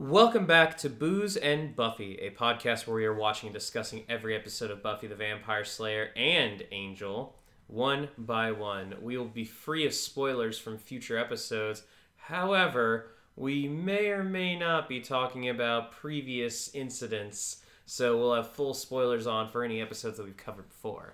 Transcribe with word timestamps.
Welcome 0.00 0.46
back 0.46 0.78
to 0.78 0.88
Booze 0.88 1.36
and 1.36 1.76
Buffy, 1.76 2.14
a 2.22 2.30
podcast 2.30 2.86
where 2.86 2.96
we 2.96 3.04
are 3.04 3.14
watching 3.14 3.48
and 3.48 3.54
discussing 3.54 4.04
every 4.08 4.34
episode 4.34 4.70
of 4.70 4.82
Buffy 4.82 5.06
the 5.06 5.14
Vampire 5.14 5.62
Slayer 5.62 6.08
and 6.16 6.62
Angel, 6.72 7.36
one 7.66 8.08
by 8.16 8.50
one. 8.50 8.94
We 9.02 9.18
will 9.18 9.26
be 9.26 9.44
free 9.44 9.84
of 9.84 9.92
spoilers 9.92 10.58
from 10.58 10.78
future 10.78 11.18
episodes. 11.18 11.82
However, 12.16 13.10
we 13.36 13.68
may 13.68 14.08
or 14.08 14.24
may 14.24 14.58
not 14.58 14.88
be 14.88 15.00
talking 15.00 15.50
about 15.50 15.92
previous 15.92 16.74
incidents, 16.74 17.62
so 17.84 18.16
we'll 18.16 18.34
have 18.34 18.48
full 18.48 18.72
spoilers 18.72 19.26
on 19.26 19.50
for 19.50 19.64
any 19.64 19.82
episodes 19.82 20.16
that 20.16 20.24
we've 20.24 20.34
covered 20.34 20.70
before. 20.70 21.12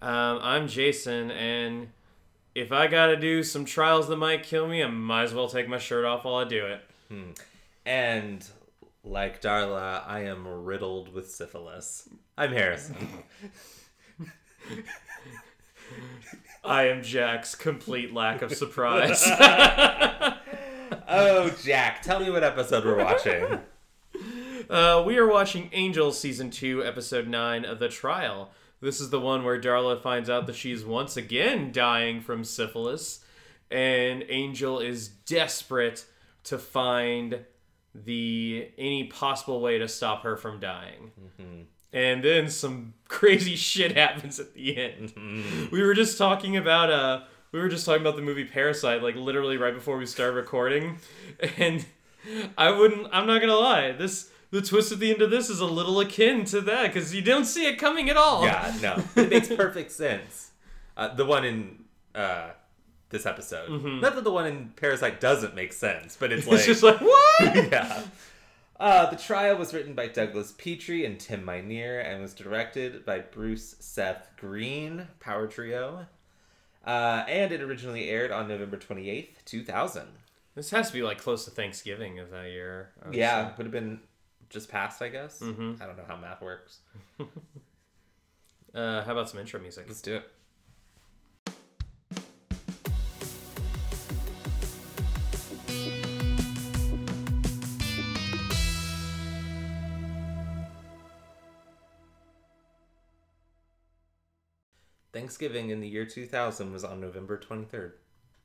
Um, 0.00 0.38
I'm 0.40 0.66
Jason, 0.66 1.30
and 1.30 1.88
if 2.54 2.72
I 2.72 2.86
gotta 2.86 3.16
do 3.18 3.42
some 3.42 3.66
trials 3.66 4.08
that 4.08 4.16
might 4.16 4.44
kill 4.44 4.66
me, 4.66 4.82
I 4.82 4.86
might 4.88 5.24
as 5.24 5.34
well 5.34 5.46
take 5.46 5.68
my 5.68 5.76
shirt 5.76 6.06
off 6.06 6.24
while 6.24 6.36
I 6.36 6.44
do 6.44 6.64
it. 6.64 6.80
And 7.86 8.46
like 9.02 9.42
Darla, 9.42 10.06
I 10.06 10.20
am 10.20 10.64
riddled 10.64 11.12
with 11.12 11.30
syphilis. 11.30 12.08
I'm 12.36 12.52
Harrison. 12.52 12.96
I 16.64 16.84
am 16.84 17.02
Jack's 17.02 17.54
complete 17.54 18.14
lack 18.14 18.40
of 18.40 18.54
surprise. 18.54 19.22
oh, 21.08 21.54
Jack, 21.62 22.00
tell 22.02 22.20
me 22.20 22.30
what 22.30 22.42
episode 22.42 22.86
we're 22.86 23.04
watching. 23.04 23.60
uh, 24.70 25.02
we 25.06 25.18
are 25.18 25.26
watching 25.28 25.68
Angel 25.72 26.10
Season 26.10 26.50
2, 26.50 26.82
Episode 26.82 27.28
9 27.28 27.66
of 27.66 27.78
The 27.80 27.90
Trial. 27.90 28.50
This 28.80 28.98
is 28.98 29.10
the 29.10 29.20
one 29.20 29.44
where 29.44 29.60
Darla 29.60 30.00
finds 30.00 30.30
out 30.30 30.46
that 30.46 30.56
she's 30.56 30.86
once 30.86 31.18
again 31.18 31.70
dying 31.70 32.22
from 32.22 32.44
syphilis, 32.44 33.22
and 33.70 34.24
Angel 34.30 34.80
is 34.80 35.08
desperate 35.08 36.06
to 36.44 36.56
find 36.58 37.44
the 37.94 38.68
any 38.76 39.04
possible 39.04 39.60
way 39.60 39.78
to 39.78 39.88
stop 39.88 40.22
her 40.22 40.36
from 40.36 40.60
dying. 40.60 41.12
And 41.92 42.24
then 42.24 42.50
some 42.50 42.94
crazy 43.08 43.56
shit 43.56 43.96
happens 43.96 44.40
at 44.40 44.54
the 44.54 44.76
end. 44.76 45.12
We 45.70 45.82
were 45.82 45.94
just 45.94 46.18
talking 46.18 46.56
about 46.56 46.90
uh 46.90 47.20
we 47.52 47.60
were 47.60 47.68
just 47.68 47.86
talking 47.86 48.02
about 48.02 48.16
the 48.16 48.22
movie 48.22 48.44
Parasite 48.44 49.02
like 49.02 49.14
literally 49.14 49.56
right 49.56 49.74
before 49.74 49.96
we 49.96 50.06
started 50.06 50.34
recording 50.34 50.98
and 51.56 51.86
I 52.58 52.70
wouldn't 52.72 53.06
I'm 53.12 53.26
not 53.26 53.38
going 53.38 53.50
to 53.50 53.58
lie. 53.58 53.92
This 53.92 54.30
the 54.50 54.60
twist 54.60 54.92
at 54.92 54.98
the 54.98 55.12
end 55.12 55.22
of 55.22 55.30
this 55.30 55.48
is 55.50 55.60
a 55.60 55.66
little 55.66 56.00
akin 56.00 56.44
to 56.46 56.60
that 56.62 56.92
cuz 56.92 57.14
you 57.14 57.22
don't 57.22 57.44
see 57.44 57.66
it 57.66 57.78
coming 57.78 58.10
at 58.10 58.16
all. 58.16 58.44
Yeah, 58.44 58.74
no, 58.82 59.02
it 59.22 59.30
makes 59.30 59.48
perfect 59.48 59.92
sense. 59.92 60.50
Uh, 60.96 61.14
the 61.14 61.24
one 61.24 61.44
in 61.44 61.84
uh, 62.14 62.50
this 63.14 63.24
episode, 63.26 63.70
not 64.02 64.14
that 64.14 64.24
the 64.24 64.30
one 64.30 64.46
in 64.46 64.68
Parasite 64.76 65.20
doesn't 65.20 65.54
make 65.54 65.72
sense, 65.72 66.16
but 66.20 66.30
it's 66.32 66.46
like 66.48 66.56
It's 66.56 66.66
just 66.66 66.82
like 66.82 67.00
what? 67.00 67.40
yeah. 67.72 68.02
Uh, 68.78 69.08
the 69.08 69.16
trial 69.16 69.56
was 69.56 69.72
written 69.72 69.94
by 69.94 70.08
Douglas 70.08 70.52
Petrie 70.52 71.06
and 71.06 71.18
Tim 71.18 71.44
Minear 71.46 72.00
and 72.04 72.20
was 72.20 72.34
directed 72.34 73.06
by 73.06 73.20
Bruce 73.20 73.76
Seth 73.78 74.28
Green, 74.36 75.06
Power 75.20 75.46
Trio. 75.46 76.06
Uh, 76.84 77.24
and 77.28 77.52
it 77.52 77.62
originally 77.62 78.10
aired 78.10 78.30
on 78.32 78.48
November 78.48 78.76
28th, 78.76 79.44
2000. 79.46 80.02
this 80.56 80.70
has 80.70 80.88
to 80.88 80.92
be 80.92 81.02
like 81.02 81.18
close 81.18 81.44
to 81.46 81.50
Thanksgiving 81.50 82.18
of 82.18 82.30
that 82.30 82.50
year. 82.50 82.90
Yeah, 83.12 83.48
say. 83.48 83.54
would 83.56 83.66
have 83.66 83.72
been 83.72 84.00
just 84.50 84.68
past, 84.68 85.00
I 85.00 85.08
guess. 85.08 85.40
I 85.40 85.46
don't 85.46 85.78
know 85.96 86.04
how 86.06 86.16
math 86.16 86.42
works. 86.42 86.80
Uh 88.74 89.04
how 89.04 89.12
about 89.12 89.30
some 89.30 89.38
intro 89.38 89.60
music? 89.60 89.84
Let's 89.86 90.00
do 90.02 90.16
it. 90.16 90.28
Thanksgiving 105.14 105.70
in 105.70 105.80
the 105.80 105.88
year 105.88 106.04
2000 106.04 106.72
was 106.72 106.84
on 106.84 107.00
November 107.00 107.38
23rd. 107.38 107.92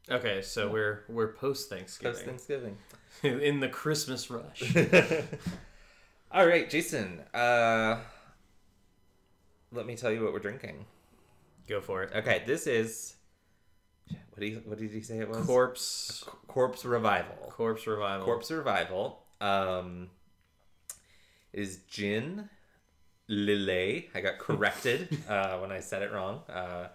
Okay, 0.10 0.42
so 0.42 0.70
we're 0.70 1.04
we're 1.10 1.34
post 1.34 1.70
Thanksgiving. 1.70 2.14
Post 2.14 2.26
Thanksgiving. 2.26 2.78
in 3.24 3.60
the 3.60 3.68
Christmas 3.68 4.30
rush. 4.30 4.76
All 6.32 6.48
right, 6.48 6.70
Jason. 6.70 7.22
Uh, 7.34 8.00
let 9.72 9.86
me 9.86 9.96
tell 9.96 10.12
you 10.12 10.24
what 10.24 10.32
we're 10.32 10.40
drinking. 10.40 10.86
Go 11.68 11.82
for 11.82 12.04
it. 12.04 12.12
Okay, 12.16 12.44
this 12.48 12.66
is 12.66 13.16
what 14.08 14.40
did 14.40 14.54
he, 14.54 14.56
what 14.56 14.80
did 14.80 14.92
he 14.92 15.02
say 15.02 15.20
it 15.20 15.30
was? 15.30 15.46
Corpse 15.46 16.24
Corpse 16.48 16.86
Revival. 16.86 17.36
Corpse 17.52 17.86
Revival. 17.86 18.26
Corpse 18.26 18.52
Revival. 18.52 19.24
Um, 19.42 20.10
is 21.52 21.78
gin 21.88 22.50
lillet. 23.30 24.10
I 24.16 24.22
got 24.22 24.40
corrected 24.40 25.18
uh, 25.30 25.58
when 25.60 25.72
I 25.72 25.80
said 25.80 26.02
it 26.02 26.12
wrong. 26.12 26.42
Uh, 26.50 26.88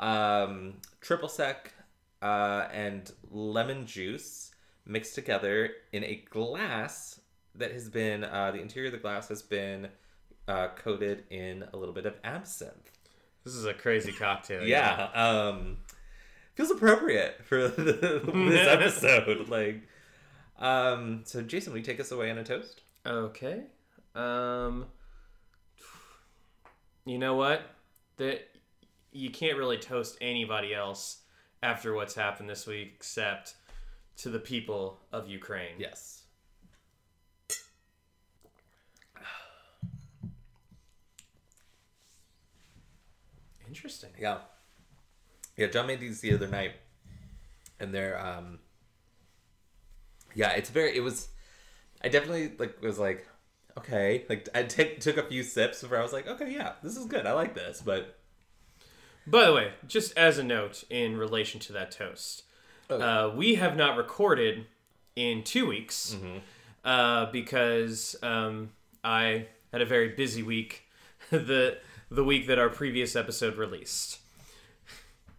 um, 0.00 0.74
triple 1.00 1.28
sec 1.28 1.72
uh, 2.22 2.66
and 2.72 3.10
lemon 3.30 3.86
juice 3.86 4.52
mixed 4.86 5.14
together 5.14 5.70
in 5.92 6.04
a 6.04 6.24
glass 6.30 7.20
that 7.54 7.72
has 7.72 7.88
been 7.88 8.24
uh, 8.24 8.50
the 8.52 8.60
interior 8.60 8.86
of 8.88 8.92
the 8.92 8.98
glass 8.98 9.28
has 9.28 9.42
been 9.42 9.88
uh, 10.46 10.68
coated 10.76 11.24
in 11.30 11.64
a 11.72 11.76
little 11.76 11.94
bit 11.94 12.06
of 12.06 12.14
absinthe. 12.24 12.92
This 13.44 13.54
is 13.54 13.64
a 13.64 13.74
crazy 13.74 14.12
cocktail. 14.12 14.62
Yeah. 14.62 15.08
Um 15.14 15.78
feels 16.54 16.70
appropriate 16.70 17.40
for 17.44 17.68
this 17.68 18.66
episode. 18.68 19.48
like 19.48 19.82
um 20.58 21.22
so 21.24 21.40
Jason, 21.42 21.72
will 21.72 21.78
you 21.78 21.84
take 21.84 22.00
us 22.00 22.10
away 22.12 22.30
on 22.30 22.38
a 22.38 22.44
toast? 22.44 22.82
Okay. 23.06 23.62
Um 24.14 24.86
You 27.08 27.16
know 27.16 27.36
what? 27.36 27.62
That 28.18 28.46
you 29.12 29.30
can't 29.30 29.56
really 29.56 29.78
toast 29.78 30.18
anybody 30.20 30.74
else 30.74 31.22
after 31.62 31.94
what's 31.94 32.14
happened 32.14 32.50
this 32.50 32.66
week 32.66 32.92
except 32.96 33.54
to 34.18 34.28
the 34.28 34.38
people 34.38 35.00
of 35.10 35.26
Ukraine. 35.26 35.76
Yes. 35.78 36.24
Interesting. 43.66 44.10
Yeah. 44.18 44.40
Yeah, 45.56 45.68
John 45.68 45.86
made 45.86 46.00
these 46.00 46.20
the 46.20 46.34
other 46.34 46.46
night. 46.46 46.72
And 47.80 47.94
they're 47.94 48.20
um 48.22 48.58
Yeah, 50.34 50.50
it's 50.50 50.68
very 50.68 50.94
it 50.94 51.00
was 51.00 51.28
I 52.02 52.08
definitely 52.08 52.52
like 52.58 52.82
was 52.82 52.98
like 52.98 53.27
okay, 53.78 54.24
like 54.28 54.48
I 54.54 54.62
take 54.64 55.00
took 55.00 55.16
a 55.16 55.22
few 55.22 55.42
sips 55.42 55.82
before 55.82 55.98
I 55.98 56.02
was 56.02 56.12
like, 56.12 56.26
okay, 56.26 56.52
yeah, 56.52 56.72
this 56.82 56.96
is 56.96 57.06
good. 57.06 57.26
I 57.26 57.32
like 57.32 57.54
this, 57.54 57.80
but 57.84 58.16
By 59.26 59.44
the 59.46 59.52
way, 59.52 59.72
just 59.86 60.16
as 60.16 60.38
a 60.38 60.42
note 60.44 60.84
in 60.90 61.16
relation 61.16 61.60
to 61.60 61.72
that 61.74 61.90
toast, 61.90 62.44
uh, 62.90 63.30
we 63.34 63.56
have 63.56 63.76
not 63.76 63.96
recorded 63.96 64.66
in 65.16 65.42
two 65.44 65.66
weeks 65.66 66.16
uh, 66.84 67.26
because 67.30 68.16
um, 68.22 68.70
I 69.04 69.46
had 69.72 69.80
a 69.82 69.86
very 69.86 70.08
busy 70.10 70.42
week. 70.42 70.84
the 71.30 71.76
the 72.10 72.24
week 72.24 72.46
that 72.46 72.58
our 72.58 72.70
previous 72.70 73.14
episode 73.14 73.56
released. 73.56 74.20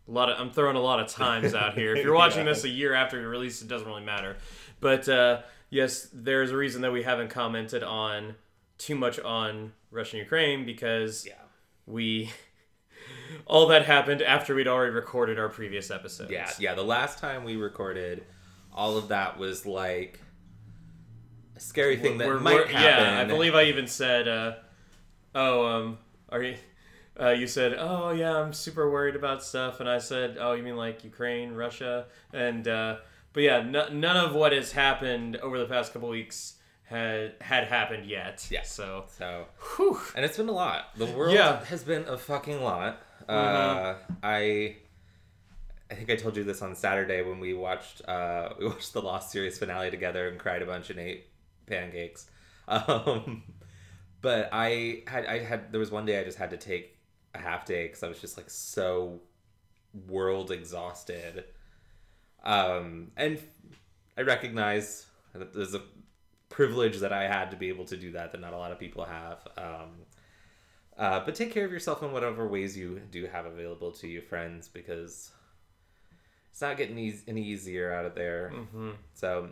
A 0.07 0.11
lot 0.11 0.29
of 0.29 0.39
I'm 0.39 0.51
throwing 0.51 0.75
a 0.75 0.81
lot 0.81 0.99
of 0.99 1.07
times 1.07 1.55
out 1.55 1.73
here. 1.73 1.95
If 1.95 2.03
you're 2.03 2.13
watching 2.23 2.45
Yeah. 2.45 2.53
this 2.53 2.63
a 2.63 2.69
year 2.69 2.93
after 2.93 3.19
it 3.19 3.25
released, 3.25 3.61
it 3.63 3.67
doesn't 3.67 3.87
really 3.87 4.03
matter. 4.03 4.37
But 4.79 5.09
uh, 5.09 5.41
yes, 5.69 6.09
there's 6.13 6.51
a 6.51 6.57
reason 6.57 6.81
that 6.81 6.91
we 6.91 7.03
haven't 7.03 7.29
commented 7.29 7.83
on 7.83 8.35
too 8.77 8.95
much 8.95 9.19
on 9.19 9.73
Russia 9.91 10.17
and 10.17 10.23
Ukraine 10.23 10.65
because 10.65 11.25
yeah. 11.25 11.33
we 11.85 12.31
all 13.45 13.67
that 13.67 13.85
happened 13.85 14.21
after 14.21 14.55
we'd 14.55 14.67
already 14.67 14.93
recorded 14.93 15.39
our 15.39 15.49
previous 15.49 15.91
episodes. 15.91 16.31
Yeah, 16.31 16.51
yeah. 16.59 16.73
The 16.75 16.83
last 16.83 17.19
time 17.19 17.43
we 17.43 17.55
recorded, 17.55 18.23
all 18.73 18.97
of 18.97 19.09
that 19.09 19.37
was 19.37 19.65
like 19.65 20.19
a 21.55 21.59
scary 21.59 21.97
thing 21.97 22.17
that 22.19 22.27
We're- 22.27 22.39
might 22.39 22.55
we're- 22.55 22.71
happen. 22.71 23.13
Yeah, 23.13 23.19
I 23.19 23.25
believe 23.25 23.55
I 23.55 23.63
even 23.63 23.87
said, 23.87 24.27
uh, 24.27 24.55
"Oh, 25.35 25.65
um, 25.65 25.97
are 26.29 26.41
you?" 26.41 26.55
Uh, 27.19 27.31
you 27.31 27.47
said, 27.47 27.75
"Oh, 27.77 28.11
yeah, 28.11 28.37
I'm 28.37 28.53
super 28.53 28.89
worried 28.89 29.15
about 29.15 29.43
stuff," 29.43 29.81
and 29.81 29.89
I 29.89 29.97
said, 29.97 30.37
"Oh, 30.39 30.53
you 30.53 30.63
mean 30.63 30.77
like 30.77 31.03
Ukraine, 31.03 31.51
Russia?" 31.51 32.05
And 32.31 32.65
uh, 32.65 32.97
but 33.33 33.43
yeah, 33.43 33.57
n- 33.57 33.99
none 33.99 34.17
of 34.17 34.33
what 34.33 34.51
has 34.53 34.71
happened 34.71 35.37
over 35.37 35.57
the 35.59 35.65
past 35.65 35.93
couple 35.93 36.09
weeks 36.09 36.55
had 36.85 37.35
had 37.41 37.65
happened 37.67 38.05
yet. 38.09 38.47
Yeah. 38.49 38.63
So, 38.63 39.05
So, 39.17 39.45
whew. 39.77 39.99
and 40.15 40.25
it's 40.25 40.37
been 40.37 40.49
a 40.49 40.53
lot. 40.53 40.87
The 40.97 41.05
world 41.05 41.33
Yeah. 41.33 41.53
Mm-hmm. 41.53 41.65
has 41.65 41.83
been 41.83 42.03
a 42.07 42.17
fucking 42.17 42.61
lot. 42.63 43.01
Uh, 43.27 43.95
I, 44.23 44.77
I 45.91 45.93
think 45.93 46.09
I 46.09 46.15
told 46.15 46.35
you 46.35 46.43
this 46.43 46.61
on 46.63 46.73
Saturday 46.75 47.21
when 47.21 47.39
we 47.39 47.53
watched 47.53 48.01
uh, 48.07 48.49
we 48.59 48.65
watched 48.67 48.93
the 48.93 49.01
Lost 49.01 49.31
series 49.31 49.57
finale 49.59 49.91
together 49.91 50.27
and 50.29 50.39
cried 50.39 50.61
a 50.61 50.65
bunch 50.65 50.89
and 50.89 50.99
ate 50.99 51.27
pancakes. 51.67 52.29
Um, 52.67 53.41
but 54.21 54.49
I 54.51 55.01
had 55.07 55.25
I 55.25 55.39
had 55.39 55.71
there 55.71 55.79
was 55.79 55.89
one 55.89 56.05
day 56.05 56.19
I 56.19 56.23
just 56.23 56.37
had 56.37 56.51
to 56.51 56.57
take 56.57 56.97
a 57.33 57.39
half 57.39 57.65
day 57.65 57.87
because 57.87 58.03
I 58.03 58.07
was 58.07 58.21
just 58.21 58.37
like 58.37 58.47
so 58.49 59.21
world 60.07 60.51
exhausted. 60.51 61.45
Um, 62.43 63.11
and 63.17 63.39
I 64.17 64.21
recognize 64.21 65.05
that 65.33 65.53
there's 65.53 65.73
a 65.73 65.81
privilege 66.49 66.97
that 66.99 67.13
I 67.13 67.27
had 67.27 67.51
to 67.51 67.57
be 67.57 67.69
able 67.69 67.85
to 67.85 67.97
do 67.97 68.11
that 68.13 68.31
that 68.31 68.41
not 68.41 68.53
a 68.53 68.57
lot 68.57 68.71
of 68.71 68.79
people 68.79 69.05
have. 69.05 69.47
Um, 69.57 69.91
uh, 70.97 71.21
but 71.23 71.35
take 71.35 71.51
care 71.51 71.65
of 71.65 71.71
yourself 71.71 72.03
in 72.03 72.11
whatever 72.11 72.47
ways 72.47 72.77
you 72.77 73.01
do 73.11 73.25
have 73.27 73.45
available 73.45 73.91
to 73.93 74.07
you, 74.07 74.21
friends, 74.21 74.67
because 74.67 75.31
it's 76.51 76.61
not 76.61 76.75
getting 76.75 76.97
eas 76.97 77.23
any 77.27 77.41
easier 77.41 77.93
out 77.93 78.05
of 78.05 78.15
there. 78.15 78.51
Mm-hmm. 78.53 78.89
So, 79.13 79.49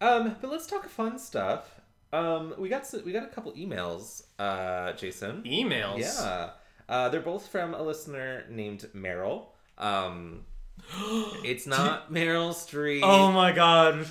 um, 0.00 0.34
but 0.40 0.50
let's 0.50 0.66
talk 0.66 0.88
fun 0.88 1.18
stuff. 1.18 1.80
Um, 2.12 2.54
we 2.58 2.68
got 2.68 2.92
we 3.04 3.12
got 3.12 3.22
a 3.22 3.28
couple 3.28 3.52
emails, 3.52 4.24
uh, 4.38 4.92
Jason. 4.94 5.42
Emails. 5.44 6.00
Yeah, 6.00 6.50
uh, 6.88 7.08
they're 7.10 7.20
both 7.20 7.46
from 7.46 7.74
a 7.74 7.82
listener 7.82 8.44
named 8.50 8.88
Meryl. 8.96 9.46
Um, 9.76 10.44
it's 11.44 11.66
not 11.66 12.12
Meryl 12.12 12.50
Streep. 12.50 13.00
Oh 13.02 13.30
my 13.32 13.52
god. 13.52 14.06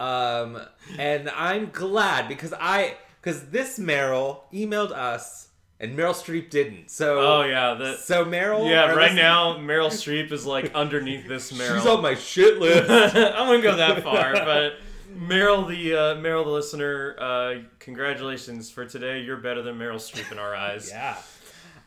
Um, 0.00 0.60
and 0.98 1.28
I'm 1.30 1.70
glad 1.70 2.28
because 2.28 2.52
I 2.58 2.96
because 3.20 3.46
this 3.50 3.78
Meryl 3.78 4.40
emailed 4.52 4.92
us 4.92 5.48
and 5.80 5.96
Meryl 5.98 6.14
Streep 6.14 6.50
didn't. 6.50 6.90
So 6.90 7.18
Oh 7.20 7.42
yeah. 7.42 7.74
That. 7.74 7.98
so 7.98 8.24
Meryl. 8.24 8.68
Yeah. 8.68 8.86
Right 8.92 8.96
listen- 8.96 9.16
now, 9.16 9.56
Meryl 9.58 9.90
Streep 9.90 10.30
is 10.32 10.46
like 10.46 10.72
underneath 10.74 11.26
this 11.26 11.52
Meryl. 11.58 11.76
she's 11.76 11.86
on 11.86 12.02
my 12.02 12.14
shit 12.14 12.58
list. 12.58 12.88
I 13.16 13.42
wouldn't 13.46 13.64
go 13.64 13.76
that 13.76 14.02
far, 14.04 14.32
but 14.34 14.74
Meryl, 15.16 15.66
the 15.66 15.94
uh, 15.94 16.14
Meryl, 16.16 16.44
the 16.44 16.50
listener, 16.50 17.16
uh, 17.18 17.54
congratulations 17.80 18.70
for 18.70 18.84
today. 18.84 19.20
You're 19.20 19.38
better 19.38 19.62
than 19.62 19.76
Meryl 19.76 19.96
Streep 19.96 20.30
in 20.30 20.38
our 20.38 20.54
eyes. 20.54 20.90
yeah. 20.92 21.16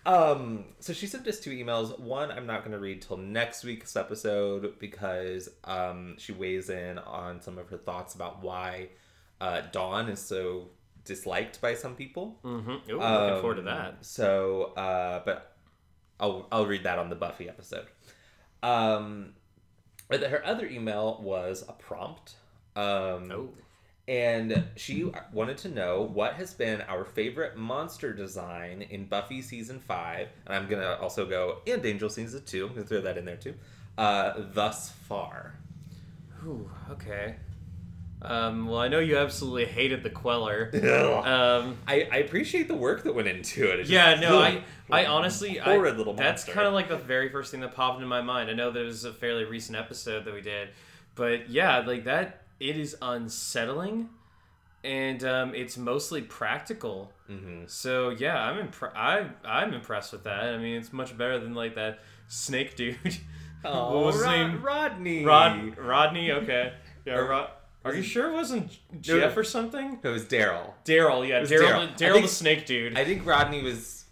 Um, 0.06 0.66
so 0.80 0.94
she 0.94 1.06
sent 1.08 1.28
us 1.28 1.40
two 1.40 1.52
emails. 1.52 2.00
One 2.00 2.32
I'm 2.32 2.48
not 2.48 2.62
going 2.62 2.72
to 2.72 2.80
read 2.80 3.02
till 3.04 3.18
next 3.18 3.64
week's 3.64 3.96
episode 3.96 4.80
because 4.80 5.50
um, 5.64 6.16
she 6.18 6.32
weighs 6.32 6.70
in 6.70 6.98
on 6.98 7.42
some 7.42 7.58
of 7.58 7.70
her 7.70 7.78
thoughts 7.78 8.16
about 8.16 8.42
why 8.42 8.90
uh, 9.40 9.62
Dawn 9.72 10.10
is 10.10 10.20
so 10.20 10.70
disliked 11.06 11.62
by 11.62 11.76
some 11.76 11.96
people. 11.96 12.40
Mm-hmm. 12.44 12.70
Ooh, 12.72 12.78
looking 13.00 13.02
Um, 13.02 13.42
forward 13.42 13.56
to 13.58 13.62
that. 13.64 13.98
So, 14.06 14.74
uh, 14.76 15.22
but 15.24 15.56
I'll 16.20 16.48
I'll 16.52 16.66
read 16.66 16.84
that 16.84 16.98
on 17.00 17.10
the 17.10 17.16
Buffy 17.16 17.48
episode. 17.50 17.86
Um, 18.64 19.34
but 20.08 20.22
her 20.24 20.46
other 20.46 20.68
email 20.68 21.20
was 21.22 21.64
a 21.68 21.74
prompt. 21.74 22.36
Um, 22.76 23.32
Oh. 23.32 23.50
And 24.12 24.66
she 24.76 25.10
wanted 25.32 25.58
to 25.58 25.70
know 25.70 26.02
what 26.02 26.34
has 26.34 26.54
been 26.54 26.82
our 26.82 27.06
favorite 27.06 27.56
monster 27.56 28.12
design 28.12 28.82
in 28.90 29.06
Buffy 29.06 29.42
season 29.42 29.80
five, 29.80 30.28
and 30.46 30.54
I'm 30.54 30.68
gonna 30.68 30.98
also 31.00 31.26
go 31.26 31.60
and 31.66 31.86
Angel 31.86 32.10
season 32.10 32.44
two. 32.46 32.68
I'm 32.68 32.74
gonna 32.74 32.86
throw 32.86 33.00
that 33.00 33.18
in 33.18 33.24
there 33.24 33.38
too. 33.38 33.54
Uh, 33.98 34.34
thus 34.54 34.90
far. 34.90 35.56
Ooh, 36.46 36.70
okay. 36.92 37.38
Um, 38.22 38.68
well, 38.68 38.80
I 38.80 38.90
know 38.90 39.00
you 39.00 39.18
absolutely 39.18 39.66
hated 39.66 40.04
the 40.04 40.10
Queller. 40.10 40.72
Um, 41.22 41.78
I, 41.88 42.08
I 42.12 42.18
appreciate 42.18 42.68
the 42.68 42.76
work 42.76 43.04
that 43.04 43.16
went 43.16 43.30
into 43.30 43.72
it. 43.72 43.80
It's 43.80 43.90
yeah, 43.90 44.16
no, 44.20 44.40
I, 44.40 44.64
I 44.90 45.06
honestly, 45.06 45.60
I, 45.60 45.76
Horrid 45.76 45.98
little 45.98 46.14
that's 46.14 46.44
kind 46.44 46.68
of 46.68 46.74
like 46.74 46.90
the 46.90 46.98
very 46.98 47.30
first 47.30 47.52
thing 47.52 47.62
that 47.62 47.74
popped 47.76 47.96
into 47.96 48.08
my 48.08 48.22
mind. 48.22 48.50
I 48.50 48.54
know 48.54 48.72
there 48.72 48.84
was 48.84 49.06
a 49.06 49.14
fairly 49.14 49.46
recent 49.46 49.78
episode 49.78 50.26
that 50.26 50.34
we 50.34 50.42
did, 50.42 50.70
but 51.16 51.50
yeah, 51.50 51.80
like 51.80 52.04
that, 52.06 52.41
it 52.62 52.78
is 52.78 52.96
unsettling, 53.02 54.10
and 54.84 55.24
um, 55.24 55.54
it's 55.56 55.78
mostly 55.78 56.22
practical. 56.22 57.12
Mhm. 57.30 57.70
So 57.70 58.10
yeah, 58.12 58.38
I'm 58.42 58.68
impre- 58.68 58.96
I 58.96 59.28
I'm 59.44 59.74
impressed 59.74 60.12
with 60.14 60.24
that. 60.26 60.44
I 60.54 60.58
mean, 60.58 60.78
it's 60.78 60.94
much 60.94 61.18
better 61.18 61.40
than 61.40 61.54
like 61.56 61.76
that 61.76 62.00
snake 62.28 62.76
dude. 62.76 62.98
Oh, 63.64 63.96
what 63.98 64.06
was 64.08 64.16
his 64.16 64.26
name? 64.26 64.64
Rodney. 64.64 65.24
Rod 65.24 65.78
Rodney. 65.78 66.32
Okay. 66.32 66.74
Yeah. 67.06 67.18
Or- 67.18 67.28
Rod. 67.28 67.50
Are 67.86 67.94
you 67.94 68.02
sure 68.02 68.30
it 68.32 68.34
wasn't 68.34 68.80
Jeff 69.02 69.38
or 69.38 69.44
something? 69.44 70.00
It 70.02 70.08
was 70.08 70.24
Daryl. 70.26 70.74
Daryl. 70.84 71.28
Yeah. 71.28 71.42
Daryl. 71.42 71.48
Daryl. 71.60 71.96
the- 71.98 72.06
I 72.06 72.10
Daryl 72.10 72.14
think- 72.14 72.26
the 72.26 72.32
snake 72.34 72.66
dude. 72.66 72.98
I 72.98 73.06
think 73.06 73.24
Rodney 73.24 73.62
was 73.62 74.06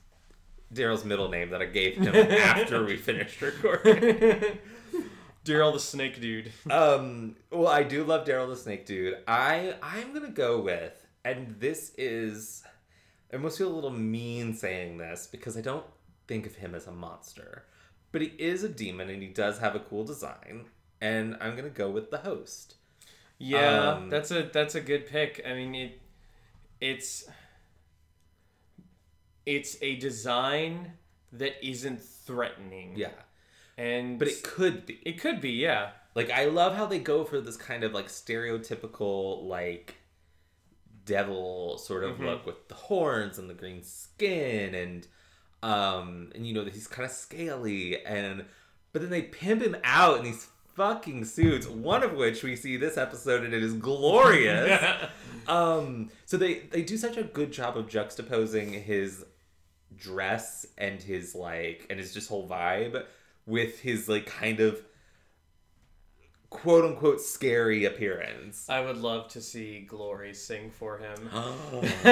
Daryl's 0.72 1.04
middle 1.04 1.30
name 1.30 1.50
that 1.50 1.64
I 1.64 1.66
gave 1.66 1.96
him 1.98 2.14
after 2.32 2.86
we 2.86 2.96
finished 2.96 3.42
recording. 3.42 4.60
Daryl 5.46 5.74
the 5.74 5.80
snake 5.80 6.20
dude. 6.22 6.52
um, 6.72 7.36
well, 7.52 7.68
I 7.68 7.84
do 7.84 8.04
love 8.04 8.26
Daryl 8.26 8.48
the 8.50 8.56
Snake 8.56 8.86
Dude. 8.86 9.18
I 9.28 9.76
I'm 9.82 10.14
gonna 10.14 10.30
go 10.30 10.60
with, 10.62 11.06
and 11.24 11.56
this 11.60 11.94
is, 11.98 12.64
I 13.32 13.38
almost 13.38 13.58
feel 13.58 13.72
a 13.72 13.74
little 13.74 13.90
mean 13.90 14.54
saying 14.54 14.98
this 14.98 15.28
because 15.32 15.58
I 15.58 15.62
don't 15.62 15.86
think 16.28 16.46
of 16.46 16.56
him 16.56 16.76
as 16.76 16.88
a 16.88 16.92
monster, 16.92 17.66
but 18.12 18.22
he 18.22 18.28
is 18.38 18.64
a 18.64 18.70
demon 18.70 19.10
and 19.10 19.22
he 19.22 19.30
does 19.30 19.60
have 19.60 19.76
a 19.76 19.80
cool 19.80 20.04
design, 20.04 20.66
and 21.02 21.38
I'm 21.40 21.56
gonna 21.56 21.70
go 21.70 21.90
with 21.90 22.12
the 22.12 22.20
host. 22.20 22.76
Yeah, 23.38 23.94
Um, 23.94 24.10
that's 24.10 24.32
a 24.32 24.44
that's 24.52 24.76
a 24.76 24.82
good 24.82 25.08
pick. 25.08 25.42
I 25.48 25.54
mean, 25.54 25.74
it 25.74 26.02
it's 26.82 27.26
it's 29.46 29.78
a 29.82 29.96
design 29.96 30.94
that 31.32 31.66
isn't 31.66 32.02
threatening. 32.02 32.94
Yeah, 32.98 33.12
and 33.80 34.20
but 34.20 34.28
it 34.28 34.44
could 34.44 34.86
be. 34.86 35.00
it 35.06 35.20
could 35.20 35.40
be. 35.42 35.52
Yeah. 35.52 35.92
Like 36.16 36.30
I 36.32 36.46
love 36.46 36.76
how 36.76 36.86
they 36.86 37.00
go 37.00 37.24
for 37.24 37.40
this 37.40 37.56
kind 37.58 37.84
of 37.84 37.94
like 37.94 38.08
stereotypical 38.08 39.46
like 39.48 39.96
devil 41.06 41.78
sort 41.78 42.04
of 42.04 42.18
Mhm. 42.18 42.26
look 42.26 42.46
with 42.46 42.68
the 42.68 42.76
horns 42.76 43.40
and 43.40 43.50
the 43.50 43.54
green 43.54 43.82
skin 43.84 44.76
and 44.76 45.08
um 45.64 46.32
and 46.36 46.46
you 46.46 46.54
know 46.54 46.64
that 46.64 46.74
he's 46.74 46.88
kind 46.88 47.06
of 47.06 47.12
scaly 47.12 48.04
and 48.06 48.46
but 48.94 49.02
then 49.02 49.10
they 49.10 49.24
pimp 49.24 49.62
him 49.62 49.76
out 49.84 50.18
in 50.20 50.24
these 50.24 50.48
fucking 50.76 51.26
suits 51.26 51.68
one 51.68 52.04
of 52.04 52.14
which 52.14 52.44
we 52.44 52.56
see 52.56 52.78
this 52.78 52.96
episode 52.98 53.44
and 53.44 53.54
it 53.54 53.64
is 53.64 53.74
glorious 53.74 54.82
um 55.48 56.10
so 56.26 56.38
they 56.38 56.60
they 56.72 56.82
do 56.84 56.96
such 56.96 57.18
a 57.18 57.24
good 57.24 57.52
job 57.52 57.76
of 57.76 57.88
juxtaposing 57.88 58.72
his 58.82 59.26
dress 59.98 60.66
and 60.78 61.02
his 61.02 61.34
like 61.36 61.86
and 61.90 62.00
his 62.00 62.14
just 62.14 62.30
whole 62.30 62.48
vibe 62.48 63.04
with 63.50 63.80
his 63.80 64.08
like 64.08 64.28
kind 64.28 64.60
of 64.60 64.82
quote 66.50 66.86
unquote 66.86 67.22
scary 67.22 67.86
appearance. 67.86 68.68
I 68.70 68.82
would 68.82 68.98
love 68.98 69.30
to 69.30 69.42
see 69.42 69.82
Glory 69.82 70.34
sing 70.34 70.72
for 70.72 70.98
him. 70.98 71.30
oh, 71.34 71.82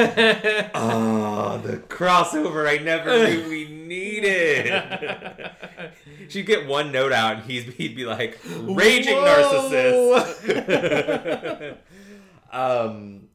the 1.64 1.78
crossover 1.88 2.68
I 2.68 2.78
never 2.84 3.28
knew 3.28 3.50
we 3.50 3.68
needed. 3.68 4.72
She'd 6.30 6.46
get 6.46 6.68
one 6.68 6.92
note 6.92 7.12
out 7.12 7.38
and 7.38 7.46
he's, 7.46 7.64
he'd 7.76 7.96
be 7.96 8.06
like, 8.06 8.40
raging 8.62 9.16
Whoa. 9.16 10.22
narcissist. 10.46 11.78
um, 12.52 13.30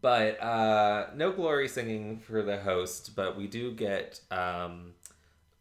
but 0.00 0.40
uh, 0.42 1.08
no 1.16 1.32
glory 1.32 1.66
singing 1.68 2.18
for 2.18 2.42
the 2.42 2.58
host, 2.58 3.16
but 3.16 3.36
we 3.36 3.48
do 3.48 3.72
get 3.72 4.20
um, 4.30 4.92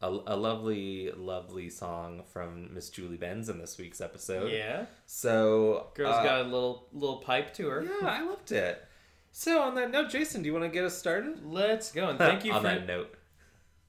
a, 0.02 0.08
a 0.08 0.36
lovely, 0.36 1.12
lovely 1.16 1.70
song 1.70 2.24
from 2.32 2.74
Miss 2.74 2.90
Julie 2.90 3.18
Benz 3.18 3.50
in 3.50 3.58
this 3.60 3.78
week's 3.78 4.00
episode. 4.02 4.52
yeah, 4.52 4.86
So, 5.06 5.88
girl's 5.96 6.16
uh, 6.16 6.24
got 6.24 6.42
a 6.42 6.44
little 6.44 6.88
little 6.94 7.18
pipe 7.18 7.54
to 7.56 7.68
her. 7.68 7.84
yeah, 7.84 8.08
I 8.08 8.22
loved 8.24 8.52
it. 8.52 8.84
So 9.32 9.62
on 9.62 9.76
that 9.76 9.92
note, 9.92 10.10
Jason, 10.10 10.42
do 10.42 10.48
you 10.48 10.54
want 10.54 10.66
to 10.66 10.70
get 10.70 10.84
us 10.84 10.98
started? 10.98 11.46
Let's 11.46 11.92
go 11.92 12.10
and 12.10 12.18
thank 12.20 12.44
you 12.46 12.54
on 12.54 12.62
for 12.62 12.68
that 12.68 12.86
note. 12.88 13.14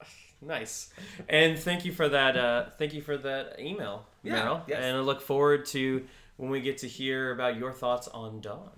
nice 0.41 0.91
and 1.27 1.57
thank 1.59 1.85
you 1.85 1.91
for 1.91 2.07
that. 2.09 2.37
Uh, 2.37 2.65
thank 2.77 2.93
you 2.93 3.01
for 3.01 3.17
that 3.17 3.59
email, 3.59 4.05
Yeah, 4.23 4.41
Meryl. 4.45 4.61
yes. 4.67 4.79
And 4.83 4.97
I 4.97 4.99
look 5.01 5.21
forward 5.21 5.65
to 5.67 6.05
when 6.37 6.49
we 6.49 6.61
get 6.61 6.77
to 6.79 6.87
hear 6.87 7.31
about 7.31 7.57
your 7.57 7.71
thoughts 7.73 8.07
on 8.07 8.39
Dawn, 8.41 8.69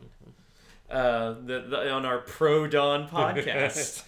uh, 0.90 1.34
the, 1.46 1.62
the 1.70 1.92
on 1.92 2.06
our 2.06 2.20
pro 2.20 2.68
Dawn 2.68 3.08
podcast. 3.12 4.04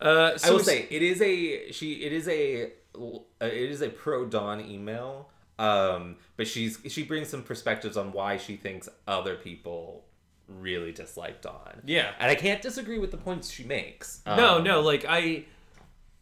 Uh, 0.00 0.36
so 0.38 0.48
I 0.48 0.52
will 0.52 0.58
say 0.60 0.86
it 0.90 1.02
is 1.02 1.20
a 1.20 1.70
she. 1.72 1.94
It 2.02 2.12
is 2.12 2.28
a 2.28 2.72
uh, 2.96 3.18
it 3.40 3.70
is 3.70 3.82
a 3.82 3.88
pro 3.88 4.26
Dawn 4.26 4.60
email. 4.60 5.28
Um, 5.58 6.16
but 6.38 6.46
she's 6.48 6.78
she 6.88 7.02
brings 7.02 7.28
some 7.28 7.42
perspectives 7.42 7.96
on 7.98 8.12
why 8.12 8.38
she 8.38 8.56
thinks 8.56 8.88
other 9.06 9.36
people 9.36 10.04
really 10.48 10.90
dislike 10.90 11.42
Dawn. 11.42 11.82
yeah. 11.84 12.12
And 12.18 12.30
I 12.30 12.34
can't 12.34 12.60
disagree 12.62 12.98
with 12.98 13.10
the 13.10 13.16
points 13.16 13.50
she 13.50 13.64
makes. 13.64 14.20
no, 14.26 14.56
Um, 14.56 14.64
no, 14.64 14.80
like 14.80 15.04
I. 15.08 15.44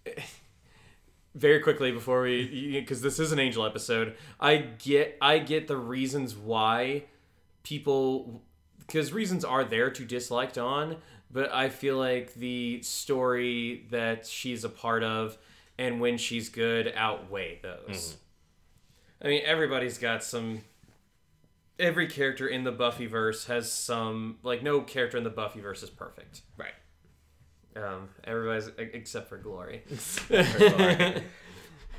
Very 1.34 1.60
quickly 1.60 1.92
before 1.92 2.22
we, 2.22 2.80
because 2.80 3.00
this 3.00 3.20
is 3.20 3.30
an 3.30 3.38
angel 3.38 3.64
episode, 3.64 4.16
I 4.40 4.56
get, 4.56 5.16
I 5.20 5.38
get 5.38 5.68
the 5.68 5.76
reasons 5.76 6.34
why 6.34 7.04
people, 7.62 8.42
because 8.80 9.12
reasons 9.12 9.44
are 9.44 9.62
there 9.62 9.88
to 9.88 10.04
dislike 10.04 10.52
Dawn, 10.54 10.96
but 11.30 11.52
I 11.52 11.68
feel 11.68 11.96
like 11.96 12.34
the 12.34 12.82
story 12.82 13.86
that 13.90 14.26
she's 14.26 14.64
a 14.64 14.68
part 14.68 15.02
of 15.02 15.36
and 15.78 16.00
when 16.00 16.18
she's 16.18 16.48
good 16.48 16.92
outweigh 16.96 17.60
those. 17.62 18.16
I 19.22 19.28
mean, 19.28 19.42
everybody's 19.44 19.98
got 19.98 20.22
some. 20.24 20.62
Every 21.78 22.08
character 22.08 22.46
in 22.48 22.64
the 22.64 22.72
Buffyverse 22.72 23.46
has 23.46 23.70
some, 23.70 24.38
like, 24.42 24.64
no 24.64 24.80
character 24.80 25.16
in 25.16 25.22
the 25.22 25.30
Buffyverse 25.30 25.84
is 25.84 25.90
perfect. 25.90 26.42
Right. 26.56 26.72
Um, 27.76 28.08
everybody's 28.24 28.68
except 28.78 29.28
for 29.28 29.38
Glory. 29.38 29.84
Glory. 30.28 31.22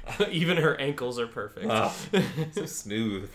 Even 0.31 0.57
her 0.57 0.79
ankles 0.79 1.19
are 1.19 1.27
perfect. 1.27 1.67
So 2.53 2.65
smooth. 2.65 3.29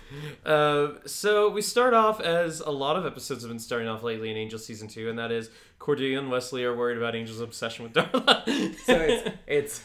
Uh, 0.44 0.88
so 1.06 1.50
we 1.50 1.62
start 1.62 1.94
off 1.94 2.20
as 2.20 2.60
a 2.60 2.70
lot 2.70 2.96
of 2.96 3.06
episodes 3.06 3.42
have 3.42 3.50
been 3.50 3.58
starting 3.58 3.88
off 3.88 4.02
lately 4.02 4.30
in 4.30 4.36
Angel 4.36 4.58
season 4.58 4.88
two, 4.88 5.08
and 5.08 5.18
that 5.18 5.30
is 5.30 5.50
Cordelia 5.78 6.18
and 6.18 6.30
Wesley 6.30 6.64
are 6.64 6.76
worried 6.76 6.96
about 6.96 7.14
Angel's 7.14 7.40
obsession 7.40 7.84
with 7.84 7.92
Darla. 7.92 8.44
So 8.84 8.94
it's 9.00 9.30
it's 9.46 9.82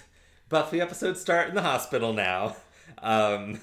Buffy 0.50 0.82
episodes 0.82 1.22
start 1.22 1.50
in 1.50 1.56
the 1.56 1.62
hospital 1.62 2.12
now. 2.14 2.56
Um, 3.04 3.60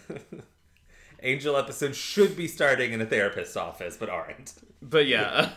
Angel 1.22 1.56
episodes 1.56 1.96
should 1.96 2.36
be 2.36 2.46
starting 2.46 2.92
in 2.92 3.00
a 3.00 3.06
therapist's 3.06 3.56
office, 3.56 3.96
but 3.96 4.08
aren't. 4.08 4.54
but 4.80 5.06
yeah, 5.06 5.50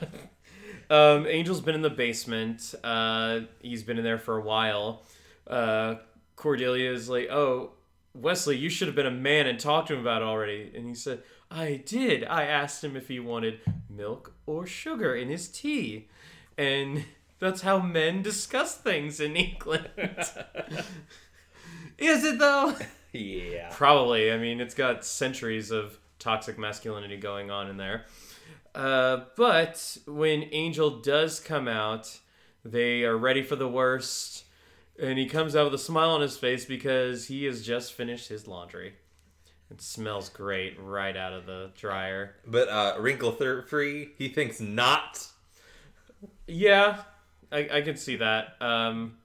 um, 0.90 1.28
Angel's 1.28 1.62
been 1.62 1.76
in 1.76 1.82
the 1.84 1.90
basement. 1.90 2.74
Uh, 2.84 3.42
he's 3.62 3.84
been 3.84 3.98
in 3.98 4.04
there 4.04 4.18
for 4.18 4.38
a 4.38 4.42
while. 4.42 5.04
Uh, 5.46 5.96
Cordelia 6.40 6.90
is 6.90 7.10
like, 7.10 7.30
"Oh, 7.30 7.72
Wesley, 8.14 8.56
you 8.56 8.70
should 8.70 8.88
have 8.88 8.96
been 8.96 9.06
a 9.06 9.12
man 9.12 9.46
and 9.46 9.60
talked 9.60 9.90
to 9.90 9.94
him 9.94 10.00
about 10.00 10.22
it 10.22 10.26
already." 10.26 10.72
And 10.74 10.88
he 10.88 10.96
said, 10.96 11.22
"I 11.52 11.84
did. 11.86 12.24
I 12.24 12.44
asked 12.44 12.82
him 12.82 12.96
if 12.96 13.10
he 13.10 13.20
wanted 13.20 13.60
milk 13.90 14.34
or 14.46 14.66
sugar 14.66 15.14
in 15.14 15.28
his 15.28 15.50
tea." 15.50 16.08
And 16.58 17.04
that's 17.40 17.62
how 17.62 17.80
men 17.80 18.22
discuss 18.22 18.78
things 18.78 19.20
in 19.20 19.36
England. 19.36 19.90
Is 21.98 22.24
it 22.24 22.40
though? 22.40 22.74
Yeah. 23.12 23.68
Probably. 23.74 24.32
I 24.32 24.38
mean, 24.38 24.62
it's 24.62 24.76
got 24.76 25.04
centuries 25.04 25.72
of 25.72 26.00
toxic 26.20 26.58
masculinity 26.58 27.18
going 27.18 27.52
on 27.52 27.70
in 27.70 27.76
there. 27.76 28.06
Uh, 28.74 29.26
but 29.36 29.98
when 30.08 30.48
Angel 30.54 31.02
does 31.02 31.42
come 31.42 31.68
out, 31.68 32.20
they 32.64 33.04
are 33.04 33.18
ready 33.18 33.44
for 33.44 33.58
the 33.58 33.68
worst. 33.68 34.46
And 35.02 35.18
he 35.18 35.28
comes 35.28 35.56
out 35.56 35.66
with 35.66 35.74
a 35.74 35.84
smile 35.84 36.12
on 36.12 36.22
his 36.22 36.38
face 36.38 36.66
because 36.66 37.28
he 37.28 37.46
has 37.46 37.66
just 37.66 37.94
finished 37.94 38.28
his 38.28 38.48
laundry. 38.48 38.96
It 39.72 39.82
smells 39.82 40.30
great 40.30 40.78
right 40.80 41.16
out 41.16 41.32
of 41.32 41.46
the 41.46 41.72
dryer. 41.76 42.36
But 42.46 42.70
uh, 42.70 42.96
wrinkle 43.00 43.32
thir- 43.32 43.62
free, 43.62 44.10
he 44.18 44.28
thinks 44.28 44.60
not. 44.60 45.28
Yeah, 46.48 47.04
I, 47.52 47.70
I 47.72 47.82
can 47.82 47.96
see 47.96 48.16
that. 48.18 48.56
Um, 48.62 49.18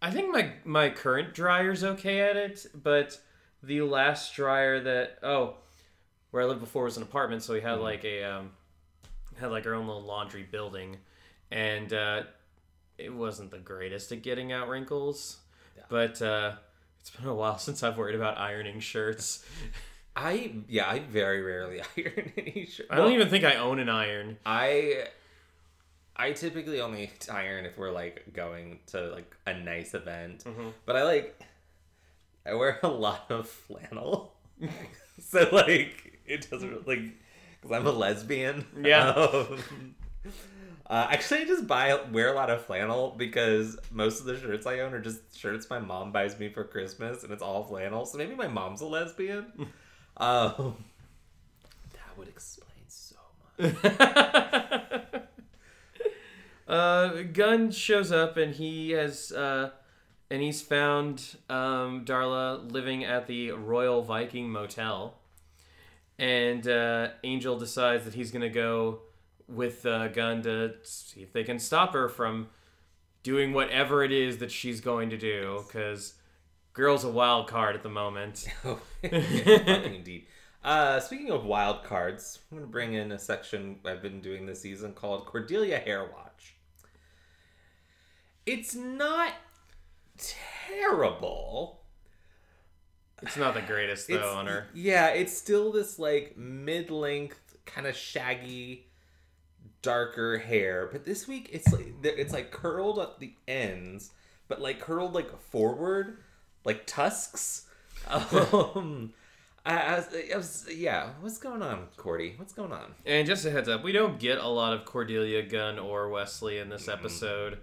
I 0.00 0.10
think 0.10 0.30
my 0.30 0.52
my 0.64 0.90
current 0.90 1.34
dryer's 1.34 1.82
okay 1.82 2.20
at 2.20 2.36
it, 2.36 2.66
but 2.74 3.18
the 3.62 3.82
last 3.82 4.34
dryer 4.34 4.80
that 4.80 5.18
oh, 5.22 5.56
where 6.30 6.42
I 6.42 6.46
lived 6.46 6.60
before 6.60 6.84
was 6.84 6.96
an 6.96 7.02
apartment, 7.02 7.42
so 7.42 7.54
we 7.54 7.60
had 7.60 7.80
like 7.80 8.04
a 8.04 8.22
um, 8.24 8.50
had 9.40 9.50
like 9.50 9.66
our 9.66 9.74
own 9.74 9.86
little 9.86 10.02
laundry 10.02 10.42
building, 10.42 10.98
and 11.50 11.92
uh, 11.92 12.22
it 12.98 13.14
wasn't 13.14 13.50
the 13.50 13.58
greatest 13.58 14.12
at 14.12 14.22
getting 14.22 14.52
out 14.52 14.68
wrinkles, 14.68 15.38
but 15.88 16.20
uh, 16.20 16.52
it's 17.00 17.10
been 17.10 17.28
a 17.28 17.34
while 17.34 17.58
since 17.58 17.82
I've 17.82 17.96
worried 17.96 18.16
about 18.16 18.38
ironing 18.38 18.80
shirts. 18.80 19.44
I 20.16 20.52
yeah, 20.66 20.88
I 20.88 20.98
very 20.98 21.42
rarely 21.42 21.80
iron 21.96 22.32
any 22.36 22.66
shirt. 22.66 22.88
I 22.90 22.96
don't 22.96 23.12
even 23.12 23.28
think 23.28 23.44
I 23.44 23.54
own 23.54 23.78
an 23.78 23.88
iron. 23.88 24.36
I 24.44 25.06
I 26.16 26.32
typically 26.32 26.80
only 26.80 27.12
iron 27.30 27.64
if 27.64 27.78
we're 27.78 27.92
like 27.92 28.24
going 28.32 28.80
to 28.88 29.10
like 29.10 29.36
a 29.46 29.54
nice 29.54 29.94
event. 29.94 30.42
Mm-hmm. 30.42 30.70
But 30.86 30.96
I 30.96 31.04
like 31.04 31.40
I 32.44 32.54
wear 32.54 32.80
a 32.82 32.88
lot 32.88 33.30
of 33.30 33.48
flannel. 33.48 34.34
so 35.20 35.48
like 35.52 36.20
it 36.26 36.50
doesn't 36.50 36.88
like 36.88 37.00
cuz 37.62 37.70
I'm 37.70 37.86
a 37.86 37.92
lesbian. 37.92 38.64
Yeah. 38.82 39.10
Um, 39.10 39.94
uh, 40.88 41.08
actually, 41.10 41.40
I 41.40 41.44
just 41.44 41.66
buy 41.66 42.00
wear 42.12 42.32
a 42.32 42.34
lot 42.34 42.48
of 42.48 42.64
flannel 42.64 43.14
because 43.16 43.78
most 43.90 44.20
of 44.20 44.26
the 44.26 44.38
shirts 44.38 44.64
I 44.66 44.80
own 44.80 44.94
are 44.94 45.00
just 45.00 45.38
shirts 45.38 45.68
my 45.68 45.78
mom 45.78 46.12
buys 46.12 46.38
me 46.38 46.48
for 46.48 46.64
Christmas, 46.64 47.24
and 47.24 47.32
it's 47.32 47.42
all 47.42 47.62
flannel. 47.64 48.06
So 48.06 48.16
maybe 48.16 48.34
my 48.34 48.48
mom's 48.48 48.80
a 48.80 48.86
lesbian. 48.86 49.52
um, 50.16 50.76
that 51.92 52.16
would 52.16 52.28
explain 52.28 52.68
so 52.88 53.16
much. 53.58 53.74
uh, 56.68 57.22
Gunn 57.34 57.70
shows 57.70 58.10
up 58.10 58.38
and 58.38 58.54
he 58.54 58.92
has 58.92 59.30
uh, 59.30 59.72
and 60.30 60.40
he's 60.40 60.62
found 60.62 61.36
um, 61.50 62.06
Darla 62.06 62.72
living 62.72 63.04
at 63.04 63.26
the 63.26 63.50
Royal 63.50 64.00
Viking 64.00 64.48
Motel, 64.48 65.18
and 66.18 66.66
uh, 66.66 67.08
Angel 67.24 67.58
decides 67.58 68.06
that 68.06 68.14
he's 68.14 68.30
gonna 68.30 68.48
go 68.48 69.00
with 69.48 69.86
uh, 69.86 70.08
Gunn 70.08 70.42
to 70.42 70.74
see 70.82 71.22
if 71.22 71.32
they 71.32 71.44
can 71.44 71.58
stop 71.58 71.92
her 71.94 72.08
from 72.08 72.48
doing 73.22 73.52
whatever 73.52 74.04
it 74.04 74.12
is 74.12 74.38
that 74.38 74.50
she's 74.52 74.80
going 74.80 75.10
to 75.10 75.16
do 75.16 75.64
because 75.66 76.14
girl's 76.72 77.04
a 77.04 77.10
wild 77.10 77.48
card 77.48 77.74
at 77.74 77.82
the 77.82 77.88
moment. 77.88 78.46
Oh, 78.64 78.80
indeed. 79.02 80.26
Uh, 80.62 81.00
speaking 81.00 81.30
of 81.30 81.44
wild 81.44 81.84
cards, 81.84 82.40
I'm 82.50 82.58
going 82.58 82.68
to 82.68 82.72
bring 82.72 82.94
in 82.94 83.12
a 83.12 83.18
section 83.18 83.78
I've 83.84 84.02
been 84.02 84.20
doing 84.20 84.44
this 84.44 84.60
season 84.60 84.92
called 84.92 85.24
Cordelia 85.26 85.78
Hair 85.78 86.10
Watch. 86.12 86.56
It's 88.44 88.74
not 88.74 89.34
terrible. 90.18 91.82
It's 93.22 93.36
not 93.36 93.54
the 93.54 93.62
greatest 93.62 94.08
though 94.08 94.16
It's, 94.16 94.26
on 94.26 94.46
her. 94.46 94.66
Yeah, 94.74 95.08
it's 95.08 95.36
still 95.36 95.72
this 95.72 95.98
like 95.98 96.36
mid-length, 96.36 97.56
kind 97.66 97.86
of 97.86 97.96
shaggy, 97.96 98.87
darker 99.82 100.38
hair. 100.38 100.88
But 100.90 101.04
this 101.04 101.26
week, 101.28 101.50
it's 101.52 101.72
like 101.72 101.86
it's 102.02 102.32
like 102.32 102.50
curled 102.50 102.98
at 102.98 103.18
the 103.20 103.32
ends, 103.46 104.10
but 104.48 104.60
like 104.60 104.80
curled 104.80 105.14
like 105.14 105.38
forward, 105.40 106.18
like 106.64 106.86
tusks. 106.86 107.64
Um, 108.10 109.12
I, 109.66 109.76
I, 109.80 109.96
was, 109.96 110.06
I 110.32 110.36
was, 110.36 110.66
yeah. 110.74 111.10
What's 111.20 111.36
going 111.38 111.60
on, 111.62 111.88
Cordy? 111.98 112.34
What's 112.38 112.54
going 112.54 112.72
on? 112.72 112.94
And 113.04 113.26
just 113.26 113.44
a 113.44 113.50
heads 113.50 113.68
up, 113.68 113.82
we 113.84 113.92
don't 113.92 114.18
get 114.18 114.38
a 114.38 114.48
lot 114.48 114.72
of 114.72 114.86
Cordelia 114.86 115.42
Gunn 115.42 115.78
or 115.78 116.08
Wesley 116.08 116.56
in 116.58 116.70
this 116.70 116.86
Mm-hmm. 116.86 116.90
episode. 116.98 117.58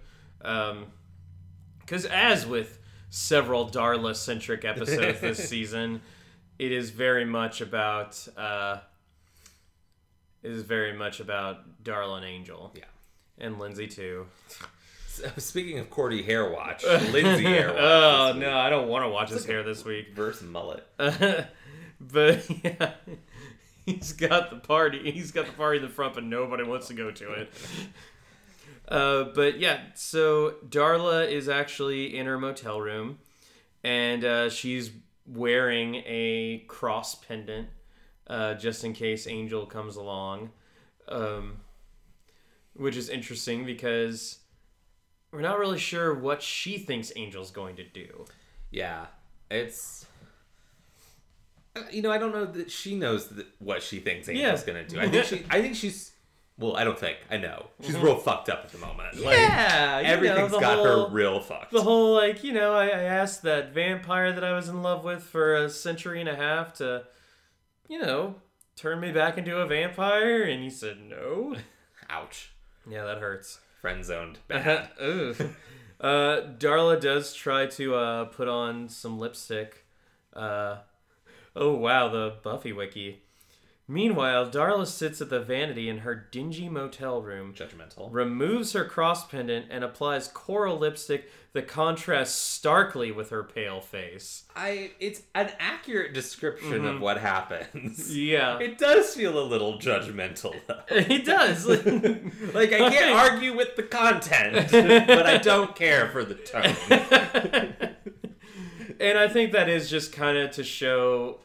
Because, 1.80 2.04
as 2.06 2.46
with 2.46 2.78
several 3.10 3.68
Darla 3.68 4.14
centric 4.14 4.64
episodes 4.64 5.20
this 5.20 5.48
season, 5.48 6.00
it 6.58 6.70
is 6.70 6.90
very 6.90 7.24
much 7.24 7.60
about. 7.60 8.28
Uh, 8.36 8.78
is 10.46 10.62
very 10.62 10.92
much 10.92 11.20
about 11.20 11.82
Darla 11.82 12.18
and 12.18 12.26
Angel. 12.26 12.72
Yeah. 12.74 12.84
And 13.38 13.58
Lindsay, 13.58 13.86
too. 13.86 14.26
So, 15.08 15.30
speaking 15.38 15.78
of 15.78 15.90
Cordy 15.90 16.22
Hair 16.22 16.50
Watch, 16.50 16.84
Lindsay 16.84 17.44
Hair 17.44 17.68
Watch. 17.68 17.78
oh, 17.78 18.34
no, 18.36 18.56
I 18.56 18.70
don't 18.70 18.88
want 18.88 19.04
to 19.04 19.08
watch 19.08 19.30
his 19.30 19.44
hair 19.44 19.62
this 19.62 19.84
week. 19.84 20.14
versus 20.14 20.46
mullet. 20.48 20.86
but 20.98 22.50
yeah, 22.64 22.92
he's 23.84 24.12
got 24.12 24.50
the 24.50 24.56
party. 24.56 25.10
He's 25.10 25.32
got 25.32 25.46
the 25.46 25.52
party 25.52 25.78
in 25.78 25.84
the 25.84 25.90
front, 25.90 26.14
but 26.14 26.24
nobody 26.24 26.64
wants 26.64 26.88
to 26.88 26.94
go 26.94 27.10
to 27.10 27.32
it. 27.32 27.52
Uh, 28.88 29.24
but 29.34 29.58
yeah, 29.58 29.80
so 29.94 30.54
Darla 30.68 31.28
is 31.28 31.48
actually 31.48 32.16
in 32.16 32.26
her 32.26 32.38
motel 32.38 32.80
room, 32.80 33.18
and 33.82 34.24
uh, 34.24 34.48
she's 34.48 34.92
wearing 35.26 35.96
a 36.06 36.64
cross 36.68 37.16
pendant 37.16 37.66
uh, 38.28 38.54
just 38.54 38.84
in 38.84 38.92
case 38.92 39.26
Angel 39.26 39.66
comes 39.66 39.96
along, 39.96 40.50
um, 41.08 41.58
which 42.74 42.96
is 42.96 43.08
interesting 43.08 43.64
because 43.64 44.38
we're 45.32 45.40
not 45.40 45.58
really 45.58 45.78
sure 45.78 46.14
what 46.14 46.42
she 46.42 46.78
thinks 46.78 47.10
Angel's 47.12 47.50
going 47.50 47.76
to 47.76 47.84
do. 47.84 48.24
Yeah, 48.70 49.06
it's. 49.50 50.06
uh, 51.76 51.82
You 51.90 52.02
know, 52.02 52.10
I 52.10 52.18
don't 52.18 52.32
know 52.32 52.44
that 52.46 52.70
she 52.70 52.96
knows 52.96 53.28
that 53.28 53.46
what 53.58 53.82
she 53.82 54.00
thinks 54.00 54.28
Angel's 54.28 54.60
Yeah. 54.60 54.66
gonna 54.66 54.86
do. 54.88 55.00
I 55.00 55.08
think 55.08 55.24
she. 55.26 55.44
I 55.50 55.60
think 55.62 55.76
she's. 55.76 56.12
Well, 56.58 56.74
I 56.74 56.84
don't 56.84 56.98
think. 56.98 57.18
I 57.30 57.36
know 57.36 57.66
she's 57.82 57.96
real 57.98 58.16
fucked 58.16 58.48
up 58.48 58.62
at 58.64 58.70
the 58.72 58.78
moment. 58.78 59.20
Like, 59.20 59.36
yeah, 59.36 60.00
you 60.00 60.22
know, 60.22 60.48
got 60.48 60.78
whole- 60.78 61.08
her 61.08 61.12
real 61.14 61.38
fucked. 61.38 61.70
the 61.70 61.82
whole 61.82 62.14
like 62.14 62.42
you 62.42 62.52
know 62.54 62.74
I, 62.74 62.86
I 62.86 63.02
asked 63.02 63.42
that 63.42 63.74
vampire 63.74 64.32
that 64.32 64.42
i 64.42 64.52
was 64.54 64.68
in 64.68 64.82
love 64.82 65.04
with 65.04 65.22
for 65.22 65.54
a 65.54 65.68
century 65.68 66.18
and 66.20 66.30
a 66.30 66.34
half 66.36 66.72
to 66.74 67.04
you 67.88 67.98
know 68.00 68.34
turn 68.76 69.00
me 69.00 69.12
back 69.12 69.38
into 69.38 69.56
a 69.58 69.66
vampire 69.66 70.42
and 70.42 70.62
he 70.62 70.70
said 70.70 70.98
no 71.00 71.54
Ouch. 72.10 72.52
yeah 72.88 73.04
that 73.04 73.18
hurts 73.18 73.60
Friend 73.80 74.04
zoned. 74.04 74.38
Bad. 74.48 74.88
Uh, 75.98 76.42
darla 76.58 77.00
does 77.00 77.32
try 77.32 77.64
to 77.66 77.94
uh, 77.94 78.24
put 78.26 78.48
on 78.48 78.86
some 78.86 79.18
lipstick 79.18 79.86
uh, 80.34 80.76
oh 81.56 81.74
wow 81.74 82.08
the 82.08 82.34
buffy 82.42 82.70
wiki 82.70 83.22
meanwhile 83.88 84.48
darla 84.50 84.86
sits 84.86 85.20
at 85.20 85.30
the 85.30 85.40
vanity 85.40 85.88
in 85.88 85.98
her 85.98 86.14
dingy 86.14 86.68
motel 86.68 87.22
room 87.22 87.54
Judgmental. 87.54 88.08
removes 88.10 88.72
her 88.72 88.84
cross 88.84 89.26
pendant 89.26 89.66
and 89.70 89.84
applies 89.84 90.28
coral 90.28 90.78
lipstick 90.78 91.28
that 91.56 91.66
contrasts 91.66 92.34
starkly 92.34 93.10
with 93.10 93.30
her 93.30 93.42
pale 93.42 93.80
face. 93.80 94.44
I. 94.54 94.90
It's 95.00 95.22
an 95.34 95.50
accurate 95.58 96.12
description 96.12 96.84
of 96.84 96.96
mm-hmm. 96.96 97.02
what 97.02 97.18
happens. 97.18 98.14
Yeah. 98.26 98.58
It 98.58 98.78
does 98.78 99.14
feel 99.14 99.38
a 99.38 99.44
little 99.44 99.78
judgmental 99.78 100.54
though. 100.66 100.82
It 100.90 101.24
does. 101.24 101.66
Like 102.54 102.72
I 102.72 102.90
can't 102.90 103.16
argue 103.16 103.56
with 103.56 103.76
the 103.76 103.82
content, 103.82 104.70
but 104.70 105.26
I 105.26 105.38
don't 105.38 105.74
care 105.74 106.08
for 106.08 106.24
the 106.24 106.34
tone. 106.34 106.74
and 109.00 109.18
I 109.18 109.28
think 109.28 109.52
that 109.52 109.68
is 109.68 109.88
just 109.88 110.12
kind 110.12 110.36
of 110.36 110.50
to 110.52 110.64
show 110.64 111.40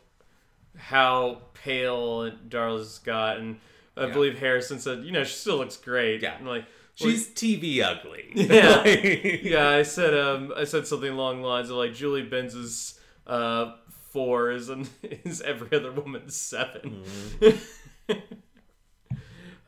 how 0.92 1.42
pale 1.54 2.30
Darla's 2.50 3.00
got, 3.00 3.38
and 3.38 3.60
I 3.98 4.06
Yeah. 4.08 4.14
believe 4.14 4.38
Harrison 4.40 4.80
said, 4.80 5.04
you 5.06 5.12
know, 5.12 5.24
she 5.24 5.34
still 5.36 5.58
looks 5.58 5.78
great. 5.78 6.22
Yeah. 6.22 6.38
And 6.38 6.48
like, 6.48 6.66
She's 6.96 7.30
TV 7.30 7.82
ugly. 7.82 8.32
Yeah. 8.36 8.84
Yeah, 9.44 9.70
I 9.70 9.84
said 9.84 10.14
um 10.14 10.54
I 10.56 10.66
said 10.66 10.86
something 10.86 11.10
along 11.12 11.42
the 11.42 11.48
lines 11.48 11.70
of 11.70 11.78
like 11.78 11.94
Julie 11.94 12.24
Benz's 12.24 13.00
uh 13.26 13.74
four 14.12 14.52
is 14.52 14.68
and 14.70 14.90
is 15.04 15.42
every 15.42 15.72
other 15.78 15.92
woman's 15.92 16.36
7 16.36 17.06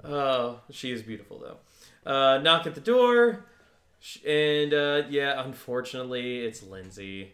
Oh, 0.03 0.59
she 0.69 0.91
is 0.91 1.01
beautiful 1.01 1.39
though. 1.39 1.57
Uh, 2.11 2.37
knock 2.39 2.67
at 2.67 2.75
the 2.75 2.81
door, 2.81 3.45
and 4.27 4.73
uh, 4.73 5.03
yeah, 5.09 5.41
unfortunately, 5.45 6.39
it's 6.45 6.61
Lindsay 6.61 7.33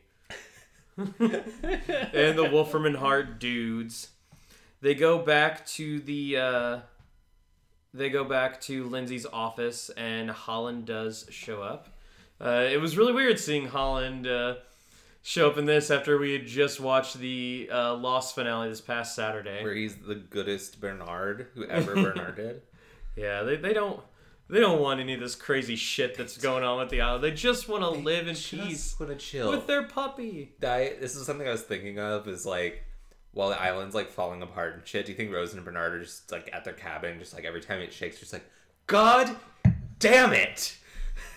and 1.20 2.38
the 2.38 2.50
Wolfram 2.52 2.86
and 2.86 2.98
Hart 2.98 3.40
dudes. 3.40 4.10
They 4.82 4.96
go 4.96 5.20
back 5.20 5.66
to 5.68 6.00
the. 6.00 6.38
Uh, 6.38 6.80
they 7.94 8.10
go 8.10 8.24
back 8.24 8.62
to 8.62 8.84
Lindsay's 8.86 9.26
office, 9.26 9.90
and 9.98 10.30
Holland 10.30 10.86
does 10.86 11.26
show 11.30 11.62
up. 11.62 11.90
Uh, 12.40 12.68
it 12.70 12.80
was 12.80 12.98
really 12.98 13.14
weird 13.14 13.40
seeing 13.40 13.68
Holland 13.68 14.28
uh, 14.28 14.56
show 15.22 15.50
up 15.50 15.58
in 15.58 15.66
this 15.66 15.90
after 15.90 16.18
we 16.18 16.34
had 16.34 16.46
just 16.46 16.80
watched 16.80 17.18
the 17.18 17.70
uh, 17.72 17.96
Lost 17.96 18.36
finale 18.36 18.70
this 18.70 18.82
past 18.82 19.16
Saturday. 19.16 19.64
Where 19.64 19.74
he's 19.74 19.96
the 19.96 20.16
goodest 20.16 20.80
Bernard 20.80 21.48
who 21.56 21.66
ever 21.66 21.96
Bernard 21.96 22.36
did. 22.36 22.62
Yeah, 23.16 23.44
they, 23.44 23.58
they 23.58 23.74
don't 23.74 24.02
they 24.50 24.60
don't 24.60 24.82
want 24.82 25.00
any 25.00 25.14
of 25.14 25.20
this 25.20 25.36
crazy 25.36 25.76
shit 25.76 26.18
that's 26.18 26.38
going 26.38 26.64
on 26.64 26.80
with 26.80 26.90
the 26.90 27.02
island. 27.02 27.24
They 27.24 27.32
just 27.32 27.70
want 27.70 27.84
to 27.84 27.90
live 27.90 28.28
in 28.28 28.36
peace 28.36 28.96
want 29.00 29.12
to 29.12 29.18
chill. 29.18 29.52
with 29.52 29.68
their 29.68 29.84
puppy. 29.84 30.56
I, 30.64 30.96
this 31.00 31.16
is 31.16 31.26
something 31.26 31.48
I 31.48 31.52
was 31.52 31.62
thinking 31.62 32.00
of 32.00 32.28
is 32.28 32.46
like 32.46 32.84
while 33.32 33.50
the 33.50 33.62
island's 33.62 33.94
like 33.94 34.10
falling 34.10 34.42
apart 34.42 34.74
and 34.74 34.88
shit, 34.88 35.06
do 35.06 35.12
you 35.12 35.18
think 35.18 35.32
Rose 35.32 35.54
and 35.54 35.64
Bernard 35.64 35.94
are 35.94 36.04
just 36.04 36.32
like 36.32 36.50
at 36.52 36.64
their 36.66 36.74
cabin, 36.74 37.20
just 37.20 37.34
like 37.34 37.46
every 37.46 37.62
time 37.62 37.80
it 37.80 37.94
shakes, 37.94 38.20
just 38.20 38.34
like, 38.34 38.50
God 38.88 39.36
damn 40.00 40.34
it! 40.34 40.78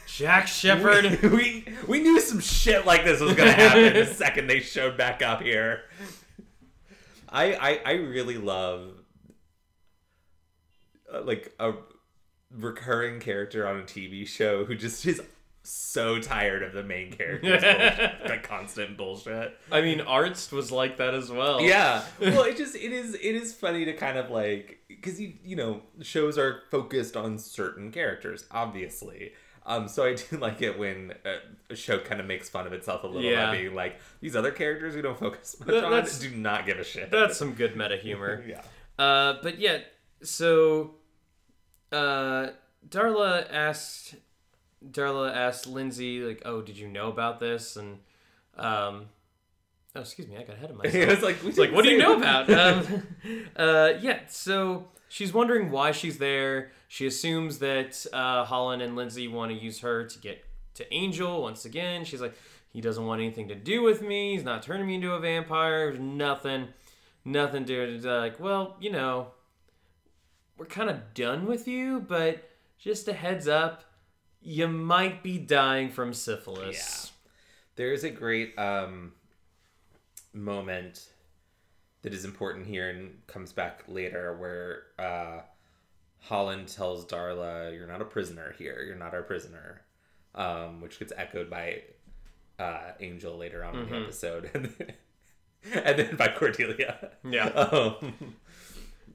Jack 0.07 0.47
Shephard. 0.47 1.21
we 1.33 1.67
we 1.87 2.01
knew 2.01 2.21
some 2.21 2.41
shit 2.41 2.87
like 2.87 3.05
this 3.05 3.21
was 3.21 3.35
gonna 3.35 3.53
happen 3.53 3.93
the 3.93 4.07
second 4.15 4.47
they 4.47 4.61
showed 4.61 4.97
back 4.97 5.23
up 5.23 5.43
here. 5.43 5.83
I 7.29 7.55
I, 7.55 7.81
I 7.85 7.93
really 7.93 8.39
love 8.39 8.95
uh, 11.13 11.23
like 11.23 11.55
a 11.59 11.75
recurring 12.57 13.21
character 13.21 13.67
on 13.67 13.79
a 13.81 13.83
TV 13.83 14.27
show 14.27 14.65
who 14.65 14.75
just 14.75 15.05
is 15.07 15.21
so 15.65 16.19
tired 16.19 16.63
of 16.63 16.73
the 16.73 16.83
main 16.83 17.13
character's 17.17 17.63
bullshit, 17.63 18.29
like 18.29 18.43
constant 18.43 18.97
bullshit. 18.97 19.57
I 19.71 19.81
mean, 19.81 20.01
Arzt 20.01 20.53
was 20.53 20.73
like 20.73 20.97
that 20.99 21.15
as 21.15 21.31
well. 21.31 21.61
Yeah. 21.61 22.03
Well, 22.21 22.43
it 22.45 22.57
just 22.57 22.75
it 22.75 22.93
is 22.93 23.15
it 23.15 23.21
is 23.37 23.55
funny 23.55 23.85
to 23.85 23.93
kind 23.93 24.19
of 24.19 24.31
like 24.31 24.81
because 24.89 25.21
you 25.21 25.35
you 25.45 25.57
know 25.57 25.83
shows 26.03 26.37
are 26.39 26.63
focused 26.71 27.17
on 27.17 27.39
certain 27.39 27.93
characters, 27.93 28.45
obviously. 28.51 29.33
Um, 29.65 29.87
so 29.87 30.05
I 30.05 30.15
do 30.31 30.39
like 30.39 30.61
it 30.63 30.77
when 30.77 31.15
a, 31.25 31.37
a 31.73 31.77
show 31.77 32.01
kind 32.01 32.21
of 32.21 32.27
makes 32.27 32.49
fun 32.49 32.67
of 32.67 32.73
itself 32.73 33.05
a 33.05 33.07
little 33.07 33.23
Yeah. 33.23 33.47
by 33.47 33.59
being 33.59 33.75
like 33.77 34.01
these 34.21 34.35
other 34.35 34.51
characters 34.51 34.97
we 34.97 35.03
don't 35.03 35.17
focus 35.19 35.55
much 35.61 35.69
That- 35.69 35.85
on 35.85 35.93
that's- 35.93 36.19
do 36.19 36.31
not 36.31 36.67
give 36.67 36.79
a 36.81 36.85
shit. 36.85 37.11
That's 37.13 37.37
some 37.37 37.53
good 37.55 37.77
meta 37.77 37.97
humor. 37.97 38.43
yeah. 38.47 38.63
Uh, 38.99 39.35
but 39.43 39.61
yeah, 39.61 39.79
so 40.23 40.95
uh, 41.93 42.51
Darla 42.89 43.47
asked 43.53 44.15
Darla 44.85 45.35
asked 45.35 45.67
Lindsay 45.67 46.21
like, 46.21 46.43
"Oh, 46.45 46.63
did 46.63 46.77
you 46.77 46.89
know 46.89 47.09
about 47.09 47.41
this?" 47.41 47.77
And 47.77 47.99
um, 48.57 49.07
oh, 49.95 50.01
excuse 50.01 50.29
me, 50.29 50.37
I 50.37 50.43
got 50.43 50.57
ahead 50.57 50.71
of 50.71 50.77
myself. 50.77 50.95
it 50.95 51.09
was 51.09 51.23
like, 51.23 51.45
It's 51.45 51.59
like, 51.59 51.73
what 51.73 51.85
do 51.85 51.91
you 51.91 51.99
know 51.99 52.17
about? 52.17 52.51
Um, 52.51 53.07
uh, 53.57 53.93
yeah, 54.01 54.21
so 54.29 54.89
she's 55.09 55.33
wondering 55.33 55.71
why 55.71 55.93
she's 55.93 56.19
there. 56.19 56.73
She 56.89 57.07
assumes 57.07 57.59
that 57.59 58.05
uh, 58.13 58.45
Holland 58.45 58.83
and 58.83 58.97
Lindsay 58.97 59.29
want 59.29 59.53
to 59.53 59.59
use 59.59 59.81
her 59.81 60.05
to 60.05 60.19
get 60.19 60.45
to 60.75 60.95
Angel 60.95 61.43
once 61.43 61.65
again. 61.65 62.05
She's 62.05 62.21
like, 62.21 62.35
he 62.73 62.81
doesn't 62.81 63.05
want 63.05 63.21
anything 63.21 63.49
to 63.49 63.55
do 63.55 63.83
with 63.83 64.03
me. 64.03 64.33
He's 64.35 64.45
not 64.45 64.63
turning 64.63 64.87
me 64.87 64.97
into 64.97 65.13
a 65.13 65.21
vampire. 65.21 65.91
There's 65.91 66.01
nothing, 66.01 66.69
nothing 67.25 67.65
to 67.67 67.83
it. 67.83 67.91
It's 67.91 68.05
like, 68.05 68.41
well, 68.41 68.77
you 68.81 68.91
know, 68.91 69.29
we're 70.63 70.67
kind 70.67 70.89
of 70.89 71.13
done 71.13 71.45
with 71.45 71.67
you, 71.67 71.99
but 71.99 72.49
just 72.79 73.09
a 73.09 73.13
heads 73.13 73.49
up, 73.49 73.83
you 74.41 74.69
might 74.69 75.21
be 75.21 75.37
dying 75.37 75.91
from 75.91 76.15
syphilis. 76.15 77.11
Yeah. 77.11 77.11
There 77.75 77.93
is 77.93 78.05
a 78.05 78.11
great 78.11 78.57
um, 78.57 79.11
moment 80.33 81.09
that 82.03 82.15
is 82.15 82.25
important 82.25 82.69
here 82.69 82.91
and 82.91 83.27
comes 83.27 83.53
back 83.53 83.83
later 83.89 84.37
where 84.37 84.85
uh, 85.05 85.41
Holland 86.21 86.69
tells 86.69 87.07
Darla, 87.07 87.77
You're 87.77 87.89
not 87.89 88.01
a 88.01 88.05
prisoner 88.05 88.55
here. 88.57 88.85
You're 88.87 88.95
not 88.95 89.15
our 89.15 89.23
prisoner. 89.23 89.83
Um, 90.37 90.81
which 90.81 91.01
gets 91.01 91.13
echoed 91.17 91.51
by 91.51 91.83
uh, 92.61 92.93
Angel 93.01 93.37
later 93.37 93.65
on 93.65 93.77
in 93.77 93.91
the 93.91 93.97
episode. 93.97 94.49
And 94.55 94.67
then, 94.79 95.83
and 95.85 95.99
then 95.99 96.15
by 96.15 96.29
Cordelia. 96.29 97.11
Yeah. 97.29 97.49
Um, 97.73 98.37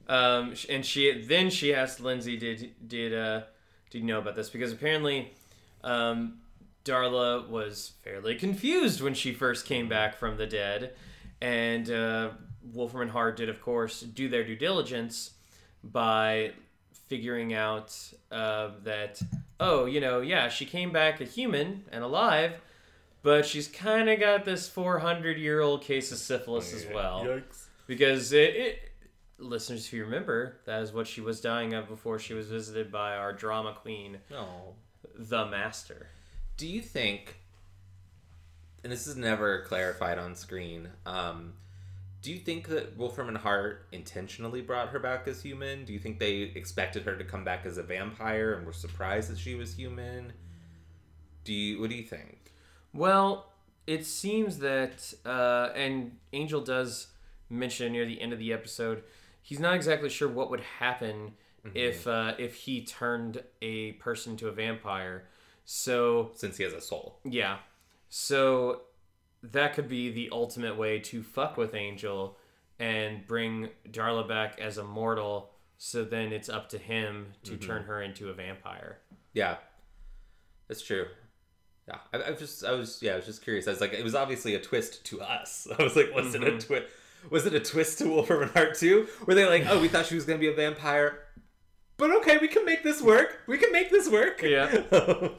Um, 0.08 0.54
and 0.68 0.84
she 0.84 1.22
then 1.22 1.50
she 1.50 1.74
asked 1.74 2.00
Lindsay, 2.00 2.36
did 2.36 2.74
did 2.86 3.14
uh 3.14 3.42
did 3.90 3.98
you 3.98 4.04
know 4.04 4.18
about 4.18 4.36
this? 4.36 4.50
Because 4.50 4.72
apparently, 4.72 5.32
um, 5.82 6.38
Darla 6.84 7.48
was 7.48 7.92
fairly 8.02 8.34
confused 8.34 9.00
when 9.00 9.14
she 9.14 9.32
first 9.32 9.66
came 9.66 9.88
back 9.88 10.16
from 10.16 10.36
the 10.36 10.46
dead, 10.46 10.92
and 11.40 11.90
uh, 11.90 12.30
Wolfram 12.72 13.02
and 13.02 13.10
Hart 13.10 13.36
did, 13.36 13.48
of 13.48 13.60
course, 13.60 14.00
do 14.00 14.28
their 14.28 14.44
due 14.44 14.56
diligence 14.56 15.32
by 15.82 16.52
figuring 17.08 17.54
out 17.54 17.96
uh, 18.30 18.70
that 18.84 19.20
oh, 19.60 19.86
you 19.86 20.00
know, 20.00 20.20
yeah, 20.20 20.48
she 20.48 20.64
came 20.64 20.92
back 20.92 21.20
a 21.20 21.24
human 21.24 21.84
and 21.90 22.04
alive. 22.04 22.54
But 23.22 23.44
she's 23.44 23.66
kind 23.66 24.08
of 24.08 24.20
got 24.20 24.44
this 24.44 24.68
400 24.68 25.38
year 25.38 25.60
old 25.60 25.82
case 25.82 26.12
of 26.12 26.18
syphilis 26.18 26.72
as 26.72 26.86
well 26.94 27.24
Yikes. 27.24 27.64
because 27.86 28.32
it, 28.32 28.54
it 28.54 28.87
listeners 29.38 29.86
if 29.86 29.92
you 29.92 30.04
remember 30.04 30.56
that 30.66 30.82
is 30.82 30.92
what 30.92 31.06
she 31.06 31.20
was 31.20 31.40
dying 31.40 31.72
of 31.74 31.86
before 31.88 32.18
she 32.18 32.34
was 32.34 32.48
visited 32.48 32.90
by 32.90 33.16
our 33.16 33.32
drama 33.32 33.72
queen 33.80 34.18
No. 34.30 34.74
the 35.16 35.46
master 35.46 36.08
Do 36.56 36.66
you 36.66 36.80
think, 36.82 37.36
and 38.82 38.92
this 38.92 39.06
is 39.06 39.16
never 39.16 39.62
clarified 39.62 40.18
on 40.18 40.34
screen, 40.34 40.88
um, 41.06 41.54
do 42.20 42.32
you 42.32 42.38
think 42.40 42.66
that 42.68 42.96
Wolfram 42.96 43.28
and 43.28 43.38
Hart 43.38 43.86
intentionally 43.92 44.60
brought 44.60 44.88
her 44.88 44.98
back 44.98 45.28
as 45.28 45.40
human? 45.40 45.84
Do 45.84 45.92
you 45.92 46.00
think 46.00 46.18
they 46.18 46.38
expected 46.56 47.04
her 47.04 47.16
to 47.16 47.22
come 47.22 47.44
back 47.44 47.64
as 47.64 47.78
a 47.78 47.82
vampire 47.84 48.54
and 48.54 48.66
were 48.66 48.72
surprised 48.72 49.30
that 49.30 49.38
she 49.38 49.54
was 49.54 49.74
human? 49.74 50.32
Do 51.44 51.52
you? 51.52 51.80
What 51.80 51.90
do 51.90 51.96
you 51.96 52.02
think? 52.02 52.52
well 52.92 53.52
it 53.86 54.04
seems 54.04 54.58
that 54.58 55.14
uh, 55.24 55.68
and 55.76 56.16
angel 56.32 56.60
does 56.60 57.06
mention 57.48 57.92
near 57.92 58.04
the 58.04 58.20
end 58.20 58.32
of 58.32 58.38
the 58.38 58.52
episode 58.52 59.02
he's 59.48 59.58
not 59.58 59.74
exactly 59.74 60.10
sure 60.10 60.28
what 60.28 60.50
would 60.50 60.60
happen 60.60 61.32
mm-hmm. 61.64 61.74
if 61.74 62.06
uh, 62.06 62.34
if 62.38 62.54
he 62.54 62.84
turned 62.84 63.42
a 63.62 63.92
person 63.92 64.36
to 64.36 64.48
a 64.48 64.52
vampire 64.52 65.24
so 65.70 66.30
Since 66.34 66.56
he 66.56 66.64
has 66.64 66.72
a 66.72 66.80
soul. 66.80 67.18
Yeah. 67.24 67.58
So 68.08 68.84
that 69.42 69.74
could 69.74 69.86
be 69.86 70.10
the 70.10 70.30
ultimate 70.32 70.78
way 70.78 70.98
to 71.00 71.22
fuck 71.22 71.58
with 71.58 71.74
Angel 71.74 72.38
and 72.78 73.26
bring 73.26 73.68
Darla 73.90 74.26
back 74.26 74.58
as 74.58 74.78
a 74.78 74.84
mortal. 74.84 75.50
So 75.76 76.04
then 76.04 76.32
it's 76.32 76.48
up 76.48 76.70
to 76.70 76.78
him 76.78 77.34
to 77.42 77.52
mm-hmm. 77.52 77.66
turn 77.66 77.82
her 77.82 78.00
into 78.00 78.30
a 78.30 78.32
vampire. 78.32 79.00
Yeah, 79.34 79.56
that's 80.68 80.80
true. 80.80 81.04
Yeah, 81.86 81.98
I, 82.14 82.16
I 82.16 82.30
was 82.30 82.38
just, 82.38 82.64
I 82.64 82.72
was, 82.72 83.02
yeah, 83.02 83.12
I 83.12 83.16
was 83.16 83.26
just 83.26 83.42
curious. 83.42 83.68
I 83.68 83.72
was 83.72 83.82
like, 83.82 83.92
it 83.92 84.02
was 84.02 84.14
obviously 84.14 84.54
a 84.54 84.60
twist 84.60 85.04
to 85.04 85.20
us. 85.20 85.68
I 85.78 85.82
was 85.82 85.96
like, 85.96 86.14
was 86.14 86.34
it 86.34 86.42
a 86.42 86.46
mm-hmm. 86.46 86.58
twist? 86.60 86.86
Was 87.30 87.46
it 87.46 87.54
a 87.54 87.60
twist 87.60 87.98
to 87.98 88.20
and 88.20 88.50
Hart 88.54 88.74
too? 88.76 89.06
Were 89.26 89.34
they 89.34 89.46
like, 89.46 89.66
oh, 89.68 89.80
we 89.80 89.88
thought 89.88 90.06
she 90.06 90.14
was 90.14 90.24
gonna 90.24 90.38
be 90.38 90.48
a 90.48 90.54
vampire, 90.54 91.20
but 91.96 92.10
okay, 92.18 92.38
we 92.38 92.48
can 92.48 92.64
make 92.64 92.82
this 92.82 93.02
work. 93.02 93.40
We 93.46 93.58
can 93.58 93.72
make 93.72 93.90
this 93.90 94.08
work. 94.08 94.42
Yeah. 94.42 94.82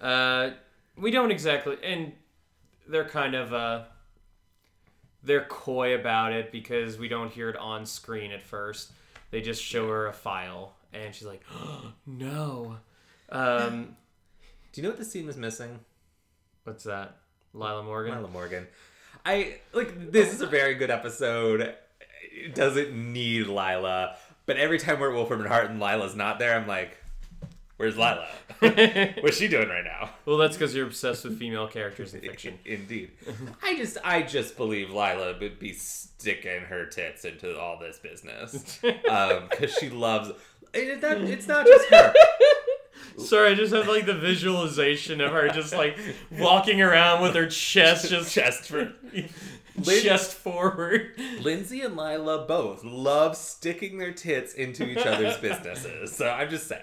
Uh, 0.00 0.50
we 0.98 1.10
don't 1.10 1.30
exactly, 1.30 1.78
and 1.82 2.12
they're 2.86 3.08
kind 3.08 3.34
of 3.34 3.54
uh, 3.54 3.84
they're 5.22 5.44
coy 5.46 5.94
about 5.94 6.32
it 6.32 6.52
because 6.52 6.98
we 6.98 7.08
don't 7.08 7.30
hear 7.32 7.48
it 7.48 7.56
on 7.56 7.86
screen 7.86 8.30
at 8.32 8.42
first. 8.42 8.92
They 9.30 9.40
just 9.40 9.62
show 9.62 9.88
her 9.88 10.08
a 10.08 10.12
file, 10.12 10.74
and 10.92 11.14
she's 11.14 11.26
like, 11.26 11.42
"No." 12.06 12.76
Um, 13.30 13.96
Do 14.72 14.80
you 14.80 14.82
know 14.82 14.90
what 14.90 14.98
the 14.98 15.04
scene 15.06 15.26
was 15.26 15.36
missing? 15.38 15.80
what's 16.64 16.84
that? 16.84 17.16
Lila 17.54 17.82
Morgan. 17.82 18.14
Lila 18.16 18.28
Morgan. 18.28 18.66
I 19.24 19.58
like 19.72 20.12
this 20.12 20.32
is 20.32 20.40
a 20.40 20.46
very 20.46 20.74
good 20.74 20.90
episode. 20.90 21.74
It 22.32 22.54
doesn't 22.54 22.92
need 22.94 23.46
Lila, 23.46 24.16
but 24.46 24.56
every 24.56 24.78
time 24.78 25.00
we're 25.00 25.10
at 25.10 25.14
Wolfram 25.14 25.40
and 25.40 25.48
Hart 25.48 25.70
and 25.70 25.80
Lila's 25.80 26.14
not 26.14 26.38
there, 26.38 26.56
I'm 26.56 26.66
like, 26.66 26.98
Where's 27.76 27.96
Lila? 27.96 28.28
What's 29.20 29.36
she 29.36 29.48
doing 29.48 29.68
right 29.68 29.84
now? 29.84 30.10
well, 30.26 30.36
that's 30.36 30.56
because 30.56 30.74
you're 30.76 30.86
obsessed 30.86 31.24
with 31.24 31.38
female 31.38 31.66
characters 31.66 32.14
in 32.14 32.20
fiction. 32.20 32.58
Indeed. 32.64 33.10
I 33.62 33.76
just 33.76 33.98
I 34.04 34.22
just 34.22 34.56
believe 34.56 34.90
Lila 34.90 35.36
would 35.40 35.58
be 35.58 35.72
sticking 35.72 36.62
her 36.62 36.86
tits 36.86 37.24
into 37.24 37.58
all 37.58 37.78
this 37.78 37.98
business. 37.98 38.80
Um, 39.10 39.48
because 39.50 39.74
she 39.74 39.90
loves 39.90 40.30
it, 40.72 41.00
that, 41.00 41.20
it's 41.20 41.46
not 41.46 41.66
just 41.66 41.88
her. 41.88 42.14
Sorry, 43.18 43.52
I 43.52 43.54
just 43.54 43.72
have 43.72 43.86
like 43.88 44.06
the 44.06 44.14
visualization 44.14 45.20
of 45.20 45.32
her 45.32 45.48
just 45.48 45.74
like 45.74 45.98
walking 46.32 46.82
around 46.82 47.22
with 47.22 47.34
her 47.34 47.46
chest 47.46 48.08
just 48.10 48.32
Chest 48.32 48.68
for 48.68 48.92
chest 49.82 50.34
forward. 50.34 51.12
Lindsay 51.40 51.80
and 51.82 51.96
Lila 51.96 52.44
both 52.46 52.84
love 52.84 53.36
sticking 53.36 53.98
their 53.98 54.12
tits 54.12 54.54
into 54.54 54.88
each 54.88 55.06
other's 55.06 55.36
businesses. 55.40 56.14
So 56.14 56.28
I'm 56.28 56.50
just 56.50 56.66
saying. 56.68 56.82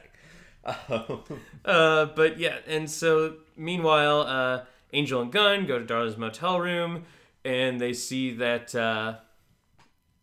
Um, 0.65 1.23
Uh, 1.65 2.05
but 2.05 2.37
yeah, 2.39 2.57
and 2.67 2.89
so 2.89 3.35
meanwhile, 3.57 4.21
uh, 4.21 4.63
Angel 4.93 5.21
and 5.21 5.31
Gunn 5.31 5.65
go 5.65 5.79
to 5.79 5.85
Darla's 5.85 6.17
motel 6.17 6.59
room, 6.59 7.03
and 7.43 7.79
they 7.79 7.93
see 7.93 8.31
that 8.35 8.75
uh, 8.75 9.15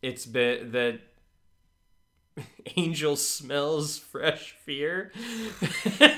it's 0.01 0.25
been 0.25 0.71
that 0.71 0.99
Angel 2.75 3.15
smells 3.15 3.97
fresh 3.97 4.55
fear. 4.63 5.11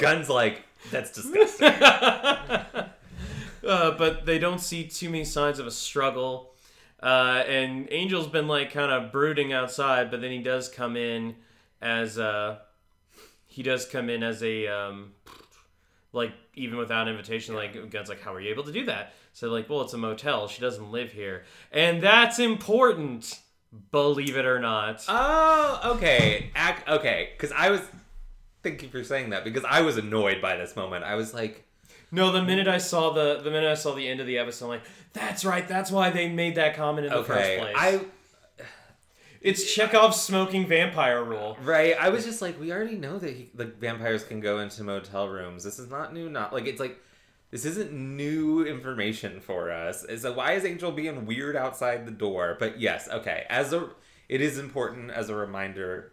Gunn's 0.00 0.28
like 0.28 0.64
that's 0.90 1.12
disgusting. 1.12 1.66
uh, 1.82 2.90
but 3.64 4.26
they 4.26 4.38
don't 4.38 4.60
see 4.60 4.86
too 4.86 5.10
many 5.10 5.24
signs 5.24 5.58
of 5.58 5.66
a 5.66 5.70
struggle. 5.70 6.52
Uh, 7.02 7.42
and 7.46 7.90
Angel's 7.90 8.26
been 8.26 8.48
like 8.48 8.72
kind 8.72 8.92
of 8.92 9.12
brooding 9.12 9.52
outside, 9.52 10.10
but 10.10 10.20
then 10.20 10.30
he 10.30 10.42
does 10.42 10.68
come 10.68 10.96
in 10.96 11.36
as 11.80 12.18
uh, 12.18 12.58
he 13.46 13.62
does 13.62 13.86
come 13.86 14.10
in 14.10 14.22
as 14.22 14.42
a 14.42 14.66
um, 14.68 15.12
like 16.12 16.32
even 16.54 16.78
without 16.78 17.08
invitation. 17.08 17.54
Like 17.54 17.90
Gunn's 17.90 18.08
like, 18.08 18.20
how 18.20 18.34
are 18.34 18.40
you 18.40 18.50
able 18.50 18.64
to 18.64 18.72
do 18.72 18.84
that? 18.86 19.14
So 19.32 19.48
like, 19.48 19.68
well, 19.70 19.82
it's 19.82 19.94
a 19.94 19.98
motel. 19.98 20.48
She 20.48 20.60
doesn't 20.60 20.90
live 20.90 21.12
here, 21.12 21.44
and 21.72 22.02
that's 22.02 22.38
important. 22.38 23.38
Believe 23.92 24.36
it 24.36 24.46
or 24.46 24.58
not. 24.58 25.04
Oh, 25.08 25.80
okay. 25.96 26.50
Ac 26.56 26.76
okay, 26.88 27.30
because 27.36 27.52
I 27.56 27.70
was 27.70 27.80
thank 28.62 28.82
you 28.82 28.88
for 28.88 29.04
saying 29.04 29.30
that 29.30 29.44
because 29.44 29.64
I 29.64 29.82
was 29.82 29.96
annoyed 29.96 30.42
by 30.42 30.56
this 30.56 30.74
moment. 30.76 31.04
I 31.04 31.14
was 31.14 31.32
like, 31.32 31.64
No, 32.10 32.32
the 32.32 32.42
minute 32.42 32.66
I 32.66 32.78
saw 32.78 33.12
the 33.12 33.40
the 33.40 33.50
minute 33.50 33.70
I 33.70 33.74
saw 33.74 33.94
the 33.94 34.08
end 34.08 34.20
of 34.20 34.26
the 34.26 34.38
episode, 34.38 34.64
I'm 34.66 34.70
like, 34.70 34.82
that's 35.12 35.44
right. 35.44 35.66
That's 35.66 35.90
why 35.90 36.10
they 36.10 36.28
made 36.28 36.56
that 36.56 36.76
comment 36.76 37.06
in 37.06 37.12
the 37.12 37.22
first 37.24 37.58
place. 37.58 37.76
I 37.76 38.00
It's 39.40 39.72
Chekhov's 39.72 40.20
smoking 40.20 40.66
vampire 40.66 41.22
rule. 41.24 41.56
right. 41.62 41.96
I 41.98 42.10
was 42.10 42.24
just 42.24 42.42
like, 42.42 42.60
we 42.60 42.72
already 42.72 42.96
know 42.96 43.18
that 43.18 43.30
he, 43.30 43.50
the 43.54 43.64
vampires 43.64 44.22
can 44.24 44.40
go 44.40 44.58
into 44.58 44.82
motel 44.84 45.28
rooms. 45.28 45.64
This 45.64 45.78
is 45.78 45.88
not 45.90 46.12
new. 46.12 46.28
Not 46.28 46.52
like 46.52 46.66
it's 46.66 46.80
like 46.80 46.98
this 47.50 47.64
isn't 47.64 47.92
new 47.92 48.64
information 48.64 49.40
for 49.40 49.70
us. 49.70 50.06
So 50.18 50.32
why 50.32 50.52
is 50.52 50.64
Angel 50.64 50.92
being 50.92 51.26
weird 51.26 51.56
outside 51.56 52.06
the 52.06 52.12
door? 52.12 52.56
But 52.58 52.80
yes, 52.80 53.08
okay. 53.08 53.44
As 53.48 53.72
a, 53.72 53.88
it 54.28 54.40
is 54.40 54.58
important 54.58 55.10
as 55.10 55.28
a 55.28 55.34
reminder 55.34 56.12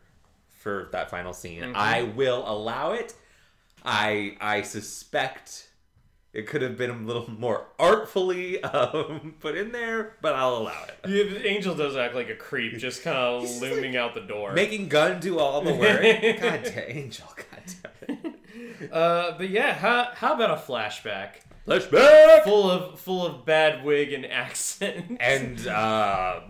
for 0.50 0.90
that 0.92 1.10
final 1.10 1.34
scene. 1.34 1.74
I 1.76 2.04
will 2.04 2.44
allow 2.48 2.92
it. 2.92 3.14
I 3.86 4.36
I 4.42 4.64
suspect 4.64 5.70
it 6.34 6.46
could 6.46 6.62
have 6.62 6.78
been 6.78 6.90
a 6.90 6.98
little 6.98 7.30
more 7.40 7.66
artfully 7.80 8.62
um, 8.64 9.36
put 9.40 9.58
in 9.58 9.72
there, 9.72 10.16
but 10.22 10.36
I'll 10.36 10.58
allow 10.58 10.84
it. 10.84 11.10
Yeah, 11.10 11.50
Angel 11.50 11.74
does 11.74 11.96
act 11.96 12.16
like 12.16 12.30
a 12.30 12.36
creep, 12.36 12.78
just 12.78 13.04
kind 13.04 13.18
of 13.18 13.62
looming 13.62 13.96
out 13.96 14.14
the 14.14 14.22
door. 14.22 14.54
Making 14.54 14.88
Gunn 14.88 15.20
do 15.20 15.40
all 15.40 15.62
the 15.62 15.74
work. 15.74 16.02
God 16.42 16.64
damn, 16.64 16.98
Angel. 16.98 17.28
God 17.36 17.64
damn 18.08 18.18
it. 18.26 18.27
Uh, 18.92 19.38
but 19.38 19.50
yeah, 19.50 19.74
how, 19.74 20.10
how 20.14 20.34
about 20.34 20.52
a 20.52 20.56
flashback 20.56 21.42
Flashback. 21.68 22.44
full 22.44 22.70
of 22.70 23.00
full 23.00 23.26
of 23.26 23.46
bad 23.46 23.84
wig 23.84 24.14
and 24.14 24.26
accent? 24.32 25.18
and 25.20 25.68
uh, 25.68 26.42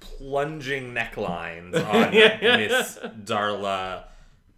plunging 0.00 0.94
necklines 0.94 1.74
on 1.94 2.12
Yeah. 2.12 2.56
Miss 2.56 2.98
Darla. 3.24 4.04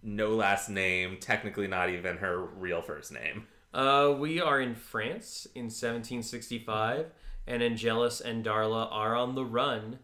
No 0.02 0.30
last 0.34 0.68
name, 0.70 1.16
technically 1.20 1.66
not 1.66 1.90
even 1.90 2.18
her 2.18 2.40
real 2.40 2.80
first 2.80 3.12
name. 3.12 3.46
Uh, 3.74 4.14
we 4.16 4.40
are 4.40 4.60
in 4.60 4.74
France 4.74 5.46
in 5.54 5.64
1765, 5.64 7.06
and 7.46 7.62
Angelus 7.62 8.20
and 8.20 8.44
Darla 8.44 8.88
are 8.90 9.14
on 9.16 9.34
the 9.34 9.44
run 9.44 9.98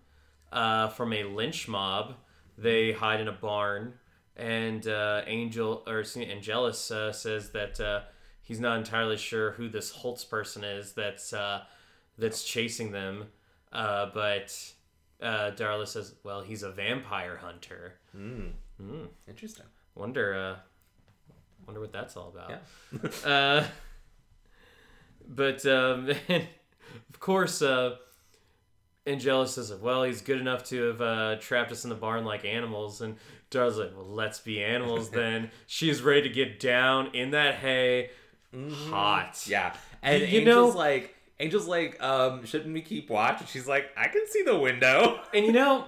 uh, 0.53 0.89
from 0.89 1.13
a 1.13 1.25
lynch 1.25 1.69
mob. 1.69 2.15
They 2.59 2.93
hide 2.93 3.21
in 3.21 3.29
a 3.29 3.33
barn, 3.33 3.95
and 4.37 4.87
uh, 4.87 5.23
Angel 5.27 5.83
or 5.87 6.05
Angelus 6.17 6.91
uh, 6.91 7.13
says 7.13 7.51
that 7.51 7.81
uh, 7.81 8.01
he's 8.43 8.61
not 8.61 8.79
entirely 8.79 9.17
sure 9.17 9.53
who 9.53 9.69
this 9.69 9.91
Holtz 9.91 10.25
person 10.25 10.65
is 10.65 10.93
that's 10.93 11.33
uh, 11.33 11.63
that's 12.19 12.45
chasing 12.45 12.93
them, 12.93 13.27
uh, 13.73 14.07
but 14.13 14.73
uh, 15.21 15.53
Darla 15.53 15.87
says, 15.87 16.15
"Well, 16.23 16.43
he's 16.43 16.63
a 16.63 16.71
vampire 16.71 17.37
hunter." 17.37 17.95
Interesting. 19.29 19.67
Wonder, 19.95 20.35
uh, 20.35 20.57
wonder 21.67 21.81
what 21.81 21.93
that's 21.93 22.17
all 22.17 22.29
about. 22.29 22.51
Yeah. 22.51 23.11
uh, 23.31 23.65
but 25.29 25.65
um, 25.67 26.11
of 26.29 27.21
course, 27.21 27.63
uh, 27.63 27.97
Angelus 29.07 29.55
says, 29.55 29.73
"Well, 29.75 30.03
he's 30.05 30.21
good 30.21 30.41
enough 30.41 30.65
to 30.65 30.83
have 30.89 31.01
uh, 31.01 31.37
trapped 31.41 31.73
us 31.73 31.85
in 31.85 31.91
the 31.91 31.97
barn 31.97 32.25
like 32.25 32.45
animals." 32.45 33.01
And 33.01 33.17
Darla's 33.53 33.79
like, 33.79 33.93
"Well, 33.95 34.07
let's 34.07 34.41
be 34.41 34.63
animals 34.63 35.11
then." 35.11 35.51
She's 35.67 36.03
ready 36.03 36.23
to 36.23 36.29
get 36.29 36.59
down 36.59 37.15
in 37.15 37.31
that 37.31 37.57
hay, 37.57 38.11
hot. 38.89 39.45
Yeah. 39.47 39.75
And 40.03 40.21
You 40.23 40.41
Angel's 40.41 40.75
know- 40.75 40.79
like, 40.81 41.15
Angel's 41.39 41.67
like, 41.69 42.03
um, 42.03 42.45
shouldn't 42.45 42.73
we 42.75 42.83
keep 42.83 43.09
watch? 43.11 43.41
And 43.41 43.49
she's 43.49 43.67
like, 43.69 43.91
I 43.97 44.09
can 44.09 44.27
see 44.29 44.43
the 44.43 44.57
window. 44.59 45.21
And 45.35 45.45
you 45.47 45.53
know, 45.53 45.85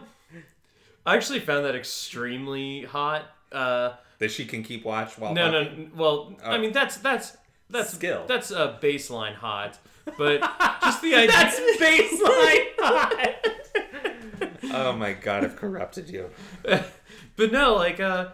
I 1.06 1.16
actually 1.16 1.40
found 1.40 1.64
that 1.64 1.74
extremely 1.74 2.82
hot. 2.84 3.24
Uh, 3.52 3.92
That 4.18 4.30
she 4.30 4.46
can 4.46 4.62
keep 4.62 4.84
watch 4.84 5.16
while 5.18 5.32
no, 5.34 5.50
no, 5.50 5.64
fucking? 5.64 5.84
n- 5.86 5.92
well, 5.96 6.34
I 6.44 6.56
Oh. 6.56 6.58
mean 6.58 6.72
that's 6.72 6.96
that's 6.98 7.36
that's 7.70 7.90
Skill. 7.92 8.24
That's 8.26 8.50
a 8.50 8.78
baseline 8.82 9.34
hot, 9.34 9.78
but 10.18 10.40
just 10.82 11.02
the 11.02 11.14
idea. 11.14 11.28
That's 11.32 11.60
baseline. 11.80 12.64
Hot. 12.78 13.46
oh 14.72 14.92
my 14.92 15.12
god, 15.14 15.44
I've 15.44 15.56
corrupted 15.56 16.08
you. 16.10 16.30
But 17.36 17.52
no, 17.52 17.74
like 17.74 18.00
uh, 18.00 18.28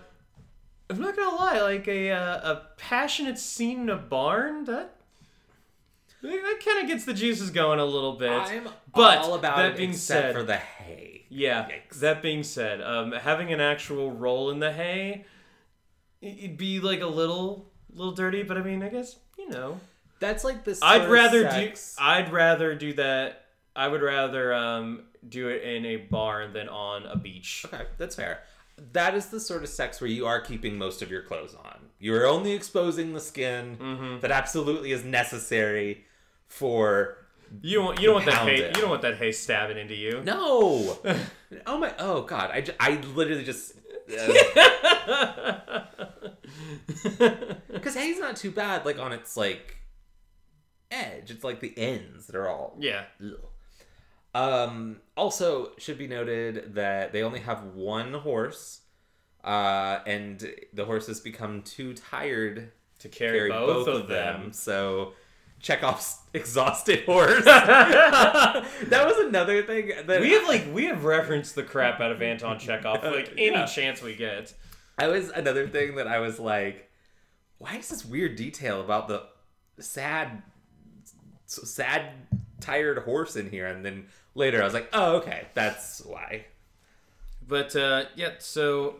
I'm 0.88 1.00
not 1.00 1.16
gonna 1.16 1.36
lie, 1.36 1.60
like 1.60 1.86
a 1.88 2.10
uh, 2.10 2.52
a 2.52 2.62
passionate 2.76 3.38
scene 3.38 3.82
in 3.82 3.90
a 3.90 3.96
barn 3.96 4.64
that 4.64 4.96
that 6.22 6.60
kind 6.64 6.82
of 6.82 6.88
gets 6.88 7.04
the 7.04 7.14
juices 7.14 7.50
going 7.50 7.78
a 7.78 7.84
little 7.84 8.12
bit. 8.12 8.30
I'm 8.30 8.68
but 8.94 9.18
all 9.18 9.34
about 9.34 9.56
that 9.56 9.66
it 9.72 9.76
being 9.76 9.90
except 9.90 10.22
said, 10.22 10.34
for 10.34 10.42
the 10.42 10.56
hay. 10.56 11.24
yeah. 11.28 11.68
Yikes. 11.68 12.00
That 12.00 12.22
being 12.22 12.42
said, 12.42 12.82
um, 12.82 13.12
having 13.12 13.52
an 13.52 13.60
actual 13.60 14.10
roll 14.10 14.50
in 14.50 14.58
the 14.58 14.72
hay, 14.72 15.24
it'd 16.20 16.58
be 16.58 16.80
like 16.80 17.00
a 17.00 17.06
little 17.06 17.70
little 17.94 18.12
dirty. 18.12 18.42
But 18.42 18.58
I 18.58 18.62
mean, 18.62 18.82
I 18.82 18.88
guess 18.88 19.16
you 19.38 19.48
know, 19.48 19.80
That's 20.18 20.44
like 20.44 20.64
the. 20.64 20.78
I'd 20.82 21.08
rather 21.08 21.48
do 21.48 21.72
I'd 21.98 22.32
rather 22.32 22.74
do 22.74 22.92
that. 22.94 23.46
I 23.74 23.88
would 23.88 24.02
rather 24.02 24.52
um 24.52 25.04
do 25.26 25.48
it 25.48 25.62
in 25.62 25.86
a 25.86 25.96
barn 25.96 26.52
than 26.52 26.68
on 26.68 27.06
a 27.06 27.16
beach. 27.16 27.64
Okay, 27.66 27.84
that's 27.96 28.16
fair. 28.16 28.42
That 28.92 29.14
is 29.14 29.26
the 29.26 29.40
sort 29.40 29.62
of 29.62 29.68
sex 29.68 30.00
where 30.00 30.10
you 30.10 30.26
are 30.26 30.40
keeping 30.40 30.78
most 30.78 31.02
of 31.02 31.10
your 31.10 31.22
clothes 31.22 31.54
on. 31.54 31.78
You 31.98 32.14
are 32.14 32.26
only 32.26 32.52
exposing 32.52 33.12
the 33.12 33.20
skin 33.20 33.76
Mm-hmm. 33.80 34.20
that 34.20 34.30
absolutely 34.30 34.92
is 34.92 35.04
necessary 35.04 36.04
for. 36.48 37.16
You 37.62 37.78
don't 37.78 37.84
want 37.86 38.00
you 38.00 38.06
don't 38.06 38.14
want 38.14 38.26
that 38.26 38.48
hay 38.48 38.66
you 38.68 38.80
don't 38.80 38.90
want 38.90 39.02
that 39.02 39.16
hay 39.16 39.32
stabbing 39.32 39.76
into 39.76 39.94
you. 39.94 40.22
No. 40.24 40.98
oh 41.66 41.78
my. 41.78 41.92
Oh 41.98 42.22
god. 42.22 42.50
I, 42.52 42.64
I 42.78 43.00
literally 43.14 43.44
just. 43.44 43.74
Because 47.68 47.94
hay's 47.94 48.18
not 48.18 48.36
too 48.36 48.50
bad. 48.50 48.84
Like 48.84 48.98
on 48.98 49.12
its 49.12 49.36
like 49.36 49.76
edge. 50.90 51.30
It's 51.30 51.44
like 51.44 51.60
the 51.60 51.72
ends 51.76 52.26
that 52.26 52.36
are 52.36 52.48
all. 52.48 52.76
Yeah. 52.78 53.04
Ugh. 53.22 53.38
Um, 54.34 55.00
also, 55.16 55.72
should 55.78 55.98
be 55.98 56.06
noted 56.06 56.74
that 56.74 57.12
they 57.12 57.22
only 57.22 57.40
have 57.40 57.64
one 57.74 58.12
horse, 58.14 58.80
uh, 59.42 59.98
and 60.06 60.48
the 60.72 60.84
horses 60.84 61.20
become 61.20 61.62
too 61.62 61.94
tired 61.94 62.70
To 63.00 63.08
carry, 63.08 63.38
carry 63.38 63.50
both, 63.50 63.88
of 63.88 64.06
them. 64.08 64.52
So, 64.52 65.14
Chekhov's 65.60 66.18
exhausted 66.34 67.04
horse. 67.06 67.44
that 67.44 68.64
was 69.04 69.16
another 69.26 69.62
thing 69.62 69.92
that 70.06 70.20
We 70.20 70.32
have 70.32 70.46
like 70.48 70.66
we 70.72 70.84
have 70.86 71.04
referenced 71.04 71.54
the 71.54 71.62
crap 71.64 72.00
out 72.00 72.12
of 72.12 72.22
Anton 72.22 72.58
Chekhov 72.58 73.02
like 73.02 73.30
any 73.36 73.46
Yeah. 73.50 73.66
chance 73.66 74.00
we 74.00 74.14
get. 74.14 74.54
I 74.98 75.08
was 75.08 75.30
another 75.30 75.66
thing 75.66 75.96
that 75.96 76.06
I 76.06 76.18
was 76.20 76.38
like, 76.38 76.90
why 77.58 77.76
is 77.76 77.88
this 77.88 78.04
weird 78.04 78.36
detail 78.36 78.80
about 78.80 79.08
the 79.08 79.24
sad, 79.82 80.42
sad, 81.46 82.12
tired 82.60 82.98
horse 83.04 83.36
in 83.36 83.50
here? 83.50 83.66
And 83.66 83.84
then 83.84 84.06
later 84.34 84.60
I 84.60 84.64
was 84.64 84.74
like, 84.74 84.88
oh, 84.92 85.16
okay, 85.16 85.46
that's 85.54 86.00
why. 86.04 86.46
But 87.46 87.74
uh, 87.74 88.04
yeah, 88.14 88.32
so 88.38 88.96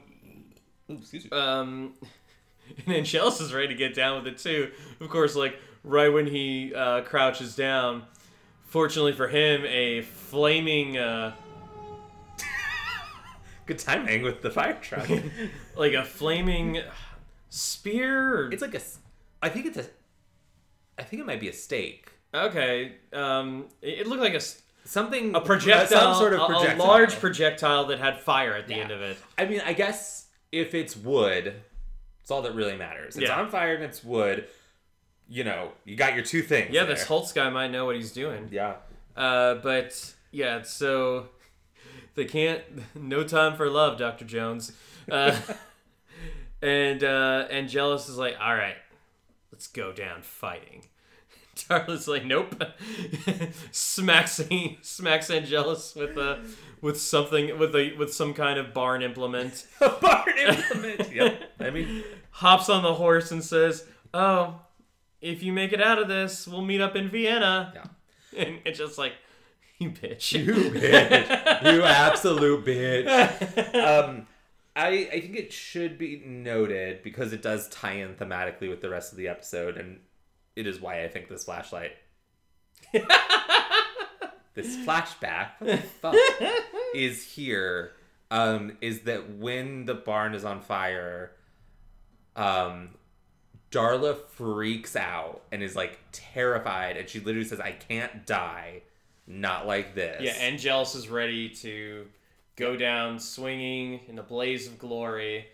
Ooh, 0.90 0.98
excuse 0.98 1.24
me. 1.24 1.36
Um, 1.36 1.94
and 2.86 2.96
Angelus 2.96 3.40
is 3.40 3.54
ready 3.54 3.68
to 3.68 3.74
get 3.74 3.94
down 3.94 4.22
with 4.22 4.34
it 4.34 4.38
too. 4.38 4.70
Of 5.00 5.08
course, 5.08 5.36
like 5.36 5.58
right 5.84 6.08
when 6.08 6.26
he 6.26 6.74
uh, 6.74 7.02
crouches 7.02 7.54
down. 7.54 8.04
Fortunately 8.62 9.12
for 9.12 9.26
him, 9.26 9.64
a 9.66 10.02
flaming, 10.02 10.96
uh, 10.96 11.34
Good 13.66 13.80
timing 13.80 14.22
with 14.22 14.42
the 14.42 14.50
fire 14.50 14.78
truck. 14.80 15.08
like 15.76 15.92
a 15.92 16.04
flaming 16.04 16.82
spear. 17.48 18.46
Or... 18.46 18.52
it's 18.52 18.62
like 18.62 18.74
a. 18.74 18.80
I 19.42 19.48
think 19.48 19.66
it's 19.66 19.78
a. 19.78 19.86
I 20.98 21.02
think 21.02 21.20
it 21.20 21.26
might 21.26 21.40
be 21.40 21.48
a 21.48 21.52
stake. 21.52 22.12
Okay, 22.32 22.92
um, 23.12 23.66
it, 23.82 24.00
it 24.00 24.06
looked 24.06 24.22
like 24.22 24.34
a, 24.34 24.40
Something. 24.84 25.34
a 25.34 25.40
projectile, 25.40 25.86
Some 25.86 26.14
sort 26.16 26.32
of 26.32 26.40
a- 26.40 26.46
projectile. 26.46 26.86
a, 26.86 26.88
large 26.88 27.18
projectile 27.20 27.84
that 27.86 27.98
had 27.98 28.18
fire 28.20 28.54
at 28.54 28.66
the 28.66 28.74
Yeah. 28.74 28.80
end 28.82 28.90
of 28.90 29.00
it. 29.02 29.16
I 29.38 29.44
mean, 29.46 29.60
I 29.64 29.72
guess 29.72 30.26
if 30.52 30.74
it's 30.74 30.96
wood, 30.96 31.54
it's 32.20 32.30
all 32.30 32.42
that 32.42 32.54
really 32.54 32.76
matters. 32.76 33.16
It's 33.16 33.28
Yeah. 33.28 33.38
on 33.40 33.50
fire 33.50 33.74
and 33.74 33.84
it's 33.84 34.02
wood. 34.02 34.48
You 35.28 35.44
know, 35.44 35.72
you 35.84 35.94
got 35.96 36.14
your 36.14 36.24
two 36.24 36.42
things. 36.42 36.70
Yeah, 36.72 36.84
there. 36.84 36.94
this 36.96 37.04
Holtz 37.06 37.32
guy 37.32 37.48
might 37.50 37.70
know 37.70 37.84
what 37.84 37.94
he's 37.96 38.12
doing. 38.12 38.48
Yeah. 38.50 38.76
Uh, 39.16 39.54
but 39.56 40.14
yeah, 40.32 40.62
so 40.62 41.28
they 42.16 42.24
can't. 42.24 42.62
No 42.96 43.22
time 43.22 43.56
for 43.56 43.70
love, 43.70 43.96
Doctor 43.98 44.24
Jones. 44.24 44.72
Uh, 45.10 45.36
and 46.62 47.02
uh, 47.04 47.46
Angelus 47.50 48.08
is 48.08 48.16
like, 48.18 48.36
"All 48.40 48.54
right, 48.54 48.76
let's 49.52 49.66
go 49.66 49.92
down 49.92 50.22
fighting." 50.22 50.86
Darla's 51.68 52.08
like, 52.08 52.24
"Nope." 52.24 52.62
smacks 53.70 54.40
smacks 54.82 55.30
Angelus 55.30 55.94
with 55.94 56.16
a 56.16 56.42
with 56.80 57.00
something 57.00 57.58
with 57.58 57.74
a 57.74 57.94
with 57.96 58.12
some 58.12 58.34
kind 58.34 58.58
of 58.58 58.72
barn 58.72 59.02
implement. 59.02 59.66
Barn 59.80 60.38
implement. 60.38 61.14
yep. 61.14 61.52
I 61.58 61.70
mean, 61.70 62.04
Hops 62.30 62.68
on 62.68 62.82
the 62.82 62.94
horse 62.94 63.30
and 63.30 63.42
says, 63.42 63.86
"Oh, 64.14 64.60
if 65.20 65.42
you 65.42 65.52
make 65.52 65.72
it 65.72 65.82
out 65.82 65.98
of 65.98 66.08
this, 66.08 66.46
we'll 66.46 66.62
meet 66.62 66.80
up 66.80 66.96
in 66.96 67.08
Vienna." 67.08 67.72
yeah. 67.74 67.84
And 68.36 68.60
it's 68.64 68.78
just 68.78 68.96
like, 68.96 69.14
you 69.78 69.90
bitch. 69.90 70.32
You 70.32 70.54
bitch. 70.70 71.72
you 71.72 71.82
absolute 71.82 72.64
bitch. 72.64 73.74
Um, 73.74 74.26
I 74.76 75.08
I 75.12 75.20
think 75.20 75.36
it 75.36 75.52
should 75.52 75.98
be 75.98 76.22
noted 76.24 77.02
because 77.02 77.32
it 77.32 77.42
does 77.42 77.68
tie 77.68 77.94
in 77.94 78.14
thematically 78.14 78.68
with 78.68 78.80
the 78.80 78.90
rest 78.90 79.12
of 79.12 79.18
the 79.18 79.28
episode, 79.28 79.76
and 79.76 79.98
it 80.56 80.66
is 80.66 80.80
why 80.80 81.04
I 81.04 81.08
think 81.08 81.28
this 81.28 81.44
flashlight, 81.44 81.92
this 82.92 84.76
flashback, 84.78 85.50
what 85.58 85.68
the 85.68 85.76
fuck, 85.76 86.14
is 86.94 87.24
here. 87.24 87.92
Um, 88.32 88.76
is 88.80 89.00
that 89.02 89.36
when 89.38 89.86
the 89.86 89.94
barn 89.94 90.34
is 90.34 90.44
on 90.44 90.60
fire, 90.60 91.32
um, 92.36 92.90
Darla 93.72 94.16
freaks 94.28 94.94
out 94.94 95.42
and 95.50 95.62
is 95.62 95.74
like 95.74 95.98
terrified, 96.12 96.96
and 96.96 97.08
she 97.08 97.18
literally 97.20 97.46
says, 97.46 97.60
"I 97.60 97.72
can't 97.72 98.26
die." 98.26 98.82
Not 99.26 99.66
like 99.66 99.94
this. 99.94 100.22
Yeah, 100.22 100.32
Angelus 100.32 100.96
is 100.96 101.08
ready 101.08 101.48
to 101.50 102.06
go 102.56 102.76
down 102.76 103.20
swinging 103.20 104.00
in 104.08 104.18
a 104.18 104.22
blaze 104.24 104.66
of 104.66 104.78
glory, 104.78 105.46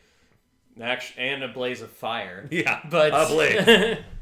and 0.78 1.42
a 1.44 1.48
blaze 1.48 1.82
of 1.82 1.90
fire. 1.90 2.46
Yeah, 2.50 2.80
But 2.90 3.12
a 3.12 3.26
blaze. 3.28 3.98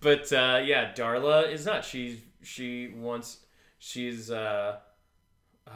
but 0.00 0.32
uh, 0.32 0.60
yeah, 0.64 0.92
Darla 0.94 1.50
is 1.50 1.66
not. 1.66 1.84
She 1.84 2.22
she 2.42 2.88
wants. 2.88 3.38
She's 3.78 4.30
uh, 4.30 4.76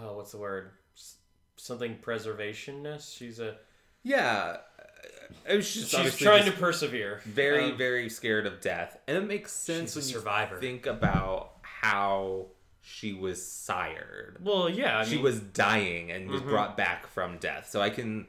oh, 0.01 0.17
what's 0.17 0.33
the 0.33 0.39
word? 0.39 0.71
S- 0.97 1.17
Something 1.57 1.97
preservationist. 2.03 3.17
She's 3.17 3.39
a. 3.41 3.57
yeah, 4.03 4.57
it 5.49 5.57
was 5.57 5.73
just 5.73 5.91
She's 5.91 6.17
trying 6.19 6.45
to 6.47 6.53
persevere. 6.53 7.21
very 7.25 7.71
Um, 7.73 7.77
very 7.79 8.09
scared 8.09 8.47
of 8.47 8.61
death, 8.61 8.99
and 9.07 9.17
it 9.17 9.27
makes 9.27 9.53
sense 9.53 9.95
when 9.95 10.05
survivor. 10.05 10.57
you 10.57 10.61
think 10.61 10.87
about 10.87 11.53
how 11.63 12.47
she 12.81 13.13
was 13.13 13.45
sired. 13.45 14.39
well, 14.43 14.69
yeah. 14.69 14.99
I 14.99 15.05
she 15.05 15.11
mean, 15.11 15.19
Mm-hmm. 15.19 15.25
was 15.25 15.41
dying 15.41 16.11
and 16.11 16.29
was 16.29 16.43
brought 16.43 16.77
back 16.77 17.07
from 17.07 17.39
death. 17.39 17.69
So 17.71 17.81
I 17.81 17.91
can, 17.91 18.27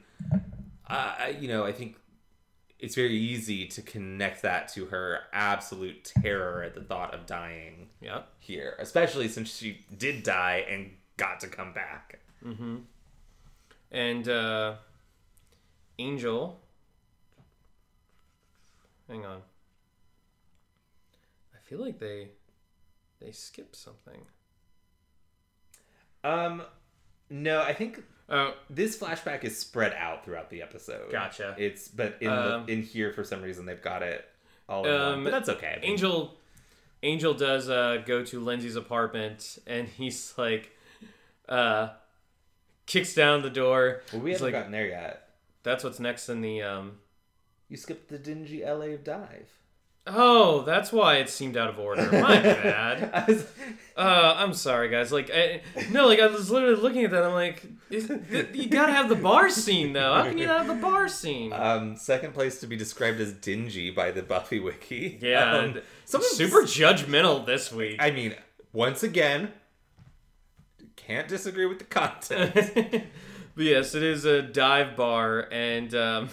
uh, 0.88 1.15
I- 1.19 1.38
you 1.39 1.47
know, 1.47 1.65
I 1.65 1.71
think 1.71 1.97
it's 2.84 2.96
very 2.96 3.15
easy 3.17 3.65
to 3.65 3.82
connect 3.82 4.41
that 4.41 4.67
to 4.67 4.88
her 4.88 5.22
absolute 5.32 6.04
terror 6.04 6.62
at 6.63 6.76
the 6.76 6.82
thought 6.82 7.13
of 7.13 7.26
dying 7.26 7.88
Yeah. 8.02 8.24
here, 8.39 8.76
especially 8.78 9.30
since 9.30 9.56
she 9.56 9.86
did 9.98 10.24
die 10.24 10.65
and 10.69 10.91
got 11.15 11.39
to 11.39 11.48
come 11.48 11.72
back. 11.74 12.19
And 13.91 14.28
uh, 14.28 14.76
Angel. 15.98 16.60
Hang 19.08 19.26
on. 19.26 19.41
I 21.54 21.60
feel 21.63 21.80
like 21.80 22.00
they 22.00 22.28
they 23.22 23.32
skipped 23.32 23.78
something. 23.78 24.22
Um, 26.26 26.63
no, 27.30 27.62
I 27.62 27.74
think 27.74 28.04
Oh, 28.36 28.56
this 28.69 28.98
flashback 28.98 29.43
is 29.43 29.58
spread 29.60 29.93
out 29.93 30.26
throughout 30.26 30.50
the 30.50 30.62
episode. 30.63 31.12
Gotcha. 31.12 31.56
It's 31.58 31.88
but 31.88 32.17
in 32.19 32.30
Um, 32.30 32.65
the, 32.65 32.74
in 32.74 32.82
here 32.82 33.13
for 33.13 33.24
some 33.24 33.41
reason 33.43 33.65
they've 33.67 33.82
got 33.82 34.02
it 34.02 34.26
all 34.67 34.88
Um, 34.88 35.24
but 35.24 35.30
that's 35.32 35.50
okay. 35.50 35.76
I 35.78 35.80
mean, 35.82 35.91
Angel 35.91 36.36
Angel 37.04 37.34
does 37.36 37.69
uh, 37.69 38.02
go 38.06 38.24
to 38.26 38.39
Lindsay's 38.39 38.76
apartment 38.76 39.60
and 39.67 39.88
he's 39.88 40.34
like 40.38 40.72
uh, 41.48 41.89
kicks 42.88 43.13
down 43.13 43.43
the 43.43 43.50
door. 43.50 44.02
well, 44.12 44.22
we 44.22 44.32
he's 44.32 44.39
haven't 44.39 44.54
like 44.54 44.62
gotten 44.62 44.72
there 44.72 44.88
yet. 44.88 45.30
that's 45.62 45.84
what's 45.84 46.00
next 46.00 46.28
in 46.30 46.41
the 46.41 46.62
um 46.63 46.98
You 47.69 47.78
skipped 47.78 48.10
the 48.10 48.17
dingy 48.17 48.63
LA 48.65 48.96
dive. 49.04 49.50
Oh, 50.06 50.63
that's 50.63 50.92
why 50.92 51.16
it 51.18 51.30
seemed 51.30 51.56
out 51.56 51.70
of 51.70 51.80
order. 51.80 52.04
My 52.12 52.36
bad. 52.42 53.28
Was- 53.28 53.48
Uh, 53.96 54.34
I'm 54.38 54.56
sorry, 54.56 54.89
guys. 54.89 55.12
Like, 55.12 55.30
I, 55.32 55.62
no, 55.92 56.08
like 56.08 56.20
I 56.20 56.26
was 56.26 56.50
literally 56.50 56.76
looking 56.82 57.06
at 57.06 57.12
that. 57.12 57.24
I'm 57.24 57.34
like, 57.34 57.63
is, 57.92 58.12
you 58.54 58.68
gotta 58.68 58.92
have 58.92 59.08
the 59.08 59.16
bar 59.16 59.50
scene 59.52 59.94
though. 59.94 60.16
How 60.16 60.24
can 60.24 60.38
you 60.39 60.48
not 60.48 60.66
have 60.66 60.76
the 60.76 60.82
bar 60.82 61.08
scene? 61.08 61.54
um, 61.54 61.96
second 61.96 62.34
place 62.34 62.60
to 62.62 62.68
be 62.68 62.76
described 62.76 63.20
as 63.22 63.34
dingy 63.34 63.92
by 63.92 64.10
the 64.10 64.24
Buffy 64.24 64.60
wiki. 64.60 65.20
Yeah, 65.22 65.52
um, 65.58 65.80
Super 66.06 66.63
judgmental 66.63 67.46
this 67.46 67.72
week. 67.72 67.98
I 68.00 68.10
mean, 68.10 68.34
once 68.74 69.04
again, 69.04 69.52
can't 70.96 71.28
disagree 71.28 71.68
with 71.68 71.78
the 71.80 71.86
content. 71.86 72.52
but 73.56 73.63
yes, 73.63 73.94
it 73.94 74.02
is 74.04 74.26
a 74.26 74.42
dive 74.42 74.96
bar, 74.96 75.48
and 75.52 75.94
um, 75.94 76.30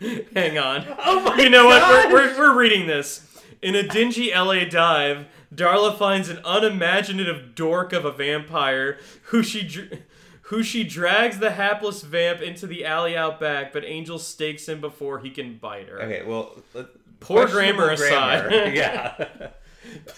hang 0.34 0.58
on. 0.58 0.84
oh 1.04 1.20
my 1.24 1.36
You 1.42 1.50
know 1.50 1.66
what? 1.66 2.10
We're, 2.10 2.12
we're, 2.12 2.38
we're 2.38 2.58
reading 2.58 2.86
this. 2.86 3.26
In 3.62 3.74
a 3.74 3.82
dingy 3.82 4.30
LA 4.34 4.64
dive, 4.64 5.26
Darla 5.54 5.96
finds 5.96 6.28
an 6.28 6.40
unimaginative 6.44 7.54
dork 7.54 7.92
of 7.92 8.04
a 8.04 8.12
vampire 8.12 8.98
who 9.24 9.42
she 9.42 9.62
dr- 9.66 10.02
who 10.42 10.62
she 10.62 10.82
drags 10.82 11.38
the 11.38 11.52
hapless 11.52 12.02
vamp 12.02 12.40
into 12.40 12.66
the 12.66 12.84
alley 12.84 13.16
out 13.16 13.38
back, 13.38 13.72
but 13.72 13.84
Angel 13.84 14.18
stakes 14.18 14.68
him 14.68 14.80
before 14.80 15.20
he 15.20 15.30
can 15.30 15.58
bite 15.58 15.88
her. 15.88 16.00
Okay, 16.02 16.24
well, 16.26 16.60
let- 16.74 16.88
Poor 17.20 17.42
questionable 17.46 17.84
grammar 17.84 17.92
aside. 17.92 18.74
yeah. 18.74 19.26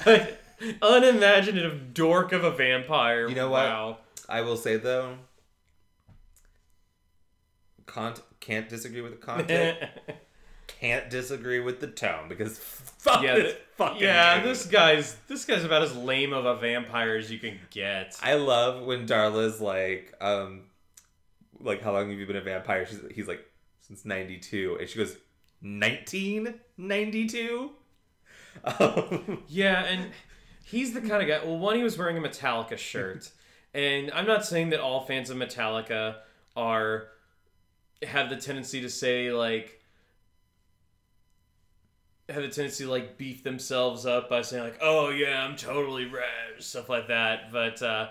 But 0.04 0.40
unimaginative 0.82 1.94
dork 1.94 2.32
of 2.32 2.44
a 2.44 2.50
vampire. 2.50 3.28
You 3.28 3.34
know 3.34 3.50
what? 3.50 3.64
Wow. 3.64 3.98
I 4.28 4.42
will 4.42 4.56
say 4.56 4.76
though, 4.76 5.16
can't 7.86 8.20
can't 8.42 8.68
disagree 8.68 9.00
with 9.00 9.12
the 9.12 9.18
content. 9.26 9.78
can't 10.66 11.09
disagree 11.11 11.61
with 11.61 11.81
the 11.81 11.87
tone 11.87 12.28
because 12.28 12.59
fuck 12.59 13.22
Yeah, 13.22 13.35
this 13.37 13.57
fucking 13.76 14.02
yeah, 14.02 14.40
dude. 14.40 14.50
this 14.50 14.66
guy's 14.66 15.14
this 15.28 15.44
guy's 15.44 15.64
about 15.64 15.83
as 15.83 15.94
lame 15.96 16.33
of 16.35 16.44
a 16.44 16.57
vampire 16.57 17.16
as 17.16 17.31
you 17.31 17.38
can 17.38 17.59
get. 17.70 18.16
I 18.22 18.35
love 18.35 18.85
when 18.85 19.07
Darla's 19.07 19.61
like, 19.61 20.12
um, 20.20 20.62
like 21.61 21.83
how 21.83 21.92
long 21.92 22.11
have 22.11 22.18
you 22.18 22.26
been 22.26 22.37
a 22.37 22.40
vampire? 22.42 22.85
She's 22.87 23.00
he's 23.14 23.28
like 23.28 23.44
since 23.81 24.05
'92, 24.05 24.78
and 24.81 24.88
she 24.88 24.98
goes 24.98 25.16
1992. 25.62 27.70
Um, 28.64 29.42
Yeah, 29.48 29.85
and 29.85 30.11
he's 30.64 30.92
the 30.94 31.00
kind 31.00 31.22
of 31.22 31.28
guy. 31.28 31.44
Well, 31.44 31.59
one, 31.59 31.76
he 31.76 31.83
was 31.83 31.98
wearing 31.98 32.16
a 32.18 32.20
Metallica 32.20 32.76
shirt, 32.78 33.31
and 33.74 34.11
I'm 34.12 34.26
not 34.26 34.44
saying 34.44 34.70
that 34.70 34.81
all 34.81 35.05
fans 35.05 35.31
of 35.31 35.37
Metallica 35.37 36.16
are 36.57 37.09
have 38.04 38.30
the 38.30 38.36
tendency 38.36 38.80
to 38.82 38.90
say 38.90 39.32
like 39.32 39.82
have 42.28 42.42
a 42.42 42.48
tendency 42.48 42.84
to 42.84 42.90
like 42.90 43.18
beef 43.18 43.42
themselves 43.44 44.06
up 44.06 44.28
by 44.28 44.42
saying 44.42 44.64
like, 44.64 44.78
"Oh 44.80 45.10
yeah, 45.10 45.44
I'm 45.44 45.56
totally 45.56 46.06
red," 46.06 46.60
stuff 46.60 46.88
like 46.88 47.08
that. 47.08 47.52
But 47.52 47.82
uh, 47.82 48.08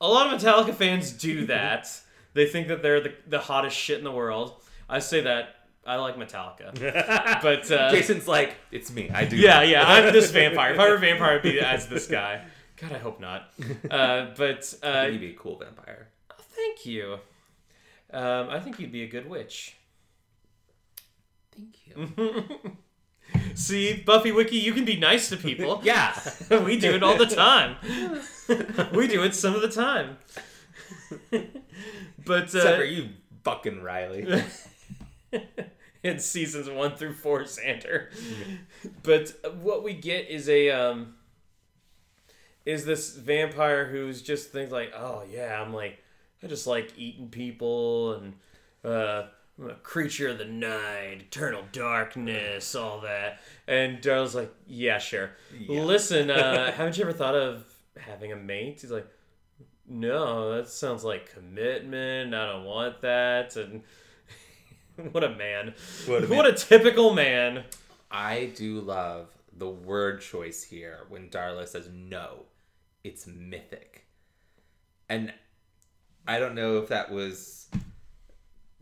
a 0.00 0.08
lot 0.08 0.32
of 0.32 0.40
Metallica 0.40 0.74
fans 0.74 1.12
do 1.12 1.46
that. 1.46 1.88
they 2.32 2.46
think 2.46 2.68
that 2.68 2.82
they're 2.82 3.00
the 3.00 3.14
the 3.26 3.38
hottest 3.38 3.76
shit 3.76 3.98
in 3.98 4.04
the 4.04 4.12
world. 4.12 4.62
I 4.88 4.98
say 4.98 5.22
that 5.22 5.56
I 5.86 5.96
like 5.96 6.16
Metallica, 6.16 6.72
but 7.42 7.70
uh, 7.70 7.90
Jason's 7.90 8.28
like, 8.28 8.56
it's 8.70 8.92
me. 8.92 9.10
I 9.10 9.24
do. 9.24 9.36
yeah, 9.36 9.60
that." 9.60 9.68
yeah, 9.68 9.84
I'm 9.86 10.12
this 10.12 10.30
vampire. 10.32 10.74
If 10.74 10.78
I 10.80 10.88
were 10.88 10.96
a 10.96 11.00
vampire, 11.00 11.36
I'd 11.36 11.42
be 11.42 11.60
as 11.60 11.88
this 11.88 12.06
guy. 12.06 12.44
God, 12.76 12.92
I 12.92 12.98
hope 12.98 13.20
not. 13.20 13.52
Uh, 13.88 14.30
but 14.36 14.74
I 14.82 14.86
uh, 14.86 15.02
think 15.04 15.12
he'd 15.12 15.20
be 15.20 15.30
a 15.30 15.36
cool 15.36 15.58
vampire. 15.58 16.08
thank 16.56 16.86
you. 16.86 17.18
Um, 18.14 18.48
I 18.48 18.60
think 18.60 18.78
you'd 18.78 18.92
be 18.92 19.02
a 19.02 19.08
good 19.08 19.28
witch. 19.28 19.76
Thank 21.54 21.76
you. 21.86 22.76
See, 23.54 24.02
Buffy 24.06 24.30
Wiki, 24.30 24.56
you 24.56 24.72
can 24.72 24.84
be 24.84 24.96
nice 24.96 25.28
to 25.30 25.36
people. 25.36 25.80
yeah. 25.84 26.16
we 26.64 26.78
do 26.78 26.94
it 26.94 27.02
all 27.02 27.16
the 27.16 27.26
time. 27.26 27.76
we 28.92 29.08
do 29.08 29.24
it 29.24 29.34
some 29.34 29.54
of 29.54 29.62
the 29.62 29.68
time. 29.68 30.18
but 32.24 32.44
Except 32.44 32.66
uh, 32.66 32.76
for 32.76 32.84
you, 32.84 33.08
fucking 33.42 33.82
Riley. 33.82 34.44
in 36.04 36.20
seasons 36.20 36.70
one 36.70 36.94
through 36.94 37.14
four, 37.14 37.42
Xander. 37.42 38.08
But 39.02 39.34
what 39.60 39.82
we 39.82 39.94
get 39.94 40.28
is 40.28 40.48
a 40.48 40.70
um, 40.70 41.14
is 42.64 42.84
this 42.84 43.16
vampire 43.16 43.86
who's 43.86 44.22
just 44.22 44.50
thinks 44.50 44.70
like, 44.70 44.92
oh 44.96 45.24
yeah, 45.30 45.60
I'm 45.60 45.74
like, 45.74 45.98
I 46.44 46.46
just 46.46 46.66
like 46.66 46.92
eating 46.96 47.28
people 47.28 48.14
and 48.14 48.34
uh, 48.84 49.28
I'm 49.58 49.70
a 49.70 49.74
creature 49.74 50.28
of 50.28 50.38
the 50.38 50.44
night, 50.44 51.22
eternal 51.22 51.62
darkness, 51.72 52.74
all 52.74 53.00
that. 53.00 53.40
And 53.66 54.02
Darla's 54.02 54.34
like, 54.34 54.52
yeah, 54.66 54.98
sure. 54.98 55.30
Yeah. 55.58 55.80
Listen, 55.82 56.30
uh, 56.30 56.72
haven't 56.76 56.98
you 56.98 57.04
ever 57.04 57.12
thought 57.12 57.34
of 57.34 57.64
having 57.96 58.32
a 58.32 58.36
mate? 58.36 58.80
He's 58.80 58.90
like, 58.90 59.06
no, 59.86 60.56
that 60.56 60.68
sounds 60.68 61.04
like 61.04 61.32
commitment. 61.32 62.34
I 62.34 62.46
don't 62.46 62.64
want 62.64 63.00
that. 63.02 63.56
And 63.56 63.82
what 65.12 65.24
a 65.24 65.30
man. 65.30 65.74
What 66.06 66.24
a 66.24 66.26
what 66.34 66.46
a 66.46 66.52
typical 66.52 67.14
man. 67.14 67.64
I 68.10 68.52
do 68.56 68.80
love 68.80 69.28
the 69.56 69.68
word 69.68 70.20
choice 70.20 70.62
here 70.62 71.00
when 71.08 71.28
Darla 71.28 71.66
says 71.68 71.88
no, 71.92 72.44
it's 73.02 73.26
mythic. 73.26 74.06
And 75.08 75.32
I 76.26 76.38
don't 76.38 76.54
know 76.54 76.78
if 76.78 76.88
that 76.88 77.10
was 77.10 77.68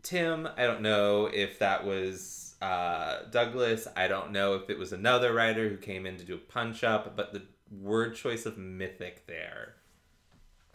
Tim. 0.01 0.47
I 0.57 0.65
don't 0.65 0.81
know 0.81 1.25
if 1.25 1.59
that 1.59 1.85
was 1.85 2.55
uh, 2.61 3.23
Douglas. 3.31 3.87
I 3.95 4.07
don't 4.07 4.31
know 4.31 4.55
if 4.55 4.69
it 4.69 4.77
was 4.77 4.93
another 4.93 5.33
writer 5.33 5.67
who 5.69 5.77
came 5.77 6.05
in 6.05 6.17
to 6.17 6.23
do 6.23 6.35
a 6.35 6.37
punch 6.37 6.83
up, 6.83 7.15
but 7.15 7.33
the 7.33 7.43
word 7.71 8.15
choice 8.15 8.45
of 8.45 8.57
mythic 8.57 9.27
there. 9.27 9.75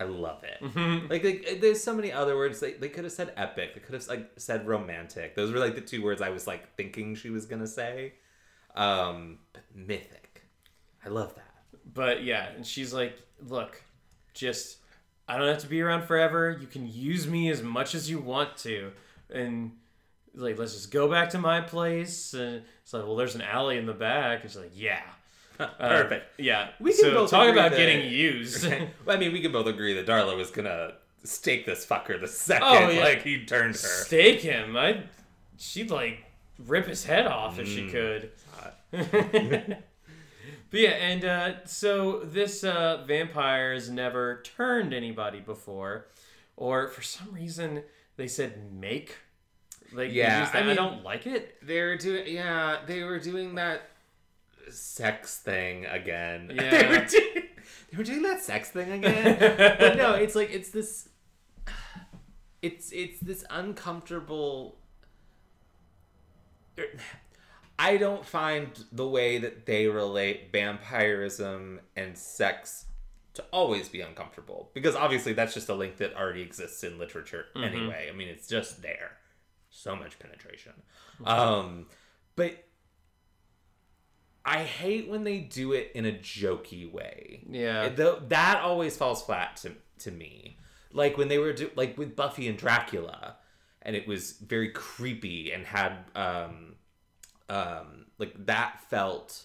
I 0.01 0.05
love 0.05 0.45
it. 0.45 0.63
Like, 1.11 1.25
like, 1.25 1.61
there's 1.61 1.83
so 1.83 1.93
many 1.93 2.13
other 2.13 2.37
words. 2.37 2.61
They, 2.61 2.75
they 2.75 2.89
could 2.89 3.03
have 3.03 3.13
said 3.13 3.33
epic. 3.37 3.75
They 3.75 3.81
could 3.81 3.95
have 3.95 4.07
like 4.07 4.31
said 4.37 4.67
romantic. 4.67 5.35
Those 5.35 5.51
were 5.51 5.59
like 5.59 5.75
the 5.75 5.81
two 5.81 6.03
words 6.03 6.23
I 6.23 6.31
was 6.31 6.47
like 6.47 6.77
thinking 6.77 7.17
she 7.17 7.31
was 7.31 7.47
gonna 7.47 7.67
say. 7.67 8.13
Um, 8.77 9.39
but 9.53 9.65
mythic. 9.75 10.45
I 11.05 11.09
love 11.09 11.35
that. 11.35 11.45
But 11.95 12.23
yeah, 12.23 12.49
and 12.51 12.65
she's 12.65 12.93
like, 12.93 13.19
look, 13.45 13.83
just, 14.35 14.79
I 15.29 15.37
don't 15.39 15.49
have 15.49 15.59
to 15.59 15.67
be 15.69 15.81
around 15.83 16.05
forever. 16.05 16.57
You 16.61 16.67
can 16.67 16.91
use 16.91 17.27
me 17.27 17.51
as 17.51 17.63
much 17.63 17.95
as 17.95 18.09
you 18.11 18.19
want 18.19 18.57
to. 18.59 18.93
And 19.33 19.73
like, 20.35 20.59
let's 20.59 20.73
just 20.75 20.91
go 20.91 21.09
back 21.09 21.31
to 21.31 21.39
my 21.39 21.61
place. 21.61 22.33
And 22.35 22.63
it's 22.83 22.93
like, 22.95 23.05
well, 23.05 23.17
there's 23.17 23.35
an 23.35 23.43
alley 23.43 23.77
in 23.79 23.87
the 23.87 23.93
back. 23.93 24.45
It's 24.45 24.57
like, 24.57 24.73
yeah. 24.75 25.03
Uh, 25.61 25.67
Perfect. 25.77 26.39
yeah. 26.41 26.69
We 26.79 26.93
can 26.93 27.01
so 27.01 27.11
both 27.15 27.31
talk 27.31 27.49
about 27.53 27.73
that- 27.73 27.77
getting 27.77 28.09
used. 28.13 28.65
well, 29.05 29.17
I 29.17 29.19
mean, 29.19 29.33
we 29.33 29.41
can 29.41 29.51
both 29.51 29.67
agree 29.67 29.93
that 29.95 30.07
Darla 30.07 30.37
was 30.37 30.53
gonna 30.53 30.93
stake 31.25 31.67
this 31.67 31.85
fucker 31.85 32.21
the 32.21 32.29
second 32.29 32.63
Oh, 32.69 32.89
yeah. 32.91 33.01
like 33.03 33.23
he 33.23 33.45
turned 33.45 33.75
her. 33.75 33.79
Stake 33.79 34.41
him. 34.41 34.77
I, 34.77 35.03
she'd 35.59 35.91
like 35.91 36.25
rip 36.65 36.87
his 36.87 37.05
head 37.05 37.27
off 37.27 37.59
if 37.59 37.67
Mm. 37.67 37.75
she 37.75 37.89
could. 37.91 39.83
But 40.71 40.81
yeah, 40.81 40.91
and 40.91 41.25
uh, 41.25 41.65
so 41.65 42.21
this 42.21 42.63
uh, 42.63 43.05
vampire 43.07 43.73
has 43.73 43.89
never 43.89 44.43
turned 44.43 44.93
anybody 44.93 45.41
before, 45.41 46.07
or 46.57 46.89
for 46.89 47.03
some 47.03 47.33
reason 47.33 47.83
they 48.17 48.27
said 48.27 48.73
make. 48.73 49.17
Like 49.93 50.13
Yeah, 50.13 50.45
that. 50.45 50.55
I 50.55 50.71
I, 50.71 50.75
don't 50.75 51.03
like 51.03 51.27
it. 51.27 51.57
They're 51.63 51.97
doing, 51.97 52.25
yeah, 52.27 52.81
they 52.87 53.03
were 53.03 53.19
doing 53.19 53.55
that 53.55 53.89
sex 54.71 55.39
thing 55.39 55.87
again. 55.87 56.49
they, 56.55 56.87
were 56.87 57.05
doing, 57.07 57.49
they 57.91 57.97
were 57.97 58.05
doing 58.05 58.23
that 58.23 58.43
sex 58.43 58.71
thing 58.71 58.93
again. 58.93 59.37
but 59.79 59.97
no, 59.97 60.15
it's 60.15 60.35
like 60.35 60.51
it's 60.51 60.71
this, 60.71 61.09
it's 62.61 62.93
it's 62.93 63.21
this 63.21 63.45
uncomfortable. 63.49 64.77
I 67.79 67.97
don't 67.97 68.25
find 68.27 68.71
the 68.91 69.07
way 69.07 69.39
that 69.39 69.67
they 69.67 69.87
relate 69.87 70.51
vampirism 70.53 71.81
and 71.97 72.19
sex 72.19 72.87
to 73.35 73.45
always 73.53 73.89
be 73.89 74.01
uncomfortable 74.01 74.71
because 74.75 74.97
obviously 74.97 75.33
that's 75.33 75.55
just 75.55 75.69
a 75.69 75.75
link 75.75 75.99
that 75.99 76.17
already 76.17 76.43
exists 76.43 76.83
in 76.83 76.99
literature 76.99 77.47
anyway. 77.57 78.09
I 78.13 78.17
mean, 78.17 78.29
it's 78.29 78.49
just 78.49 78.83
there. 78.83 79.13
So 79.71 79.95
much 79.95 80.19
penetration. 80.19 80.73
Um, 81.25 81.87
but 82.35 82.65
I 84.45 84.65
hate 84.65 85.09
when 85.09 85.25
they 85.25 85.39
do 85.41 85.73
it 85.73 85.93
in 85.95 86.07
a 86.07 86.13
jokey 86.13 86.91
way. 86.91 87.45
Yeah. 87.49 87.91
Tho- 87.91 88.23
that 88.29 88.61
always 88.63 88.97
falls 88.97 89.23
flat 89.23 89.57
to 89.59 89.73
to 90.01 90.11
me. 90.11 90.59
Like 90.93 91.17
when 91.19 91.29
they 91.29 91.39
were 91.39 91.53
do- 91.53 91.71
like 91.77 91.99
with 91.99 92.17
Buffy 92.17 92.49
and 92.49 92.57
Dracula, 92.59 93.37
and 93.83 93.95
it 93.95 94.09
was 94.09 94.33
very 94.33 94.71
creepy 94.71 95.53
and 95.53 95.67
had 95.67 95.93
um 96.17 96.75
um 97.49 98.07
like 98.19 98.35
that 98.47 98.81
felt 98.91 99.45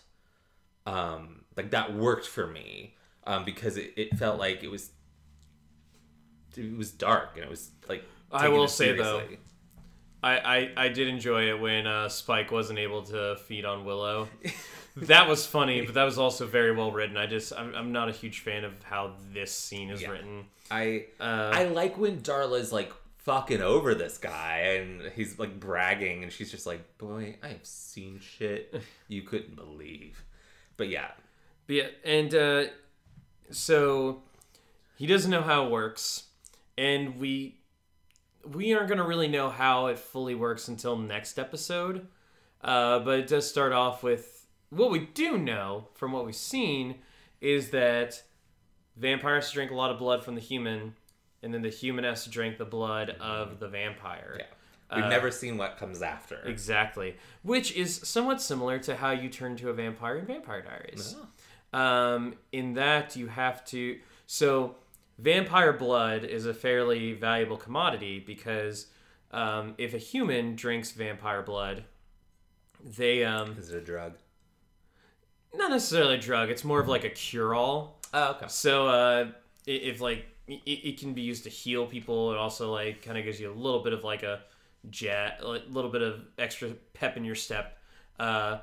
um 0.86 1.46
like 1.56 1.72
that 1.72 1.94
worked 1.96 2.28
for 2.28 2.46
me 2.48 2.96
um 3.26 3.46
because 3.46 3.78
it, 3.78 3.94
it 3.96 4.18
felt 4.18 4.38
like 4.40 4.64
it 4.64 4.70
was 4.72 4.92
it 6.58 6.78
was 6.78 6.92
dark 6.92 7.32
and 7.36 7.44
it 7.44 7.50
was 7.50 7.72
like 7.90 8.04
I 8.32 8.50
will 8.50 8.68
say, 8.68 8.94
though. 8.98 9.22
I, 10.24 10.38
I, 10.38 10.72
I 10.86 10.88
did 10.88 11.08
enjoy 11.08 11.50
it 11.50 11.60
when 11.60 11.86
uh, 11.86 12.08
Spike 12.10 12.50
wasn't 12.52 12.80
able 12.80 13.04
to 13.04 13.36
feed 13.46 13.66
on 13.66 13.84
Willow. 13.86 14.28
that 14.96 15.28
was 15.28 15.46
funny, 15.46 15.82
but 15.82 15.96
that 15.96 16.06
was 16.06 16.18
also 16.18 16.48
very 16.48 16.74
well 16.74 16.92
written. 16.92 17.18
I 17.18 17.28
just 17.28 17.54
I'm, 17.54 17.76
I'm 17.76 17.92
not 17.92 18.10
a 18.10 18.12
huge 18.12 18.40
fan 18.40 18.64
of 18.64 18.82
how 18.84 19.14
this 19.34 19.52
scene 19.52 19.90
is 19.90 20.02
Yeah. 20.02 20.12
written. 20.12 20.46
I 20.72 21.06
Uh, 21.20 21.52
I 21.54 21.66
like 21.66 21.98
when 21.98 22.22
Darla's 22.22 22.72
like 22.72 22.92
fucking 23.24 23.62
over 23.62 23.96
this 23.96 24.18
guy 24.18 24.58
and 24.78 25.02
he's 25.16 25.40
like 25.40 25.60
bragging 25.60 26.24
and 26.24 26.32
she's 26.32 26.52
just 26.52 26.66
like, 26.66 26.98
"Boy, 26.98 27.38
I 27.42 27.50
have 27.50 27.66
seen 27.66 28.20
shit 28.20 28.74
you 29.08 29.22
couldn't 29.24 29.56
believe." 29.56 30.24
But 30.78 30.90
yeah, 30.90 31.12
But 31.68 31.76
yeah, 31.76 31.88
and 32.04 32.34
uh, 32.36 32.64
so 33.52 34.24
he 34.96 35.06
doesn't 35.08 35.32
know 35.32 35.42
how 35.42 35.66
it 35.66 35.72
works, 35.72 36.24
and 36.78 37.18
we 37.20 37.60
we 38.46 38.74
aren't 38.74 38.90
gonna 38.90 39.08
really 39.08 39.28
know 39.28 39.50
how 39.50 39.88
it 39.88 39.98
fully 40.00 40.36
works 40.36 40.68
until 40.68 40.98
next 40.98 41.40
episode. 41.40 42.08
Uh, 42.62 43.00
but 43.00 43.20
it 43.20 43.28
does 43.28 43.50
start 43.50 43.74
off 43.74 44.04
with 44.04 44.48
what 44.70 44.90
we 44.90 45.00
do 45.00 45.38
know 45.38 45.88
from 45.94 46.12
what 46.12 46.26
we've 46.26 46.36
seen 46.36 46.96
is 47.42 47.70
that 47.72 48.24
vampires 48.96 49.52
drink 49.52 49.70
a 49.70 49.76
lot 49.76 49.92
of 49.92 50.00
blood 50.00 50.24
from 50.24 50.36
the 50.36 50.42
human, 50.42 50.96
and 51.44 51.54
then 51.54 51.62
the 51.62 51.70
human 51.70 52.04
has 52.06 52.24
to 52.24 52.30
drink 52.30 52.58
the 52.58 52.66
blood 52.66 53.12
of 53.20 53.60
the 53.60 53.68
vampire. 53.68 54.38
yeah. 54.40 54.46
We've 54.96 55.06
Uh, 55.06 55.10
never 55.10 55.32
seen 55.32 55.58
what 55.58 55.78
comes 55.78 56.02
after. 56.04 56.36
Exactly, 56.46 57.16
which 57.42 57.72
is 57.74 57.96
somewhat 58.08 58.42
similar 58.42 58.78
to 58.80 58.96
how 58.96 59.12
you 59.12 59.28
turn 59.30 59.56
to 59.58 59.70
a 59.70 59.74
vampire 59.74 60.18
in 60.18 60.26
Vampire 60.26 60.62
Diaries. 60.62 61.16
Oh. 61.74 61.80
Um, 61.80 62.36
in 62.52 62.76
that 62.76 63.16
you 63.16 63.28
have 63.28 63.66
to 63.66 64.00
so 64.28 64.76
vampire 65.18 65.74
blood 65.74 66.24
is 66.24 66.46
a 66.46 66.54
fairly 66.54 67.14
valuable 67.14 67.58
commodity 67.58 68.20
because 68.20 68.88
um, 69.32 69.74
if 69.80 69.96
a 69.96 69.98
human 69.98 70.56
drinks 70.56 70.92
vampire 70.92 71.42
blood, 71.42 71.86
they 72.84 73.24
um, 73.26 73.56
Is 73.58 73.72
it 73.72 73.78
a 73.78 73.82
drug? 73.82 74.14
not 75.56 75.72
necessarily 75.72 76.16
a 76.16 76.20
drug. 76.20 76.50
It's 76.50 76.64
more 76.64 76.80
of 76.80 76.88
like 76.88 77.04
a 77.04 77.10
cure-all. 77.10 78.00
Oh, 78.14 78.32
okay. 78.32 78.46
So 78.50 78.88
uh, 78.88 79.32
if 79.66 80.02
like 80.02 80.28
it, 80.48 80.62
it 80.66 81.00
can 81.00 81.14
be 81.14 81.22
used 81.22 81.44
to 81.44 81.50
heal 81.50 81.86
people, 81.86 82.32
it 82.32 82.38
also 82.38 82.72
like 82.72 83.02
kind 83.02 83.18
of 83.18 83.24
gives 83.24 83.40
you 83.40 83.52
a 83.52 83.54
little 83.54 83.82
bit 83.82 83.94
of 83.94 84.04
like 84.04 84.24
a 84.24 84.42
jet, 84.90 85.40
a 85.42 85.48
little 85.48 85.90
bit 85.90 86.02
of 86.02 86.22
extra 86.38 86.70
pep 86.94 87.18
in 87.18 87.24
your 87.24 87.36
step. 87.36 87.78
Uh, 88.20 88.60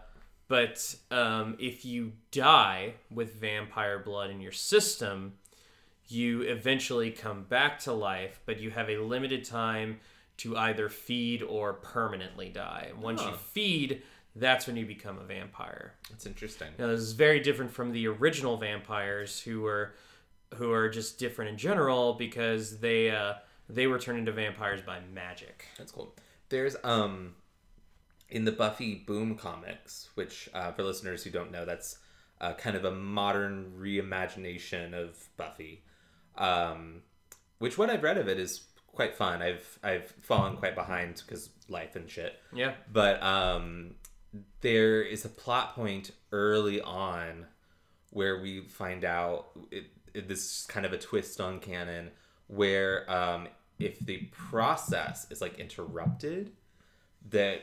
but 0.48 0.94
um, 1.10 1.56
if 1.58 1.84
you 1.84 2.12
die 2.32 2.94
with 3.10 3.34
vampire 3.34 3.98
blood 3.98 4.30
in 4.30 4.40
your 4.40 4.52
system, 4.52 5.34
you 6.08 6.42
eventually 6.42 7.10
come 7.10 7.44
back 7.44 7.78
to 7.80 7.92
life, 7.92 8.40
but 8.46 8.58
you 8.58 8.70
have 8.70 8.90
a 8.90 8.98
limited 8.98 9.44
time 9.44 10.00
to 10.38 10.56
either 10.56 10.88
feed 10.88 11.42
or 11.42 11.74
permanently 11.74 12.48
die. 12.48 12.90
Once 13.00 13.22
you 13.22 13.32
feed, 13.32 14.02
that's 14.34 14.66
when 14.66 14.76
you 14.76 14.86
become 14.86 15.18
a 15.18 15.24
vampire. 15.24 15.92
That's 16.10 16.26
interesting. 16.26 16.68
Now, 16.78 16.88
this 16.88 17.00
is 17.00 17.12
very 17.12 17.40
different 17.40 17.70
from 17.70 17.92
the 17.92 18.08
original 18.08 18.56
vampires, 18.56 19.40
who 19.40 19.60
were 19.60 19.94
who 20.54 20.72
are 20.72 20.88
just 20.88 21.18
different 21.18 21.50
in 21.50 21.56
general 21.56 22.14
because 22.14 22.78
they 22.80 23.10
uh, 23.10 23.34
they 23.68 23.86
were 23.86 23.98
turned 23.98 24.18
into 24.18 24.32
vampires 24.32 24.82
by 24.82 24.98
magic. 25.12 25.66
That's 25.78 25.92
cool. 25.92 26.14
There's 26.48 26.76
um 26.84 27.34
in 28.28 28.44
the 28.44 28.52
Buffy 28.52 28.94
Boom 28.94 29.34
comics, 29.36 30.08
which 30.14 30.48
uh, 30.54 30.72
for 30.72 30.82
listeners 30.82 31.24
who 31.24 31.30
don't 31.30 31.50
know, 31.50 31.64
that's 31.64 31.98
uh, 32.40 32.54
kind 32.54 32.76
of 32.76 32.84
a 32.84 32.92
modern 32.92 33.72
reimagination 33.78 34.94
of 34.94 35.16
Buffy. 35.36 35.82
Um, 36.36 37.02
which 37.58 37.76
what 37.76 37.90
I've 37.90 38.02
read 38.02 38.18
of 38.18 38.28
it 38.28 38.38
is 38.38 38.62
quite 38.86 39.14
fun. 39.14 39.42
I've 39.42 39.78
I've 39.82 40.10
fallen 40.22 40.56
quite 40.56 40.74
behind 40.74 41.22
because 41.26 41.50
life 41.68 41.96
and 41.96 42.08
shit. 42.08 42.38
Yeah. 42.54 42.72
But 42.92 43.22
um, 43.22 43.94
there 44.60 45.02
is 45.02 45.24
a 45.24 45.28
plot 45.28 45.74
point 45.74 46.12
early 46.32 46.80
on 46.80 47.46
where 48.10 48.40
we 48.40 48.62
find 48.62 49.04
out 49.04 49.50
it, 49.70 49.84
it, 49.84 49.86
this 50.14 50.60
is 50.62 50.66
kind 50.68 50.86
of 50.86 50.92
a 50.92 50.98
twist 50.98 51.40
on 51.40 51.60
canon 51.60 52.10
where 52.46 53.10
um, 53.10 53.48
if 53.78 53.98
the 54.00 54.28
process 54.32 55.26
is 55.30 55.40
like 55.40 55.58
interrupted, 55.58 56.52
that 57.30 57.62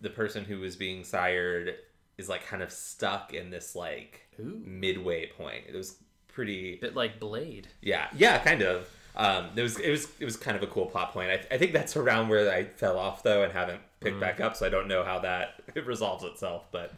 the 0.00 0.10
person 0.10 0.44
who 0.44 0.62
is 0.62 0.76
being 0.76 1.04
sired 1.04 1.74
is 2.16 2.28
like 2.28 2.46
kind 2.46 2.62
of 2.62 2.70
stuck 2.72 3.32
in 3.34 3.50
this 3.50 3.74
like 3.74 4.22
Ooh. 4.40 4.60
midway 4.64 5.26
point. 5.26 5.64
It 5.68 5.74
was 5.74 5.96
pretty 6.28 6.76
Bit 6.76 6.94
like 6.94 7.18
Blade. 7.18 7.68
yeah, 7.82 8.08
yeah, 8.16 8.38
kind 8.38 8.62
of. 8.62 8.88
Um, 9.16 9.48
it 9.56 9.62
was 9.62 9.78
it 9.80 9.90
was 9.90 10.06
it 10.20 10.24
was 10.24 10.36
kind 10.36 10.56
of 10.56 10.62
a 10.62 10.68
cool 10.68 10.86
plot 10.86 11.12
point. 11.12 11.30
I, 11.30 11.54
I 11.54 11.58
think 11.58 11.72
that's 11.72 11.96
around 11.96 12.28
where 12.28 12.48
I 12.50 12.64
fell 12.64 12.96
off 12.98 13.24
though, 13.24 13.42
and 13.42 13.52
haven't 13.52 13.80
picked 14.00 14.20
back 14.20 14.40
up. 14.40 14.54
So 14.56 14.64
I 14.64 14.68
don't 14.68 14.86
know 14.86 15.02
how 15.02 15.18
that 15.20 15.60
resolves 15.86 16.22
itself. 16.22 16.66
But 16.70 16.92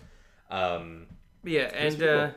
um, 0.51 1.07
Yeah, 1.45 1.71
and 1.75 2.03
uh, 2.03 2.27
cool. 2.27 2.35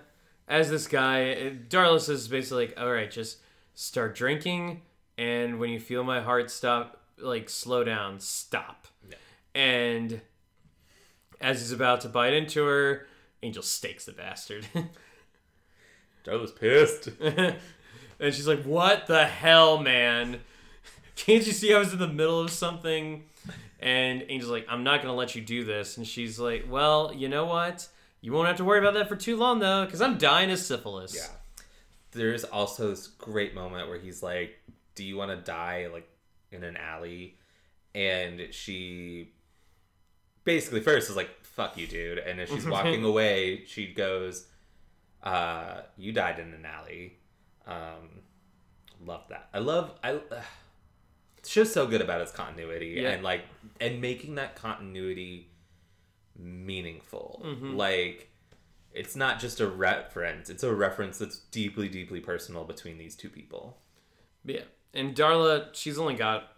As 0.48 0.70
this 0.70 0.88
guy, 0.88 1.54
Darla's 1.70 2.10
is 2.10 2.28
basically 2.28 2.68
like, 2.68 2.80
all 2.80 2.92
right, 2.92 3.10
just 3.10 3.38
start 3.76 4.16
drinking, 4.16 4.82
and 5.18 5.60
when 5.60 5.70
you 5.70 5.80
feel 5.80 6.04
my 6.04 6.22
heart 6.22 6.52
stop, 6.52 7.02
like 7.18 7.50
slow 7.50 7.84
down, 7.84 8.20
stop. 8.20 8.88
Yeah. 9.10 9.16
And 9.56 10.22
as 11.40 11.60
he's 11.60 11.72
about 11.72 12.02
to 12.02 12.10
bite 12.10 12.34
into 12.34 12.66
her, 12.66 13.08
Angel 13.42 13.64
stakes 13.64 14.06
the 14.06 14.14
bastard. 14.14 14.66
Was 16.26 16.52
pissed. 16.54 17.10
and 17.20 17.58
she's 18.34 18.48
like, 18.48 18.64
"What 18.64 19.08
the 19.08 19.26
hell, 19.26 19.78
man? 19.78 20.40
Can't 21.18 21.46
you 21.46 21.52
see 21.52 21.74
I 21.74 21.80
was 21.80 21.92
in 21.92 22.00
the 22.00 22.08
middle 22.08 22.40
of 22.40 22.50
something?" 22.50 23.26
And 23.82 24.24
Angel's 24.24 24.50
like, 24.50 24.66
"I'm 24.70 24.86
not 24.86 25.02
gonna 25.02 25.16
let 25.16 25.36
you 25.36 25.42
do 25.42 25.66
this." 25.66 25.98
And 25.98 26.08
she's 26.08 26.40
like, 26.40 26.66
"Well, 26.70 27.12
you 27.14 27.28
know 27.28 27.44
what? 27.46 27.90
You 28.24 28.32
won't 28.32 28.48
have 28.48 28.56
to 28.58 28.64
worry 28.64 28.80
about 28.80 28.94
that 28.94 29.10
for 29.10 29.18
too 29.18 29.36
long, 29.36 29.60
though, 29.60 29.84
because 29.86 30.02
I'm 30.02 30.18
dying 30.18 30.50
of 30.50 30.58
syphilis." 30.58 31.14
Yeah. 31.14 31.28
There's 32.12 32.44
also 32.46 32.90
this 32.92 33.08
great 33.08 33.54
moment 33.54 33.90
where 33.90 34.00
he's 34.00 34.24
like, 34.24 34.60
"Do 34.96 35.04
you 35.04 35.18
want 35.18 35.32
to 35.32 35.38
die 35.38 35.88
like 35.92 36.08
in 36.52 36.64
an 36.64 36.78
alley?" 36.78 37.38
And 37.94 38.48
she 38.52 39.34
basically 40.46 40.80
first 40.80 41.10
is 41.10 41.16
like, 41.18 41.30
"Fuck 41.44 41.78
you, 41.78 41.86
dude." 41.86 42.18
And 42.20 42.40
as 42.40 42.50
she's 42.50 42.66
walking 42.78 43.04
away, 43.04 43.66
she 43.66 43.88
goes, 43.94 44.48
uh, 45.22 45.82
"You 45.98 46.14
died 46.14 46.40
in 46.40 46.54
an 46.54 46.66
alley." 46.66 47.18
Um, 47.68 48.22
love 49.06 49.24
that. 49.30 49.50
I 49.54 49.60
love 49.60 49.92
I. 50.02 50.14
Uh, 50.14 50.42
the 51.42 51.50
show's 51.50 51.74
so 51.74 51.86
good 51.88 52.00
about 52.00 52.22
its 52.22 52.32
continuity 52.32 53.00
Yeah. 53.02 53.10
and 53.10 53.22
like 53.24 53.42
and 53.82 54.00
making 54.00 54.36
that 54.36 54.56
continuity 54.56 55.50
meaningful. 56.38 57.42
Like 57.76 58.30
it's 58.94 59.16
not 59.16 59.40
just 59.40 59.60
a 59.60 59.68
reference; 59.68 60.50
it's 60.50 60.64
a 60.64 60.74
reference 60.74 61.18
that's 61.18 61.40
deeply, 61.40 61.90
deeply 61.90 62.20
personal 62.20 62.64
between 62.64 62.98
these 62.98 63.16
two 63.16 63.30
people. 63.30 63.78
Yeah, 64.46 64.64
and 64.94 65.16
Darla, 65.16 65.68
she's 65.74 65.98
only 65.98 66.16
got 66.16 66.50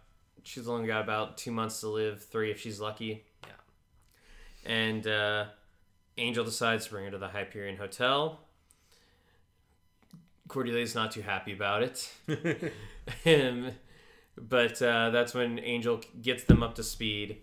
she's 0.43 0.67
only 0.67 0.87
got 0.87 1.01
about 1.01 1.37
two 1.37 1.51
months 1.51 1.79
to 1.81 1.89
live, 1.89 2.23
three 2.23 2.51
if 2.51 2.59
she's 2.59 2.79
lucky. 2.79 3.25
Yeah. 3.43 4.71
And 4.71 5.07
uh, 5.07 5.45
Angel 6.17 6.45
decides 6.45 6.85
to 6.85 6.91
bring 6.91 7.05
her 7.05 7.11
to 7.11 7.17
the 7.17 7.27
Hyperion 7.27 7.77
Hotel. 7.77 8.39
Cordelia's 10.47 10.93
not 10.93 11.11
too 11.11 11.21
happy 11.21 11.53
about 11.53 11.83
it. 11.83 12.11
Um, 13.23 13.71
but 14.35 14.81
uh, 14.81 15.11
that's 15.11 15.35
when 15.35 15.59
Angel 15.59 16.01
gets 16.21 16.43
them 16.45 16.63
up 16.63 16.73
to 16.75 16.83
speed, 16.83 17.37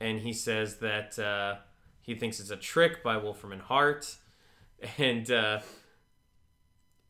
and 0.00 0.18
he 0.18 0.32
says 0.32 0.78
that 0.78 1.16
uh, 1.16 1.56
he 2.06 2.14
thinks 2.14 2.40
it's 2.40 2.50
a 2.50 2.56
trick 2.56 3.02
by 3.02 3.18
Wolfram 3.18 3.52
and 3.52 3.62
Hart, 3.62 4.16
and 4.96 5.30
uh, 5.30 5.60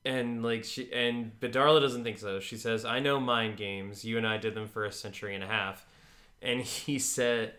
and 0.04 0.42
like 0.42 0.64
she 0.64 0.92
and 0.92 1.38
but 1.38 1.52
Darla 1.52 1.80
doesn't 1.80 2.02
think 2.02 2.18
so. 2.18 2.40
She 2.40 2.56
says, 2.56 2.84
"I 2.84 2.98
know 2.98 3.20
mind 3.20 3.56
games. 3.56 4.04
You 4.04 4.18
and 4.18 4.26
I 4.26 4.38
did 4.38 4.54
them 4.54 4.66
for 4.66 4.84
a 4.84 4.90
century 4.92 5.34
and 5.34 5.44
a 5.44 5.48
half," 5.48 5.84
and 6.40 6.60
he 6.62 6.98
said, 6.98 7.54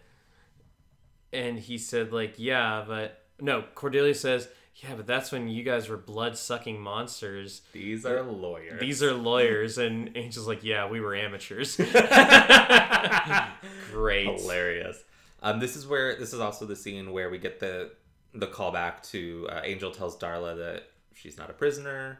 and 1.31 1.59
he 1.59 1.77
said 1.77 2.11
like, 2.11 2.33
"Yeah, 2.37 2.83
but 2.87 3.23
no." 3.39 3.63
Cordelia 3.75 4.15
says, 4.15 4.47
"Yeah, 4.77 4.95
but 4.95 5.05
that's 5.05 5.31
when 5.31 5.47
you 5.47 5.61
guys 5.63 5.89
were 5.89 5.97
blood 5.97 6.37
sucking 6.37 6.79
monsters." 6.79 7.61
These 7.71 8.05
are 8.05 8.23
lawyers. 8.23 8.79
These 8.79 9.03
are 9.03 9.13
lawyers, 9.13 9.77
and 9.77 10.15
Angel's 10.17 10.47
like, 10.47 10.63
"Yeah, 10.63 10.89
we 10.89 11.01
were 11.01 11.13
amateurs." 11.15 11.75
Great. 13.91 14.25
hilarious. 14.39 15.03
Um, 15.41 15.59
this 15.59 15.75
is 15.75 15.85
where 15.87 16.15
this 16.15 16.33
is 16.33 16.39
also 16.39 16.65
the 16.65 16.75
scene 16.75 17.11
where 17.11 17.29
we 17.29 17.37
get 17.37 17.59
the 17.59 17.91
the 18.33 18.47
callback 18.47 19.01
to 19.11 19.47
uh, 19.51 19.61
Angel 19.63 19.91
tells 19.91 20.17
Darla 20.17 20.57
that 20.57 20.83
she's 21.13 21.37
not 21.37 21.49
a 21.49 21.53
prisoner. 21.53 22.19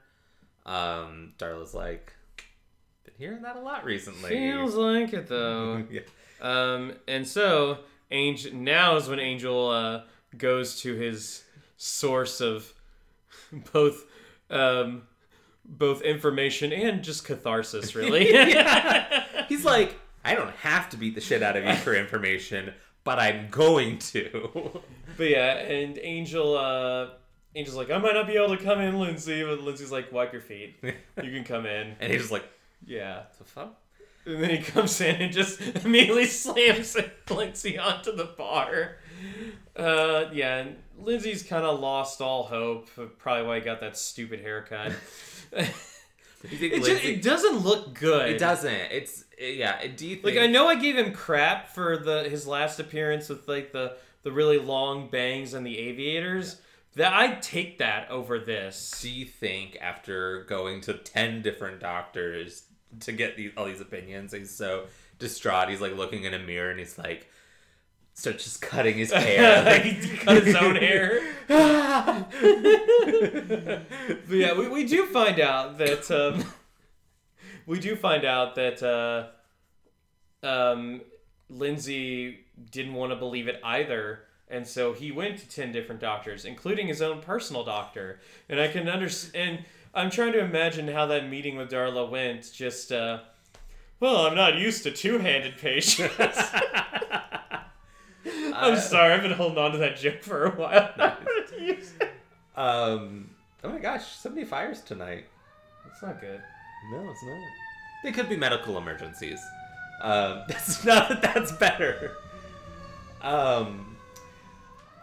Um, 0.65 1.33
Darla's 1.37 1.73
like, 1.73 2.13
been 3.03 3.13
hearing 3.17 3.41
that 3.43 3.55
a 3.55 3.61
lot 3.61 3.85
recently. 3.85 4.29
Feels 4.29 4.75
like 4.75 5.13
it 5.13 5.27
though. 5.27 5.83
yeah. 5.91 6.01
Um, 6.41 6.93
and 7.07 7.27
so 7.27 7.79
Angel 8.11 8.53
now 8.53 8.95
is 8.95 9.07
when 9.07 9.19
Angel 9.19 9.69
uh, 9.69 10.01
goes 10.37 10.81
to 10.81 10.93
his 10.93 11.43
source 11.77 12.41
of 12.41 12.73
both 13.73 14.05
um, 14.49 15.03
both 15.65 16.01
information 16.01 16.71
and 16.71 17.03
just 17.03 17.25
catharsis, 17.25 17.95
really. 17.95 18.25
He's 19.49 19.65
like, 19.65 19.99
I 20.23 20.35
don't 20.35 20.55
have 20.57 20.89
to 20.89 20.97
beat 20.97 21.15
the 21.15 21.21
shit 21.21 21.43
out 21.43 21.57
of 21.57 21.65
you 21.65 21.75
for 21.75 21.93
information, 21.93 22.73
but 23.07 23.19
I'm 23.19 23.47
going 23.49 23.97
to. 23.99 24.81
But 25.17 25.29
yeah, 25.29 25.57
and 25.57 25.97
Angel, 25.97 26.55
uh, 26.55 27.07
Angel's 27.55 27.75
like, 27.75 27.89
I 27.89 27.97
might 27.97 28.13
not 28.13 28.27
be 28.27 28.35
able 28.35 28.55
to 28.55 28.63
come 28.63 28.79
in, 28.79 28.99
Lindsay. 28.99 29.43
But 29.43 29.61
Lindsay's 29.61 29.91
like, 29.91 30.11
wipe 30.11 30.31
your 30.31 30.43
feet. 30.43 30.75
You 30.83 31.31
can 31.31 31.43
come 31.43 31.65
in. 31.65 31.95
and 31.99 32.11
he's 32.11 32.21
just 32.21 32.31
like, 32.31 32.43
Yeah. 32.85 33.23
the 33.39 33.43
fuck? 33.43 33.73
And 34.27 34.43
then 34.43 34.49
he 34.51 34.57
comes 34.59 35.01
in 35.01 35.15
and 35.15 35.33
just 35.33 35.59
immediately 35.85 36.25
slams 36.27 36.95
Lindsay 37.31 37.79
onto 37.79 38.15
the 38.15 38.25
bar. 38.25 38.97
Uh, 39.75 40.25
yeah, 40.33 40.57
and 40.57 40.75
Lindsay's 40.99 41.41
kind 41.41 41.65
of 41.65 41.79
lost 41.79 42.21
all 42.21 42.43
hope. 42.43 42.87
Probably 43.17 43.47
why 43.47 43.55
he 43.59 43.61
got 43.65 43.79
that 43.79 43.97
stupid 43.97 44.41
haircut. 44.41 44.91
It, 46.51 46.83
just, 46.83 47.03
it 47.03 47.21
doesn't 47.21 47.59
look 47.59 47.93
good. 47.93 48.29
it 48.29 48.37
doesn't. 48.37 48.71
It's 48.71 49.25
yeah. 49.39 49.85
Do 49.87 50.07
you 50.07 50.15
think? 50.15 50.35
Like 50.35 50.37
I 50.37 50.47
know 50.47 50.67
I 50.67 50.75
gave 50.75 50.97
him 50.97 51.13
crap 51.13 51.69
for 51.69 51.97
the 51.97 52.23
his 52.23 52.47
last 52.47 52.79
appearance 52.79 53.29
with 53.29 53.47
like 53.47 53.71
the 53.71 53.97
the 54.23 54.31
really 54.31 54.57
long 54.57 55.09
bangs 55.09 55.53
and 55.53 55.65
the 55.65 55.77
aviators. 55.77 56.61
That 56.95 57.13
I'd 57.13 57.41
take 57.43 57.77
that 57.77 58.09
over 58.09 58.39
this. 58.39 58.99
Do 59.01 59.09
you 59.09 59.25
think 59.25 59.77
after 59.79 60.43
going 60.45 60.81
to 60.81 60.93
ten 60.95 61.41
different 61.41 61.79
doctors 61.79 62.63
to 63.01 63.11
get 63.11 63.37
these 63.37 63.51
all 63.55 63.65
these 63.65 63.81
opinions, 63.81 64.33
he's 64.33 64.49
so 64.49 64.85
distraught? 65.19 65.69
He's 65.69 65.81
like 65.81 65.95
looking 65.95 66.23
in 66.23 66.33
a 66.33 66.39
mirror 66.39 66.71
and 66.71 66.79
he's 66.79 66.97
like 66.97 67.29
starts 68.17 68.43
just 68.43 68.61
cutting 68.61 68.95
his 68.95 69.11
hair. 69.13 69.63
like 69.63 69.83
he 69.83 70.17
cut 70.17 70.43
his 70.43 70.55
own 70.55 70.75
hair. 70.75 71.21
but 71.47 72.27
yeah, 74.29 74.57
we, 74.57 74.67
we 74.67 74.85
do 74.85 75.05
find 75.05 75.39
out 75.39 75.77
that 75.77 76.11
um, 76.11 76.43
we 77.65 77.79
do 77.79 77.95
find 77.95 78.25
out 78.25 78.55
that 78.55 78.83
uh, 78.83 79.27
um, 80.45 81.01
Lindsay 81.49 82.39
didn't 82.71 82.95
want 82.95 83.11
to 83.11 83.15
believe 83.15 83.47
it 83.47 83.61
either, 83.63 84.21
and 84.49 84.67
so 84.67 84.93
he 84.93 85.11
went 85.11 85.37
to 85.37 85.47
ten 85.47 85.71
different 85.71 86.01
doctors, 86.01 86.43
including 86.43 86.87
his 86.87 87.01
own 87.01 87.21
personal 87.21 87.63
doctor. 87.63 88.19
And 88.49 88.59
I 88.59 88.67
can 88.67 88.89
understand. 88.89 89.35
And 89.35 89.65
I'm 89.93 90.09
trying 90.09 90.33
to 90.33 90.39
imagine 90.39 90.87
how 90.87 91.05
that 91.07 91.29
meeting 91.29 91.55
with 91.55 91.71
Darla 91.71 92.09
went. 92.09 92.51
Just, 92.51 92.91
uh, 92.91 93.19
well, 93.99 94.27
I'm 94.27 94.35
not 94.35 94.57
used 94.57 94.83
to 94.83 94.91
two-handed 94.91 95.57
patients. 95.57 96.13
I'm 98.53 98.77
sorry, 98.77 99.13
I've 99.13 99.21
been 99.21 99.31
holding 99.31 99.57
on 99.57 99.71
to 99.71 99.77
that 99.79 99.97
joke 99.97 100.23
for 100.23 100.45
a 100.45 100.51
while. 100.51 100.93
um. 102.55 103.29
Oh 103.63 103.69
my 103.69 103.79
gosh! 103.79 104.05
So 104.15 104.29
many 104.29 104.45
fires 104.45 104.81
tonight. 104.81 105.25
It's 105.91 106.01
not 106.01 106.21
good. 106.21 106.41
No, 106.91 107.09
it's 107.09 107.23
not. 107.23 107.39
They 108.03 108.11
could 108.11 108.29
be 108.29 108.35
medical 108.35 108.77
emergencies. 108.77 109.39
Um, 110.01 110.43
that's 110.47 110.85
not. 110.85 111.21
That's 111.21 111.51
better. 111.53 112.15
Um. 113.21 113.97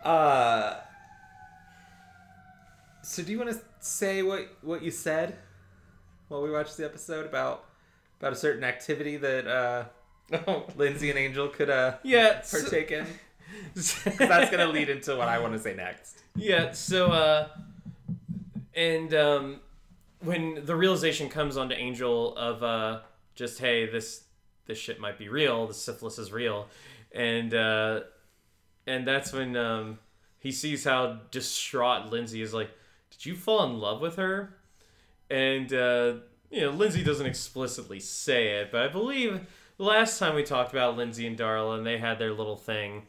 Uh. 0.03 0.77
So, 3.03 3.23
do 3.23 3.33
you 3.33 3.39
want 3.39 3.51
to 3.51 3.61
say 3.81 4.23
what 4.23 4.49
what 4.63 4.83
you 4.83 4.91
said 4.91 5.37
while 6.29 6.43
we 6.43 6.51
watched 6.51 6.77
the 6.77 6.85
episode 6.85 7.27
about 7.27 7.65
about 8.21 8.33
a 8.33 8.37
certain 8.37 8.65
activity 8.65 9.17
that 9.17 9.47
uh, 9.47 9.85
Oh, 10.33 10.67
Lindsay 10.77 11.11
and 11.11 11.19
Angel 11.19 11.49
could 11.49 11.71
uh, 11.71 11.97
yeah. 12.03 12.43
Partake 12.51 12.91
in? 12.91 13.07
that's 13.75 14.51
gonna 14.51 14.67
lead 14.67 14.89
into 14.89 15.17
what 15.17 15.29
I 15.29 15.39
want 15.39 15.53
to 15.53 15.59
say 15.59 15.75
next. 15.75 16.23
yeah. 16.35 16.73
So, 16.73 17.13
uh, 17.13 17.49
and 18.75 19.15
um, 19.15 19.61
when 20.21 20.65
the 20.65 20.75
realization 20.75 21.29
comes 21.29 21.57
onto 21.57 21.75
Angel 21.75 22.37
of 22.37 22.63
uh, 22.63 23.01
just 23.35 23.59
hey, 23.59 23.87
this 23.87 24.25
this 24.67 24.79
shit 24.79 24.99
might 24.99 25.19
be 25.19 25.29
real. 25.29 25.67
The 25.67 25.75
syphilis 25.75 26.19
is 26.19 26.33
real, 26.33 26.69
and 27.13 27.55
uh, 27.55 28.01
and 28.87 29.07
that's 29.07 29.33
when 29.33 29.57
um, 29.57 29.99
he 30.39 30.51
sees 30.51 30.85
how 30.85 31.21
distraught 31.31 32.11
Lindsay 32.11 32.43
is. 32.43 32.55
Like, 32.55 32.71
did 33.11 33.27
you 33.27 33.37
fall 33.37 33.65
in 33.65 33.79
love 33.79 34.01
with 34.01 34.17
her? 34.17 34.57
And 35.31 35.73
uh, 35.73 36.15
you 36.51 36.63
know, 36.63 36.71
Lindsay 36.71 37.03
doesn't 37.03 37.27
explicitly 37.27 38.01
say 38.01 38.61
it, 38.61 38.73
but 38.73 38.83
I 38.83 38.89
believe 38.89 39.41
last 39.79 40.19
time 40.19 40.35
we 40.35 40.43
talked 40.43 40.73
about 40.73 40.97
Lindsay 40.97 41.27
and 41.27 41.37
Darla, 41.39 41.77
and 41.79 41.87
they 41.87 41.99
had 41.99 42.19
their 42.19 42.33
little 42.33 42.57
thing. 42.57 43.07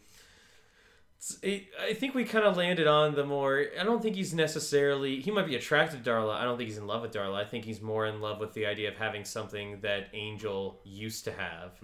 it- 1.42 1.66
I 1.82 1.94
think 1.96 2.14
we 2.14 2.24
kind 2.24 2.46
of 2.46 2.56
landed 2.56 2.86
on 2.86 3.16
the 3.16 3.26
more. 3.26 3.66
I 3.80 3.84
don't 3.84 4.02
think 4.02 4.16
he's 4.16 4.34
necessarily. 4.34 5.22
He 5.22 5.32
might 5.32 5.48
be 5.48 5.56
attracted 5.56 6.04
to 6.04 6.10
Darla. 6.12 6.36
I 6.36 6.44
don't 6.44 6.56
think 6.58 6.70
he's 6.70 6.78
in 6.78 6.86
love 6.86 7.02
with 7.02 7.14
Darla. 7.14 7.36
I 7.36 7.46
think 7.46 7.66
he's 7.66 7.82
more 7.82 8.06
in 8.06 8.22
love 8.22 8.40
with 8.40 8.54
the 8.54 8.66
idea 8.68 8.90
of 8.90 8.98
having 8.98 9.26
something 9.26 9.80
that 9.82 10.10
Angel 10.14 10.80
used 10.84 11.24
to 11.26 11.32
have. 11.32 11.80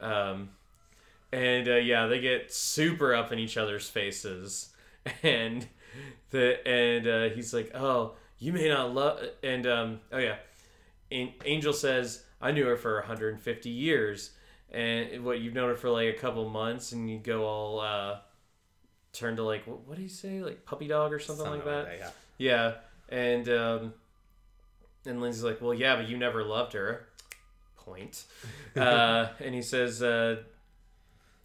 Um, 0.00 0.50
and 1.32 1.68
uh, 1.68 1.74
yeah, 1.76 2.06
they 2.06 2.20
get 2.20 2.52
super 2.52 3.14
up 3.14 3.32
in 3.32 3.38
each 3.40 3.56
other's 3.56 3.88
faces, 3.88 4.72
and 5.24 5.66
the 6.30 6.66
and 6.66 7.06
uh, 7.08 7.28
he's 7.34 7.52
like, 7.52 7.72
"Oh, 7.74 8.14
you 8.38 8.52
may 8.52 8.68
not 8.68 8.94
love," 8.94 9.20
and 9.42 9.66
um, 9.66 10.00
oh 10.12 10.18
yeah, 10.18 10.36
and 11.10 11.32
Angel 11.44 11.72
says, 11.72 12.22
"I 12.40 12.52
knew 12.52 12.66
her 12.66 12.76
for 12.76 12.96
150 12.96 13.70
years." 13.70 14.30
And 14.70 15.24
what 15.24 15.40
you've 15.40 15.54
known 15.54 15.70
her 15.70 15.76
for 15.76 15.88
like 15.88 16.14
a 16.14 16.18
couple 16.18 16.46
months, 16.48 16.92
and 16.92 17.10
you 17.10 17.18
go 17.18 17.46
all 17.46 17.80
uh, 17.80 18.18
turn 19.14 19.36
to 19.36 19.42
like 19.42 19.66
what, 19.66 19.80
what 19.86 19.96
do 19.96 20.02
you 20.02 20.08
say, 20.10 20.42
like 20.42 20.64
puppy 20.66 20.86
dog 20.88 21.12
or 21.12 21.18
something, 21.18 21.46
like 21.46 21.64
that? 21.64 21.98
yeah. 21.98 22.10
Yeah, 22.38 22.74
and 23.08 23.48
um, 23.48 23.94
and 25.06 25.20
Lindsay's 25.20 25.42
like, 25.42 25.60
"Well, 25.60 25.74
yeah, 25.74 25.96
but 25.96 26.08
you 26.08 26.16
never 26.16 26.44
loved 26.44 26.72
her." 26.74 27.08
Point. 27.76 28.24
Uh, 28.76 29.30
and 29.40 29.54
he 29.56 29.62
says, 29.62 30.02
uh, 30.04 30.36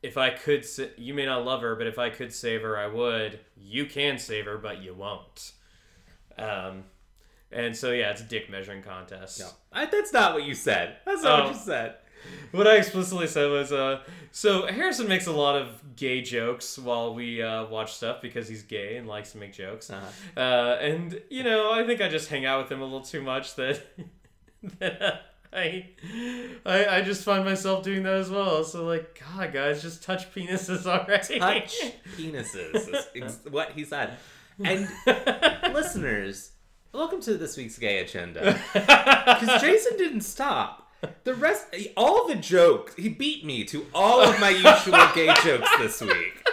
"If 0.04 0.18
I 0.18 0.30
could, 0.30 0.66
sa- 0.66 0.84
you 0.98 1.16
may 1.16 1.26
not 1.26 1.44
love 1.46 1.62
her, 1.62 1.76
but 1.76 1.88
if 1.88 1.98
I 1.98 2.12
could 2.12 2.32
save 2.32 2.62
her, 2.62 2.78
I 2.78 2.86
would. 2.86 3.40
You 3.58 3.86
can 3.88 4.20
save 4.20 4.46
her, 4.46 4.60
but 4.60 4.80
you 4.84 4.94
won't." 4.94 5.54
Um, 6.38 6.84
and 7.54 7.76
so 7.76 7.92
yeah, 7.92 8.12
it's 8.12 8.22
a 8.22 8.26
dick 8.26 8.50
measuring 8.50 8.82
contest. 8.84 9.40
No, 9.40 9.48
I, 9.72 9.86
that's 9.86 10.12
not 10.14 10.34
what 10.34 10.44
you 10.44 10.56
said. 10.56 10.98
That's 11.06 11.24
not 11.24 11.40
Oh. 11.40 11.44
what 11.46 11.54
you 11.54 11.60
said. 11.60 11.96
What 12.52 12.68
I 12.68 12.78
explicitly 12.78 13.28
said 13.28 13.52
was, 13.52 13.74
uh, 13.74 14.00
so 14.32 14.66
Harrison 14.66 15.10
makes 15.10 15.28
a 15.28 15.32
lot 15.34 15.58
of 15.62 15.68
gay 15.98 16.22
jokes 16.22 16.80
while 16.80 17.14
we 17.14 17.42
uh, 17.42 17.66
watch 17.66 17.94
stuff 17.96 18.22
because 18.22 18.48
he's 18.48 18.64
gay 18.64 18.96
and 18.96 19.08
likes 19.08 19.34
to 19.34 19.38
make 19.40 19.52
jokes. 19.52 19.90
Uh-huh. 19.90 20.40
Uh, 20.40 20.78
and 20.80 21.22
you 21.30 21.44
know, 21.44 21.72
I 21.74 21.86
think 21.86 22.00
I 22.02 22.08
just 22.08 22.30
hang 22.30 22.46
out 22.46 22.64
with 22.64 22.72
him 22.72 22.80
a 22.80 22.86
little 22.86 23.02
too 23.02 23.22
much 23.22 23.56
that 23.56 23.82
that 24.80 25.22
I, 25.52 25.90
I 26.66 26.86
I 26.98 27.02
just 27.02 27.26
find 27.26 27.44
myself 27.44 27.84
doing 27.84 28.04
that 28.04 28.14
as 28.16 28.30
well. 28.30 28.64
So 28.64 28.86
like, 28.86 29.20
God, 29.36 29.52
guys, 29.52 29.82
just 29.82 30.02
touch 30.02 30.34
penises 30.34 30.86
already. 30.88 31.40
Touch 31.40 31.76
penises 32.16 32.88
is 32.88 33.08
ex- 33.18 33.40
what 33.52 33.74
he 33.74 33.84
said. 33.84 34.14
And 34.64 34.88
listeners, 35.74 36.52
welcome 36.94 37.20
to 37.20 37.36
this 37.36 37.58
week's 37.58 37.78
gay 37.78 38.00
agenda. 38.00 38.60
Because 38.74 39.62
Jason 39.62 39.98
didn't 39.98 40.22
stop. 40.22 40.92
The 41.24 41.34
rest, 41.34 41.66
all 41.98 42.28
the 42.28 42.36
jokes, 42.36 42.96
he 42.96 43.10
beat 43.10 43.44
me 43.44 43.64
to 43.66 43.86
all 43.94 44.22
of 44.22 44.40
my 44.40 44.50
usual 44.50 45.08
gay 45.16 45.34
jokes 45.44 45.70
this 45.80 46.02
week. 46.02 46.46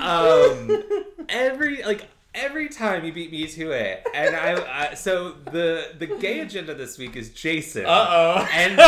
Um, 0.00 0.82
every 1.28 1.82
like 1.84 2.08
every 2.38 2.68
time 2.68 3.04
you 3.04 3.12
beat 3.12 3.30
me 3.32 3.46
to 3.46 3.70
it, 3.72 4.06
and 4.14 4.34
I, 4.36 4.90
I 4.90 4.94
so 4.94 5.32
the 5.52 5.92
the 5.98 6.06
gay 6.06 6.40
agenda 6.40 6.74
this 6.74 6.96
week 6.98 7.16
is 7.16 7.30
Jason. 7.30 7.84
Uh 7.86 8.06
oh. 8.08 8.48
And 8.52 8.78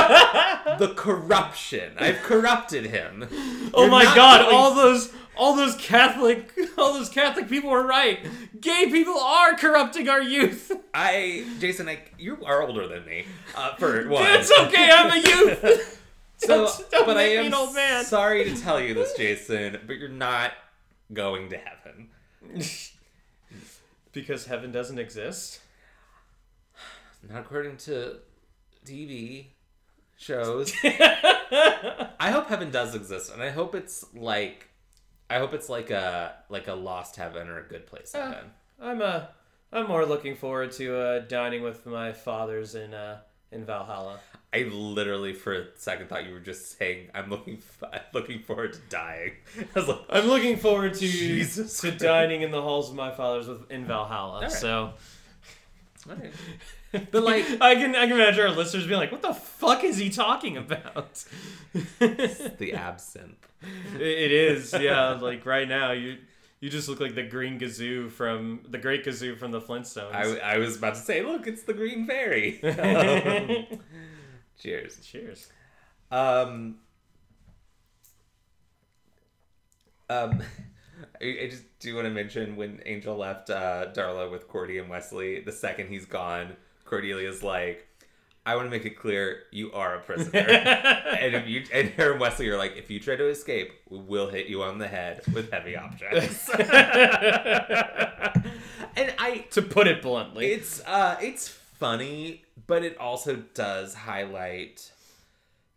the 0.81 0.95
corruption. 0.97 1.95
I've 1.99 2.19
corrupted 2.19 2.87
him. 2.87 3.27
Oh 3.75 3.83
You're 3.83 3.91
my 3.91 4.05
God! 4.05 4.43
going- 4.45 4.55
All 4.57 4.75
those 4.75 5.13
all 5.37 5.57
those 5.57 5.75
Catholic 5.77 6.53
all 6.79 6.93
those 6.95 7.09
Catholic 7.09 7.49
people 7.49 7.71
were 7.71 7.87
right. 7.87 8.21
Gay 8.61 8.87
people 8.91 9.19
are 9.19 9.55
corrupting 9.55 10.09
our 10.09 10.23
youth. 10.23 10.71
I, 10.93 11.47
Jason, 11.61 11.89
I, 11.89 12.01
you 12.19 12.39
are 12.45 12.63
older 12.63 12.87
than 12.87 13.05
me. 13.07 13.25
Uh, 13.55 13.75
for 13.77 14.07
one. 14.09 14.25
It's 14.27 14.51
okay. 14.51 14.91
I'm 14.93 15.11
a 15.13 15.17
youth. 15.17 15.97
So, 16.37 16.47
Don't- 16.67 16.91
don't 16.91 17.07
but 17.07 17.17
I 17.17 17.23
am 17.23 17.47
an 17.47 17.55
old 17.55 17.75
man. 17.75 18.05
sorry 18.05 18.45
to 18.45 18.57
tell 18.61 18.81
you 18.81 18.93
this, 18.95 19.15
Jason, 19.15 19.79
but 19.87 19.97
you're 19.97 20.09
not 20.09 20.53
going 21.13 21.49
to 21.51 21.59
heaven. 21.59 22.09
because 24.13 24.47
heaven 24.47 24.73
doesn't 24.73 24.99
exist. 24.99 25.61
Not 27.29 27.41
according 27.41 27.77
to 27.79 28.17
TV 28.87 29.47
shows. 30.17 30.73
I 30.85 32.31
hope 32.31 32.47
heaven 32.49 32.71
does 32.71 32.95
exist, 32.95 33.33
and 33.33 33.43
I 33.43 33.51
hope 33.51 33.75
it's 33.75 34.05
like, 34.15 34.69
I 35.29 35.39
hope 35.39 35.53
it's 35.55 35.69
like 35.69 35.91
a 35.91 36.35
like 36.49 36.69
a 36.69 36.75
lost 36.75 37.17
heaven 37.17 37.49
or 37.49 37.59
a 37.59 37.69
good 37.69 37.87
place 37.87 38.15
Uh. 38.15 38.25
heaven. 38.33 38.51
I'm 38.81 39.03
uh 39.03 39.27
I'm 39.73 39.87
more 39.87 40.05
looking 40.07 40.35
forward 40.35 40.73
to 40.73 40.97
uh, 40.97 41.19
dining 41.21 41.63
with 41.63 41.85
my 41.87 42.13
fathers 42.13 42.75
in 42.75 42.95
uh 42.95 43.19
in 43.53 43.65
Valhalla. 43.65 44.21
I 44.53 44.63
literally, 44.65 45.33
for 45.33 45.53
a 45.55 45.65
second, 45.77 46.09
thought 46.09 46.27
you 46.27 46.33
were 46.33 46.41
just 46.41 46.77
saying, 46.77 47.09
"I'm 47.15 47.31
looking, 47.31 47.59
f- 47.59 47.89
I'm 47.93 48.01
looking 48.13 48.41
forward 48.41 48.73
to 48.73 48.81
dying." 48.89 49.33
I 49.77 49.79
was 49.79 49.89
like, 49.89 50.01
I'm 50.11 50.27
looking 50.27 50.57
forward 50.57 50.95
to 50.95 51.01
Jesus 51.09 51.81
to 51.81 51.89
Christ. 51.89 52.03
dining 52.03 52.43
in 52.43 52.51
the 52.51 52.61
halls 52.63 52.91
of 52.91 52.97
my 52.97 53.11
fathers 53.13 53.47
with 53.49 53.71
in 53.71 53.85
Valhalla. 53.87 54.43
right. 54.43 54.51
So, 54.53 54.95
"Alright." 56.09 56.33
But, 57.13 57.23
like- 57.23 57.47
I 57.61 57.77
can 57.77 57.95
I 57.95 58.07
can 58.09 58.13
imagine 58.17 58.41
our 58.47 58.51
listeners 58.51 58.87
being 58.87 58.99
like, 58.99 59.13
"What 59.13 59.23
the 59.23 59.35
fuck 59.35 59.85
is 59.85 59.97
he 59.99 60.11
talking 60.11 60.57
about?" 60.57 61.25
the 62.01 62.73
absinthe. 62.75 63.47
It- 63.95 64.01
it 64.01 64.33
is, 64.33 64.73
yeah. 64.73 65.11
Like 65.21 65.45
right 65.47 65.69
now, 65.69 65.93
you 65.93 66.17
you 66.61 66.69
just 66.69 66.89
look 66.89 67.01
like 67.01 67.15
the 67.15 67.23
green 67.23 67.59
gazoo 67.59 68.11
from 68.11 68.61
the 68.69 68.77
Great 68.77 69.05
Gazoo 69.05 69.37
from 69.39 69.51
the 69.51 69.61
Flintstones. 69.61 70.15
I, 70.15 70.55
I 70.55 70.59
was 70.59 70.77
about 70.77 70.95
to 70.95 71.01
say, 71.01 71.23
look, 71.23 71.47
it's 71.47 71.63
the 71.63 71.73
Green 71.73 72.07
Fairy. 72.07 72.63
Um, 72.63 73.67
cheers. 74.59 74.99
Cheers. 75.03 75.49
Um, 76.11 76.77
um, 80.11 80.43
I, 81.23 81.39
I 81.45 81.49
just 81.49 81.65
do 81.79 81.95
want 81.95 82.05
to 82.07 82.11
mention 82.11 82.57
when 82.57 82.83
Angel 82.85 83.17
left 83.17 83.49
uh, 83.49 83.87
Darla 83.95 84.31
with 84.31 84.47
Cordy 84.47 84.77
and 84.77 84.91
Wesley, 84.91 85.41
the 85.41 85.53
second 85.53 85.89
he's 85.89 86.05
gone, 86.05 86.57
Cordelia's 86.85 87.43
like, 87.43 87.87
I 88.47 88.57
want 88.57 88.67
to 88.67 88.71
make 88.71 88.87
it 88.87 88.99
clear 88.99 89.43
you 89.51 89.71
are 89.73 89.97
a 89.97 90.01
prisoner. 90.05 90.39
and 90.39 91.35
if 91.35 91.47
you 91.47 91.65
and 91.73 91.91
her 91.91 92.13
and 92.13 92.21
Wesley 92.21 92.49
are 92.49 92.57
like, 92.57 92.77
if 92.77 92.91
you 92.91 92.99
try 93.01 93.17
to 93.17 93.29
escape, 93.29 93.73
we 93.89 93.99
will 93.99 94.29
hit 94.29 94.47
you 94.47 94.63
on 94.63 94.79
the 94.79 94.89
head 94.89 95.23
with 95.33 95.51
heavy 95.53 95.77
objects. 95.77 96.49
and 96.59 96.65
I 99.19 99.47
to 99.51 99.63
put 99.63 99.87
it 99.87 100.03
bluntly. 100.03 100.53
it's 100.53 100.85
uh 100.87 101.17
it's 101.21 101.49
funny, 101.49 102.45
but 102.67 102.83
it 102.83 102.97
also 102.99 103.37
does 103.55 103.95
highlight 103.95 104.91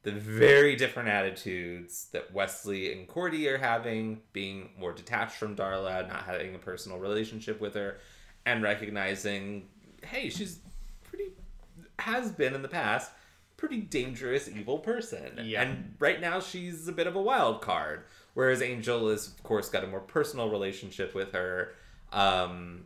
the 0.04 0.12
very 0.12 0.76
different 0.76 1.08
attitudes 1.10 2.08
that 2.12 2.34
Wesley 2.34 2.92
and 2.92 3.08
Cordy 3.08 3.48
are 3.48 3.58
having, 3.58 4.20
being 4.34 4.70
more 4.78 4.92
detached 4.92 5.36
from 5.36 5.56
Darla, 5.56 6.08
not 6.08 6.24
having 6.24 6.54
a 6.56 6.60
personal 6.60 7.00
relationship 7.00 7.62
with 7.62 7.74
her, 7.76 8.00
and 8.46 8.62
recognizing, 8.62 9.70
hey, 10.04 10.30
she's 10.30 10.60
has 12.04 12.32
been 12.32 12.54
in 12.54 12.62
the 12.62 12.68
past 12.68 13.12
pretty 13.58 13.80
dangerous 13.80 14.50
evil 14.50 14.80
person. 14.80 15.40
Yeah. 15.44 15.62
And 15.62 15.96
right 16.00 16.20
now 16.20 16.40
she's 16.40 16.88
a 16.88 16.92
bit 16.92 17.08
of 17.08 17.16
a 17.16 17.22
wild 17.22 17.62
card. 17.62 18.04
Whereas 18.34 18.62
Angel 18.62 19.10
is 19.10 19.28
of 19.28 19.44
course 19.44 19.70
got 19.70 19.84
a 19.84 19.88
more 19.88 20.00
personal 20.00 20.50
relationship 20.50 21.14
with 21.14 21.32
her. 21.34 21.74
Um 22.12 22.86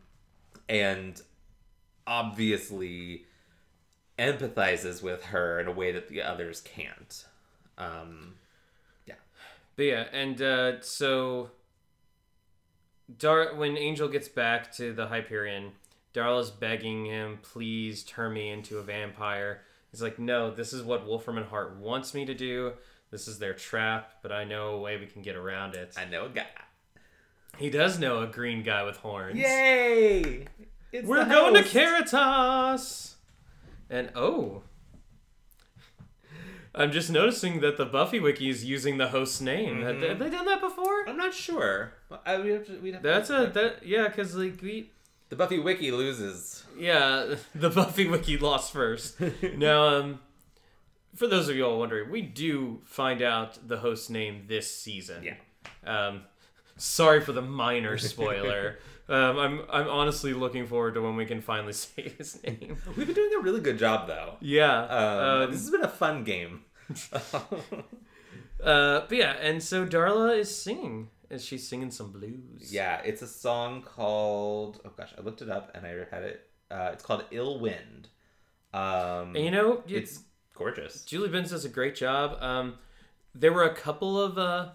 and 0.70 1.22
obviously 2.05 3.26
empathizes 4.18 5.03
with 5.03 5.26
her 5.26 5.59
in 5.59 5.68
a 5.68 5.72
way 5.72 5.91
that 5.91 6.09
the 6.09 6.22
others 6.22 6.61
can't. 6.61 7.26
Um, 7.78 8.36
But 9.76 9.84
yeah, 9.84 10.05
and 10.11 10.41
uh, 10.41 10.82
so 10.82 11.51
Dar 13.20 13.55
when 13.55 13.78
Angel 13.78 14.09
gets 14.09 14.28
back 14.28 14.76
to 14.78 14.91
the 14.91 15.07
Hyperion, 15.07 15.74
Darla's 16.18 16.49
begging 16.51 17.05
him, 17.05 17.39
"Please 17.43 18.03
turn 18.03 18.34
me 18.34 18.49
into 18.49 18.80
a 18.80 18.84
vampire." 18.84 19.61
He's 19.91 20.01
like, 20.01 20.18
"No, 20.18 20.49
this 20.51 20.74
is 20.74 20.82
what 20.84 21.05
Wolfram 21.05 21.38
and 21.38 21.45
Hart 21.47 21.76
wants 21.78 22.13
me 22.13 22.26
to 22.26 22.34
do. 22.34 22.74
This 23.11 23.28
is 23.28 23.39
their 23.39 23.53
trap, 23.53 24.13
but 24.24 24.32
I 24.32 24.43
know 24.43 24.70
a 24.70 24.80
way 24.80 24.97
we 24.97 25.05
can 25.05 25.22
get 25.22 25.36
around 25.36 25.76
it." 25.76 25.93
I 25.97 26.05
know 26.05 26.26
a 26.26 26.30
guy. 26.30 26.45
He 27.57 27.70
does 27.70 27.99
know 27.99 28.22
a 28.22 28.28
green 28.28 28.63
guy 28.63 28.84
with 28.84 28.97
horns. 28.97 29.38
Yay! 29.38 30.47
It's 30.91 31.07
We're 31.07 31.26
going 31.26 31.53
to. 31.53 31.63
Caritas. 31.63 33.15
And 33.89 34.11
oh, 34.15 34.63
I'm 36.76 36.91
just 36.91 37.09
noticing 37.09 37.61
that 37.61 37.78
the 37.78 37.86
Buffy 37.86 38.20
wiki 38.20 38.49
is 38.49 38.63
using 38.65 38.97
the 38.97 39.07
host's 39.09 39.41
name. 39.41 39.82
Have, 39.82 39.95
Mhm. 39.95 40.09
have 40.09 40.20
they 40.20 40.30
done 40.30 40.45
that 40.45 40.61
before? 40.61 41.07
I'm 41.09 41.18
not 41.18 41.34
sure. 41.34 41.93
I, 42.26 42.38
we'd 42.39 42.51
have 42.51 42.65
to, 42.68 42.74
we'd 42.80 42.93
have 42.95 43.03
That's 43.03 43.30
a 43.30 43.49
that 43.53 43.84
yeah, 43.86 44.07
because 44.07 44.36
like 44.36 44.61
we 44.61 44.91
the 45.30 45.36
Buffy 45.36 45.60
wiki 45.60 45.92
loses. 45.92 46.64
yeah 46.78 47.36
the 47.56 47.70
Buffy 47.70 48.08
wiki 48.08 48.38
lost 48.38 48.72
first. 48.74 49.20
now 49.58 49.88
um, 49.88 50.20
for 51.16 51.28
those 51.28 51.50
of 51.50 51.56
you 51.56 51.66
all 51.66 51.80
wondering, 51.80 52.10
we 52.12 52.22
do 52.22 52.82
find 52.86 53.22
out 53.22 53.58
the 53.68 53.78
host's 53.78 54.10
name 54.10 54.44
this 54.48 54.74
season. 54.74 55.24
Yeah. 55.24 55.36
Um, 55.86 56.22
sorry 56.78 57.22
for 57.22 57.32
the 57.34 57.42
minor 57.42 57.98
spoiler. 57.98 58.78
um, 59.10 59.38
I'm 59.40 59.62
I'm 59.70 59.88
honestly 59.88 60.34
looking 60.34 60.68
forward 60.68 60.94
to 60.94 61.02
when 61.02 61.16
we 61.16 61.26
can 61.26 61.42
finally 61.42 61.74
say 61.74 62.14
his 62.18 62.42
name. 62.44 62.78
We've 62.96 63.08
been 63.08 63.16
doing 63.16 63.34
a 63.40 63.42
really 63.42 63.62
good 63.62 63.80
job 63.80 64.08
though. 64.08 64.36
Yeah. 64.42 64.82
Um, 64.84 65.44
Um, 65.44 65.52
this 65.52 65.62
has 65.62 65.72
been 65.72 65.84
a 65.84 65.88
fun 65.90 66.24
game. 66.24 66.64
uh, 68.64 69.02
but 69.08 69.12
yeah, 69.12 69.34
and 69.42 69.62
so 69.62 69.86
Darla 69.86 70.38
is 70.40 70.56
singing. 70.56 71.10
Is 71.30 71.44
she 71.44 71.58
singing 71.58 71.92
some 71.92 72.12
blues? 72.12 72.72
yeah, 72.72 73.02
it's 73.04 73.22
a 73.22 73.28
song 73.28 73.82
called 73.82 74.80
oh 74.86 74.92
gosh, 74.98 75.14
I 75.18 75.22
looked 75.22 75.42
it 75.42 75.50
up 75.50 75.72
and 75.76 75.86
I 75.86 75.90
had 76.12 76.24
it. 76.24 76.50
Uh, 76.72 76.90
it's 76.94 77.04
called 77.04 77.24
"Ill 77.32 77.60
Wind." 77.60 78.10
Um, 78.74 79.36
And 79.36 79.38
you 79.46 79.52
know, 79.52 79.84
you- 79.88 79.98
it's 79.98 80.24
gorgeous. 80.54 81.04
Julie 81.06 81.30
Benz 81.30 81.52
does 81.52 81.66
a 81.66 81.70
great 81.70 81.96
job. 81.96 82.38
Um, 82.42 82.76
there 83.34 83.54
were 83.54 83.64
a 83.64 83.74
couple 83.74 84.20
of 84.22 84.38
uh, 84.38 84.70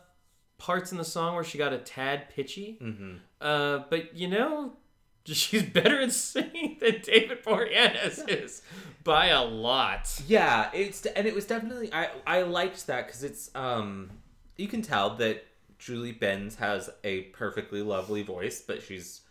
parts 0.58 0.92
in 0.92 0.98
the 0.98 1.04
song 1.04 1.34
where 1.34 1.44
she 1.44 1.58
got 1.58 1.72
a 1.72 1.78
tad 1.78 2.28
pitchy, 2.30 2.76
hmm 2.80 3.16
uh, 3.40 3.80
but 3.90 4.16
you 4.16 4.28
know, 4.28 4.74
she's 5.24 5.62
better 5.62 6.00
at 6.00 6.12
singing 6.12 6.78
than 6.80 7.00
David 7.02 7.42
Boreanaz 7.44 8.28
is 8.28 8.62
by 9.04 9.26
a 9.26 9.42
lot. 9.44 10.20
Yeah, 10.26 10.70
it's 10.72 11.04
and 11.06 11.26
it 11.26 11.34
was 11.34 11.46
definitely 11.46 11.92
I 11.92 12.10
I 12.26 12.42
liked 12.42 12.86
that 12.86 13.06
because 13.06 13.22
it's 13.24 13.50
um 13.54 14.10
you 14.56 14.68
can 14.68 14.82
tell 14.82 15.16
that 15.16 15.44
Julie 15.82 16.12
Benz 16.12 16.56
has 16.56 16.88
a 17.02 17.22
perfectly 17.22 17.82
lovely 17.82 18.22
voice, 18.22 18.60
but 18.60 18.82
she's 18.82 19.22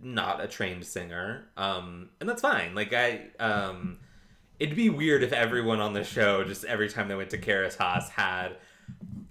not 0.00 0.40
a 0.40 0.46
trained 0.46 0.84
singer, 0.86 1.48
um, 1.56 2.10
and 2.20 2.28
that's 2.28 2.42
fine. 2.42 2.76
Like 2.76 2.92
I 2.92 3.22
um, 3.40 3.98
it'd 4.60 4.76
be 4.76 4.90
weird 4.90 5.24
if 5.24 5.32
everyone 5.32 5.80
on 5.80 5.92
the 5.92 6.04
show 6.04 6.44
just 6.44 6.64
every 6.64 6.88
time 6.88 7.08
they 7.08 7.16
went 7.16 7.30
to 7.30 7.38
Caritas 7.38 8.10
had 8.10 8.58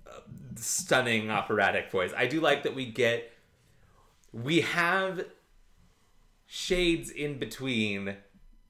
a 0.06 0.60
stunning 0.60 1.32
operatic 1.32 1.90
voice. 1.90 2.12
I 2.18 2.28
do 2.28 2.42
like 2.42 2.64
that 2.64 2.76
we 2.76 2.86
get 2.88 3.32
we 4.34 4.60
have 4.60 5.26
shades 6.46 7.12
in 7.12 7.40
between 7.40 8.18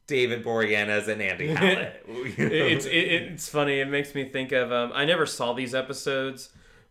David 0.06 0.44
Boreanaz 0.44 1.08
and 1.08 1.20
Andy 1.20 1.48
Hallett. 1.56 2.04
it's 2.08 2.86
it, 2.86 2.92
it's 2.92 3.50
funny. 3.50 3.80
It 3.80 3.88
makes 3.90 4.14
me 4.14 4.26
think 4.26 4.52
of. 4.52 4.72
Um, 4.72 4.92
I 4.94 5.06
never 5.06 5.26
saw 5.26 5.54
these 5.54 5.74
episodes, 5.74 6.50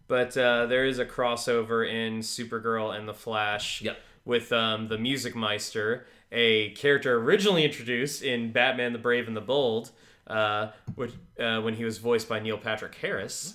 but 0.08 0.36
uh, 0.36 0.66
there 0.66 0.84
is 0.86 0.98
a 0.98 1.06
crossover 1.06 1.88
in 1.88 2.20
Supergirl 2.20 2.96
and 2.96 3.08
the 3.08 3.14
Flash. 3.14 3.82
Yep. 3.82 3.98
With 4.24 4.52
um, 4.52 4.88
the 4.88 4.98
Music 4.98 5.34
Meister, 5.34 6.06
a 6.30 6.70
character 6.72 7.16
originally 7.16 7.64
introduced 7.64 8.22
in 8.22 8.52
Batman: 8.52 8.92
The 8.92 8.98
Brave 8.98 9.26
and 9.26 9.34
the 9.34 9.40
Bold, 9.40 9.90
uh, 10.26 10.68
which 10.96 11.12
uh, 11.40 11.60
when 11.60 11.74
he 11.74 11.84
was 11.84 11.96
voiced 11.96 12.28
by 12.28 12.38
Neil 12.38 12.58
Patrick 12.58 12.94
Harris. 12.96 13.54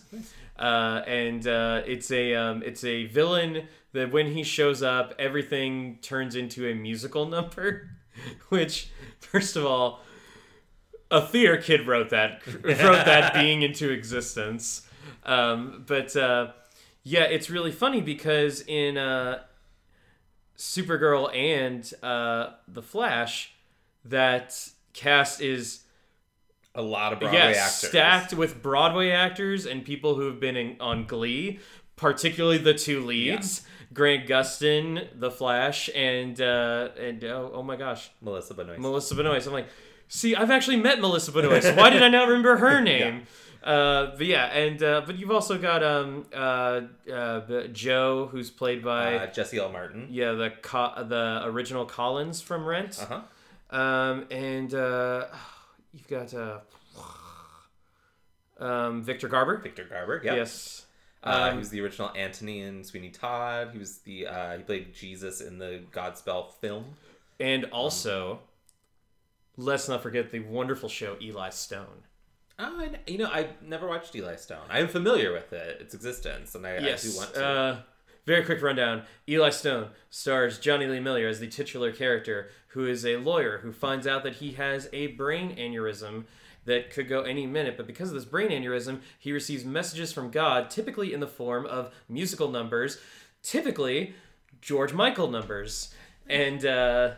Uh, 0.58 1.02
and 1.06 1.48
uh, 1.48 1.82
it's 1.86 2.10
a 2.12 2.34
um, 2.34 2.64
it's 2.64 2.84
a 2.84 3.06
villain 3.06 3.68
that 3.94 4.12
when 4.12 4.32
he 4.32 4.44
shows 4.44 4.82
up, 4.82 5.14
everything 5.20 6.00
turns 6.02 6.36
into 6.36 6.68
a 6.68 6.74
musical 6.74 7.26
number. 7.28 7.90
Which, 8.50 8.92
first 9.20 9.56
of 9.56 9.66
all, 9.66 10.02
a 11.10 11.26
theater 11.26 11.58
kid 11.58 11.88
wrote 11.88 12.10
that 12.10 12.46
wrote 12.64 13.06
that 13.06 13.34
being 13.34 13.62
into 13.62 13.92
existence. 13.92 14.88
Um, 15.26 15.84
but 15.88 16.16
uh, 16.16 16.52
yeah, 17.04 17.24
it's 17.24 17.50
really 17.50 17.72
funny 17.72 18.02
because 18.02 18.62
in 18.62 18.98
uh, 18.98 19.40
Supergirl 20.58 21.36
and 21.36 21.92
uh, 22.04 22.54
the 22.68 22.82
Flash, 22.82 23.54
that 24.06 24.70
cast 24.94 25.42
is 25.42 25.82
a 26.76 26.82
lot 26.82 27.14
of 27.14 27.20
Broadway 27.20 27.40
yes 27.40 27.58
actors. 27.58 27.90
stacked 27.90 28.34
with 28.34 28.62
Broadway 28.62 29.12
actors 29.12 29.66
and 29.66 29.86
people 29.86 30.16
who 30.16 30.26
have 30.28 30.40
been 30.40 30.56
in, 30.58 30.78
on 30.80 31.06
Glee, 31.06 31.60
particularly 31.96 32.58
the 32.58 32.74
two 32.74 33.04
leads. 33.06 33.64
Grant 33.94 34.28
Gustin, 34.28 35.08
The 35.20 35.30
Flash, 35.30 35.88
and 35.94 36.42
uh, 36.42 36.90
and 37.00 37.24
oh, 37.26 37.52
oh 37.54 37.64
my 37.64 37.76
gosh, 37.76 38.10
Melissa 38.22 38.56
Benoist. 38.56 38.80
Melissa 38.80 39.14
Benoist. 39.14 39.46
I'm 39.46 39.54
like, 39.54 39.68
see, 40.08 40.36
I've 40.36 40.50
actually 40.50 40.78
met 40.78 41.00
Melissa 41.00 41.32
Benoist. 41.32 41.76
Why 41.76 41.92
did 41.92 42.02
I 42.02 42.08
not 42.10 42.28
remember 42.28 42.58
her 42.58 42.82
name? 42.82 43.28
Uh, 43.64 44.08
but 44.18 44.26
yeah, 44.26 44.46
and 44.48 44.84
uh, 44.84 45.02
but 45.06 45.18
you've 45.18 45.32
also 45.32 45.58
got 45.58 45.82
um 45.84 46.26
uh, 46.36 46.82
uh 47.12 47.68
Joe, 47.72 48.28
who's 48.32 48.50
played 48.50 48.84
by 48.84 49.16
uh, 49.16 49.28
Jesse 49.28 49.58
L. 49.58 49.72
Martin. 49.72 50.08
yeah 50.12 50.34
the 50.34 50.52
co- 50.62 51.04
the 51.08 51.42
original 51.46 51.86
Collins 51.86 52.42
from 52.42 52.66
Rent. 52.66 53.00
Uh 53.02 53.22
huh. 53.72 53.78
Um, 53.78 54.26
and 54.30 54.74
uh, 54.74 55.28
you've 55.94 56.08
got 56.08 56.34
uh, 56.34 56.60
um, 58.60 59.02
Victor 59.02 59.28
Garber. 59.28 59.58
Victor 59.58 59.86
Garber. 59.86 60.22
Yep. 60.24 60.36
Yes. 60.36 60.86
Uh, 61.24 61.48
Um, 61.48 61.54
he 61.54 61.60
was 61.60 61.70
the 61.70 61.80
original 61.82 62.12
Anthony 62.16 62.60
in 62.62 62.84
Sweeney 62.84 63.10
Todd. 63.10 63.70
He 63.72 63.80
was 63.80 64.00
the 64.00 64.28
uh, 64.28 64.58
he 64.58 64.64
played 64.64 64.94
Jesus 64.94 65.40
in 65.42 65.58
the 65.58 65.82
Godspell 65.92 66.52
film. 66.60 66.98
and 67.40 67.66
also, 67.66 68.40
let's 69.58 69.88
not 69.88 70.04
forget 70.04 70.32
the 70.32 70.40
wonderful 70.42 70.90
show 70.90 71.16
Eli 71.22 71.50
Stone. 71.50 72.04
Oh, 72.60 72.80
and, 72.80 73.00
you 73.08 73.18
know, 73.18 73.28
I 73.28 73.48
never 73.66 73.88
watched 73.88 74.16
Eli 74.16 74.36
Stone. 74.36 74.66
I 74.70 74.80
am 74.80 74.88
familiar 74.88 75.34
with 75.34 75.52
it, 75.54 75.82
its 75.82 75.94
existence, 75.94 76.54
and 76.56 76.66
I, 76.66 76.76
I 76.76 76.96
do 76.96 77.12
want 77.16 77.34
to. 77.34 77.46
Uh, 77.46 77.78
very 78.26 78.44
quick 78.46 78.62
rundown. 78.62 79.04
Eli 79.28 79.50
Stone 79.50 79.90
stars 80.10 80.60
Jonny 80.60 80.86
Lee 80.86 81.00
Miller 81.00 81.28
as 81.28 81.40
the 81.40 81.48
titular 81.48 81.92
character, 81.92 82.50
who 82.70 82.86
is 82.86 83.06
a 83.06 83.18
lawyer 83.18 83.60
who 83.60 83.72
finds 83.72 84.08
out 84.08 84.24
that 84.24 84.36
he 84.36 84.54
has 84.54 84.88
a 84.94 85.08
brain 85.08 85.56
aneurysm 85.56 86.26
that 86.66 86.90
could 86.90 87.10
go 87.10 87.22
any 87.22 87.46
minute. 87.46 87.76
But 87.76 87.88
because 87.88 88.10
of 88.10 88.16
this 88.16 88.26
brain 88.26 88.50
aneurysm, 88.50 89.02
he 89.20 89.32
receives 89.32 89.66
messages 89.66 90.14
from 90.14 90.32
God, 90.32 90.70
typically 90.70 91.14
in 91.14 91.20
the 91.20 91.28
form 91.28 91.66
of 91.66 91.94
musical 92.08 92.50
numbers, 92.50 93.00
typically 93.42 94.16
George 94.62 94.94
Michael 94.94 95.30
numbers, 95.30 95.94
and 96.28 96.66
uh, 96.66 97.12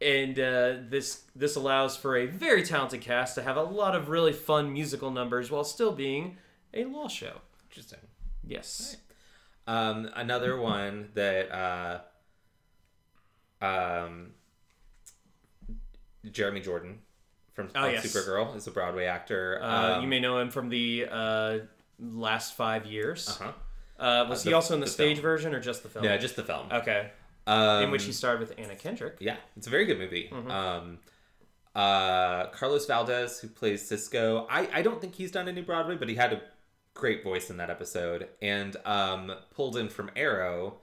and 0.00 0.38
uh, 0.38 0.74
this 0.88 1.22
this 1.36 1.56
allows 1.56 1.96
for 1.96 2.16
a 2.16 2.26
very 2.26 2.62
talented 2.62 3.00
cast 3.00 3.34
to 3.36 3.42
have 3.42 3.56
a 3.56 3.62
lot 3.62 3.94
of 3.94 4.08
really 4.08 4.32
fun 4.32 4.72
musical 4.72 5.10
numbers 5.10 5.50
while 5.50 5.64
still 5.64 5.92
being 5.92 6.36
a 6.72 6.84
law 6.84 7.08
show. 7.08 7.40
Interesting. 7.70 8.00
Yes. 8.46 8.96
Um, 9.66 10.10
another 10.14 10.58
one 10.60 11.08
that 11.14 11.50
uh, 11.50 12.00
um, 13.64 14.32
Jeremy 16.30 16.60
Jordan 16.60 16.98
from 17.54 17.70
Oh, 17.74 17.86
yes. 17.86 18.04
Supergirl 18.06 18.54
is 18.56 18.66
a 18.66 18.70
Broadway 18.70 19.04
actor. 19.06 19.60
Uh, 19.62 19.96
Um, 19.96 20.02
you 20.02 20.08
may 20.08 20.20
know 20.20 20.38
him 20.38 20.50
from 20.50 20.68
the 20.68 21.06
uh, 21.10 21.58
last 21.98 22.54
five 22.54 22.84
years. 22.86 23.28
Uh-huh. 23.28 23.52
Uh, 23.98 24.26
was 24.28 24.40
Uh, 24.40 24.44
he 24.44 24.50
the- 24.50 24.56
also 24.56 24.74
in 24.74 24.80
the, 24.80 24.86
the 24.86 24.90
stage 24.92 25.16
film. 25.18 25.22
version 25.22 25.54
or 25.54 25.60
just 25.60 25.82
the 25.82 25.88
film? 25.88 26.04
Yeah, 26.04 26.16
just 26.16 26.36
the 26.36 26.42
film. 26.42 26.66
Okay. 26.72 27.10
Um, 27.46 27.84
in 27.84 27.90
which 27.90 28.04
he 28.04 28.12
starred 28.12 28.40
with 28.40 28.54
Anna 28.58 28.74
Kendrick. 28.74 29.16
Yeah, 29.20 29.36
it's 29.56 29.66
a 29.66 29.70
very 29.70 29.84
good 29.84 29.98
movie. 29.98 30.30
Mm-hmm. 30.32 30.50
Um, 30.50 30.98
uh, 31.74 32.46
Carlos 32.46 32.86
Valdes, 32.86 33.40
who 33.40 33.48
plays 33.48 33.86
Cisco, 33.86 34.46
I, 34.48 34.68
I 34.72 34.82
don't 34.82 35.00
think 35.00 35.14
he's 35.14 35.30
done 35.30 35.48
any 35.48 35.60
Broadway, 35.60 35.96
but 35.96 36.08
he 36.08 36.14
had 36.14 36.32
a 36.32 36.40
great 36.94 37.22
voice 37.22 37.50
in 37.50 37.56
that 37.58 37.68
episode. 37.68 38.28
And 38.40 38.76
um, 38.84 39.32
pulled 39.54 39.76
in 39.76 39.88
from 39.88 40.10
Arrow 40.16 40.76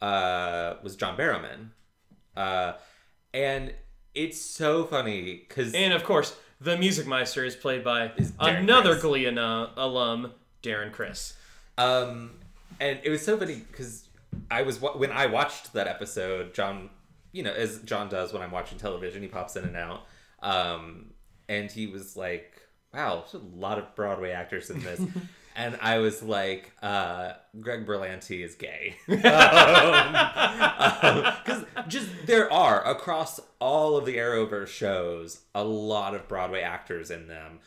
uh, 0.00 0.74
was 0.82 0.96
John 0.96 1.16
Barrowman. 1.16 1.70
Uh, 2.36 2.74
and 3.34 3.74
it's 4.14 4.40
so 4.40 4.84
funny 4.84 5.44
because 5.48 5.74
And 5.74 5.92
of 5.92 6.04
course, 6.04 6.36
the 6.60 6.76
Music 6.76 7.06
Meister 7.06 7.44
is 7.44 7.56
played 7.56 7.82
by 7.82 8.08
Darren 8.08 8.60
another 8.60 8.90
Criss. 8.90 9.02
Glee 9.02 9.26
alum, 9.26 10.32
Darren 10.62 10.92
Criss. 10.92 11.34
Um, 11.76 12.32
and 12.80 12.98
it 13.02 13.10
was 13.10 13.24
so 13.24 13.36
funny 13.36 13.62
because 13.70 14.07
I 14.50 14.62
was 14.62 14.80
when 14.80 15.12
I 15.12 15.26
watched 15.26 15.72
that 15.74 15.86
episode, 15.86 16.54
John, 16.54 16.90
you 17.32 17.42
know, 17.42 17.52
as 17.52 17.80
John 17.80 18.08
does 18.08 18.32
when 18.32 18.42
I'm 18.42 18.50
watching 18.50 18.78
television, 18.78 19.22
he 19.22 19.28
pops 19.28 19.56
in 19.56 19.64
and 19.64 19.76
out. 19.76 20.02
Um, 20.42 21.12
and 21.48 21.70
he 21.70 21.86
was 21.86 22.16
like, 22.16 22.62
"Wow, 22.92 23.24
there's 23.30 23.34
a 23.42 23.46
lot 23.56 23.78
of 23.78 23.94
Broadway 23.94 24.30
actors 24.30 24.70
in 24.70 24.80
this." 24.80 25.00
and 25.56 25.78
I 25.80 25.98
was 25.98 26.22
like, 26.22 26.72
uh, 26.82 27.32
"Greg 27.60 27.86
Berlanti 27.86 28.44
is 28.44 28.54
gay," 28.54 28.96
because 29.06 29.24
just 31.88 32.08
there 32.26 32.52
are 32.52 32.84
across 32.84 33.40
all 33.60 33.96
of 33.96 34.06
the 34.06 34.16
Arrowverse 34.16 34.68
shows 34.68 35.40
a 35.54 35.64
lot 35.64 36.14
of 36.14 36.28
Broadway 36.28 36.60
actors 36.62 37.10
in 37.10 37.26
them 37.28 37.60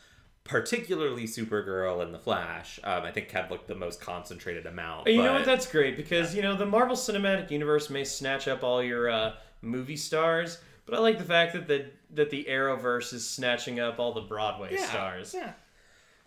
particularly 0.44 1.24
Supergirl 1.24 2.02
and 2.02 2.12
The 2.12 2.18
Flash. 2.18 2.80
Um, 2.82 3.02
I 3.04 3.10
think 3.10 3.30
have 3.30 3.50
like 3.50 3.66
the 3.66 3.74
most 3.74 4.00
concentrated 4.00 4.66
amount. 4.66 5.06
You 5.06 5.22
know 5.22 5.34
what? 5.34 5.44
That's 5.44 5.66
great 5.66 5.96
because 5.96 6.34
you 6.34 6.42
know 6.42 6.56
the 6.56 6.66
Marvel 6.66 6.96
Cinematic 6.96 7.50
Universe 7.50 7.90
may 7.90 8.04
snatch 8.04 8.48
up 8.48 8.64
all 8.64 8.82
your 8.82 9.08
uh, 9.10 9.34
movie 9.60 9.96
stars, 9.96 10.58
but 10.86 10.96
I 10.96 11.00
like 11.00 11.18
the 11.18 11.24
fact 11.24 11.52
that 11.52 11.68
the 11.68 11.86
that 12.14 12.30
the 12.30 12.46
Arrowverse 12.48 13.12
is 13.12 13.28
snatching 13.28 13.80
up 13.80 13.98
all 13.98 14.12
the 14.12 14.20
Broadway 14.22 14.74
Yeah, 14.74 14.84
stars. 14.84 15.34
Yeah. 15.34 15.52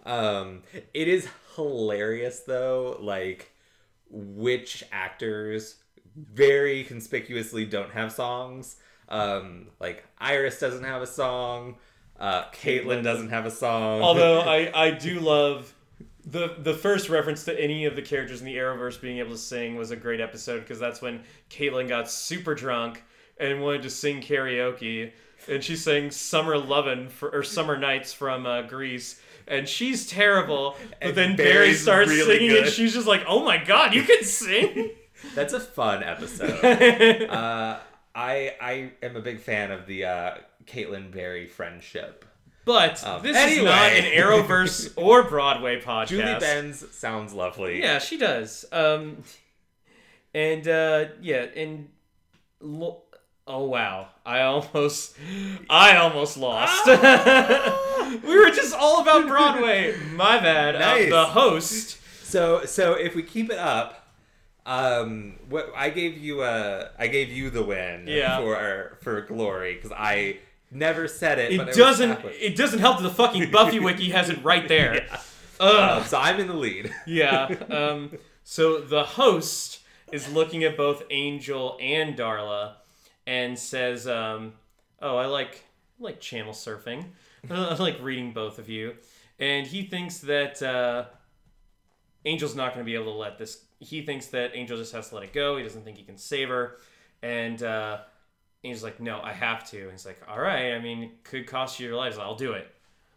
Um, 0.05 0.61
it 0.93 1.07
is 1.07 1.28
hilarious 1.55 2.41
though, 2.41 2.97
like 2.99 3.51
which 4.09 4.84
actors 4.91 5.78
very 6.16 6.84
conspicuously 6.84 7.66
don't 7.66 7.91
have 7.91 8.11
songs. 8.11 8.78
Um, 9.09 9.68
like 9.80 10.05
Iris 10.18 10.59
doesn't 10.59 10.84
have 10.84 11.01
a 11.01 11.07
song. 11.07 11.76
Uh, 12.20 12.45
Caitlin 12.51 13.03
doesn't 13.03 13.30
have 13.30 13.45
a 13.45 13.51
song. 13.51 14.01
Although 14.01 14.39
I, 14.47 14.72
I 14.74 14.91
do 14.91 15.20
love 15.20 15.74
the 16.26 16.55
the 16.57 16.74
first 16.74 17.09
reference 17.09 17.43
to 17.45 17.59
any 17.59 17.86
of 17.86 17.95
the 17.95 18.01
characters 18.01 18.39
in 18.39 18.45
the 18.45 18.55
Arrowverse 18.55 18.99
being 18.99 19.20
able 19.20 19.32
to 19.32 19.38
sing 19.38 19.76
was 19.76 19.91
a 19.91 19.95
great 19.95 20.20
episode 20.22 20.61
because 20.61 20.80
that's 20.80 21.01
when 21.01 21.22
Caitlin 21.49 21.88
got 21.88 22.09
super 22.09 22.55
drunk 22.55 23.03
and 23.38 23.61
wanted 23.61 23.84
to 23.84 23.89
sing 23.89 24.22
karaoke 24.22 25.11
and 25.47 25.63
she 25.63 25.76
sang 25.76 26.11
"Summer 26.11 26.57
Lovin' 26.57 27.09
for 27.09 27.30
or 27.30 27.43
"Summer 27.43 27.78
Nights" 27.78 28.13
from 28.13 28.45
uh, 28.45 28.63
Grease. 28.63 29.22
And 29.47 29.68
she's 29.70 30.07
terrible, 30.07 30.76
but 30.89 31.09
And 31.09 31.16
then 31.16 31.36
Barry 31.36 31.74
starts 31.76 32.09
really 32.09 32.38
singing, 32.38 32.49
good. 32.49 32.63
and 32.63 32.74
she's 32.74 32.93
just 32.93 33.07
like, 33.07 33.24
"Oh 33.28 33.43
my 33.43 33.63
god, 33.63 33.93
you 33.93 34.03
can 34.03 34.24
sing!" 34.24 34.91
That's 35.36 35.53
a 35.53 35.59
fun 35.59 36.03
episode. 36.03 37.24
uh, 37.30 37.80
I 38.16 38.55
I 38.59 38.91
am 39.03 39.16
a 39.16 39.22
big 39.22 39.39
fan 39.39 39.72
of 39.72 39.86
the 39.86 40.05
uh, 40.05 40.38
Caitlin 40.68 41.11
Barry 41.11 41.47
friendship. 41.47 42.26
But 42.66 43.03
Um, 43.05 43.22
this 43.22 43.38
is 43.38 43.57
anyway. 43.59 43.66
not 43.66 43.91
an 43.91 44.05
Arrowverse 44.05 44.93
or 44.97 45.24
Broadway 45.24 45.80
podcast. 45.80 46.07
Julie 46.07 46.39
Benz 46.39 46.84
sounds 46.95 47.32
lovely. 47.34 47.80
Yeah, 47.82 47.99
she 47.99 48.18
does. 48.18 48.66
Um, 48.72 49.24
and 50.34 50.68
uh, 50.68 51.05
yeah, 51.22 51.45
and 51.55 51.89
lo- 52.59 53.03
oh 53.47 53.66
wow, 53.66 54.07
I 54.26 54.41
almost, 54.41 55.16
I 55.70 55.97
almost 55.97 56.38
lost. 56.38 56.88
we 58.24 58.38
were 58.38 58.49
just 58.49 58.74
all 58.76 59.01
about 59.01 59.28
Broadway. 59.28 59.95
My 60.13 60.39
bad. 60.39 60.76
Uh, 60.76 60.80
Nice. 60.80 61.09
the 61.09 61.26
host. 61.26 61.97
So 62.26 62.66
so 62.66 62.93
if 62.93 63.13
we 63.16 63.22
keep 63.24 63.51
it 63.51 63.59
up, 63.59 64.07
um, 64.66 65.36
what 65.49 65.72
I 65.76 65.89
gave 65.91 66.18
you 66.18 66.41
uh 66.41 66.89
I 66.97 67.07
gave 67.07 67.30
you 67.30 67.49
the 67.51 67.63
win 67.63 68.05
Yeah. 68.07 68.39
for 68.39 68.97
for 69.01 69.22
glory 69.22 69.76
because 69.76 69.91
I 69.95 70.39
never 70.76 71.07
said 71.07 71.39
it. 71.39 71.53
It 71.53 71.73
doesn't. 71.73 72.19
It 72.26 72.55
doesn't 72.55 72.80
help 72.80 72.97
that 72.97 73.03
the 73.03 73.13
fucking 73.13 73.51
Buffy 73.51 73.80
wiki 73.80 74.09
has 74.11 74.30
it 74.30 74.43
right 74.43 74.67
there. 74.67 75.07
Yeah. 75.57 75.67
Um, 75.67 76.03
so 76.03 76.17
I'm 76.17 76.38
in 76.41 76.47
the 76.47 76.53
lead. 76.53 76.93
yeah. 77.07 77.45
Um, 77.69 78.17
so 78.43 78.82
the 78.82 79.05
host 79.05 79.80
is 80.11 80.30
looking 80.34 80.65
at 80.65 80.76
both 80.76 81.03
Angel 81.09 81.78
and 81.80 82.17
Darla 82.17 82.73
and 83.26 83.57
says, 83.57 84.05
um, 84.05 84.51
"Oh, 85.01 85.15
I 85.15 85.28
like 85.28 85.63
I 85.97 86.03
like 86.03 86.19
channel 86.19 86.51
surfing. 86.51 87.05
I 87.49 87.73
like 87.76 88.01
reading 88.01 88.34
both 88.34 88.59
of 88.59 88.67
you." 88.67 88.95
And 89.39 89.65
he 89.65 89.84
thinks 89.84 90.17
that 90.19 90.61
uh, 90.61 91.05
Angel's 92.26 92.53
not 92.53 92.73
going 92.73 92.86
to 92.86 92.89
be 92.89 92.95
able 92.95 93.13
to 93.13 93.17
let 93.17 93.38
this. 93.38 93.63
He 93.80 94.01
thinks 94.01 94.28
that 94.28 94.51
Angel 94.55 94.78
just 94.78 94.91
has 94.91 95.07
to 95.09 95.15
let 95.15 95.23
it 95.23 95.32
go. 95.32 95.55
He 95.55 95.63
doesn't 95.63 95.84
think 95.84 95.97
he 95.97 96.03
can 96.03 96.17
save 96.17 96.49
her. 96.49 96.80
And 97.21 97.61
uh, 97.63 97.99
Angel's 98.66 98.84
like, 98.84 98.99
"No, 98.99 99.22
I 99.22 99.32
have 99.34 99.70
to." 99.72 99.82
And 99.84 99.91
he's 99.91 100.05
like, 100.05 100.20
"All 100.28 100.39
right. 100.39 100.74
I 100.74 100.80
mean, 100.80 101.03
it 101.03 101.24
could 101.24 101.47
cost 101.47 101.80
you 101.80 101.88
your 101.88 101.95
lives. 101.95 102.18
I'll 102.18 102.36
do 102.36 102.53
it." 102.53 102.68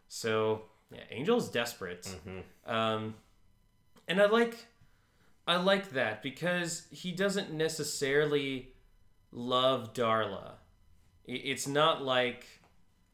So 0.08 0.62
yeah, 0.90 1.02
Angel's 1.10 1.50
desperate. 1.50 2.06
Um, 2.66 3.14
and 4.06 4.20
I 4.20 4.26
like 4.26 4.56
I 5.46 5.56
like 5.56 5.90
that 5.90 6.22
because 6.22 6.86
he 6.90 7.12
doesn't 7.12 7.52
necessarily 7.52 8.68
love 9.32 9.92
Darla. 9.94 10.52
It's 11.26 11.66
not 11.66 12.02
like 12.02 12.46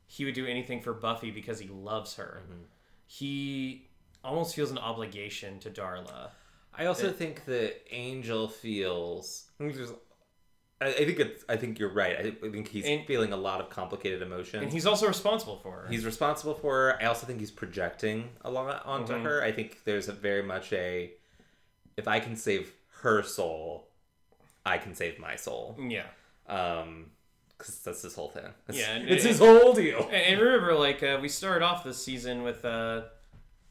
he 0.06 0.24
would 0.24 0.34
do 0.34 0.46
anything 0.46 0.80
for 0.80 0.92
Buffy 0.92 1.30
because 1.32 1.58
he 1.58 1.66
loves 1.68 2.14
her. 2.16 2.42
He 3.06 3.88
almost 4.22 4.54
feels 4.54 4.70
an 4.70 4.78
obligation 4.78 5.58
to 5.60 5.70
Darla. 5.70 6.30
I 6.76 6.86
also 6.86 7.10
think 7.12 7.44
that 7.44 7.82
Angel 7.92 8.48
feels. 8.48 9.44
I 9.60 9.64
think, 9.64 9.74
there's- 9.76 9.92
I 10.80 10.88
I 10.88 10.92
think 11.04 11.18
it's. 11.20 11.44
I 11.48 11.56
think 11.56 11.78
you're 11.78 11.92
right. 11.92 12.16
I 12.16 12.46
I 12.46 12.50
think 12.50 12.68
he's 12.68 12.84
And- 12.84 13.06
feeling 13.06 13.32
a 13.32 13.36
lot 13.36 13.60
of 13.60 13.70
complicated 13.70 14.22
emotions. 14.22 14.62
And 14.62 14.72
he's 14.72 14.86
also 14.86 15.06
responsible 15.06 15.56
for 15.62 15.72
her. 15.82 15.88
He's 15.88 16.04
responsible 16.04 16.54
for 16.54 16.74
her. 16.74 17.02
I 17.02 17.06
also 17.06 17.26
think 17.26 17.40
he's 17.40 17.50
projecting 17.50 18.30
a 18.42 18.50
lot 18.50 18.84
onto 18.84 19.12
Mhm. 19.14 19.22
her. 19.22 19.42
I 19.42 19.52
think 19.52 19.84
there's 19.84 20.08
a 20.08 20.12
very 20.12 20.42
much 20.42 20.72
a 20.72 21.12
if 21.96 22.08
I 22.08 22.18
can 22.20 22.34
save 22.36 22.72
her 23.02 23.22
soul, 23.22 23.88
I 24.66 24.78
can 24.78 24.94
save 24.94 25.18
my 25.18 25.36
soul. 25.36 25.78
yeah. 25.88 26.06
Um 26.48 27.10
cuz 27.56 27.78
that's 27.84 28.02
his 28.02 28.14
whole 28.16 28.30
thing. 28.30 28.52
It's, 28.68 28.78
Yeah, 28.78 28.96
and- 28.96 29.08
it's 29.08 29.24
his 29.24 29.38
whole 29.38 29.72
deal. 29.74 30.00
And, 30.04 30.12
and 30.14 30.40
remember, 30.40 30.74
like 30.74 31.02
uh, 31.02 31.18
we 31.22 31.28
started 31.28 31.64
off 31.64 31.84
this 31.84 32.02
season 32.04 32.42
with 32.42 32.64
uh, 32.64 33.02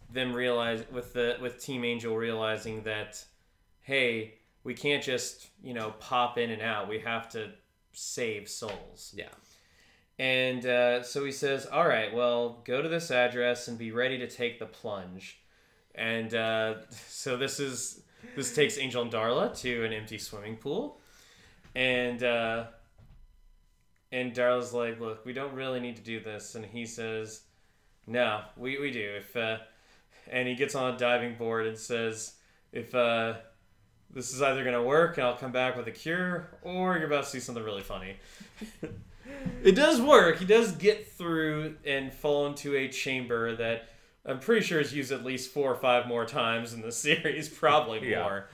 them 0.09 0.33
realize 0.33 0.83
with 0.89 1.13
the 1.13 1.37
with 1.41 1.61
Team 1.61 1.83
Angel 1.83 2.15
realizing 2.15 2.83
that, 2.83 3.23
hey, 3.81 4.35
we 4.63 4.73
can't 4.73 5.03
just 5.03 5.47
you 5.61 5.73
know 5.73 5.93
pop 5.99 6.37
in 6.37 6.49
and 6.49 6.61
out. 6.61 6.87
We 6.87 6.99
have 6.99 7.29
to 7.29 7.51
save 7.93 8.49
souls. 8.49 9.13
Yeah. 9.15 9.29
And 10.19 10.65
uh, 10.65 11.03
so 11.03 11.25
he 11.25 11.31
says, 11.31 11.65
"All 11.65 11.87
right, 11.87 12.13
well, 12.13 12.61
go 12.65 12.81
to 12.81 12.89
this 12.89 13.11
address 13.11 13.67
and 13.67 13.77
be 13.77 13.91
ready 13.91 14.17
to 14.19 14.27
take 14.27 14.59
the 14.59 14.65
plunge." 14.65 15.39
And 15.95 16.33
uh, 16.33 16.75
so 17.07 17.37
this 17.37 17.59
is 17.59 18.01
this 18.35 18.55
takes 18.55 18.77
Angel 18.77 19.01
and 19.01 19.11
Darla 19.11 19.55
to 19.61 19.83
an 19.83 19.93
empty 19.93 20.17
swimming 20.17 20.57
pool, 20.57 20.99
and 21.75 22.23
uh, 22.23 22.65
and 24.11 24.33
Darla's 24.33 24.73
like, 24.73 24.99
"Look, 24.99 25.25
we 25.25 25.33
don't 25.33 25.53
really 25.53 25.79
need 25.79 25.95
to 25.95 26.03
do 26.03 26.19
this," 26.19 26.55
and 26.55 26.63
he 26.63 26.85
says, 26.85 27.41
"No, 28.05 28.41
we 28.55 28.79
we 28.79 28.91
do." 28.91 29.15
If 29.17 29.35
uh, 29.35 29.57
and 30.29 30.47
he 30.47 30.55
gets 30.55 30.75
on 30.75 30.93
a 30.93 30.97
diving 30.97 31.35
board 31.35 31.65
and 31.65 31.77
says, 31.77 32.35
"If 32.71 32.93
uh, 32.93 33.33
this 34.13 34.33
is 34.33 34.41
either 34.41 34.63
gonna 34.63 34.83
work, 34.83 35.17
and 35.17 35.25
I'll 35.27 35.35
come 35.37 35.51
back 35.51 35.75
with 35.75 35.87
a 35.87 35.91
cure, 35.91 36.49
or 36.61 36.97
you're 36.97 37.07
about 37.07 37.23
to 37.25 37.29
see 37.29 37.39
something 37.39 37.63
really 37.63 37.81
funny." 37.83 38.17
it 39.63 39.73
does 39.75 40.01
work. 40.01 40.37
He 40.39 40.45
does 40.45 40.71
get 40.73 41.07
through 41.11 41.75
and 41.85 42.13
fall 42.13 42.47
into 42.47 42.75
a 42.75 42.87
chamber 42.89 43.55
that 43.55 43.89
I'm 44.25 44.39
pretty 44.39 44.65
sure 44.65 44.79
is 44.79 44.93
used 44.93 45.11
at 45.11 45.23
least 45.25 45.51
four 45.51 45.71
or 45.71 45.75
five 45.75 46.07
more 46.07 46.25
times 46.25 46.73
in 46.73 46.81
the 46.81 46.91
series, 47.05 47.49
probably 47.49 48.09
Yeah. 48.09 48.21
more. 48.23 48.49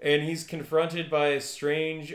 And 0.00 0.22
he's 0.22 0.44
confronted 0.44 1.08
by 1.10 1.28
a 1.28 1.40
strange, 1.40 2.14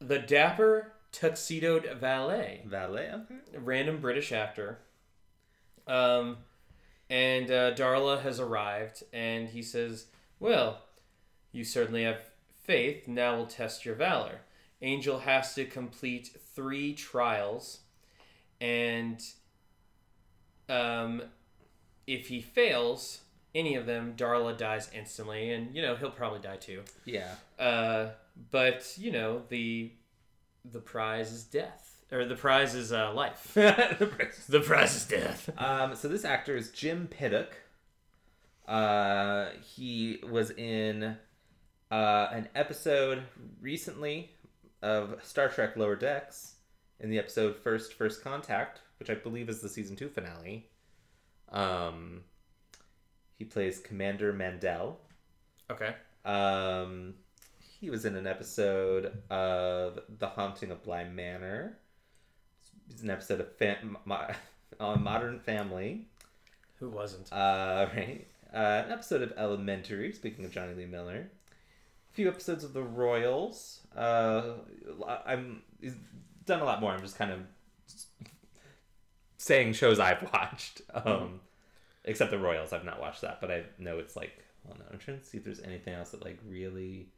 the 0.00 0.18
dapper 0.18 0.92
tuxedoed 1.12 1.88
valet, 2.00 2.62
Valet. 2.66 3.10
Okay. 3.12 3.34
random 3.58 4.00
British 4.00 4.32
actor. 4.32 4.78
Um, 5.86 6.38
and 7.08 7.50
uh, 7.50 7.72
Darla 7.74 8.20
has 8.22 8.40
arrived, 8.40 9.04
and 9.12 9.48
he 9.48 9.62
says, 9.62 10.06
"Well, 10.40 10.80
you 11.56 11.64
certainly 11.64 12.04
have 12.04 12.20
faith. 12.62 13.08
Now 13.08 13.36
we'll 13.36 13.46
test 13.46 13.84
your 13.84 13.94
valor." 13.94 14.42
Angel 14.82 15.20
has 15.20 15.54
to 15.54 15.64
complete 15.64 16.36
three 16.54 16.92
trials, 16.94 17.80
and 18.60 19.22
um, 20.68 21.22
if 22.06 22.28
he 22.28 22.40
fails 22.40 23.20
any 23.54 23.74
of 23.74 23.86
them, 23.86 24.14
Darla 24.16 24.56
dies 24.56 24.90
instantly, 24.94 25.50
and 25.50 25.74
you 25.74 25.82
know 25.82 25.96
he'll 25.96 26.10
probably 26.10 26.40
die 26.40 26.56
too. 26.56 26.82
Yeah. 27.04 27.34
Uh, 27.58 28.10
but 28.50 28.94
you 28.98 29.10
know 29.10 29.42
the 29.48 29.92
the 30.70 30.80
prize 30.80 31.32
is 31.32 31.44
death, 31.44 32.04
or 32.12 32.24
the 32.24 32.36
prize 32.36 32.74
is 32.74 32.92
uh, 32.92 33.12
life. 33.14 33.52
the 33.54 34.12
prize 34.14 34.46
the 34.46 34.60
prize 34.60 34.94
is 34.94 35.06
death. 35.06 35.50
um, 35.58 35.94
so 35.96 36.08
this 36.08 36.24
actor 36.24 36.56
is 36.56 36.70
Jim 36.70 37.08
Piddock. 37.08 37.54
Uh, 38.68 39.50
he 39.62 40.20
was 40.28 40.50
in 40.50 41.16
uh, 41.90 42.28
an 42.32 42.48
episode 42.54 43.22
recently 43.60 44.30
of 44.82 45.18
Star 45.22 45.48
Trek 45.48 45.76
Lower 45.76 45.96
Decks 45.96 46.54
in 47.00 47.10
the 47.10 47.18
episode 47.18 47.56
First 47.56 47.94
First 47.94 48.22
Contact, 48.22 48.80
which 48.98 49.10
I 49.10 49.14
believe 49.14 49.48
is 49.48 49.60
the 49.60 49.68
season 49.68 49.96
two 49.96 50.08
finale. 50.08 50.68
Um, 51.50 52.22
he 53.36 53.44
plays 53.44 53.78
Commander 53.78 54.32
Mandel. 54.32 54.98
Okay. 55.70 55.94
Um, 56.24 57.14
he 57.58 57.90
was 57.90 58.04
in 58.04 58.16
an 58.16 58.26
episode 58.26 59.22
of 59.30 60.00
The 60.18 60.26
Haunting 60.26 60.70
of 60.70 60.82
Bly 60.82 61.04
Manor. 61.04 61.78
He's 62.88 63.02
an 63.02 63.10
episode 63.10 63.40
of 63.40 63.56
fam- 63.56 63.98
mo- 64.04 64.28
on 64.80 65.02
Modern 65.02 65.38
Family. 65.38 66.08
Who 66.78 66.90
wasn't? 66.90 67.32
Uh, 67.32 67.86
right. 67.96 68.26
Uh, 68.52 68.84
an 68.86 68.92
episode 68.92 69.22
of 69.22 69.32
Elementary. 69.36 70.12
Speaking 70.12 70.44
of 70.44 70.50
Jonny 70.52 70.74
Lee 70.74 70.86
Miller. 70.86 71.30
Few 72.16 72.28
episodes 72.28 72.64
of 72.64 72.72
The 72.72 72.82
Royals. 72.82 73.80
Uh, 73.94 74.54
I'm. 75.26 75.60
He's 75.82 75.92
done 76.46 76.60
a 76.60 76.64
lot 76.64 76.80
more. 76.80 76.90
I'm 76.92 77.02
just 77.02 77.18
kind 77.18 77.30
of 77.30 77.40
saying 79.36 79.74
shows 79.74 80.00
I've 80.00 80.22
watched. 80.32 80.80
Um, 80.94 81.40
except 82.06 82.30
The 82.30 82.38
Royals. 82.38 82.72
I've 82.72 82.86
not 82.86 83.00
watched 83.00 83.20
that, 83.20 83.42
but 83.42 83.50
I 83.50 83.64
know 83.78 83.98
it's 83.98 84.16
like. 84.16 84.32
Well, 84.64 84.78
no, 84.78 84.86
I'm 84.90 84.98
trying 84.98 85.18
to 85.18 85.24
see 85.26 85.36
if 85.36 85.44
there's 85.44 85.60
anything 85.60 85.92
else 85.92 86.12
that 86.12 86.24
like 86.24 86.38
really. 86.48 87.10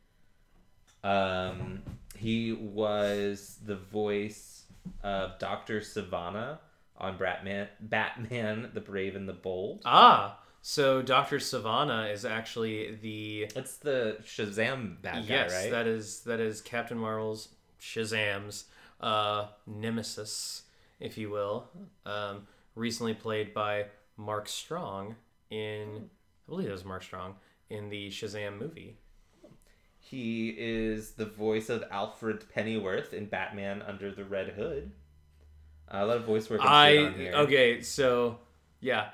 Um, 1.05 1.81
he 2.17 2.53
was 2.53 3.61
the 3.65 3.77
voice 3.77 4.65
of 5.05 5.39
Doctor 5.39 5.79
Sivana 5.79 6.59
on 6.97 7.17
Batman, 7.19 7.69
Batman: 7.81 8.71
The 8.75 8.81
Brave 8.81 9.15
and 9.15 9.29
the 9.29 9.33
Bold. 9.33 9.83
Ah, 9.85 10.41
so 10.69 11.01
Doctor 11.01 11.39
Sivana 11.39 12.13
is 12.13 12.27
actually 12.27 12.95
the 13.01 13.45
It's 13.57 13.79
the 13.79 14.19
Shazam 14.23 15.01
bad 15.01 15.25
yes, 15.25 15.51
guy, 15.51 15.63
right? 15.63 15.71
that 15.71 15.87
is 15.87 16.21
that 16.25 16.41
is 16.41 16.61
Captain 16.61 16.99
Marvel's 16.99 17.49
Shazam's 17.81 18.67
uh, 19.01 19.47
nemesis, 19.67 20.65
if 21.01 21.17
you 21.17 21.31
will, 21.31 21.71
um, 22.05 22.47
recently 22.75 23.15
played 23.15 23.55
by 23.55 23.87
Mark 24.19 24.47
Strong 24.47 25.17
in, 25.49 26.11
I 26.47 26.51
believe 26.51 26.69
it 26.69 26.73
was 26.73 26.85
Mark 26.85 27.03
Strong 27.03 27.37
in 27.71 27.89
the 27.89 28.11
Shazam 28.11 28.61
movie. 28.61 28.99
He 29.99 30.51
is 30.51 31.13
the 31.13 31.25
voice 31.25 31.71
of 31.71 31.83
Alfred 31.91 32.45
Pennyworth 32.55 33.15
in 33.15 33.25
Batman 33.25 33.81
Under 33.81 34.13
the 34.13 34.25
Red 34.27 34.51
Hood. 34.51 34.93
Uh, 35.91 36.01
a 36.03 36.05
lot 36.05 36.19
of 36.19 36.25
voice 36.25 36.51
work. 36.51 36.61
I 36.63 36.99
on 36.99 37.15
here. 37.15 37.33
okay, 37.33 37.81
so 37.81 38.41
yeah, 38.81 39.13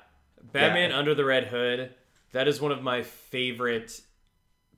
Batman 0.51 0.91
Yeah. 0.91 0.97
Under 0.97 1.13
the 1.15 1.25
Red 1.25 1.45
Hood. 1.45 1.93
That 2.31 2.47
is 2.47 2.59
one 2.59 2.71
of 2.71 2.81
my 2.81 3.01
favorite 3.03 4.01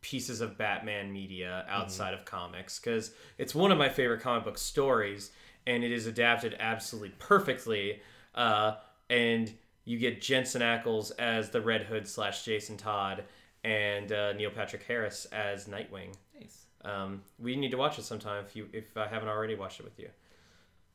pieces 0.02 0.42
of 0.42 0.58
Batman 0.58 1.12
media 1.12 1.66
outside 1.68 2.14
of 2.14 2.24
comics 2.24 2.80
because 2.80 3.12
it's 3.38 3.56
one 3.56 3.72
of 3.72 3.78
my 3.78 3.90
favorite 3.90 4.22
comic 4.22 4.44
book 4.44 4.58
stories, 4.58 5.32
and 5.66 5.84
it 5.84 5.92
is 5.92 6.06
adapted 6.06 6.56
absolutely 6.60 7.14
perfectly. 7.20 8.02
Uh, 8.36 8.76
and 9.10 9.52
you 9.86 9.98
get 9.98 10.22
Jensen 10.22 10.62
Ackles 10.62 11.12
as 11.18 11.50
the 11.50 11.62
Red 11.62 11.84
Hood 11.84 12.08
slash 12.08 12.46
Jason 12.46 12.78
Todd, 12.78 13.24
and 13.64 14.12
uh, 14.12 14.34
Neil 14.34 14.52
Patrick 14.52 14.84
Harris 14.84 15.26
as 15.32 15.66
Nightwing. 15.66 16.14
Nice. 16.40 16.66
Um, 16.86 17.24
we 17.40 17.56
need 17.56 17.72
to 17.72 17.78
watch 17.78 17.98
it 17.98 18.04
sometime 18.04 18.46
if 18.46 18.56
you 18.56 18.68
if 18.72 18.96
I 18.96 19.08
haven't 19.08 19.30
already 19.30 19.56
watched 19.56 19.80
it 19.80 19.84
with 19.84 19.98
you. 20.00 20.10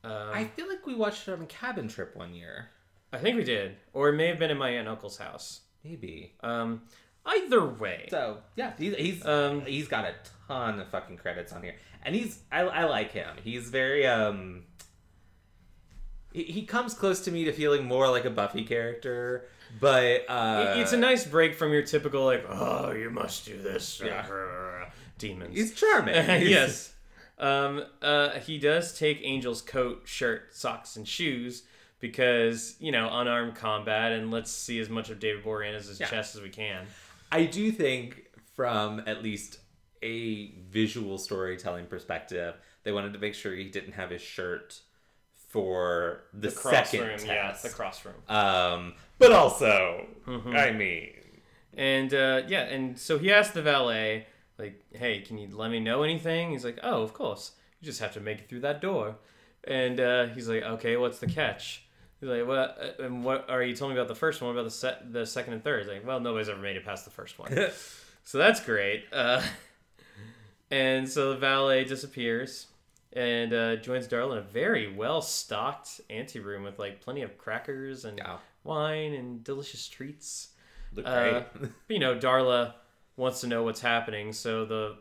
Um, 0.05 0.31
I 0.33 0.45
feel 0.45 0.69
like 0.69 0.87
we 0.87 0.95
watched 0.95 1.27
it 1.29 1.33
on 1.33 1.47
cabin 1.47 1.89
trip 1.89 2.17
one 2.17 2.35
year. 2.35 2.69
I 3.13 3.19
think 3.19 3.37
we 3.37 3.45
did, 3.45 3.77
or 3.93 4.09
it 4.09 4.15
may 4.15 4.29
have 4.29 4.39
been 4.39 4.51
in 4.51 4.57
my 4.59 4.71
aunt 4.71 4.81
and 4.81 4.89
uncle's 4.89 5.19
house. 5.19 5.61
Maybe. 5.85 6.35
Um, 6.43 6.83
either 7.27 7.65
way, 7.67 8.07
So 8.11 8.39
yeah, 8.57 8.73
he's 8.79 8.95
he's 8.97 9.27
Um, 9.27 9.63
he's 9.67 9.89
got 9.89 10.05
a 10.05 10.15
ton 10.49 10.81
of 10.81 10.89
fucking 10.89 11.17
credits 11.19 11.53
on 11.53 11.63
here, 11.63 11.75
and 12.05 12.15
he's 12.15 12.39
I, 12.51 12.61
I 12.61 12.85
like 12.85 13.13
him. 13.13 13.37
He's 13.43 13.69
very 13.69 14.07
um. 14.07 14.65
He, 16.33 16.45
he 16.45 16.63
comes 16.65 16.95
close 16.95 17.21
to 17.23 17.31
me 17.31 17.45
to 17.45 17.53
feeling 17.53 17.85
more 17.85 18.09
like 18.09 18.25
a 18.25 18.31
Buffy 18.31 18.65
character, 18.65 19.47
but 19.81 20.25
uh, 20.31 20.75
it's 20.79 20.93
a 20.93 20.97
nice 20.97 21.27
break 21.27 21.55
from 21.55 21.73
your 21.73 21.83
typical 21.83 22.25
like, 22.25 22.45
oh, 22.49 22.93
you 22.93 23.11
must 23.11 23.45
do 23.45 23.61
this, 23.61 24.01
Yeah. 24.03 24.25
demons. 25.19 25.55
He's 25.55 25.75
charming. 25.75 26.15
He's- 26.25 26.49
yes. 26.49 26.89
Um, 27.39 27.85
uh, 28.01 28.31
he 28.39 28.59
does 28.59 28.97
take 28.99 29.23
Angel's 29.25 29.61
coat, 29.63 30.03
shirt, 30.05 30.55
socks, 30.55 30.97
and 30.97 31.07
shoes 31.07 31.65
because 32.03 32.75
you 32.81 32.93
know 32.93 33.09
unarmed 33.11 33.55
combat, 33.55 34.13
and 34.13 34.31
let's 34.31 34.51
see 34.51 34.79
as 34.81 34.91
much 34.91 35.09
of 35.09 35.19
David 35.19 35.43
Boreanaz's 35.43 35.99
Yeah. 35.99 36.09
chest 36.09 36.35
as 36.37 36.43
we 36.43 36.51
can. 36.51 36.85
I 37.31 37.45
do 37.47 37.73
think 37.73 38.27
from 38.55 39.03
at 39.07 39.23
least 39.23 39.61
a 40.03 40.51
visual 40.69 41.17
storytelling 41.17 41.87
perspective, 41.87 42.57
they 42.83 42.93
wanted 42.93 43.15
to 43.15 43.19
make 43.19 43.35
sure 43.35 43.55
he 43.55 43.71
didn't 43.71 43.93
have 43.93 44.11
his 44.11 44.21
shirt 44.21 44.81
for 45.49 46.25
the, 46.35 46.49
The 46.49 46.55
cross 46.55 46.91
second 46.91 47.07
room, 47.09 47.19
yeah, 47.25 47.49
test. 47.49 47.63
the 47.63 47.69
cross 47.71 48.05
room. 48.05 48.15
Um, 48.29 48.95
but 49.19 49.33
also, 49.33 50.07
Mm-hmm. 50.27 50.57
I 50.57 50.73
mean, 50.73 51.11
And 51.75 52.13
uh, 52.13 52.43
yeah, 52.49 52.63
and 52.65 52.99
so 52.99 53.19
he 53.19 53.33
asked 53.33 53.55
the 53.55 53.63
valet, 53.63 54.27
like, 54.59 54.83
"Hey, 54.93 55.21
can 55.21 55.39
you 55.39 55.49
let 55.57 55.71
me 55.71 55.81
know 55.81 56.03
anything?" 56.03 56.51
He's 56.51 56.65
like, 56.65 56.79
"Oh, 56.83 57.03
of 57.03 57.15
course. 57.15 57.53
You 57.81 57.87
just 57.87 58.01
have 58.01 58.13
to 58.15 58.21
make 58.21 58.39
it 58.41 58.49
through 58.49 58.61
that 58.61 58.81
door." 58.81 59.17
And 59.65 59.99
uh, 60.01 60.27
he's 60.27 60.49
like, 60.49 60.63
"Okay, 60.65 60.97
what's 60.97 61.19
the 61.21 61.27
catch?" 61.27 61.85
He's 62.23 62.29
like, 62.31 62.47
"What? 62.47 62.79
uh, 62.81 63.03
And 63.03 63.25
what 63.25 63.51
are 63.51 63.63
you 63.65 63.75
telling 63.75 63.95
me 63.95 64.01
about 64.01 64.07
the 64.09 64.15
first 64.15 64.41
one? 64.41 64.47
What 64.55 64.61
about 64.61 64.71
the 64.71 64.77
set, 64.77 65.13
the 65.13 65.27
second 65.27 65.55
and 65.55 65.65
third? 65.65 65.81
He's 65.83 65.89
like, 65.93 66.07
"Well, 66.07 66.21
nobody's 66.21 66.49
ever 66.49 66.61
made 66.63 66.77
it 66.77 66.85
past 66.85 67.05
the 67.05 67.11
first 67.11 67.37
one." 67.39 67.53
so 68.25 68.39
that's 68.39 68.61
great. 68.61 69.05
Uh, 69.13 69.43
and 70.71 71.09
so 71.09 71.31
the 71.31 71.37
valet 71.39 71.85
disappears 71.85 72.69
and 73.13 73.53
uh, 73.53 73.77
joins 73.77 74.07
Darla 74.09 74.33
in 74.33 74.39
a 74.39 74.43
very 74.43 74.93
well 74.95 75.21
stocked 75.21 76.01
anteroom 76.09 76.63
with 76.63 76.79
like 76.79 77.01
plenty 77.01 77.23
of 77.23 77.37
crackers 77.39 78.05
and 78.05 78.19
Yeah. 78.19 78.37
wine 78.65 79.13
and 79.15 79.43
delicious 79.45 79.89
treats. 79.89 80.49
look 80.95 81.07
Uh, 81.07 81.43
great. 81.59 81.71
You 81.89 81.99
know, 81.99 82.17
Darla 82.17 82.75
wants 83.17 83.41
to 83.43 83.47
know 83.49 83.65
what's 83.65 83.81
happening, 83.81 84.33
so 84.33 84.65
the 84.65 84.97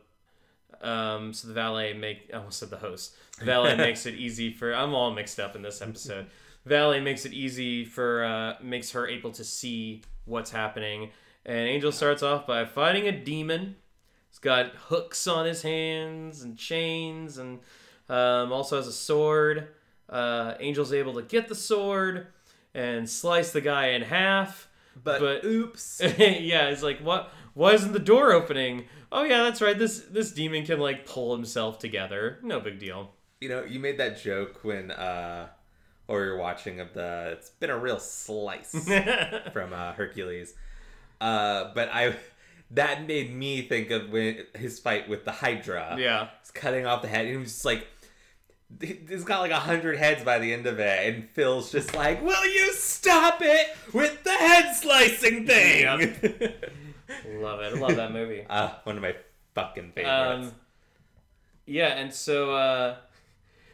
um, 0.81 1.33
so 1.33 1.47
the 1.47 1.53
valet 1.53 1.93
make 1.93 2.29
I 2.33 2.37
almost 2.37 2.57
said 2.59 2.69
the 2.71 2.77
host. 2.77 3.15
The 3.37 3.45
valet 3.45 3.75
makes 3.77 4.05
it 4.07 4.15
easy 4.15 4.51
for 4.51 4.73
I'm 4.73 4.93
all 4.95 5.11
mixed 5.11 5.39
up 5.39 5.55
in 5.55 5.61
this 5.61 5.81
episode. 5.81 6.25
Valet 6.65 6.99
makes 6.99 7.25
it 7.25 7.33
easy 7.33 7.85
for 7.85 8.23
uh, 8.23 8.55
makes 8.63 8.91
her 8.91 9.07
able 9.07 9.31
to 9.31 9.43
see 9.43 10.01
what's 10.25 10.51
happening, 10.51 11.09
and 11.45 11.57
Angel 11.67 11.91
starts 11.91 12.21
off 12.23 12.45
by 12.45 12.65
fighting 12.65 13.07
a 13.07 13.11
demon. 13.11 13.75
He's 14.29 14.39
got 14.39 14.67
hooks 14.87 15.27
on 15.27 15.45
his 15.45 15.61
hands 15.63 16.41
and 16.43 16.57
chains, 16.57 17.37
and 17.37 17.59
um, 18.09 18.51
also 18.51 18.77
has 18.77 18.87
a 18.87 18.93
sword. 18.93 19.67
Uh, 20.09 20.53
Angel's 20.59 20.93
able 20.93 21.13
to 21.15 21.21
get 21.23 21.47
the 21.47 21.55
sword 21.55 22.27
and 22.73 23.09
slice 23.09 23.51
the 23.51 23.61
guy 23.61 23.87
in 23.87 24.01
half. 24.03 24.69
but, 25.03 25.19
but- 25.19 25.43
oops. 25.45 25.99
yeah, 26.17 26.67
it's 26.67 26.83
like 26.83 26.99
what? 26.99 27.31
Why 27.53 27.73
isn't 27.73 27.91
the 27.91 27.99
door 27.99 28.31
opening? 28.31 28.85
Oh 29.11 29.23
yeah, 29.23 29.43
that's 29.43 29.61
right. 29.61 29.77
This 29.77 29.99
this 29.99 30.31
demon 30.31 30.65
can 30.65 30.79
like 30.79 31.05
pull 31.05 31.35
himself 31.35 31.79
together. 31.79 32.39
No 32.43 32.59
big 32.61 32.79
deal. 32.79 33.11
you 33.41 33.49
know, 33.49 33.63
you 33.65 33.79
made 33.79 33.97
that 33.97 34.21
joke 34.21 34.63
when 34.63 34.91
uh, 34.91 35.47
or 36.11 36.25
you're 36.25 36.37
watching 36.37 36.79
of 36.79 36.93
the. 36.93 37.29
It's 37.37 37.49
been 37.49 37.69
a 37.69 37.77
real 37.77 37.99
slice 37.99 38.71
from 39.53 39.73
uh, 39.73 39.93
Hercules. 39.93 40.53
Uh, 41.19 41.71
but 41.73 41.89
I 41.93 42.15
that 42.71 43.05
made 43.07 43.33
me 43.33 43.61
think 43.61 43.91
of 43.91 44.09
when 44.09 44.45
his 44.55 44.79
fight 44.79 45.07
with 45.09 45.25
the 45.25 45.31
Hydra. 45.31 45.95
yeah, 45.99 46.27
He's 46.41 46.51
cutting 46.51 46.85
off 46.85 47.01
the 47.01 47.07
head, 47.07 47.21
and 47.25 47.29
he 47.31 47.37
was 47.37 47.49
just 47.53 47.65
like. 47.65 47.87
He's 48.79 49.25
got 49.25 49.41
like 49.41 49.51
a 49.51 49.59
hundred 49.59 49.97
heads 49.97 50.23
by 50.23 50.39
the 50.39 50.53
end 50.53 50.65
of 50.65 50.79
it, 50.79 51.13
and 51.13 51.29
Phil's 51.29 51.73
just 51.73 51.93
like, 51.93 52.23
"Will 52.23 52.45
you 52.47 52.71
stop 52.73 53.39
it 53.41 53.67
with 53.93 54.23
the 54.23 54.31
head 54.31 54.73
slicing 54.73 55.45
thing?" 55.45 55.85
love 57.41 57.59
it. 57.59 57.73
I 57.75 57.77
love 57.77 57.97
that 57.97 58.13
movie. 58.13 58.45
uh, 58.49 58.69
one 58.85 58.95
of 58.95 59.01
my 59.01 59.13
fucking 59.55 59.91
favorites. 59.91 60.47
Um, 60.47 60.55
yeah, 61.65 61.87
and 61.97 62.13
so 62.13 62.55
uh, 62.55 62.95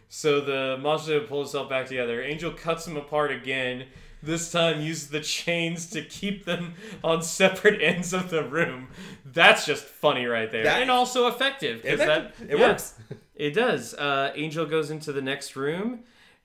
so 0.09 0.39
the 0.41 0.77
monster 0.81 1.19
pulls 1.21 1.47
itself 1.49 1.69
back 1.69 1.87
together. 1.87 2.21
Angel 2.21 2.51
cuts 2.51 2.87
him 2.87 2.97
apart 2.97 3.31
again. 3.31 3.85
This 4.23 4.51
time, 4.51 4.81
uses 4.81 5.09
the 5.09 5.19
chains 5.19 5.91
to 5.91 6.01
keep 6.01 6.45
them 6.45 6.73
on 7.03 7.21
separate 7.21 7.79
ends 7.83 8.13
of 8.13 8.31
the 8.31 8.43
room. 8.43 8.87
That's 9.25 9.63
just 9.65 9.83
funny 9.85 10.25
right 10.25 10.49
there, 10.51 10.63
That- 10.63 10.81
and 10.81 10.89
also 10.89 11.27
effective 11.27 11.83
because 11.83 11.99
it 11.99 12.05
that 12.07 12.33
it 12.49 12.57
yeah. 12.57 12.67
works. 12.69 12.95
It 13.35 13.51
does. 13.51 13.93
Uh, 13.93 14.31
Angel 14.35 14.65
goes 14.65 14.89
into 14.89 15.11
the 15.13 15.21
next 15.21 15.55
room, 15.55 15.99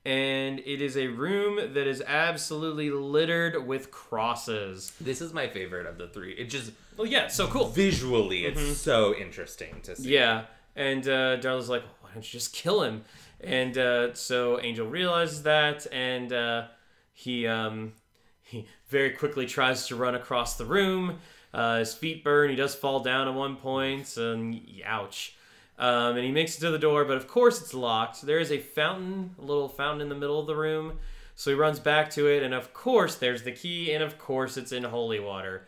and 0.04 0.58
it 0.60 0.82
is 0.82 0.98
a 0.98 1.06
room 1.06 1.56
that 1.72 1.86
is 1.86 2.02
absolutely 2.06 2.90
littered 2.90 3.66
with 3.66 3.90
crosses. 3.90 4.92
This 5.00 5.22
is 5.22 5.32
my 5.32 5.48
favorite 5.48 5.86
of 5.86 5.96
the 5.96 6.08
three. 6.08 6.32
It 6.34 6.50
just 6.50 6.72
Well, 6.98 7.06
yeah, 7.06 7.28
so 7.28 7.46
cool. 7.48 7.68
visually, 7.68 8.44
it's 8.44 8.76
so 8.78 9.14
interesting 9.14 9.80
to 9.84 9.96
see. 9.96 10.10
Yeah, 10.12 10.44
and 10.76 11.08
uh, 11.08 11.38
Darla's 11.38 11.70
like, 11.70 11.84
don't 12.14 12.24
you 12.24 12.38
just 12.38 12.52
kill 12.52 12.82
him? 12.82 13.04
And 13.40 13.76
uh, 13.76 14.14
so 14.14 14.60
Angel 14.60 14.86
realizes 14.86 15.42
that, 15.42 15.86
and 15.92 16.32
uh, 16.32 16.66
he 17.12 17.46
um, 17.46 17.92
he 18.42 18.66
very 18.88 19.10
quickly 19.10 19.46
tries 19.46 19.86
to 19.88 19.96
run 19.96 20.14
across 20.14 20.56
the 20.56 20.64
room. 20.64 21.18
Uh, 21.54 21.78
his 21.78 21.92
feet 21.92 22.24
burn. 22.24 22.50
He 22.50 22.56
does 22.56 22.74
fall 22.74 23.00
down 23.00 23.28
at 23.28 23.34
one 23.34 23.56
point, 23.56 24.16
and 24.16 24.60
ouch. 24.86 25.36
Um, 25.78 26.16
and 26.16 26.24
he 26.24 26.30
makes 26.30 26.56
it 26.56 26.60
to 26.60 26.70
the 26.70 26.78
door, 26.78 27.04
but 27.04 27.16
of 27.16 27.26
course 27.26 27.60
it's 27.60 27.74
locked. 27.74 28.22
There 28.22 28.38
is 28.38 28.52
a 28.52 28.58
fountain, 28.58 29.34
a 29.38 29.42
little 29.42 29.68
fountain 29.68 30.02
in 30.02 30.08
the 30.08 30.14
middle 30.14 30.38
of 30.38 30.46
the 30.46 30.56
room. 30.56 30.98
So 31.34 31.50
he 31.50 31.56
runs 31.56 31.80
back 31.80 32.10
to 32.10 32.26
it, 32.28 32.42
and 32.42 32.54
of 32.54 32.72
course 32.72 33.16
there's 33.16 33.42
the 33.42 33.52
key, 33.52 33.92
and 33.92 34.02
of 34.02 34.18
course 34.18 34.56
it's 34.56 34.72
in 34.72 34.84
holy 34.84 35.18
water. 35.18 35.66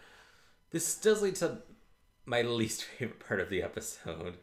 This 0.70 0.94
does 0.96 1.22
lead 1.22 1.36
to 1.36 1.58
my 2.26 2.42
least 2.42 2.84
favorite 2.98 3.26
part 3.26 3.40
of 3.40 3.48
the 3.48 3.62
episode. 3.62 4.36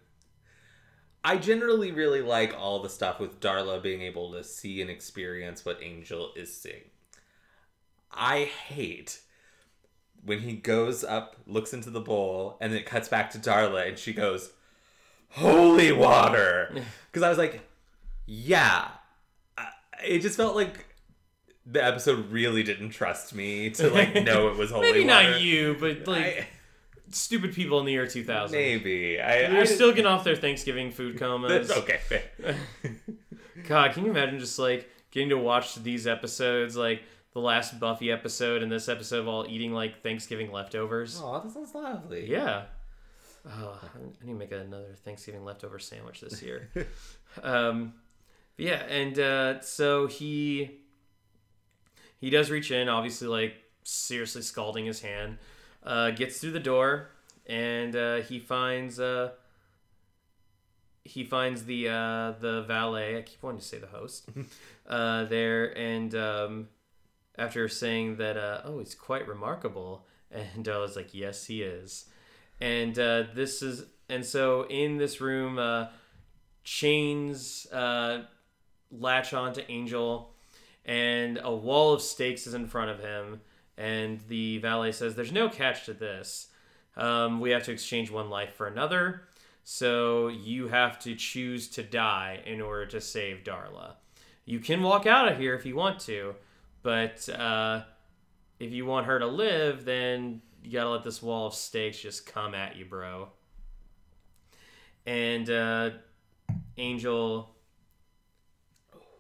I 1.24 1.38
generally 1.38 1.92
really 1.92 2.22
like 2.22 2.56
all 2.58 2.82
the 2.82 2.90
stuff 2.90 3.20
with 3.20 3.40
Darla 3.40 3.82
being 3.82 4.02
able 4.02 4.32
to 4.34 4.44
see 4.44 4.82
and 4.82 4.90
experience 4.90 5.64
what 5.64 5.82
Angel 5.82 6.32
is 6.36 6.56
seeing. 6.56 6.82
I 8.12 8.46
hate 8.46 9.20
when 10.24 10.40
he 10.40 10.54
goes 10.54 11.04
up, 11.04 11.36
looks 11.48 11.74
into 11.74 11.90
the 11.90 12.02
bowl, 12.02 12.58
and 12.62 12.74
it 12.74 12.86
cuts 12.86 13.08
back 13.08 13.30
to 13.32 13.40
Darla, 13.40 13.88
and 13.88 13.98
she 13.98 14.14
goes, 14.14 14.52
"Holy 15.30 15.92
water!" 15.92 16.74
Because 17.12 17.24
I 17.24 17.30
was 17.30 17.38
like, 17.38 17.62
"Yeah." 18.26 18.88
It 20.04 20.20
just 20.20 20.36
felt 20.38 20.56
like 20.56 20.86
the 21.66 21.84
episode 21.84 22.32
really 22.32 22.64
didn't 22.64 22.90
trust 22.90 23.36
me 23.36 23.70
to 23.70 23.90
like 23.92 24.16
know 24.24 24.50
it 24.50 24.58
was 24.58 24.72
holy 24.72 24.92
Maybe 24.94 25.06
water. 25.08 25.30
not 25.32 25.42
you, 25.42 25.78
but 25.80 26.08
like 26.08 26.26
I- 26.26 26.48
stupid 27.12 27.54
people 27.54 27.80
in 27.80 27.86
the 27.86 27.92
year 27.92 28.08
2000. 28.08 28.58
Maybe. 28.58 29.20
I, 29.20 29.50
They're 29.50 29.62
I 29.62 29.66
still 29.66 29.90
getting 29.90 30.06
off 30.06 30.24
their 30.24 30.36
Thanksgiving 30.36 30.92
food 30.92 31.20
comas. 31.20 31.68
That's 31.68 31.80
okay. 31.84 32.24
God, 33.68 33.94
can 33.94 34.06
you 34.06 34.12
imagine 34.12 34.40
just 34.40 34.60
like 34.60 34.90
getting 35.12 35.30
to 35.30 35.38
watch 35.38 35.76
these 35.76 36.08
episodes, 36.08 36.76
like 36.76 37.04
the 37.34 37.40
last 37.40 37.80
Buffy 37.80 38.12
episode 38.12 38.64
and 38.64 38.72
this 38.72 38.90
episode, 38.90 39.26
while 39.26 39.46
eating 39.48 39.74
like 39.74 40.02
Thanksgiving 40.02 40.52
leftovers? 40.52 41.20
Oh, 41.24 41.40
that 41.40 41.52
sounds 41.52 41.74
lovely. 41.74 42.30
Yeah. 42.30 42.64
Oh, 43.48 43.80
I 43.82 44.26
need 44.26 44.34
to 44.34 44.38
make 44.38 44.52
another 44.52 44.96
Thanksgiving 45.04 45.44
leftover 45.44 45.80
sandwich 45.80 46.22
this 46.22 46.42
year. 46.42 46.70
um, 47.44 47.94
yeah, 48.58 48.84
and 48.84 49.18
uh, 49.18 49.62
so 49.62 50.08
he 50.08 50.82
he 52.20 52.30
does 52.30 52.52
reach 52.52 52.72
in, 52.72 52.88
obviously 52.88 53.28
like 53.28 53.56
seriously 53.84 54.44
scalding 54.44 54.86
his 54.86 55.02
hand. 55.02 55.38
Uh, 55.84 56.12
gets 56.12 56.40
through 56.40 56.52
the 56.52 56.60
door, 56.60 57.10
and 57.48 57.96
uh, 57.96 58.18
he 58.18 58.40
finds 58.40 59.00
uh, 59.00 59.32
he 61.04 61.24
finds 61.24 61.66
the 61.66 61.90
uh, 61.90 62.34
the 62.40 62.64
valet. 62.68 63.18
I 63.18 63.22
keep 63.22 63.42
wanting 63.42 63.60
to 63.60 63.66
say 63.66 63.80
the 63.80 63.88
host 63.88 64.30
uh, 64.88 65.26
there, 65.26 65.76
and 65.78 66.14
um, 66.16 66.68
after 67.38 67.68
saying 67.68 68.18
that, 68.18 68.38
uh, 68.38 68.62
oh, 68.64 68.80
he's 68.80 68.96
quite 68.96 69.28
remarkable, 69.28 70.06
and 70.32 70.68
I 70.68 70.78
was 70.78 70.96
like, 70.96 71.14
yes, 71.14 71.46
he 71.46 71.64
is. 71.64 72.06
And 72.60 72.98
uh, 73.00 73.24
this 73.34 73.62
is, 73.64 73.86
and 74.08 74.26
so 74.26 74.68
in 74.70 74.98
this 74.98 75.20
room, 75.20 75.58
uh, 75.58 75.88
chains 76.64 77.66
uh, 77.72 78.24
latch 78.92 79.34
onto 79.34 79.62
Angel, 79.68 80.34
and 80.86 81.40
a 81.44 81.54
wall 81.54 81.94
of 81.94 82.02
stakes 82.02 82.46
is 82.46 82.54
in 82.54 82.68
front 82.68 82.92
of 82.92 83.00
him. 83.00 83.42
And 83.82 84.20
the 84.28 84.60
valet 84.60 84.92
says, 84.92 85.16
"There's 85.16 85.32
no 85.32 85.50
catch 85.50 85.86
to 85.86 85.94
this. 85.94 86.50
Um, 86.96 87.40
we 87.40 87.50
have 87.50 87.64
to 87.64 87.72
exchange 87.72 88.12
one 88.12 88.30
life 88.30 88.54
for 88.54 88.68
another." 88.68 89.24
So 89.64 90.28
you 90.28 90.68
have 90.68 91.00
to 91.00 91.16
choose 91.16 91.68
to 91.70 91.84
die 91.84 92.42
in 92.46 92.62
order 92.62 92.86
to 92.88 93.02
save 93.02 93.44
Darla. 93.44 93.96
You 94.46 94.60
can 94.60 94.84
walk 94.84 95.08
out 95.08 95.32
of 95.32 95.38
here 95.38 95.56
if 95.56 95.66
you 95.66 95.76
want 95.76 96.00
to, 96.02 96.36
but 96.84 97.28
uh, 97.30 97.84
if 98.60 98.72
you 98.72 98.86
want 98.86 99.08
her 99.08 99.18
to 99.20 99.28
live, 99.28 99.86
then 99.86 100.42
you 100.64 100.72
gotta 100.74 100.90
let 100.90 101.04
this 101.04 101.22
wall 101.22 101.48
of 101.48 101.54
stakes 101.54 102.00
just 102.00 102.26
come 102.26 102.54
at 102.54 102.76
you, 102.76 102.86
bro. 102.86 103.30
And 105.06 105.50
uh, 105.50 105.92
Angel, 106.78 107.56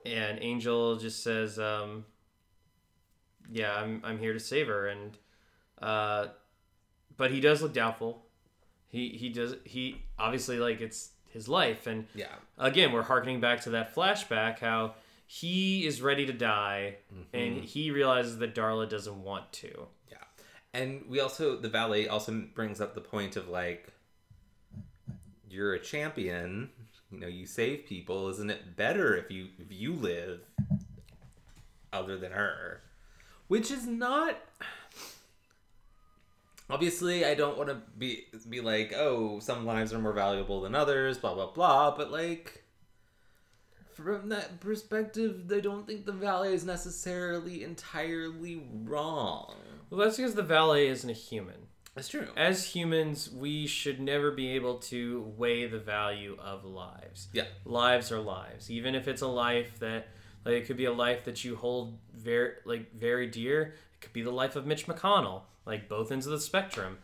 and 0.05 0.37
Angel 0.41 0.97
just 0.97 1.23
says, 1.23 1.57
um, 1.57 2.05
"Yeah, 3.51 3.73
I'm 3.75 4.01
I'm 4.03 4.17
here 4.19 4.33
to 4.33 4.39
save 4.39 4.67
her," 4.67 4.87
and 4.87 5.17
uh, 5.81 6.27
but 7.17 7.31
he 7.31 7.39
does 7.39 7.61
look 7.61 7.73
doubtful. 7.73 8.23
He 8.87 9.09
he 9.09 9.29
does 9.29 9.55
he 9.65 10.01
obviously 10.17 10.57
like 10.59 10.81
it's 10.81 11.11
his 11.29 11.47
life, 11.47 11.87
and 11.87 12.07
Yeah. 12.13 12.35
again 12.57 12.91
we're 12.91 13.03
harkening 13.03 13.39
back 13.39 13.61
to 13.61 13.69
that 13.71 13.95
flashback 13.95 14.59
how 14.59 14.95
he 15.25 15.85
is 15.85 16.01
ready 16.01 16.25
to 16.25 16.33
die 16.33 16.97
Mm-hmm. 17.13 17.37
and 17.37 17.63
he 17.63 17.89
realizes 17.89 18.37
that 18.39 18.53
darla 18.53 18.89
doesn't 18.89 19.23
want 19.23 19.49
to 19.53 19.87
Yeah. 20.11 20.17
And 20.73 21.05
we 21.07 21.21
also 21.21 21.55
the 21.55 21.69
valet 21.69 22.07
also 22.09 22.33
brings 22.53 22.81
up 22.81 22.95
the 22.95 23.01
point 23.01 23.37
of 23.37 23.47
like 23.47 23.87
you're 25.49 25.73
a 25.73 25.79
champion, 25.79 26.69
you 27.11 27.19
know, 27.19 27.27
you 27.27 27.45
save 27.45 27.85
people, 27.85 28.27
isn't 28.29 28.49
it 28.49 28.75
better 28.75 29.15
if 29.15 29.31
you 29.31 29.47
if 29.57 29.71
you 29.71 29.93
live 29.93 30.41
other 31.93 32.17
than 32.17 32.31
her? 32.33 32.81
Which 33.51 33.69
is 33.69 33.85
not 33.85 34.37
Obviously, 36.69 37.25
I 37.25 37.33
don't 37.35 37.57
want 37.57 37.67
to 37.67 37.81
be 37.97 38.27
be 38.49 38.61
like, 38.61 38.93
"Oh, 38.95 39.39
some 39.41 39.65
lives 39.65 39.91
are 39.91 39.99
more 39.99 40.13
valuable 40.13 40.61
than 40.61 40.73
others," 40.73 41.17
blah 41.17 41.33
blah 41.33 41.51
blah, 41.51 41.97
but 41.97 42.11
like 42.13 42.63
from 43.93 44.29
that 44.29 44.61
perspective, 44.61 45.51
I 45.53 45.59
don't 45.59 45.85
think 45.85 46.05
the 46.05 46.13
valet 46.13 46.53
is 46.53 46.63
necessarily 46.63 47.61
entirely 47.65 48.63
wrong. 48.85 49.53
well 49.89 49.99
that's 49.99 50.15
because 50.15 50.33
the 50.35 50.43
valet 50.43 50.87
isn't 50.87 51.09
a 51.09 51.13
human 51.13 51.67
That's 51.93 52.07
true. 52.07 52.29
as 52.37 52.67
humans 52.73 53.29
we 53.29 53.67
should 53.67 53.99
never 53.99 54.31
be 54.31 54.51
able 54.51 54.75
to 54.93 55.33
weigh 55.37 55.67
the 55.67 55.77
value 55.77 56.37
of 56.39 56.63
lives 56.63 57.27
Yeah. 57.33 57.47
lives 57.65 58.13
are 58.13 58.21
lives 58.21 58.71
even 58.71 58.95
if 58.95 59.09
it's 59.09 59.21
a 59.21 59.27
life 59.27 59.77
that 59.79 60.07
like 60.45 60.55
it 60.55 60.65
could 60.65 60.77
be 60.77 60.85
a 60.85 60.93
life 60.93 61.23
that 61.25 61.43
you 61.43 61.55
hold 61.55 61.97
very 62.13 62.53
like 62.65 62.93
very 62.93 63.27
dear. 63.27 63.73
It 63.95 64.01
could 64.01 64.13
be 64.13 64.21
the 64.21 64.31
life 64.31 64.55
of 64.55 64.65
mitch 64.65 64.87
mcconnell 64.87 65.41
like 65.65 65.87
both 65.87 66.11
ends 66.11 66.25
of 66.25 66.31
the 66.31 66.39
spectrum. 66.39 66.97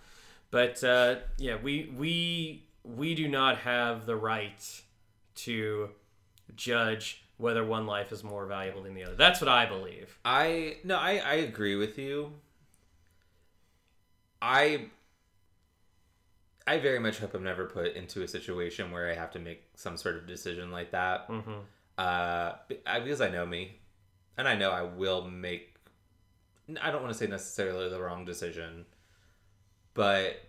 But 0.52 0.84
uh, 0.84 1.18
yeah 1.38 1.58
we 1.62 1.92
we 1.96 2.68
we 2.84 3.16
do 3.16 3.28
not 3.28 3.60
have 3.60 4.06
the 4.06 4.16
right 4.16 4.82
to 5.36 5.90
judge 6.56 7.24
whether 7.38 7.64
one 7.64 7.86
life 7.86 8.12
is 8.12 8.24
more 8.24 8.46
valuable 8.46 8.84
than 8.84 8.96
the 8.96 9.04
other. 9.04 9.16
That's 9.16 9.40
what 9.42 9.48
i 9.50 9.66
believe. 9.66 10.18
I 10.26 10.78
no, 10.84 10.98
I 10.98 11.18
I 11.18 11.34
agree 11.36 11.76
with 11.76 11.98
you. 11.98 12.34
I 14.42 14.88
I 16.66 16.80
very 16.80 17.00
much 17.00 17.20
hope 17.20 17.34
I'm 17.34 17.44
never 17.44 17.66
put 17.66 17.94
into 17.96 18.24
a 18.24 18.28
situation 18.28 18.92
where 18.92 19.10
I 19.10 19.16
have 19.16 19.32
to 19.32 19.40
make 19.40 19.64
some 19.76 19.98
sort 19.98 20.18
of 20.18 20.28
decision 20.28 20.72
like 20.72 20.92
that. 20.92 21.26
hmm 21.28 21.60
Uh, 21.98 22.54
because 22.68 23.22
I 23.22 23.30
know 23.30 23.46
me, 23.46 23.80
and 24.38 24.48
I 24.48 24.56
know 24.56 24.72
I 24.72 24.84
will 24.84 25.24
make. 25.24 25.76
I 26.82 26.92
don't 26.92 27.02
want 27.02 27.14
to 27.14 27.18
say 27.18 27.28
necessarily 27.28 27.90
the 27.90 28.02
wrong 28.02 28.26
decision, 28.26 28.86
but 29.94 30.42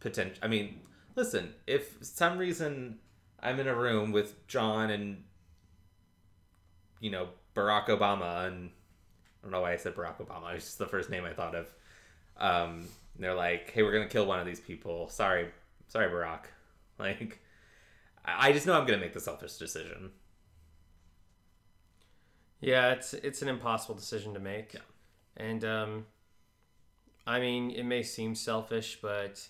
potential. 0.00 0.38
I 0.42 0.48
mean, 0.48 0.80
listen. 1.16 1.54
If 1.66 1.96
some 2.02 2.38
reason 2.38 2.98
I'm 3.40 3.60
in 3.60 3.68
a 3.68 3.74
room 3.74 4.12
with 4.12 4.46
John 4.46 4.90
and 4.90 5.22
you 7.00 7.10
know 7.10 7.28
Barack 7.54 7.86
Obama, 7.86 8.46
and 8.46 8.70
I 8.70 9.42
don't 9.42 9.52
know 9.52 9.60
why 9.60 9.72
I 9.72 9.76
said 9.76 9.94
Barack 9.94 10.16
Obama. 10.18 10.54
It's 10.54 10.64
just 10.64 10.78
the 10.78 10.86
first 10.86 11.10
name 11.10 11.24
I 11.24 11.32
thought 11.32 11.54
of. 11.54 11.72
Um, 12.36 12.88
they're 13.18 13.34
like, 13.34 13.70
"Hey, 13.70 13.82
we're 13.82 13.92
gonna 13.92 14.08
kill 14.08 14.26
one 14.26 14.40
of 14.40 14.46
these 14.46 14.60
people. 14.60 15.08
Sorry, 15.08 15.48
sorry, 15.88 16.10
Barack." 16.10 16.44
Like, 16.96 17.40
I 18.24 18.52
just 18.52 18.66
know 18.66 18.74
I'm 18.78 18.86
gonna 18.86 18.98
make 18.98 19.12
the 19.12 19.20
selfish 19.20 19.56
decision. 19.56 20.10
Yeah, 22.60 22.92
it's 22.92 23.12
it's 23.14 23.42
an 23.42 23.48
impossible 23.48 23.94
decision 23.94 24.34
to 24.34 24.40
make. 24.40 24.74
Yeah. 24.74 24.80
And 25.36 25.64
um 25.64 26.06
I 27.26 27.40
mean, 27.40 27.70
it 27.70 27.84
may 27.84 28.02
seem 28.02 28.34
selfish, 28.34 28.98
but 29.00 29.48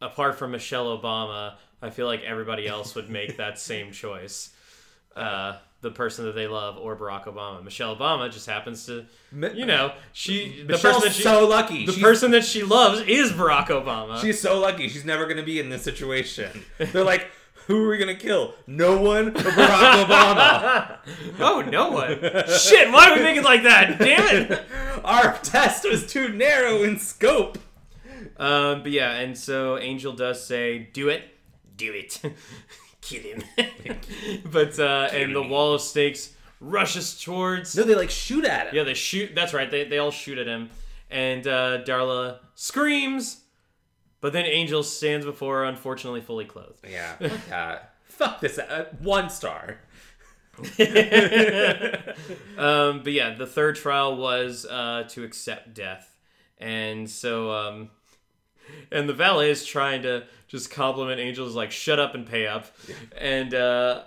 apart 0.00 0.36
from 0.36 0.50
Michelle 0.52 0.96
Obama, 0.96 1.54
I 1.82 1.90
feel 1.90 2.06
like 2.06 2.22
everybody 2.22 2.66
else 2.66 2.94
would 2.94 3.10
make 3.10 3.36
that 3.36 3.58
same 3.58 3.92
choice. 4.04 4.54
Uh 5.14 5.58
the 5.82 5.90
person 5.90 6.24
that 6.24 6.34
they 6.34 6.46
love 6.46 6.76
or 6.78 6.96
Barack 6.96 7.24
Obama. 7.26 7.62
Michelle 7.62 7.94
Obama 7.96 8.30
just 8.32 8.46
happens 8.46 8.86
to 8.86 9.04
you 9.54 9.66
know, 9.66 9.92
she 10.12 10.62
the 10.62 10.72
Michelle's 10.72 10.94
person 10.96 11.00
that 11.08 11.14
she 11.14 11.22
so 11.22 11.46
lucky. 11.46 11.86
the 11.86 11.92
she's, 11.92 12.02
person 12.02 12.30
that 12.32 12.44
she 12.44 12.62
loves 12.62 13.00
is 13.02 13.32
Barack 13.32 13.66
Obama. 13.66 14.20
she's 14.20 14.40
so 14.40 14.58
lucky. 14.58 14.88
She's 14.88 15.04
never 15.04 15.26
gonna 15.26 15.42
be 15.42 15.60
in 15.60 15.68
this 15.68 15.82
situation. 15.82 16.64
They're 16.78 17.04
like, 17.04 17.26
"Who 17.66 17.84
are 17.84 17.90
we 17.90 17.98
gonna 17.98 18.14
kill? 18.14 18.54
No 18.66 19.00
one 19.00 19.32
but 19.32 19.44
Barack 19.44 20.04
Obama." 20.06 20.96
oh, 21.40 21.60
no 21.70 21.90
one. 21.90 22.18
Shit, 22.48 22.90
why 22.90 23.10
are 23.10 23.16
we 23.16 23.22
thinking 23.22 23.44
like 23.44 23.62
that? 23.64 23.98
Damn 23.98 24.52
it. 24.52 24.62
Our 25.04 25.38
test 25.38 25.84
was 25.88 26.06
too 26.06 26.28
narrow 26.30 26.82
in 26.82 26.98
scope. 26.98 27.58
Um, 28.38 28.82
but 28.82 28.90
yeah, 28.92 29.12
and 29.12 29.36
so 29.36 29.78
Angel 29.78 30.12
does 30.12 30.44
say, 30.44 30.88
"Do 30.92 31.08
it, 31.10 31.22
do 31.76 31.92
it, 31.92 32.20
kill 33.08 33.22
him." 33.22 33.42
but 34.50 34.78
uh, 34.78 35.08
and 35.12 35.34
the 35.34 35.42
wall 35.42 35.74
of 35.74 35.80
stakes 35.80 36.34
rushes 36.60 37.20
towards. 37.20 37.76
No, 37.76 37.82
they 37.82 37.94
like 37.94 38.10
shoot 38.10 38.44
at 38.44 38.68
him. 38.68 38.74
Yeah, 38.74 38.82
they 38.84 38.94
shoot. 38.94 39.34
That's 39.34 39.54
right. 39.54 39.70
They 39.70 39.84
they 39.84 39.98
all 39.98 40.10
shoot 40.10 40.38
at 40.38 40.46
him, 40.46 40.70
and 41.10 41.46
uh, 41.46 41.82
Darla 41.84 42.38
screams, 42.54 43.42
but 44.20 44.32
then 44.32 44.44
Angel 44.46 44.82
stands 44.82 45.24
before 45.26 45.58
her, 45.58 45.64
unfortunately 45.64 46.20
fully 46.20 46.44
clothed. 46.44 46.84
Yeah. 46.88 47.16
Fuck 47.20 47.46
that. 47.48 47.92
Fuck 48.04 48.40
this. 48.40 48.58
Uh, 48.58 48.86
one 49.00 49.30
star. 49.30 49.78
um, 52.56 53.02
but 53.02 53.12
yeah, 53.12 53.34
the 53.34 53.46
third 53.46 53.76
trial 53.76 54.16
was 54.16 54.64
uh, 54.64 55.04
to 55.10 55.22
accept 55.22 55.74
death, 55.74 56.16
and 56.58 57.10
so 57.10 57.50
um, 57.52 57.90
and 58.90 59.08
the 59.08 59.14
valet 59.14 59.50
is 59.50 59.64
trying 59.64 60.02
to 60.02 60.24
just 60.48 60.70
compliment 60.70 61.20
Angel's 61.20 61.54
like 61.54 61.70
shut 61.70 61.98
up 61.98 62.14
and 62.14 62.26
pay 62.26 62.46
up, 62.46 62.66
and 63.18 63.52
uh, 63.54 64.02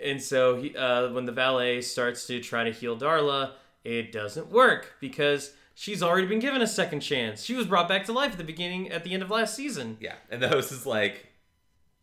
and 0.00 0.20
so 0.22 0.56
he 0.56 0.76
uh, 0.76 1.10
when 1.12 1.24
the 1.24 1.32
valet 1.32 1.80
starts 1.82 2.26
to 2.26 2.40
try 2.40 2.64
to 2.64 2.72
heal 2.72 2.96
Darla, 2.96 3.52
it 3.84 4.12
doesn't 4.12 4.50
work 4.50 4.94
because 5.00 5.52
she's 5.74 6.02
already 6.02 6.26
been 6.26 6.40
given 6.40 6.62
a 6.62 6.66
second 6.66 7.00
chance. 7.00 7.42
She 7.44 7.54
was 7.54 7.66
brought 7.66 7.88
back 7.88 8.04
to 8.06 8.12
life 8.12 8.32
at 8.32 8.38
the 8.38 8.44
beginning 8.44 8.90
at 8.90 9.04
the 9.04 9.12
end 9.14 9.22
of 9.22 9.30
last 9.30 9.54
season. 9.54 9.96
Yeah. 10.00 10.14
And 10.30 10.40
the 10.42 10.48
host 10.48 10.70
is 10.72 10.86
like, 10.86 11.26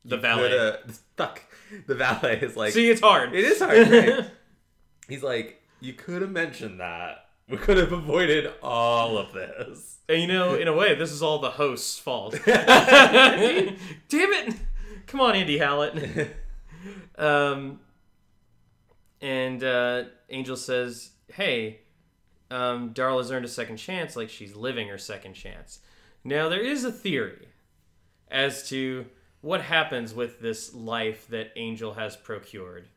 The 0.05 0.17
valet. 0.17 0.49
coulda-" 0.49 0.79
Fuck. 1.17 1.41
The 1.87 1.95
valet 1.95 2.39
is 2.41 2.57
like, 2.57 2.73
See, 2.73 2.89
it's 2.89 2.99
hard. 3.01 3.33
it 3.33 3.43
is 3.45 3.59
hard. 3.59 3.87
right? 3.89 4.25
He's 5.07 5.23
like, 5.23 5.61
you 5.79 5.93
could 5.93 6.21
have 6.21 6.31
mentioned 6.31 6.79
that. 6.81 7.25
We 7.49 7.57
could 7.57 7.77
have 7.77 7.91
avoided 7.93 8.51
all 8.61 9.17
of 9.17 9.31
this. 9.33 9.90
And 10.09 10.21
you 10.21 10.27
know, 10.27 10.55
in 10.55 10.67
a 10.67 10.73
way, 10.73 10.95
this 10.95 11.11
is 11.11 11.21
all 11.21 11.39
the 11.39 11.51
host's 11.51 11.97
fault. 11.99 12.37
Damn 12.45 13.77
it! 14.09 14.55
Come 15.07 15.21
on, 15.21 15.35
Andy 15.35 15.57
Hallett. 15.57 16.35
Um, 17.15 17.79
and 19.21 19.63
uh, 19.63 20.05
Angel 20.31 20.57
says, 20.57 21.11
"Hey, 21.31 21.81
um, 22.49 22.93
Darla's 22.93 23.31
earned 23.31 23.45
a 23.45 23.49
second 23.49 23.77
chance, 23.77 24.15
like 24.15 24.29
she's 24.29 24.55
living 24.55 24.87
her 24.87 24.97
second 24.97 25.35
chance." 25.35 25.79
Now 26.23 26.49
there 26.49 26.61
is 26.61 26.83
a 26.83 26.91
theory 26.91 27.49
as 28.29 28.67
to 28.69 29.05
what 29.41 29.61
happens 29.61 30.13
with 30.15 30.39
this 30.39 30.73
life 30.73 31.27
that 31.27 31.51
Angel 31.55 31.93
has 31.93 32.15
procured. 32.15 32.87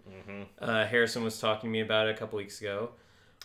Uh, 0.58 0.86
Harrison 0.86 1.24
was 1.24 1.38
talking 1.38 1.68
to 1.68 1.72
me 1.72 1.80
about 1.80 2.06
it 2.06 2.14
a 2.14 2.18
couple 2.18 2.38
weeks 2.38 2.60
ago. 2.60 2.90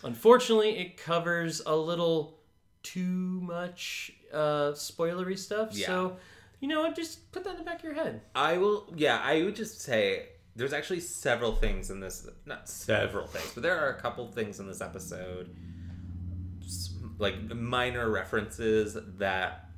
Unfortunately, 0.04 0.78
it 0.78 0.96
covers 0.96 1.60
a 1.66 1.76
little 1.76 2.39
too 2.82 3.40
much 3.42 4.12
uh, 4.32 4.72
spoilery 4.72 5.38
stuff. 5.38 5.70
Yeah. 5.72 5.86
So, 5.86 6.16
you 6.60 6.68
know 6.68 6.80
what? 6.80 6.96
Just 6.96 7.30
put 7.32 7.44
that 7.44 7.50
in 7.52 7.58
the 7.58 7.64
back 7.64 7.78
of 7.78 7.84
your 7.84 7.94
head. 7.94 8.22
I 8.34 8.58
will. 8.58 8.92
Yeah, 8.96 9.20
I 9.22 9.42
would 9.42 9.56
just 9.56 9.80
say 9.80 10.28
there's 10.56 10.72
actually 10.72 11.00
several 11.00 11.54
things 11.54 11.90
in 11.90 12.00
this. 12.00 12.26
Not 12.46 12.68
several 12.68 13.26
things, 13.26 13.52
but 13.54 13.62
there 13.62 13.78
are 13.78 13.90
a 13.90 14.00
couple 14.00 14.26
things 14.30 14.60
in 14.60 14.66
this 14.66 14.80
episode, 14.80 15.56
like 17.18 17.54
minor 17.54 18.10
references 18.10 18.96
that 19.18 19.70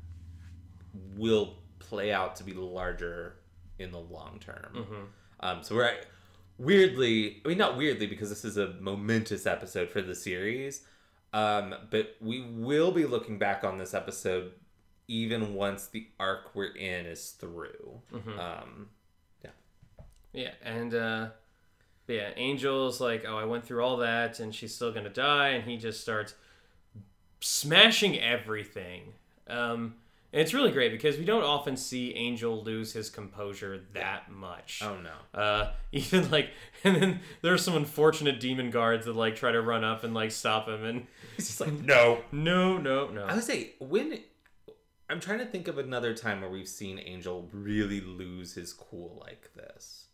will 1.17 1.59
play 1.79 2.13
out 2.13 2.37
to 2.37 2.45
be 2.45 2.53
larger 2.53 3.37
in 3.79 3.91
the 3.91 3.99
long 3.99 4.39
term. 4.41 4.87
Um, 5.41 5.63
so 5.63 5.75
we're 5.75 5.95
weirdly, 6.59 7.43
I 7.45 7.49
mean, 7.49 7.59
not 7.59 7.77
weirdly 7.77 8.07
because 8.07 8.29
this 8.29 8.45
is 8.45 8.57
a 8.57 8.75
momentous 8.81 9.47
episode 9.47 9.91
for 9.91 10.01
the 10.03 10.15
series. 10.15 10.83
Um, 11.33 11.75
but 11.91 12.17
we 12.21 12.43
will 12.43 12.93
be 12.93 13.07
looking 13.07 13.39
back 13.39 13.65
on 13.65 13.79
this 13.79 13.95
episode 13.95 14.53
even 15.09 15.55
once 15.55 15.87
the 15.87 16.07
arc 16.19 16.55
we're 16.55 16.75
in 16.75 17.07
is 17.07 17.31
through. 17.31 18.01
Um, 18.39 18.89
Yeah, 19.45 19.51
Yeah, 20.33 20.51
and 20.63 20.95
uh, 20.95 21.27
yeah, 22.07 22.31
Angel's 22.37 23.01
like, 23.01 23.25
oh, 23.27 23.37
I 23.37 23.45
went 23.45 23.65
through 23.65 23.83
all 23.83 23.97
that, 23.99 24.41
and 24.41 24.55
she's 24.55 24.75
still 24.75 24.93
gonna 24.93 25.11
die, 25.11 25.49
and 25.51 25.65
he 25.69 25.77
just 25.77 26.01
starts 26.01 26.35
smashing 27.41 28.19
everything. 28.19 29.15
Um, 29.49 29.97
and 30.33 30.41
it's 30.41 30.55
really 30.55 30.71
great 30.71 30.93
because 30.93 31.19
we 31.19 31.25
don't 31.25 31.43
often 31.43 31.77
see 31.77 32.15
Angel 32.15 32.63
lose 32.63 32.93
his 32.93 33.11
composure 33.11 33.81
that 33.93 34.31
much. 34.31 34.81
oh 34.83 34.97
no. 35.01 35.41
Uh, 35.41 35.73
even 35.93 36.31
like, 36.31 36.51
and 36.85 36.97
then 36.97 37.21
there 37.43 37.53
are 37.53 37.59
some 37.59 37.77
unfortunate 37.77 38.41
demon 38.41 38.71
guards 38.71 39.07
that 39.07 39.15
like 39.17 39.37
try 39.37 39.53
to 39.53 39.61
run 39.61 39.85
up 39.85 40.05
and 40.05 40.15
like 40.15 40.31
stop 40.31 40.69
him, 40.69 40.85
and 40.85 41.07
He's 41.37 41.49
just 41.49 41.61
like, 41.61 41.73
no. 41.73 42.23
no, 42.33 42.79
no, 42.79 43.09
no. 43.09 43.25
I 43.25 43.35
would 43.35 43.45
say 43.45 43.75
when 43.79 44.19
I'm 45.11 45.21
trying 45.21 45.39
to 45.41 45.47
think 45.47 45.69
of 45.69 45.77
another 45.79 46.15
time 46.15 46.41
where 46.41 46.49
we've 46.51 46.69
seen 46.69 46.99
Angel 46.99 47.49
really 47.53 48.01
lose 48.01 48.55
his 48.55 48.73
cool 48.73 49.19
like 49.21 49.51
this. 49.55 50.07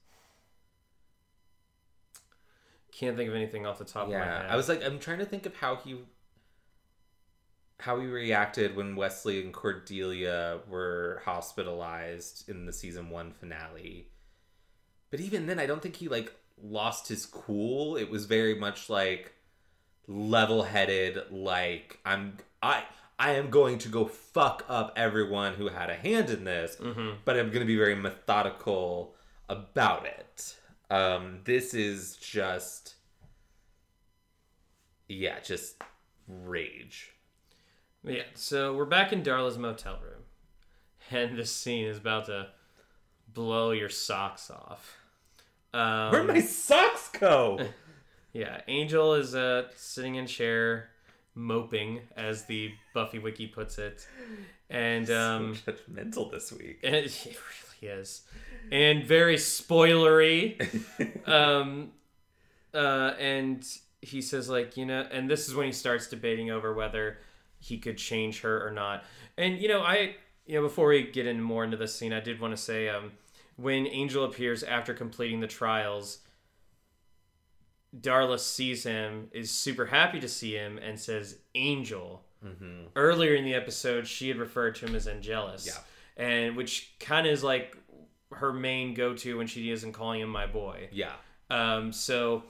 Can't 2.93 3.17
think 3.17 3.29
of 3.29 3.37
anything 3.37 3.65
off 3.65 3.79
the 3.79 3.85
top 3.85 4.05
of 4.05 4.09
my 4.09 4.17
Yeah, 4.17 4.43
head. 4.43 4.51
I 4.51 4.57
was 4.57 4.69
like, 4.69 4.85
I'm 4.85 4.99
trying 4.99 5.19
to 5.19 5.25
think 5.25 5.47
of 5.47 5.55
how 5.55 5.77
he 5.77 5.97
how 7.81 8.01
he 8.01 8.07
reacted 8.07 8.75
when 8.75 8.97
Wesley 8.97 9.41
and 9.41 9.53
Cordelia 9.53 10.61
were 10.69 11.23
hospitalized 11.25 12.49
in 12.49 12.67
the 12.67 12.73
season 12.73 13.11
one 13.11 13.33
finale. 13.33 14.09
But 15.11 15.21
even 15.21 15.47
then, 15.47 15.59
I 15.59 15.67
don't 15.67 15.81
think 15.81 15.97
he 15.97 16.09
like 16.09 16.33
lost 16.61 17.09
his 17.09 17.25
cool. 17.25 17.97
It 17.97 18.11
was 18.11 18.27
very 18.27 18.55
much 18.55 18.91
like 18.91 19.33
level-headed. 20.07 21.31
Like 21.31 22.01
I'm 22.05 22.37
I 22.63 22.85
I 23.19 23.33
am 23.33 23.51
going 23.51 23.79
to 23.79 23.89
go 23.89 24.07
fuck 24.07 24.65
up 24.69 24.93
everyone 24.97 25.55
who 25.55 25.69
had 25.69 25.89
a 25.91 25.95
hand 25.95 26.31
in 26.31 26.45
this, 26.45 26.77
but 27.25 27.39
I'm 27.39 27.49
going 27.49 27.61
to 27.61 27.67
be 27.67 27.77
very 27.77 27.95
methodical 27.95 29.15
about 29.49 30.07
it. 30.07 30.57
Um, 30.91 31.41
this 31.45 31.75
is 31.75 32.17
just 32.17 32.97
yeah, 35.09 35.41
just 35.41 35.83
rage. 36.27 37.13
Yeah, 38.05 38.23
so 38.35 38.75
we're 38.75 38.85
back 38.85 39.13
in 39.13 39.23
Darla's 39.23 39.59
motel 39.59 39.99
room, 40.01 40.23
and 41.11 41.37
this 41.37 41.55
scene 41.55 41.85
is 41.85 41.99
about 41.99 42.27
to 42.27 42.47
blow 43.35 43.73
your 43.73 43.89
socks 43.89 44.53
off. 44.53 44.97
Um, 45.75 46.13
Where'd 46.13 46.29
my 46.29 46.41
socks 46.41 47.11
go? 47.19 47.59
yeah, 48.33 48.61
Angel 48.69 49.15
is 49.15 49.35
uh, 49.35 49.65
sitting 49.75 50.15
in 50.15 50.29
chair, 50.29 50.91
moping, 51.35 52.01
as 52.17 52.45
the 52.45 52.71
Buffy 52.95 53.19
wiki 53.19 53.49
puts 53.49 53.79
it, 53.79 54.07
and 54.71 55.11
um, 55.11 55.57
so 55.57 55.73
judgmental 55.73 56.31
this 56.31 56.53
week. 56.53 56.79
and 56.85 56.95
it, 56.95 57.05
it 57.27 57.37
really 57.83 57.95
is, 58.01 58.23
and 58.71 59.05
very 59.05 59.37
spoilery. 59.37 60.57
um, 61.29 61.91
uh, 62.73 63.15
and 63.19 63.67
he 64.01 64.23
says 64.23 64.49
like 64.49 64.77
you 64.77 64.87
know, 64.87 65.05
and 65.11 65.29
this 65.29 65.49
is 65.49 65.55
when 65.57 65.67
he 65.67 65.73
starts 65.73 66.07
debating 66.07 66.49
over 66.49 66.73
whether 66.73 67.19
he 67.59 67.79
could 67.79 67.99
change 67.99 68.41
her 68.41 68.67
or 68.67 68.71
not. 68.71 69.05
And 69.37 69.59
you 69.59 69.69
know, 69.69 69.83
I 69.83 70.17
you 70.47 70.57
know 70.57 70.63
before 70.63 70.89
we 70.89 71.05
get 71.05 71.27
in 71.27 71.41
more 71.41 71.65
into 71.65 71.77
this 71.77 71.95
scene, 71.95 72.13
I 72.13 72.21
did 72.21 72.41
want 72.41 72.57
to 72.57 72.63
say 72.63 72.89
um, 72.89 73.13
when 73.57 73.87
Angel 73.87 74.25
appears 74.25 74.63
after 74.63 74.95
completing 74.95 75.41
the 75.41 75.47
trials. 75.47 76.19
Darla 77.99 78.39
sees 78.39 78.85
him, 78.85 79.29
is 79.33 79.51
super 79.51 79.87
happy 79.87 80.21
to 80.21 80.29
see 80.29 80.53
him, 80.55 80.77
and 80.77 81.01
says, 81.01 81.39
Angel. 81.55 82.23
Earlier 82.95 83.35
in 83.35 83.45
the 83.45 83.55
episode, 83.55 84.07
she 84.07 84.29
had 84.29 84.37
referred 84.37 84.75
to 84.77 84.87
him 84.87 84.95
as 84.95 85.09
Angelus. 85.09 85.67
Yeah. 85.67 86.23
And 86.23 86.55
which 86.55 86.95
kind 87.01 87.27
of 87.27 87.33
is 87.33 87.43
like 87.43 87.77
her 88.33 88.53
main 88.53 88.95
go 88.95 89.15
to 89.15 89.39
when 89.39 89.47
she 89.47 89.71
isn't 89.71 89.93
calling 89.93 90.21
him 90.21 90.29
my 90.29 90.47
boy. 90.47 90.89
Yeah. 90.93 91.13
Um, 91.51 91.93
so 91.93 92.45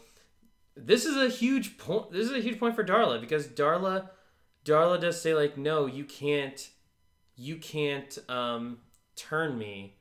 this 0.77 1.05
is 1.05 1.17
a 1.17 1.29
huge 1.29 1.79
point. 1.79 2.11
This 2.13 2.27
is 2.27 2.33
a 2.33 2.41
huge 2.41 2.59
point 2.59 2.75
for 2.75 2.85
Darla 2.85 3.21
because 3.21 3.47
Darla, 3.47 4.09
Darla 4.69 5.01
does 5.01 5.21
say 5.21 5.35
like, 5.35 5.57
no, 5.57 5.87
you 5.87 6.05
can't, 6.05 6.69
you 7.37 7.57
can't 7.57 8.19
um, 8.29 8.79
turn 9.17 9.57
me 9.59 9.97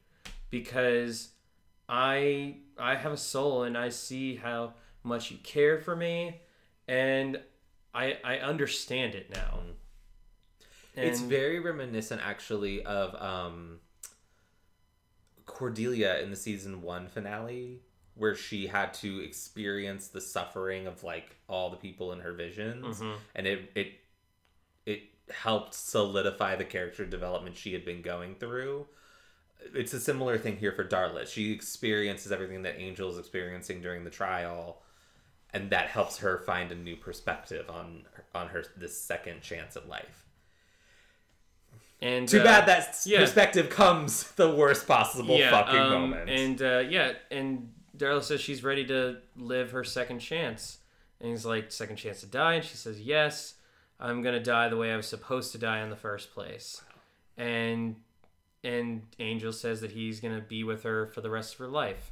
because 0.49 1.29
I 1.89 2.57
I 2.77 2.95
have 2.95 3.13
a 3.13 3.17
soul 3.17 3.63
and 3.63 3.77
I 3.77 3.89
see 3.89 4.35
how 4.35 4.73
much 5.03 5.31
you 5.31 5.37
care 5.43 5.79
for 5.79 5.95
me 5.95 6.41
and 6.87 7.39
I 7.93 8.17
I 8.23 8.37
understand 8.39 9.15
it 9.15 9.29
now. 9.29 9.59
it's 10.95 11.19
very 11.21 11.59
reminiscent 11.59 12.21
actually 12.23 12.83
of 12.83 13.15
um 13.21 13.79
Cordelia 15.45 16.19
in 16.19 16.29
the 16.29 16.35
season 16.35 16.81
1 16.81 17.07
finale 17.07 17.79
where 18.15 18.35
she 18.35 18.67
had 18.67 18.93
to 18.95 19.19
experience 19.19 20.07
the 20.07 20.19
suffering 20.21 20.87
of 20.87 21.03
like 21.03 21.35
all 21.47 21.69
the 21.69 21.77
people 21.77 22.11
in 22.13 22.19
her 22.19 22.33
visions 22.33 22.99
Mhm. 22.99 23.17
and 23.35 23.47
it 23.47 23.71
it 23.75 23.99
helped 25.31 25.73
solidify 25.73 26.55
the 26.55 26.65
character 26.65 27.05
development 27.05 27.57
she 27.57 27.73
had 27.73 27.85
been 27.85 28.01
going 28.01 28.35
through. 28.35 28.87
It's 29.73 29.93
a 29.93 29.99
similar 29.99 30.37
thing 30.37 30.57
here 30.57 30.71
for 30.71 30.85
Darla. 30.85 31.27
She 31.27 31.51
experiences 31.51 32.31
everything 32.31 32.61
that 32.63 32.79
Angel 32.79 33.09
is 33.09 33.17
experiencing 33.17 33.81
during 33.81 34.03
the 34.03 34.09
trial 34.09 34.81
and 35.53 35.69
that 35.71 35.87
helps 35.87 36.17
her 36.19 36.39
find 36.39 36.71
a 36.71 36.75
new 36.75 36.95
perspective 36.95 37.69
on 37.69 38.03
on 38.35 38.49
her 38.49 38.63
this 38.75 38.99
second 38.99 39.41
chance 39.41 39.75
at 39.75 39.87
life. 39.87 40.25
and 42.01 42.27
Too 42.27 42.41
uh, 42.41 42.43
bad 42.43 42.67
that 42.67 42.95
yeah. 43.05 43.19
perspective 43.19 43.69
comes 43.69 44.31
the 44.33 44.53
worst 44.53 44.87
possible 44.87 45.37
fucking 45.39 45.79
um, 45.79 45.91
moment. 45.91 46.29
And 46.29 46.61
uh, 46.61 46.83
yeah, 46.87 47.13
and 47.31 47.71
Darla 47.97 48.23
says 48.23 48.41
she's 48.41 48.63
ready 48.63 48.85
to 48.87 49.17
live 49.35 49.71
her 49.71 49.83
second 49.83 50.19
chance. 50.19 50.79
And 51.19 51.31
he's 51.31 51.45
like, 51.45 51.71
second 51.71 51.95
chance 51.95 52.19
to 52.19 52.27
die? 52.27 52.55
And 52.55 52.63
she 52.63 52.77
says, 52.77 53.01
yes, 53.01 53.55
I'm 53.99 54.21
going 54.21 54.35
to 54.35 54.43
die 54.43 54.69
the 54.69 54.77
way 54.77 54.91
I 54.91 54.97
was 54.97 55.07
supposed 55.07 55.51
to 55.53 55.57
die 55.57 55.79
in 55.81 55.89
the 55.89 55.95
first 55.95 56.33
place. 56.33 56.81
And 57.37 57.95
and 58.63 59.03
Angel 59.19 59.53
says 59.53 59.81
that 59.81 59.91
he's 59.91 60.19
going 60.19 60.35
to 60.35 60.41
be 60.41 60.63
with 60.63 60.83
her 60.83 61.07
for 61.07 61.21
the 61.21 61.29
rest 61.29 61.53
of 61.53 61.59
her 61.59 61.67
life. 61.67 62.11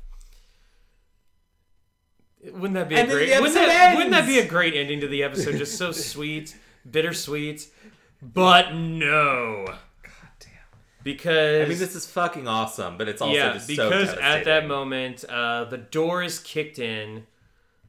Wouldn't 2.44 2.74
that 2.74 2.88
be 2.90 2.96
a 2.96 3.00
And 3.00 3.10
then 3.10 3.18
great? 3.18 3.30
Wouldn't 3.42 3.56
that, 3.56 3.96
wouldn't 3.96 4.12
that 4.12 4.28
be 4.28 4.40
a 4.40 4.48
great 4.48 4.76
ending 4.76 5.02
to 5.02 5.08
the 5.08 5.24
episode? 5.24 5.58
Just 5.58 5.78
so 5.78 5.92
sweet, 5.92 6.56
bittersweet, 6.90 7.68
but 8.22 8.74
no, 8.76 9.66
God 9.68 10.30
damn. 10.40 10.52
because 11.04 11.66
I 11.66 11.70
mean, 11.70 11.80
this 11.80 11.96
is 11.96 12.06
fucking 12.06 12.48
awesome, 12.48 12.98
but 12.98 13.08
it's 13.10 13.22
also 13.22 13.34
yeah, 13.36 13.54
just 13.54 13.68
so 13.68 13.90
because 13.90 14.10
at 14.10 14.46
that 14.46 14.68
moment, 14.68 15.24
uh, 15.26 15.66
the 15.66 15.78
door 15.80 16.22
is 16.22 16.38
kicked 16.40 16.78
in. 16.78 17.26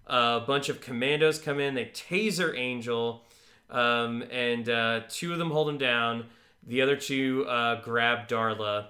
a 0.07 0.41
bunch 0.47 0.69
of 0.71 0.81
commandos 0.81 1.39
come 1.39 1.61
in. 1.61 1.75
They 1.75 1.87
taser 1.87 2.57
Angel, 2.57 3.25
um, 3.71 4.23
and 4.31 4.69
uh, 4.69 5.01
two 5.09 5.33
of 5.33 5.39
them 5.39 5.51
hold 5.51 5.69
him 5.69 5.79
down. 5.79 6.27
The 6.67 6.83
other 6.83 6.97
two 6.97 7.47
uh, 7.49 7.81
grab 7.83 8.29
Darla. 8.29 8.87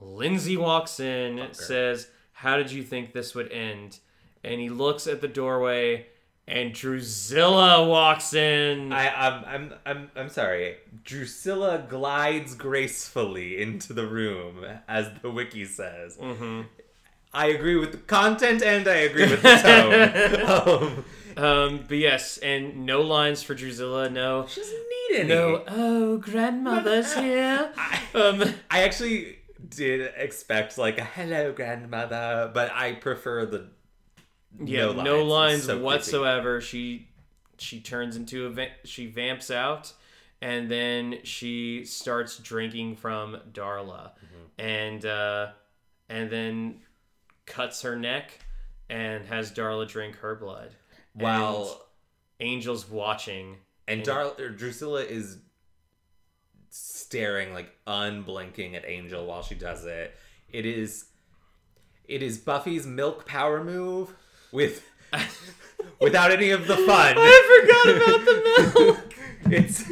Lindsay 0.00 0.56
walks 0.56 1.00
in, 1.00 1.48
says, 1.52 2.08
"How 2.32 2.56
did 2.56 2.72
you 2.72 2.82
think 2.82 3.12
this 3.12 3.34
would 3.34 3.52
end?" 3.52 3.98
And 4.42 4.60
he 4.60 4.70
looks 4.70 5.06
at 5.06 5.20
the 5.20 5.28
doorway, 5.28 6.06
and 6.48 6.72
Drusilla 6.72 7.86
walks 7.86 8.32
in. 8.32 8.92
I, 8.92 9.08
I'm, 9.08 9.44
I'm, 9.44 9.74
I'm, 9.84 10.10
I'm 10.16 10.28
sorry. 10.30 10.78
Drusilla 11.04 11.86
glides 11.88 12.54
gracefully 12.54 13.60
into 13.60 13.92
the 13.92 14.06
room, 14.06 14.64
as 14.88 15.10
the 15.20 15.30
wiki 15.30 15.66
says. 15.66 16.16
Mm-hmm. 16.16 16.62
I 17.32 17.46
agree 17.46 17.76
with 17.76 17.92
the 17.92 17.98
content 17.98 18.62
and 18.62 18.88
I 18.88 18.96
agree 18.96 19.28
with 19.30 19.42
the 19.42 19.56
tone. 19.56 20.86
um, 20.96 21.04
Um, 21.36 21.84
but 21.88 21.96
yes, 21.98 22.38
and 22.38 22.84
no 22.86 23.02
lines 23.02 23.42
for 23.42 23.54
Drusilla. 23.54 24.08
No, 24.10 24.46
she 24.48 24.60
doesn't 24.60 24.84
need 25.10 25.18
any. 25.20 25.28
no. 25.28 25.64
Oh, 25.68 26.16
grandmother's 26.18 27.12
here. 27.18 27.72
I, 27.76 28.00
Um, 28.14 28.42
I 28.70 28.82
actually 28.82 29.38
did 29.68 30.12
expect 30.16 30.78
like 30.78 30.98
a 30.98 31.04
hello 31.04 31.52
grandmother, 31.52 32.50
but 32.52 32.70
I 32.72 32.94
prefer 32.94 33.46
the 33.46 33.68
Yeah, 34.64 34.86
no 34.86 34.92
no 35.02 35.24
lines. 35.24 35.28
lines, 35.28 35.58
It's 35.60 35.66
so 35.66 35.78
whatsoever. 35.80 36.60
She 36.60 37.08
she 37.58 37.80
turns 37.80 38.16
into 38.16 38.46
a 38.46 38.50
va- 38.50 38.76
she 38.84 39.06
vamps 39.06 39.50
out, 39.50 39.92
and 40.40 40.70
then 40.70 41.18
she 41.24 41.84
starts 41.84 42.38
drinking 42.38 42.96
from 42.96 43.38
Darla, 43.52 44.10
Mm-hmm. 44.12 44.60
and 44.60 45.06
uh, 45.06 45.46
and 46.08 46.30
then 46.30 46.80
cuts 47.46 47.82
her 47.82 47.96
neck 47.96 48.30
and 48.88 49.24
has 49.26 49.52
Darla 49.52 49.86
drink 49.88 50.16
her 50.16 50.34
blood. 50.34 50.70
While 51.14 51.86
Angel's 52.38 52.88
watching. 52.88 53.56
and 53.88 54.02
Dar- 54.04 54.34
Drusilla 54.56 55.02
is 55.02 55.38
staring 56.70 57.52
like 57.52 57.70
unblinking 57.86 58.76
at 58.76 58.84
Angel 58.86 59.26
while 59.26 59.42
she 59.42 59.54
does 59.54 59.84
it. 59.84 60.14
It 60.48 60.64
is 60.66 61.06
it 62.06 62.22
is 62.22 62.38
Buffy's 62.38 62.86
milk 62.86 63.26
power 63.26 63.62
move 63.62 64.14
with 64.52 64.84
without 66.00 66.30
any 66.30 66.50
of 66.50 66.66
the 66.66 66.76
fun. 66.76 67.14
I 67.18 67.60
forgot 67.60 67.96
about 67.96 68.24
the 68.24 68.36
milk. 68.84 69.14
it's 69.52 69.84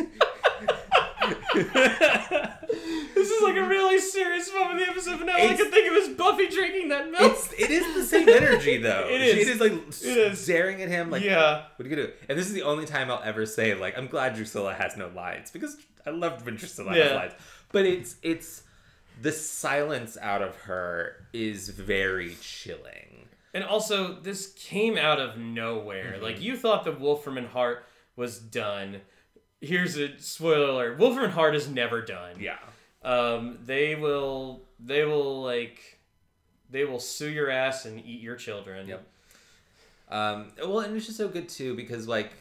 this 2.68 3.30
is 3.30 3.42
like 3.42 3.56
a 3.56 3.66
really 3.66 3.98
serious 3.98 4.52
moment 4.52 4.80
in 4.80 4.86
the 4.86 4.90
episode, 4.90 5.18
but 5.18 5.26
now 5.26 5.32
all 5.34 5.40
I 5.40 5.44
It's- 5.44 5.58
can 5.60 5.70
think 5.70 5.88
of 5.90 5.94
is 5.96 6.08
Buffy 6.16 6.48
drinking 6.48 6.88
that 6.90 7.10
milk. 7.10 7.32
it's 7.32 7.52
it 7.54 7.70
is 7.70 7.94
the 7.94 8.04
same 8.04 8.28
energy 8.28 8.76
though. 8.78 9.06
It 9.10 9.20
is. 9.20 9.48
It 9.48 9.52
is 9.54 9.60
like 9.60 9.72
is. 10.02 10.40
staring 10.40 10.82
at 10.82 10.88
him 10.88 11.10
like 11.10 11.22
yeah. 11.22 11.64
What 11.76 11.86
are 11.86 11.88
you 11.88 11.96
gonna 11.96 12.08
do? 12.08 12.12
And 12.28 12.38
this 12.38 12.46
is 12.46 12.52
the 12.52 12.62
only 12.62 12.84
time 12.86 13.10
I'll 13.10 13.22
ever 13.24 13.46
say 13.46 13.74
like 13.74 13.96
I'm 13.96 14.06
glad 14.06 14.34
Drusilla 14.34 14.74
has 14.74 14.96
no 14.96 15.08
lines 15.08 15.50
because 15.50 15.76
I 16.06 16.10
loved 16.10 16.44
when 16.44 16.56
Drusilla 16.56 16.90
has 16.90 16.98
Yeah. 16.98 17.14
lines. 17.14 17.32
But 17.72 17.86
it's 17.86 18.16
it's 18.22 18.62
the 19.20 19.32
silence 19.32 20.16
out 20.20 20.42
of 20.42 20.54
her 20.62 21.26
is 21.32 21.70
very 21.70 22.36
chilling. 22.40 23.28
And 23.54 23.64
also, 23.64 24.20
this 24.20 24.52
came 24.52 24.96
out 24.98 25.18
of 25.18 25.38
nowhere. 25.38 26.12
Mm-hmm. 26.14 26.22
Like 26.22 26.40
you 26.40 26.56
thought 26.56 26.84
the 26.84 26.92
Wolfram 26.92 27.38
and 27.38 27.46
Hart 27.48 27.84
was 28.14 28.38
done. 28.38 29.00
Here's 29.60 29.96
a 29.96 30.18
spoiler 30.18 30.68
alert: 30.68 30.98
Wolfram 30.98 31.24
and 31.24 31.32
Hart 31.32 31.54
is 31.56 31.68
never 31.68 32.00
done. 32.02 32.36
Yeah. 32.40 32.58
Um, 33.02 33.58
they 33.64 33.94
will, 33.94 34.62
they 34.80 35.04
will 35.04 35.42
like, 35.42 35.98
they 36.70 36.84
will 36.84 36.98
sue 37.00 37.28
your 37.30 37.50
ass 37.50 37.84
and 37.84 37.98
eat 38.04 38.20
your 38.20 38.36
children. 38.36 38.86
Yep. 38.88 39.06
Um, 40.10 40.52
well, 40.58 40.80
and 40.80 40.96
it's 40.96 41.06
just 41.06 41.18
so 41.18 41.28
good 41.28 41.48
too 41.48 41.74
because 41.76 42.08
like 42.08 42.32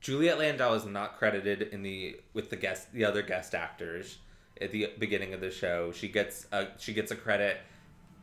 Juliet 0.00 0.38
Landau 0.38 0.74
is 0.74 0.84
not 0.84 1.16
credited 1.18 1.62
in 1.72 1.82
the 1.82 2.16
with 2.34 2.50
the 2.50 2.56
guest 2.56 2.92
the 2.92 3.04
other 3.04 3.22
guest 3.22 3.54
actors 3.54 4.18
at 4.60 4.70
the 4.70 4.90
beginning 4.98 5.32
of 5.34 5.40
the 5.40 5.50
show. 5.50 5.92
She 5.92 6.08
gets 6.08 6.46
a 6.52 6.68
she 6.78 6.92
gets 6.92 7.10
a 7.10 7.16
credit. 7.16 7.58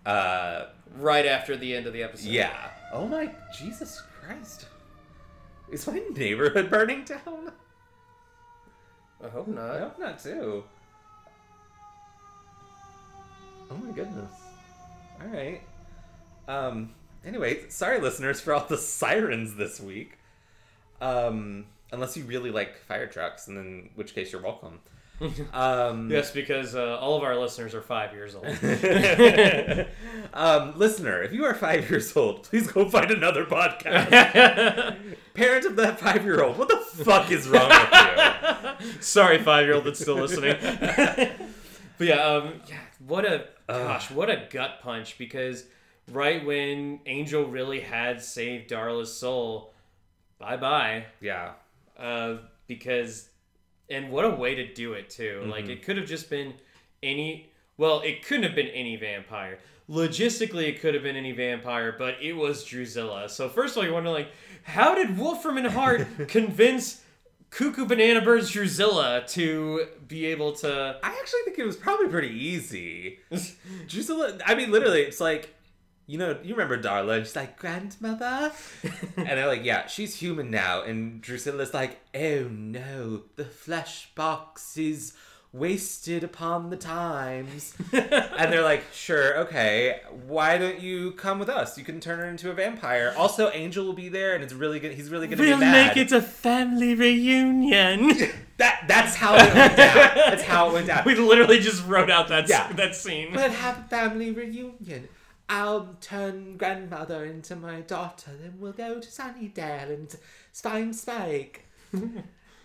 Uh, 0.05 0.67
Right 0.97 1.25
after 1.25 1.55
the 1.55 1.75
end 1.75 1.85
of 1.85 1.93
the 1.93 2.01
episode. 2.01 2.29
yeah. 2.29 2.69
Oh 2.93 3.05
my 3.07 3.29
Jesus 3.57 4.01
Christ! 4.23 4.65
Is 5.71 5.85
my 5.85 6.01
neighborhood 6.15 6.69
burning 6.71 7.03
down? 7.03 7.51
I 9.23 9.27
hope 9.29 9.47
not. 9.47 9.71
I 9.71 9.79
hope 9.79 9.99
not 9.99 10.19
too. 10.19 10.63
Oh 13.71 13.75
my 13.77 13.91
goodness. 13.91 14.31
All 15.21 15.27
right. 15.27 15.61
Um. 16.47 16.91
Anyway, 17.25 17.67
sorry, 17.69 17.99
listeners, 17.99 18.39
for 18.39 18.53
all 18.53 18.65
the 18.67 18.77
sirens 18.77 19.55
this 19.55 19.79
week. 19.79 20.17
Um. 21.01 21.65
Unless 21.91 22.15
you 22.17 22.23
really 22.25 22.51
like 22.51 22.77
fire 22.77 23.07
trucks, 23.07 23.47
and 23.47 23.57
in 23.57 23.89
which 23.95 24.13
case 24.13 24.31
you're 24.31 24.41
welcome. 24.41 24.79
Um. 25.53 26.09
Yes, 26.09 26.31
because 26.31 26.75
uh, 26.75 26.97
all 26.97 27.17
of 27.17 27.23
our 27.23 27.35
listeners 27.37 27.75
are 27.75 27.81
five 27.81 28.13
years 28.13 28.35
old. 28.35 28.45
um, 30.39 30.77
listener, 30.77 31.21
if 31.21 31.33
you 31.33 31.43
are 31.45 31.53
five 31.53 31.89
years 31.89 32.15
old, 32.15 32.43
please 32.43 32.71
go 32.71 32.89
find 32.89 33.11
another 33.11 33.45
podcast. 33.45 34.95
Parent 35.33 35.65
of 35.65 35.75
that 35.75 35.99
five 35.99 36.23
year 36.23 36.41
old, 36.43 36.57
what 36.57 36.67
the 36.69 36.77
fuck 36.77 37.29
is 37.31 37.47
wrong 37.47 37.69
with 37.69 38.85
you? 38.95 38.95
Sorry, 39.01 39.37
five 39.39 39.65
year 39.65 39.75
old 39.75 39.83
that's 39.85 39.99
still 39.99 40.15
listening. 40.15 40.55
but 41.97 42.07
yeah, 42.07 42.15
um, 42.25 42.53
yeah, 42.67 42.77
what 43.05 43.25
a 43.25 43.45
gosh, 43.67 44.09
what 44.11 44.29
a 44.29 44.47
gut 44.49 44.79
punch 44.81 45.17
because 45.17 45.65
right 46.11 46.43
when 46.45 46.99
Angel 47.05 47.45
really 47.45 47.81
had 47.81 48.21
saved 48.21 48.69
Darla's 48.69 49.13
soul, 49.13 49.73
bye 50.39 50.57
bye. 50.57 51.05
Yeah. 51.21 51.51
Uh, 51.97 52.37
because 52.67 53.29
and 53.89 54.09
what 54.09 54.23
a 54.25 54.29
way 54.29 54.55
to 54.55 54.73
do 54.73 54.93
it 54.93 55.09
too. 55.09 55.43
Like 55.47 55.63
Mm-hmm. 55.65 55.71
it 55.73 55.83
could 55.83 55.97
have 55.97 56.07
just 56.07 56.29
been 56.29 56.53
any. 57.03 57.49
Well, 57.77 58.01
it 58.01 58.25
couldn't 58.25 58.43
have 58.43 58.55
been 58.55 58.67
any 58.67 58.95
vampire. 58.97 59.59
Logistically, 59.89 60.67
it 60.67 60.81
could 60.81 60.93
have 60.93 61.01
been 61.01 61.15
any 61.15 61.31
vampire, 61.31 61.95
but 61.97 62.17
it 62.21 62.33
was 62.33 62.63
Drusilla. 62.63 63.27
So 63.27 63.49
first 63.49 63.73
of 63.73 63.79
all, 63.79 63.83
you're 63.85 63.93
wondering 63.93 64.13
like, 64.13 64.31
how 64.63 64.93
did 64.93 65.17
Wolfram 65.17 65.57
and 65.57 65.67
Hart 65.67 66.07
convince 66.27 67.01
Cuckoo 67.49 67.85
Banana 67.85 68.21
Bird's 68.21 68.51
Drusilla 68.51 69.23
to 69.29 69.87
be 70.07 70.27
able 70.27 70.53
to? 70.53 70.99
I 71.01 71.07
actually 71.07 71.41
think 71.45 71.57
it 71.57 71.65
was 71.65 71.75
probably 71.75 72.07
pretty 72.07 72.29
easy. 72.29 73.19
Drusilla, 73.87 74.37
I 74.45 74.53
mean, 74.53 74.71
literally, 74.71 75.01
it's 75.01 75.19
like, 75.19 75.55
you 76.05 76.17
know, 76.17 76.37
you 76.43 76.55
remember 76.55 76.81
Darla, 76.81 77.17
and 77.17 77.25
she's 77.25 77.35
like, 77.35 77.57
grandmother? 77.57 78.51
and 79.17 79.27
they're 79.27 79.47
like, 79.47 79.63
yeah, 79.63 79.87
she's 79.87 80.15
human 80.15 80.51
now. 80.51 80.83
And 80.83 81.21
Drusilla's 81.21 81.73
like, 81.73 81.99
oh 82.15 82.47
no, 82.47 83.23
the 83.37 83.45
flesh 83.45 84.09
box 84.13 84.77
is 84.77 85.13
wasted 85.51 86.23
upon 86.23 86.69
the 86.69 86.77
times. 86.77 87.73
and 87.91 88.51
they're 88.53 88.63
like, 88.63 88.83
sure, 88.93 89.37
okay, 89.39 90.01
why 90.27 90.57
don't 90.57 90.79
you 90.79 91.11
come 91.13 91.39
with 91.39 91.49
us? 91.49 91.77
You 91.77 91.83
can 91.83 91.99
turn 91.99 92.19
her 92.19 92.25
into 92.25 92.51
a 92.51 92.53
vampire. 92.53 93.13
Also, 93.17 93.49
Angel 93.51 93.83
will 93.85 93.93
be 93.93 94.09
there, 94.09 94.35
and 94.35 94.43
it's 94.43 94.53
really 94.53 94.79
good. 94.79 94.93
He's 94.93 95.09
really 95.09 95.27
gonna 95.27 95.41
We'll 95.41 95.57
be 95.57 95.65
mad. 95.65 95.95
make 95.95 95.97
it 95.97 96.11
a 96.11 96.21
family 96.21 96.95
reunion. 96.95 98.11
That 98.59 98.89
that's 98.89 99.15
how 99.15 99.35
it 99.35 99.53
went 99.55 99.77
down. 99.77 99.95
That's 100.15 100.43
how 100.43 100.69
it 100.69 100.73
went 100.73 100.87
down. 100.87 101.03
we 101.05 101.15
literally 101.15 101.59
just 101.61 101.87
wrote 101.87 102.09
out 102.11 102.27
that 102.27 102.49
Yeah. 102.49 102.69
that 102.73 102.93
scene. 102.93 103.31
We'll 103.31 103.49
have 103.49 103.77
a 103.79 103.83
family 103.83 104.31
reunion. 104.31 105.07
I'll 105.47 105.95
turn 106.01 106.57
grandmother 106.57 107.23
into 107.23 107.55
my 107.55 107.79
daughter, 107.79 108.31
then 108.37 108.55
we'll 108.59 108.73
go 108.73 108.99
to 108.99 109.07
Sunnydale 109.07 109.93
and 109.93 110.13
find 110.51 110.93
Spike. 110.93 111.67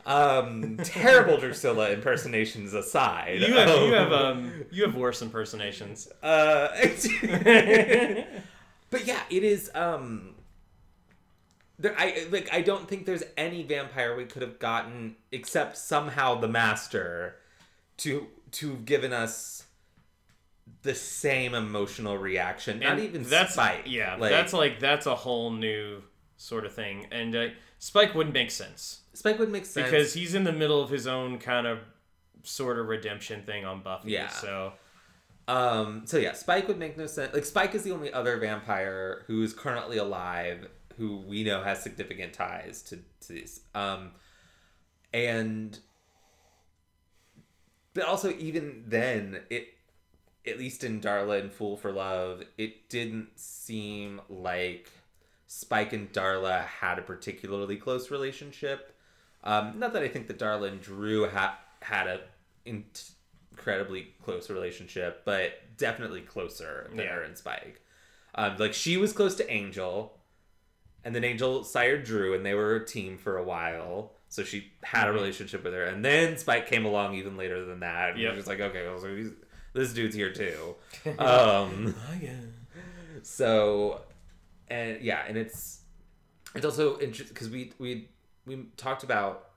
Um, 0.06 0.76
terrible 0.84 1.38
Drusilla 1.38 1.90
impersonations 1.90 2.74
aside. 2.74 3.40
You 3.40 3.54
have 3.54 3.68
you 3.68 3.74
um, 3.74 3.90
have 3.92 4.12
um 4.12 4.64
you 4.70 4.82
have 4.84 4.94
worse 4.94 5.22
impersonations. 5.22 6.08
uh, 6.22 6.68
but 8.90 9.06
yeah, 9.06 9.20
it 9.30 9.44
is. 9.44 9.70
Um, 9.74 10.34
there, 11.78 11.94
I 11.98 12.26
like. 12.30 12.52
I 12.52 12.60
don't 12.60 12.88
think 12.88 13.06
there's 13.06 13.24
any 13.36 13.62
vampire 13.62 14.14
we 14.16 14.26
could 14.26 14.42
have 14.42 14.58
gotten 14.58 15.16
except 15.32 15.76
somehow 15.76 16.34
the 16.36 16.48
master 16.48 17.36
to 17.98 18.28
to 18.52 18.70
have 18.70 18.84
given 18.84 19.12
us 19.12 19.64
the 20.82 20.94
same 20.94 21.54
emotional 21.54 22.18
reaction. 22.18 22.80
Not 22.80 22.98
even 22.98 23.22
that's 23.22 23.54
Spike. 23.54 23.84
Yeah, 23.86 24.16
like, 24.16 24.30
that's 24.30 24.52
like 24.52 24.80
that's 24.80 25.06
a 25.06 25.14
whole 25.14 25.50
new 25.50 26.02
sort 26.36 26.66
of 26.66 26.74
thing, 26.74 27.06
and 27.10 27.34
uh, 27.34 27.46
Spike 27.84 28.14
wouldn't 28.14 28.32
make 28.32 28.50
sense 28.50 29.00
Spike 29.12 29.38
would 29.38 29.50
make 29.50 29.66
sense 29.66 29.90
because 29.90 30.14
he's 30.14 30.34
in 30.34 30.44
the 30.44 30.52
middle 30.52 30.80
of 30.80 30.88
his 30.88 31.06
own 31.06 31.38
kind 31.38 31.66
of 31.66 31.80
sort 32.42 32.78
of 32.78 32.88
redemption 32.88 33.42
thing 33.42 33.66
on 33.66 33.82
Buffy. 33.82 34.12
Yeah. 34.12 34.28
So 34.28 34.72
Um, 35.46 36.02
so 36.06 36.16
yeah, 36.16 36.32
Spike 36.32 36.66
would 36.68 36.78
make 36.78 36.96
no 36.96 37.06
sense. 37.06 37.34
Like 37.34 37.44
Spike 37.44 37.74
is 37.74 37.82
the 37.82 37.92
only 37.92 38.10
other 38.10 38.38
vampire 38.38 39.24
who 39.26 39.42
is 39.42 39.52
currently 39.52 39.98
alive 39.98 40.66
who 40.96 41.18
we 41.18 41.44
know 41.44 41.62
has 41.62 41.82
significant 41.82 42.32
ties 42.32 42.80
to, 42.82 42.96
to 43.20 43.32
these. 43.32 43.60
Um, 43.74 44.12
and 45.12 45.78
but 47.92 48.04
also 48.04 48.30
even 48.38 48.84
then, 48.86 49.40
it 49.50 49.68
at 50.46 50.58
least 50.58 50.84
in 50.84 51.00
Darla 51.00 51.40
and 51.40 51.52
Fool 51.52 51.76
for 51.76 51.92
Love, 51.92 52.42
it 52.56 52.88
didn't 52.88 53.38
seem 53.38 54.22
like 54.30 54.90
Spike 55.56 55.92
and 55.92 56.12
Darla 56.12 56.64
had 56.66 56.98
a 56.98 57.02
particularly 57.02 57.76
close 57.76 58.10
relationship. 58.10 58.92
Um, 59.44 59.78
not 59.78 59.92
that 59.92 60.02
I 60.02 60.08
think 60.08 60.26
that 60.26 60.38
Darla 60.38 60.68
and 60.68 60.80
Drew 60.80 61.28
ha- 61.28 61.58
had 61.80 62.08
a 62.08 62.20
in- 62.64 62.84
incredibly 63.52 64.08
close 64.24 64.50
relationship, 64.50 65.22
but 65.24 65.52
definitely 65.76 66.22
closer 66.22 66.86
than 66.90 66.98
Yeah. 66.98 67.14
her 67.14 67.22
and 67.22 67.38
Spike. 67.38 67.80
Um, 68.34 68.56
like 68.58 68.74
she 68.74 68.96
was 68.96 69.12
close 69.12 69.36
to 69.36 69.48
Angel, 69.48 70.18
and 71.04 71.14
then 71.14 71.22
Angel 71.22 71.62
sired 71.62 72.02
Drew, 72.02 72.34
and 72.34 72.44
they 72.44 72.54
were 72.54 72.74
a 72.74 72.84
team 72.84 73.16
for 73.16 73.36
a 73.38 73.44
while. 73.44 74.12
So 74.28 74.42
she 74.42 74.72
had 74.82 75.06
a 75.06 75.12
Mhm. 75.12 75.14
relationship 75.14 75.62
with 75.62 75.72
her, 75.74 75.84
and 75.84 76.04
then 76.04 76.36
Spike 76.36 76.66
came 76.66 76.84
along 76.84 77.14
even 77.14 77.36
later 77.36 77.64
than 77.64 77.78
that. 77.80 78.10
And 78.10 78.18
Yep. 78.18 78.34
was 78.34 78.48
like, 78.48 78.58
okay, 78.58 78.84
well, 78.88 78.98
so 78.98 79.30
this 79.72 79.92
dude's 79.92 80.16
here 80.16 80.32
too. 80.32 80.74
um, 81.20 81.94
so, 83.22 84.00
and 84.68 85.00
yeah, 85.02 85.24
and 85.26 85.36
it's 85.36 85.80
it's 86.54 86.64
also 86.64 86.98
interesting 87.00 87.32
because 87.34 87.50
we 87.50 87.72
we 87.78 88.08
we 88.46 88.66
talked 88.76 89.02
about 89.02 89.50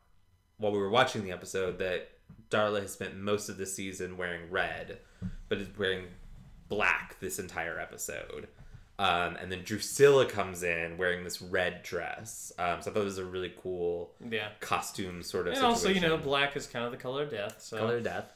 while 0.58 0.72
we 0.72 0.78
were 0.80 0.90
watching 0.90 1.24
the 1.24 1.32
episode 1.32 1.78
that 1.80 2.10
Darla 2.50 2.82
has 2.82 2.94
spent 2.94 3.16
most 3.18 3.50
of 3.50 3.58
the 3.58 3.66
season 3.66 4.18
wearing 4.18 4.50
red 4.50 5.00
but 5.50 5.60
is 5.60 5.68
wearing 5.78 6.06
black 6.70 7.20
this 7.20 7.40
entire 7.40 7.80
episode. 7.80 8.48
Um, 9.00 9.36
and 9.36 9.52
then 9.52 9.62
Drusilla 9.64 10.26
comes 10.26 10.64
in 10.64 10.98
wearing 10.98 11.24
this 11.24 11.42
red 11.42 11.84
dress. 11.84 12.52
Um, 12.58 12.82
so 12.82 12.90
I 12.90 12.94
thought 12.96 13.02
it 13.02 13.06
was 13.06 13.18
a 13.20 13.26
really 13.26 13.54
cool 13.62 14.12
Yeah. 14.28 14.50
costume 14.60 15.22
sort 15.22 15.48
of. 15.48 15.54
And 15.54 15.64
also, 15.64 15.90
you 15.90 16.00
know, 16.02 16.18
black 16.18 16.58
is 16.58 16.66
kind 16.66 16.84
of 16.84 16.92
the 16.92 16.98
color 16.98 17.24
of 17.24 17.30
death. 17.32 17.58
So 17.62 17.78
color 17.78 17.98
of 17.98 18.04
death. 18.04 18.34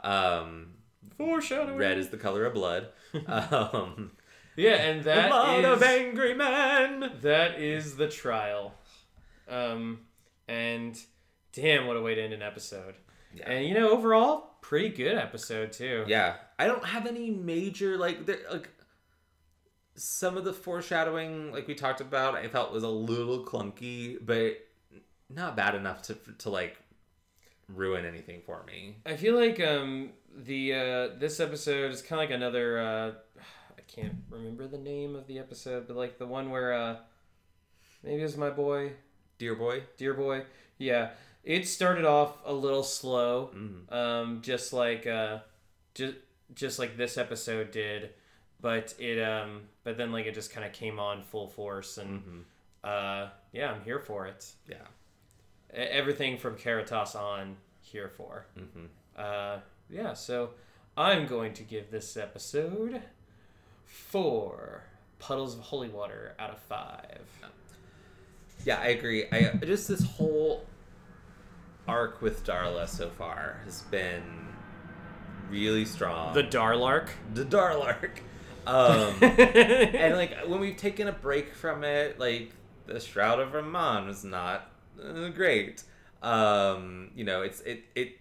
Um, 0.00 0.74
foreshadowing. 1.18 1.76
red 1.76 1.98
is 1.98 2.08
the 2.10 2.16
color 2.18 2.46
of 2.46 2.54
blood. 2.54 2.88
Um, 3.26 4.12
Yeah, 4.56 4.74
and 4.74 5.04
that 5.04 5.28
blood 5.30 5.64
of 5.64 5.82
is- 5.82 5.88
angry 5.88 6.34
men. 6.34 7.12
that 7.22 7.60
is 7.60 7.96
the 7.96 8.08
trial. 8.08 8.74
Um, 9.48 10.00
and 10.48 10.98
damn, 11.52 11.86
what 11.86 11.96
a 11.96 12.00
way 12.00 12.14
to 12.14 12.22
end 12.22 12.32
an 12.32 12.42
episode. 12.42 12.94
Yeah. 13.34 13.50
And 13.50 13.66
you 13.66 13.74
know, 13.74 13.90
overall, 13.90 14.56
pretty 14.62 14.88
good 14.88 15.16
episode 15.16 15.72
too. 15.72 16.04
Yeah, 16.08 16.36
I 16.58 16.66
don't 16.66 16.84
have 16.84 17.06
any 17.06 17.30
major 17.30 17.96
like 17.98 18.26
there 18.26 18.38
like 18.50 18.68
some 19.94 20.36
of 20.36 20.44
the 20.44 20.52
foreshadowing 20.52 21.52
like 21.52 21.66
we 21.66 21.74
talked 21.74 22.00
about 22.00 22.34
I 22.34 22.48
felt 22.48 22.72
was 22.72 22.82
a 22.82 22.88
little 22.88 23.44
clunky, 23.44 24.18
but 24.24 24.58
not 25.30 25.56
bad 25.56 25.74
enough 25.74 26.02
to 26.02 26.16
to 26.38 26.50
like 26.50 26.76
ruin 27.68 28.04
anything 28.04 28.42
for 28.44 28.62
me. 28.66 28.96
I 29.04 29.16
feel 29.16 29.34
like 29.34 29.60
um 29.60 30.10
the 30.34 30.74
uh 30.74 31.18
this 31.18 31.40
episode 31.40 31.92
is 31.92 32.02
kind 32.02 32.20
of 32.22 32.28
like 32.28 32.34
another 32.36 32.78
uh 32.78 33.08
I 33.08 33.12
can't 33.88 34.14
remember 34.30 34.66
the 34.66 34.78
name 34.78 35.14
of 35.16 35.26
the 35.26 35.38
episode, 35.38 35.86
but 35.86 35.96
like 35.96 36.18
the 36.18 36.26
one 36.26 36.50
where 36.50 36.72
uh 36.74 36.96
maybe 38.02 38.20
it 38.20 38.24
was 38.24 38.36
my 38.36 38.50
boy, 38.50 38.92
Dear 39.38 39.54
boy. 39.54 39.82
dear 39.96 40.14
boy. 40.14 40.44
Yeah, 40.78 41.10
it 41.44 41.66
started 41.68 42.04
off 42.04 42.36
a 42.44 42.52
little 42.52 42.82
slow, 42.82 43.50
Mm. 43.54 43.92
um 43.92 44.42
just 44.42 44.72
like 44.72 45.06
uh 45.06 45.38
just 45.94 46.14
just 46.54 46.78
like 46.78 46.96
this 46.96 47.16
episode 47.18 47.70
did, 47.70 48.10
but 48.60 48.94
it 48.98 49.22
um 49.22 49.62
but 49.84 49.96
then 49.96 50.12
like 50.12 50.26
it 50.26 50.34
just 50.34 50.52
kind 50.52 50.66
of 50.66 50.72
came 50.72 50.98
on 50.98 51.22
full 51.22 51.48
force 51.48 51.98
and 51.98 52.22
Mhm. 52.22 52.42
uh 52.84 53.28
yeah, 53.52 53.72
I'm 53.72 53.82
here 53.84 54.00
for 54.00 54.26
it. 54.26 54.52
Yeah. 54.68 54.86
Everything 55.72 56.38
from 56.38 56.56
Caritas 56.56 57.14
on 57.14 57.56
here 57.80 58.08
for. 58.08 58.46
hmm 58.56 58.86
Uh, 59.16 59.58
yeah, 59.90 60.12
so 60.14 60.50
I'm 60.96 61.26
going 61.26 61.52
to 61.54 61.62
give 61.62 61.90
this 61.90 62.16
episode 62.16 63.02
four 63.96 64.82
puddles 65.18 65.54
of 65.54 65.60
holy 65.60 65.88
water 65.88 66.34
out 66.38 66.50
of 66.50 66.58
five. 66.58 67.22
Yeah, 68.64 68.80
I 68.80 68.88
agree. 68.88 69.26
I 69.30 69.52
just 69.64 69.88
this 69.88 70.04
whole 70.04 70.66
arc 71.86 72.20
with 72.20 72.44
Darla 72.44 72.88
so 72.88 73.08
far 73.10 73.60
has 73.64 73.82
been 73.82 74.22
really 75.48 75.84
strong. 75.84 76.34
The 76.34 76.42
Darlark. 76.42 77.10
the 77.32 77.44
Darlark. 77.44 78.20
Um, 78.66 79.14
and 79.22 80.16
like 80.16 80.36
when 80.46 80.58
we've 80.60 80.76
taken 80.76 81.06
a 81.06 81.12
break 81.12 81.54
from 81.54 81.84
it, 81.84 82.18
like 82.18 82.52
the 82.86 82.98
Shroud 82.98 83.38
of 83.40 83.50
Rahmon 83.50 84.06
was 84.06 84.24
not 84.24 84.70
uh, 85.02 85.28
great. 85.28 85.84
Um, 86.22 87.10
you 87.14 87.24
know, 87.24 87.42
it's 87.42 87.60
it 87.60 87.84
it 87.94 88.18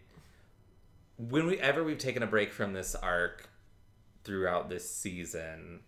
when 1.17 1.47
we 1.47 1.59
ever 1.59 1.83
we've 1.83 1.97
taken 1.97 2.21
a 2.21 2.27
break 2.27 2.51
from 2.51 2.73
this 2.73 2.93
arc 2.93 3.49
throughout 4.25 4.69
this 4.69 4.89
season, 4.89 5.81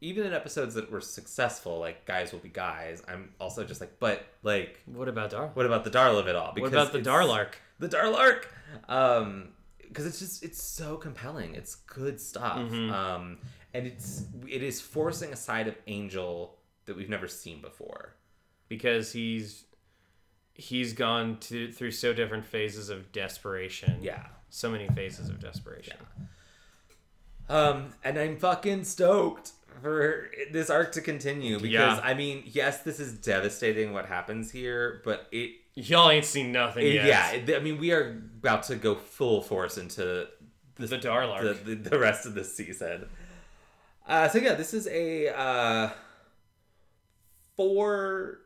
even 0.00 0.26
in 0.26 0.32
episodes 0.32 0.74
that 0.74 0.90
were 0.90 1.00
successful, 1.00 1.78
like 1.78 2.06
Guise 2.06 2.32
Will 2.32 2.38
Be 2.38 2.48
Guise. 2.48 3.02
I'm 3.06 3.34
also 3.40 3.64
just 3.64 3.80
like, 3.80 3.98
but 4.00 4.24
like, 4.42 4.80
what 4.86 5.08
about 5.08 5.30
Dar? 5.30 5.48
what 5.54 5.66
about 5.66 5.84
the 5.84 5.90
Darla 5.90 6.20
of 6.20 6.28
it 6.28 6.36
all? 6.36 6.54
What 6.56 6.68
about 6.68 6.92
the 6.92 7.00
Darlark? 7.00 7.54
the 7.78 7.88
Darlark. 7.88 8.46
Um, 8.88 9.48
because 9.80 10.06
it's 10.06 10.18
just 10.18 10.42
it's 10.42 10.62
so 10.62 10.96
compelling. 10.96 11.54
It's 11.54 11.74
good 11.74 12.20
stuff. 12.20 12.58
Mhm. 12.58 12.90
Um, 12.90 13.38
and 13.72 13.86
it's 13.86 14.24
it 14.48 14.62
is 14.62 14.80
forcing 14.80 15.32
a 15.32 15.36
side 15.36 15.68
of 15.68 15.76
Angel 15.86 16.58
that 16.86 16.96
we've 16.96 17.08
never 17.08 17.28
seen 17.28 17.60
before. 17.60 18.14
Because 18.68 19.12
he's 19.12 19.64
he's 20.54 20.92
gone 20.92 21.38
to 21.40 21.70
through 21.72 21.90
so 21.90 22.12
different 22.12 22.44
phases 22.44 22.88
of 22.88 23.12
desperation. 23.12 23.98
Yeah. 24.00 24.26
So 24.50 24.70
many 24.70 24.88
phases 24.88 25.28
of 25.28 25.40
desperation. 25.40 25.96
Um, 27.48 27.92
and 28.02 28.18
I'm 28.18 28.38
fucking 28.38 28.84
stoked 28.84 29.52
for 29.82 30.30
this 30.52 30.70
arc 30.70 30.92
to 30.92 31.00
continue 31.00 31.56
because 31.58 31.98
Yeah. 31.98 32.00
I 32.02 32.14
mean, 32.14 32.42
yes, 32.46 32.82
this 32.82 32.98
is 33.00 33.12
devastating 33.18 33.92
what 33.92 34.06
happens 34.06 34.50
here, 34.50 35.02
but 35.04 35.26
it, 35.32 35.50
Y'all 35.74 36.08
ain't 36.10 36.24
seen 36.24 36.52
nothing 36.52 36.86
it 36.86 36.94
yet. 36.94 37.06
yeah, 37.06 37.30
it, 37.32 37.54
I 37.56 37.58
mean, 37.58 37.78
we 37.78 37.90
are 37.92 38.22
about 38.38 38.62
to 38.64 38.76
go 38.76 38.94
full 38.94 39.42
force 39.42 39.76
into 39.76 40.28
The 40.76 40.86
Darlark. 40.98 41.42
the, 41.64 41.74
the, 41.74 41.90
the 41.90 41.98
rest 41.98 42.26
of 42.26 42.34
the 42.34 42.44
season. 42.44 43.06
Uh, 44.06 44.28
so 44.28 44.38
yeah, 44.38 44.54
this 44.54 44.72
is 44.72 44.86
a 44.86 45.28
uh, 45.36 45.90
four 47.56 48.40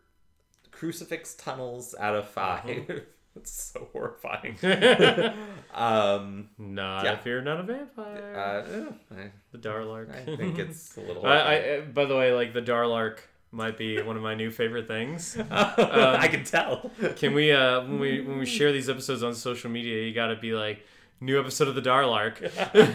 crucifix 0.70 1.34
tunnels 1.34 1.94
out 1.98 2.14
of 2.14 2.28
5 2.28 2.64
Mm-hmm. 2.64 2.98
it's 3.39 3.52
so 3.73 3.89
horrifying. 3.93 4.56
um, 5.74 6.48
Not 6.59 7.05
Yeah. 7.05 7.12
if 7.15 7.24
you're 7.27 7.43
not 7.43 7.60
a 7.60 7.62
vampire. 7.62 8.35
uh, 8.36 8.86
yeah, 9.16 9.28
the 9.52 9.59
Darlark. 9.59 10.10
I, 10.15 10.36
think 10.36 10.59
it's 10.59 10.97
a 10.97 11.01
little. 11.01 11.24
I. 11.27 11.55
I, 11.56 11.81
by 11.81 12.05
the 12.05 12.16
way, 12.16 12.32
like 12.32 12.52
the 12.52 12.62
Darlark 12.62 13.19
might 13.51 13.78
be 13.78 14.01
one 14.02 14.16
of 14.16 14.23
my 14.23 14.35
new 14.35 14.51
favorite 14.51 14.86
things. 14.86 15.39
I 15.51 16.28
can 16.31 16.44
tell. 16.44 16.90
Can 17.16 17.32
we, 17.35 17.51
uh, 17.52 17.81
when 17.82 17.98
we 17.98 18.20
when 18.20 18.39
we 18.39 18.47
share 18.47 18.73
these 18.73 18.89
episodes 18.90 19.23
on 19.23 19.35
social 19.35 19.70
media, 19.70 20.02
you 20.02 20.12
got 20.15 20.27
to 20.27 20.36
be 20.36 20.52
like, 20.52 20.85
new 21.20 21.39
episode 21.40 21.69
of 21.69 21.74
the 21.74 21.81
Darlark. 21.82 22.40
and 22.74 22.94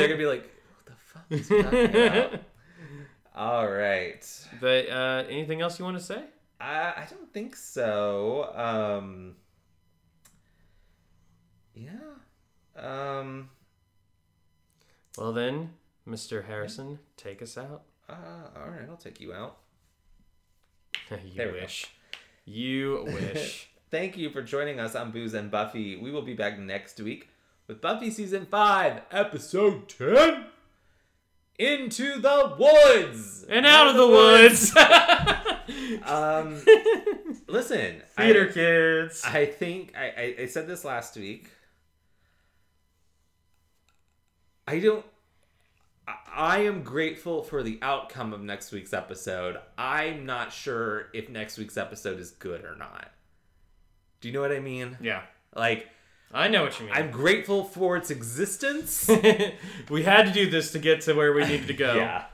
they're 0.00 0.08
gonna 0.08 0.16
be 0.16 0.26
like, 0.26 0.48
"What 0.84 0.86
the 1.30 1.38
fuck 1.38 2.32
is? 2.32 2.40
All 3.34 3.68
right. 3.70 4.24
but 4.60 4.88
uh, 4.90 5.24
anything 5.28 5.60
else 5.62 5.78
you 5.78 5.84
want 5.84 5.96
to 5.98 6.02
say? 6.04 6.22
I, 6.60 6.92
I 6.96 7.06
don't 7.10 7.32
think 7.32 7.56
so. 7.56 8.52
Um, 8.54 9.34
yeah. 11.84 13.18
Um, 13.18 13.50
Well 15.18 15.32
then, 15.32 15.70
Mr. 16.08 16.44
Harrison, 16.46 16.98
take 17.16 17.42
us 17.42 17.56
out. 17.58 17.82
uh, 18.08 18.14
all 18.56 18.68
right, 18.70 18.88
I'll 18.88 18.96
take 18.96 19.20
you 19.20 19.32
out. 19.32 19.58
you 21.10 21.16
There 21.36 21.48
we 21.48 21.54
go. 21.54 21.60
wish. 21.62 21.86
You 22.44 23.02
wish. 23.06 23.68
Thank 23.90 24.16
you 24.16 24.30
for 24.30 24.42
joining 24.42 24.80
us 24.80 24.94
on 24.94 25.10
Booze 25.10 25.34
and 25.34 25.50
Buffy. 25.50 25.96
We 25.96 26.10
will 26.10 26.22
be 26.22 26.34
back 26.34 26.58
next 26.58 26.98
week 27.00 27.28
with 27.66 27.80
Buffy 27.82 28.10
Season 28.10 28.46
5, 28.50 29.02
Episode 29.10 29.88
10 29.88 30.46
Into 31.58 32.18
the 32.20 32.56
Woods! 32.58 33.44
and 33.48 33.66
out 33.66 33.88
of 33.88 33.96
the 33.96 34.06
woods. 34.08 34.74
Um, 36.04 36.60
listen, 37.46 38.02
I- 38.18 38.24
Theater 38.24 38.46
kids. 38.46 39.22
I 39.24 39.46
think 39.46 39.94
I, 39.96 40.06
I, 40.06 40.42
I 40.42 40.46
said 40.46 40.66
this 40.66 40.84
last 40.84 41.16
week. 41.16 41.48
I 44.72 44.78
don't. 44.78 45.04
I- 46.34 46.60
am 46.60 46.82
grateful 46.82 47.42
for 47.42 47.62
the 47.62 47.78
outcome 47.82 48.32
of 48.32 48.40
next 48.40 48.72
week's 48.72 48.94
episode. 48.94 49.58
I'm 49.76 50.24
not 50.24 50.50
sure 50.50 51.08
if 51.12 51.28
next 51.28 51.58
week's 51.58 51.76
episode 51.76 52.18
is 52.18 52.30
good 52.30 52.64
or 52.64 52.74
not. 52.74 53.10
Do 54.22 54.28
you 54.28 54.34
know 54.34 54.40
what 54.40 54.50
I 54.50 54.60
mean? 54.60 54.96
yeah, 55.02 55.24
Like, 55.54 55.90
I 56.32 56.48
know 56.48 56.62
what 56.62 56.80
you 56.80 56.86
mean. 56.86 56.94
I'm 56.94 57.10
grateful 57.10 57.64
for 57.64 57.98
its 57.98 58.10
existence. 58.10 59.10
we 59.90 60.04
had 60.04 60.22
to 60.24 60.32
do 60.32 60.48
this 60.48 60.72
to 60.72 60.78
get 60.78 61.02
to 61.02 61.12
where 61.12 61.34
we 61.34 61.44
needed 61.44 61.66
to 61.66 61.74
go. 61.74 61.94
yeah. 61.96 62.24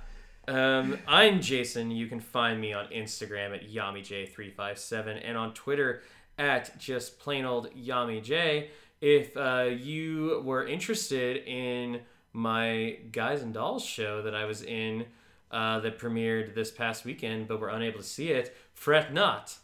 Um, 0.47 0.97
I'm 1.09 1.41
Jason. 1.41 1.91
You 1.91 2.07
can 2.07 2.21
find 2.21 2.61
me 2.61 2.73
on 2.73 2.87
Instagram 2.87 3.53
at 3.53 3.69
YamiJ357 3.69 5.21
and 5.25 5.37
on 5.37 5.55
Twitter 5.55 6.03
at 6.39 6.79
just 6.79 7.19
plain 7.19 7.45
old 7.45 7.75
YamiJ. 7.75 8.69
If 9.01 9.37
uh, 9.37 9.71
you 9.77 10.43
were 10.45 10.67
interested 10.67 11.45
in 11.45 12.01
my 12.33 12.99
Guys 13.13 13.43
and 13.43 13.55
Dolls 13.55 13.85
show 13.85 14.23
that 14.23 14.35
I 14.35 14.45
was 14.45 14.63
in 14.63 15.07
uh, 15.51 15.81
that 15.81 15.99
premiered 15.99 16.55
this 16.55 16.71
past 16.71 17.05
weekend 17.05 17.49
but 17.49 17.61
were 17.61 17.71
unable 17.71 17.99
to 17.99 18.05
see 18.05 18.31
it, 18.31 18.55
fret 18.75 19.13
not, 19.13 19.57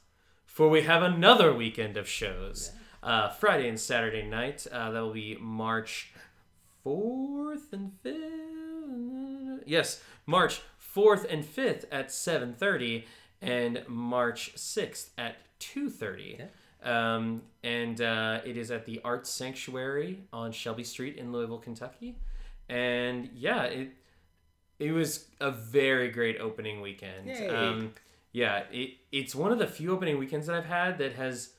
for 0.47 0.69
we 0.69 0.83
have 0.83 1.03
another 1.03 1.55
weekend 1.55 1.97
of 1.97 2.09
shows. 2.09 2.73
Uh, 3.03 3.29
Friday 3.29 3.69
and 3.69 3.79
Saturday 3.79 4.23
night. 4.23 4.67
Uh, 4.73 4.91
that 4.91 5.01
will 5.01 5.13
be 5.13 5.37
March 5.39 6.15
4th 6.87 7.73
and 7.73 7.93
5th. 8.03 9.63
Yes, 9.67 10.03
March 10.25 10.63
4th 10.95 11.27
and 11.29 11.45
5th 11.45 11.85
at 11.93 12.09
7:30 12.09 13.05
and 13.43 13.85
March 13.89 14.55
6th 14.55 15.11
at 15.19 15.37
2:30. 15.61 16.49
Um, 16.83 17.43
and 17.63 18.01
uh, 18.01 18.41
it 18.45 18.57
is 18.57 18.71
at 18.71 18.85
the 18.87 19.01
Arts 19.05 19.31
Sanctuary 19.31 20.21
on 20.33 20.53
Shelby 20.53 20.85
Street 20.85 21.17
in 21.17 21.33
Louisville, 21.33 21.59
Kentucky. 21.59 22.17
And 22.69 23.31
yeah, 23.35 23.65
it 23.65 23.91
it 24.79 24.93
was 24.93 25.27
a 25.41 25.51
very 25.51 26.11
great 26.11 26.41
opening 26.41 26.81
weekend. 26.81 27.29
Um, 27.49 27.93
yeah, 28.33 28.65
it, 28.73 28.95
it's 29.13 29.35
one 29.35 29.53
of 29.53 29.59
the 29.59 29.67
few 29.67 29.93
opening 29.93 30.19
weekends 30.19 30.47
that 30.47 30.57
I've 30.57 30.65
had 30.65 30.99
that 30.99 31.15
has 31.15 31.51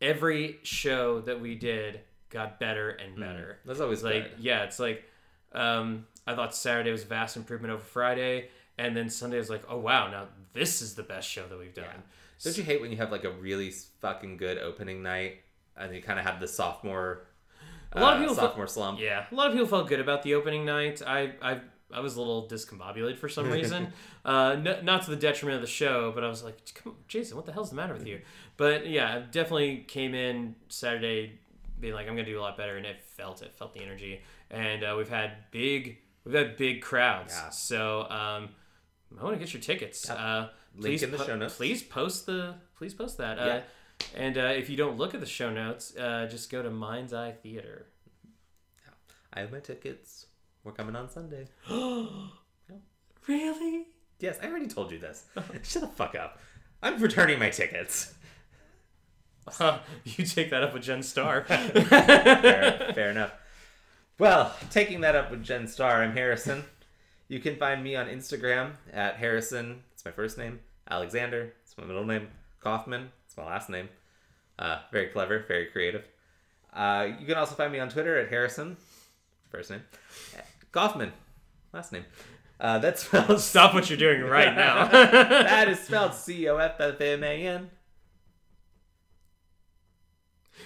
every 0.00 0.58
show 0.62 1.20
that 1.22 1.40
we 1.40 1.54
did 1.54 2.00
got 2.30 2.58
better 2.60 2.90
and 2.90 3.18
better. 3.18 3.58
That's 3.64 3.80
always 3.80 4.02
like 4.02 4.36
good. 4.36 4.44
yeah, 4.44 4.62
it's 4.64 4.78
like 4.78 5.04
um, 5.52 6.06
I 6.26 6.34
thought 6.34 6.54
Saturday 6.54 6.90
was 6.92 7.02
a 7.02 7.06
vast 7.06 7.36
improvement 7.36 7.72
over 7.72 7.82
Friday, 7.82 8.48
and 8.78 8.96
then 8.96 9.10
Sunday 9.10 9.38
was 9.38 9.50
like, 9.50 9.64
oh 9.68 9.78
wow, 9.78 10.10
now 10.10 10.28
this 10.52 10.80
is 10.82 10.94
the 10.94 11.02
best 11.02 11.28
show 11.28 11.46
that 11.46 11.58
we've 11.58 11.74
done. 11.74 12.02
Don't 12.42 12.56
you 12.56 12.62
hate 12.62 12.80
when 12.80 12.90
you 12.90 12.96
have 12.98 13.10
like 13.10 13.24
a 13.24 13.30
really 13.30 13.70
fucking 13.70 14.36
good 14.36 14.58
opening 14.58 15.02
night 15.02 15.40
and 15.76 15.94
you 15.94 16.00
kind 16.02 16.18
of 16.18 16.24
have 16.24 16.40
the 16.40 16.48
sophomore, 16.48 17.26
A 17.92 18.00
lot 18.00 18.14
of 18.14 18.18
uh, 18.18 18.22
people 18.22 18.34
felt- 18.34 18.50
sophomore 18.50 18.66
slump? 18.66 19.00
Yeah, 19.00 19.24
a 19.30 19.34
lot 19.34 19.46
of 19.48 19.52
people 19.52 19.66
felt 19.68 19.88
good 19.88 20.00
about 20.00 20.22
the 20.22 20.34
opening 20.34 20.64
night. 20.64 21.00
I 21.06 21.32
I, 21.42 21.60
I 21.92 22.00
was 22.00 22.16
a 22.16 22.20
little 22.20 22.46
discombobulated 22.48 23.16
for 23.18 23.28
some 23.28 23.50
reason, 23.58 23.92
uh, 24.24 24.56
n- 24.58 24.84
not 24.84 25.02
to 25.04 25.10
the 25.10 25.16
detriment 25.16 25.56
of 25.56 25.60
the 25.62 25.66
show, 25.66 26.12
but 26.14 26.22
I 26.24 26.28
was 26.28 26.42
like, 26.44 26.56
Come 26.74 26.92
on, 26.92 26.98
Jason, 27.08 27.36
what 27.36 27.46
the 27.46 27.52
hell's 27.52 27.70
the 27.70 27.76
matter 27.76 27.94
with 27.94 28.06
you? 28.06 28.20
But 28.56 28.86
yeah, 28.88 29.22
definitely 29.30 29.84
came 29.88 30.14
in 30.14 30.54
Saturday 30.68 31.38
being 31.80 31.94
like, 31.94 32.06
I'm 32.08 32.14
gonna 32.16 32.24
do 32.26 32.38
a 32.38 32.42
lot 32.42 32.56
better, 32.56 32.76
and 32.76 32.84
it 32.84 33.02
felt 33.02 33.40
it, 33.42 33.54
felt 33.56 33.72
the 33.72 33.80
energy, 33.80 34.20
and 34.50 34.84
uh, 34.84 34.94
we've 34.98 35.08
had 35.08 35.32
big, 35.50 35.98
we've 36.24 36.34
had 36.34 36.56
big 36.56 36.82
crowds. 36.82 37.34
Yeah. 37.34 37.48
So 37.50 38.00
um, 38.10 38.50
I 39.18 39.24
want 39.24 39.34
to 39.34 39.38
get 39.38 39.54
your 39.54 39.62
tickets. 39.62 40.08
Uh, 40.10 40.48
Link 40.74 40.82
please 40.84 41.02
in 41.04 41.10
the 41.10 41.24
show 41.24 41.36
notes. 41.36 41.56
Please 41.56 41.82
post 41.82 42.26
the, 42.26 42.54
please 42.76 42.92
post 42.94 43.16
that. 43.18 43.38
Uh, 43.38 43.46
Yeah. 43.46 43.60
And 44.14 44.38
uh, 44.38 44.52
if 44.56 44.70
you 44.70 44.76
don't 44.76 44.96
look 44.96 45.14
at 45.14 45.20
the 45.20 45.26
show 45.26 45.50
notes, 45.50 45.96
uh, 45.96 46.26
just 46.30 46.50
go 46.50 46.62
to 46.62 46.70
Mind's 46.70 47.12
Eye 47.12 47.32
Theater. 47.32 47.86
I 49.32 49.40
have 49.40 49.52
my 49.52 49.60
tickets. 49.60 50.26
We're 50.64 50.72
coming 50.72 50.96
on 50.96 51.08
Sunday. 51.08 51.48
Really? 53.28 53.84
Yes, 54.20 54.38
I 54.42 54.46
already 54.46 54.66
told 54.66 54.90
you 54.90 54.98
this. 54.98 55.24
Shut 55.62 55.82
the 55.82 55.88
fuck 55.88 56.14
up. 56.14 56.38
I'm 56.82 57.00
returning 57.00 57.38
my 57.38 57.50
tickets. 57.50 58.14
Huh, 59.46 59.80
you 60.04 60.24
take 60.24 60.50
that 60.50 60.62
up 60.62 60.72
with 60.72 60.82
Jen 60.82 61.02
Starr. 61.02 61.44
fair, 61.44 62.92
fair 62.94 63.10
enough. 63.10 63.32
Well, 64.18 64.54
taking 64.70 65.02
that 65.02 65.14
up 65.14 65.30
with 65.30 65.44
Jen 65.44 65.68
Starr, 65.68 66.02
I'm 66.02 66.12
Harrison. 66.12 66.64
You 67.28 67.38
can 67.40 67.56
find 67.56 67.84
me 67.84 67.94
on 67.94 68.06
Instagram 68.06 68.72
at 68.92 69.16
Harrison. 69.16 69.82
It's 69.92 70.04
my 70.04 70.10
first 70.10 70.38
name. 70.38 70.60
Alexander. 70.90 71.52
It's 71.62 71.76
my 71.76 71.84
middle 71.84 72.06
name. 72.06 72.28
Coffman. 72.64 73.08
My 73.38 73.46
last 73.46 73.70
name. 73.70 73.88
Uh, 74.58 74.80
very 74.90 75.06
clever, 75.06 75.44
very 75.46 75.66
creative. 75.66 76.04
Uh, 76.74 77.08
you 77.18 77.26
can 77.26 77.36
also 77.36 77.54
find 77.54 77.72
me 77.72 77.78
on 77.78 77.88
Twitter 77.88 78.18
at 78.18 78.28
Harrison. 78.28 78.76
First 79.50 79.70
name. 79.70 79.82
Coffman. 80.72 81.12
Last 81.72 81.92
name. 81.92 82.04
Uh, 82.60 82.78
that's 82.80 83.02
spelled. 83.06 83.40
Stop 83.40 83.72
what 83.74 83.88
you're 83.88 83.96
doing 83.98 84.22
right 84.22 84.54
now. 84.56 84.88
that 84.88 85.68
is 85.68 85.78
spelled 85.78 86.14
C 86.14 86.48
O 86.48 86.56
F 86.56 86.80
F 86.80 87.00
M 87.00 87.22
A 87.22 87.46
N. 87.46 87.70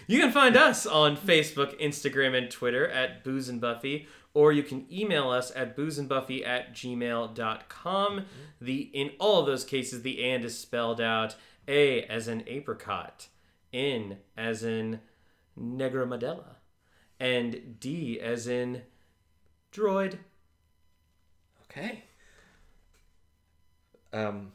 you 0.06 0.18
can 0.18 0.32
find 0.32 0.56
us 0.56 0.86
on 0.86 1.16
Facebook, 1.16 1.78
Instagram, 1.80 2.36
and 2.36 2.50
Twitter 2.50 2.88
at 2.88 3.22
Booze 3.22 3.48
and 3.48 3.60
Buffy, 3.60 4.08
or 4.34 4.52
you 4.52 4.62
can 4.62 4.86
email 4.90 5.30
us 5.30 5.52
at 5.54 5.76
boozeandbuffy 5.76 6.46
at 6.46 6.74
gmail.com. 6.74 8.24
The 8.60 8.80
in 8.94 9.10
all 9.20 9.40
of 9.40 9.46
those 9.46 9.64
cases, 9.64 10.02
the 10.02 10.24
and 10.24 10.44
is 10.44 10.58
spelled 10.58 11.00
out 11.00 11.36
A 11.68 12.02
as 12.04 12.28
in 12.28 12.44
apricot, 12.46 13.28
N 13.72 14.18
as 14.36 14.64
in 14.64 15.00
negromadella, 15.58 16.56
and 17.20 17.78
D 17.78 18.20
as 18.20 18.46
in 18.46 18.82
droid. 19.72 20.18
Okay. 21.64 22.04
Um, 24.12 24.52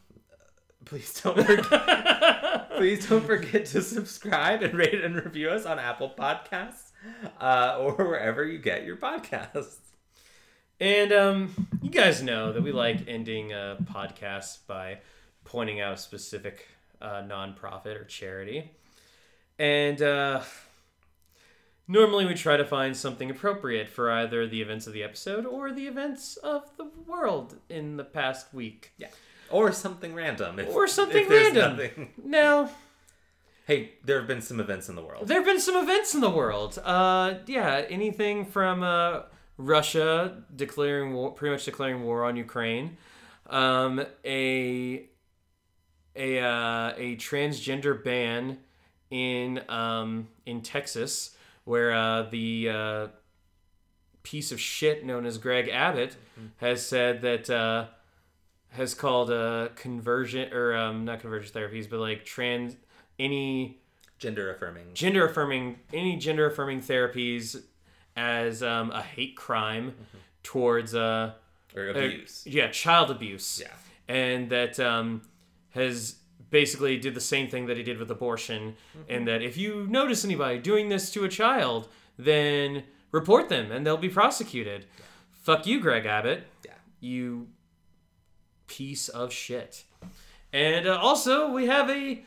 please 0.86 1.20
don't 1.22 1.44
forget. 1.44 2.70
please 2.78 3.08
don't 3.08 3.26
forget 3.26 3.66
to 3.66 3.82
subscribe 3.82 4.62
and 4.62 4.76
rate 4.76 5.04
and 5.04 5.16
review 5.16 5.50
us 5.50 5.66
on 5.66 5.80
Apple 5.80 6.14
Podcasts 6.18 6.92
uh, 7.42 7.78
or 7.80 7.94
wherever 7.94 8.46
you 8.46 8.60
get 8.60 8.86
your 8.86 8.98
podcasts. 8.98 9.78
And 10.80 11.12
um, 11.12 11.68
you 11.82 11.90
guys 11.90 12.22
know 12.22 12.54
that 12.54 12.62
we 12.62 12.72
like 12.72 13.08
ending 13.08 13.52
uh, 13.52 13.78
podcasts 13.84 14.60
by 14.68 15.00
pointing 15.44 15.82
out 15.82 15.94
a 15.94 15.98
specific 15.98 16.68
uh, 17.02 17.22
nonprofit 17.24 18.00
or 18.00 18.04
charity. 18.06 18.72
And 19.60 20.02
uh, 20.02 20.42
normally 21.88 22.26
we 22.26 22.34
try 22.34 22.58
to 22.58 22.66
find 22.66 22.96
something 22.96 23.30
appropriate 23.32 23.90
for 23.90 24.12
either 24.12 24.48
the 24.48 24.62
events 24.62 24.88
of 24.88 24.94
the 24.94 25.04
episode 25.04 25.46
or 25.46 25.72
the 25.72 25.88
events 25.88 26.38
of 26.38 26.64
the 26.78 26.86
world 27.06 27.56
in 27.70 27.98
the 27.98 28.04
past 28.04 28.54
week. 28.54 28.92
Yeah. 28.98 29.08
Or 29.50 29.72
something 29.72 30.14
random. 30.14 30.60
If, 30.60 30.70
Or 30.70 30.88
something 30.88 31.28
random. 31.30 31.72
nothing. 31.78 32.10
Now, 32.24 32.70
Hey, 33.66 33.94
there 34.06 34.18
have 34.18 34.28
been 34.28 34.42
some 34.42 34.62
events 34.62 34.88
in 34.88 34.96
the 34.96 35.02
world. 35.02 35.28
there 35.28 35.38
have 35.40 35.46
been 35.46 35.60
some 35.60 35.76
events 35.76 36.14
in 36.16 36.22
the 36.22 36.30
world. 36.30 36.80
Uh, 36.82 37.36
yeah, 37.48 37.84
anything 37.90 38.46
from 38.46 38.82
uh, 38.82 39.24
Russia 39.58 40.44
declaring 40.56 41.14
war, 41.14 41.32
pretty 41.34 41.52
much 41.54 41.66
declaring 41.66 42.04
war 42.04 42.24
on 42.24 42.38
Ukraine, 42.38 42.96
um, 43.50 44.06
a 44.24 45.10
a 46.18 46.40
uh, 46.40 46.94
a 46.98 47.16
transgender 47.18 48.04
ban 48.04 48.58
in 49.12 49.62
um, 49.70 50.28
in 50.46 50.62
Texas, 50.62 51.36
where 51.66 51.94
uh, 51.94 52.24
the 52.24 52.70
uh, 52.70 53.08
piece 54.24 54.52
of 54.52 54.60
shit 54.60 55.06
known 55.06 55.26
as 55.26 55.38
Greg 55.38 55.70
Abbott 55.70 56.16
has 56.58 56.86
said 56.86 57.22
that 57.22 57.50
uh, 57.50 57.86
has 58.70 58.94
called 58.94 59.32
uh, 59.32 59.70
conversion 59.76 60.52
or 60.54 60.76
um, 60.76 61.06
not 61.06 61.20
conversion 61.22 61.54
therapies, 61.54 61.90
but 61.90 62.00
like 62.00 62.26
trans 62.26 62.76
any 63.20 63.80
Gender 64.20 64.52
affirming. 64.52 64.94
gender 64.96 65.28
affirming 65.28 65.78
any 65.94 66.16
gender 66.18 66.48
affirming 66.48 66.82
therapies 66.82 67.62
as 68.16 68.64
um, 68.64 68.90
a 68.92 69.02
hate 69.02 69.36
crime 69.38 69.94
towards 70.44 70.96
uh, 70.96 71.34
Or 71.76 71.90
abuse. 71.90 72.44
yeah 72.48 72.70
child 72.72 73.12
abuse 73.12 73.62
Yeah. 73.64 73.68
and 74.14 74.50
that 74.50 74.80
um, 74.80 75.22
has 75.78 76.16
basically 76.50 76.98
did 76.98 77.14
the 77.14 77.22
same 77.22 77.48
thing 77.48 77.66
that 77.68 77.78
he 77.78 77.84
did 77.84 77.98
with 77.98 78.10
abortion 78.12 78.76
and 79.10 79.28
that 79.28 79.42
if 79.42 79.58
you 79.58 79.86
notice 79.88 80.24
anybody 80.26 80.58
doing 80.60 80.90
this 80.90 81.12
to 81.12 81.24
a 81.26 81.30
child 81.30 81.88
then 82.18 82.84
report 83.12 83.50
them 83.50 83.72
and 83.72 83.86
they'll 83.86 83.98
be 83.98 84.10
prosecuted 84.10 84.86
fuck 85.44 85.66
you 85.68 85.80
greg 85.80 86.06
abbott 86.06 86.44
Yeah. 86.66 86.72
you 87.00 87.48
piece 88.68 89.08
of 89.10 89.32
shit 89.34 89.84
and 90.54 90.88
uh, 90.88 90.98
also 90.98 91.52
we 91.52 91.66
have 91.68 91.90
a 91.90 92.24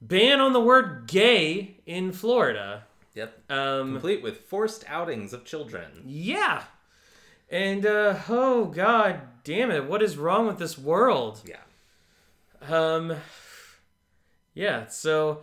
ban 0.00 0.40
on 0.40 0.52
the 0.52 0.60
word 0.60 1.06
gay 1.08 1.78
in 1.86 2.12
florida 2.12 2.84
Yep. 3.14 3.50
um, 3.50 3.92
Complete 3.94 4.22
with 4.22 4.38
forced 4.42 4.84
outings 4.86 5.32
of 5.32 5.44
children. 5.44 5.90
yeah 6.06 6.62
and 7.50 7.84
uh, 7.84 8.18
oh 8.28 8.66
god 8.66 9.20
damn 9.42 9.70
it 9.72 9.84
what 9.86 10.02
is 10.02 10.16
wrong 10.16 10.46
with 10.46 10.58
this 10.58 10.78
world 10.78 11.40
Yeah. 11.44 11.56
Um, 12.62 13.14
yeah. 14.54 14.86
So 14.86 15.42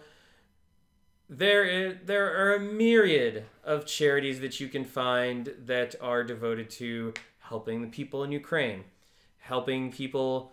there, 1.30 1.94
there 1.94 2.36
are 2.36 2.56
a 2.56 2.60
myriad 2.60 3.46
of 3.64 3.86
charities 3.86 4.40
that 4.42 4.60
you 4.60 4.68
can 4.68 4.86
find 4.86 5.54
that 5.66 5.96
are 6.02 6.24
devoted 6.24 6.70
to 6.72 7.14
helping 7.40 7.82
the 7.82 7.88
people 7.88 8.24
in 8.24 8.32
Ukraine, 8.32 8.84
helping 9.40 9.92
people, 9.92 10.52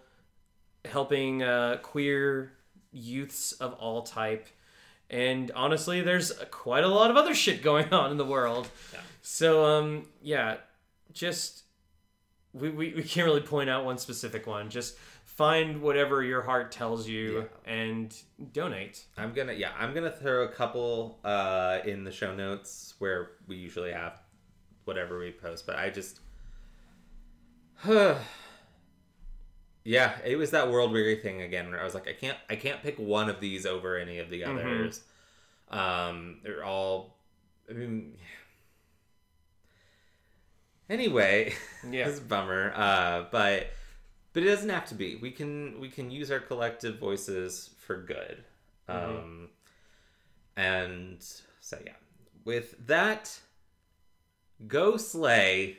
helping 0.85 1.43
uh, 1.43 1.79
queer 1.83 2.53
youths 2.93 3.53
of 3.53 3.75
all 3.75 4.03
type, 4.03 4.49
and 5.13 5.51
honestly, 5.55 6.01
there's 6.01 6.33
quite 6.51 6.85
a 6.85 6.89
lot 6.89 7.11
of 7.11 7.17
other 7.19 7.35
shit 7.35 7.63
going 7.63 7.89
on 7.93 8.11
in 8.11 8.17
the 8.17 8.25
world. 8.25 8.69
Yeah. 8.93 9.01
So 9.21 9.65
um, 9.65 10.07
yeah, 10.23 10.57
just 11.13 11.65
we, 12.55 12.71
we, 12.71 12.95
we 12.95 13.03
can't 13.03 13.27
really 13.27 13.43
point 13.43 13.69
out 13.69 13.85
one 13.85 13.99
specific 13.99 14.47
one. 14.47 14.71
Just 14.71 14.97
find 15.37 15.81
whatever 15.81 16.23
your 16.23 16.43
heart 16.43 16.71
tells 16.73 17.09
you 17.09 17.49
and 17.65 18.15
donate. 18.53 19.05
I'm 19.17 19.33
gonna 19.33 19.53
yeah, 19.55 19.73
I'm 19.79 19.95
gonna 19.95 20.11
throw 20.11 20.45
a 20.45 20.49
couple 20.49 21.19
uh 21.25 21.79
in 21.85 22.05
the 22.05 22.13
show 22.13 22.35
notes 22.35 22.95
where 22.99 23.31
we 23.47 23.57
usually 23.57 23.93
have 23.93 24.21
whatever 24.85 25.19
we 25.19 25.31
post, 25.33 25.67
but 25.67 25.77
I 25.77 25.91
just 25.91 26.21
Yeah, 29.85 30.13
it 30.25 30.37
was 30.37 30.53
that 30.53 30.71
world 30.71 30.93
weary 30.93 31.17
thing 31.17 31.43
again 31.43 31.69
where 31.71 31.81
I 31.81 31.85
was 31.85 31.95
like, 31.95 32.07
I 32.07 32.13
can't 32.13 32.39
I 32.49 32.57
can't 32.57 32.83
pick 32.83 32.99
one 32.99 33.29
of 33.29 33.41
these 33.41 33.67
over 33.67 33.97
any 33.97 34.19
of 34.19 34.31
the 34.31 34.45
others. 34.45 35.03
Um 35.71 36.41
they're 36.45 36.65
all 36.65 37.17
I 37.69 37.73
mean 37.73 38.17
Anyway, 40.91 41.55
Yeah. 41.91 42.05
this 42.05 42.15
is 42.15 42.21
a 42.21 42.25
bummer. 42.25 42.73
Uh 42.77 43.25
but 43.33 43.69
but 44.33 44.43
it 44.43 44.47
doesn't 44.47 44.69
have 44.69 44.87
to 44.87 44.95
be. 44.95 45.17
We 45.17 45.31
can 45.31 45.81
we 45.81 45.89
can 45.89 46.11
use 46.11 46.31
our 46.31 46.41
collective 46.41 46.99
voices 46.99 47.71
for 47.79 47.97
good. 47.97 48.45
Um 48.89 49.49
and 50.57 51.23
so 51.61 51.79
yeah. 51.85 51.93
With 52.45 52.87
that 52.87 53.41
go 54.67 54.97
slay 54.97 55.79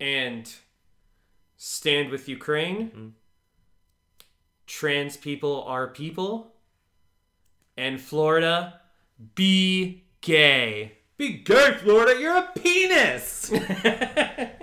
And 0.00 0.52
stand 1.56 2.10
with 2.10 2.28
Ukraine. 2.28 3.14
Trans 4.66 5.16
people 5.16 5.64
are 5.64 5.88
people. 5.88 6.52
And 7.76 8.00
Florida, 8.00 8.80
be 9.34 10.04
gay. 10.20 10.98
Be 11.16 11.32
gay, 11.32 11.74
Florida. 11.74 12.20
You're 12.20 12.36
a 12.36 12.48
penis. 12.56 13.50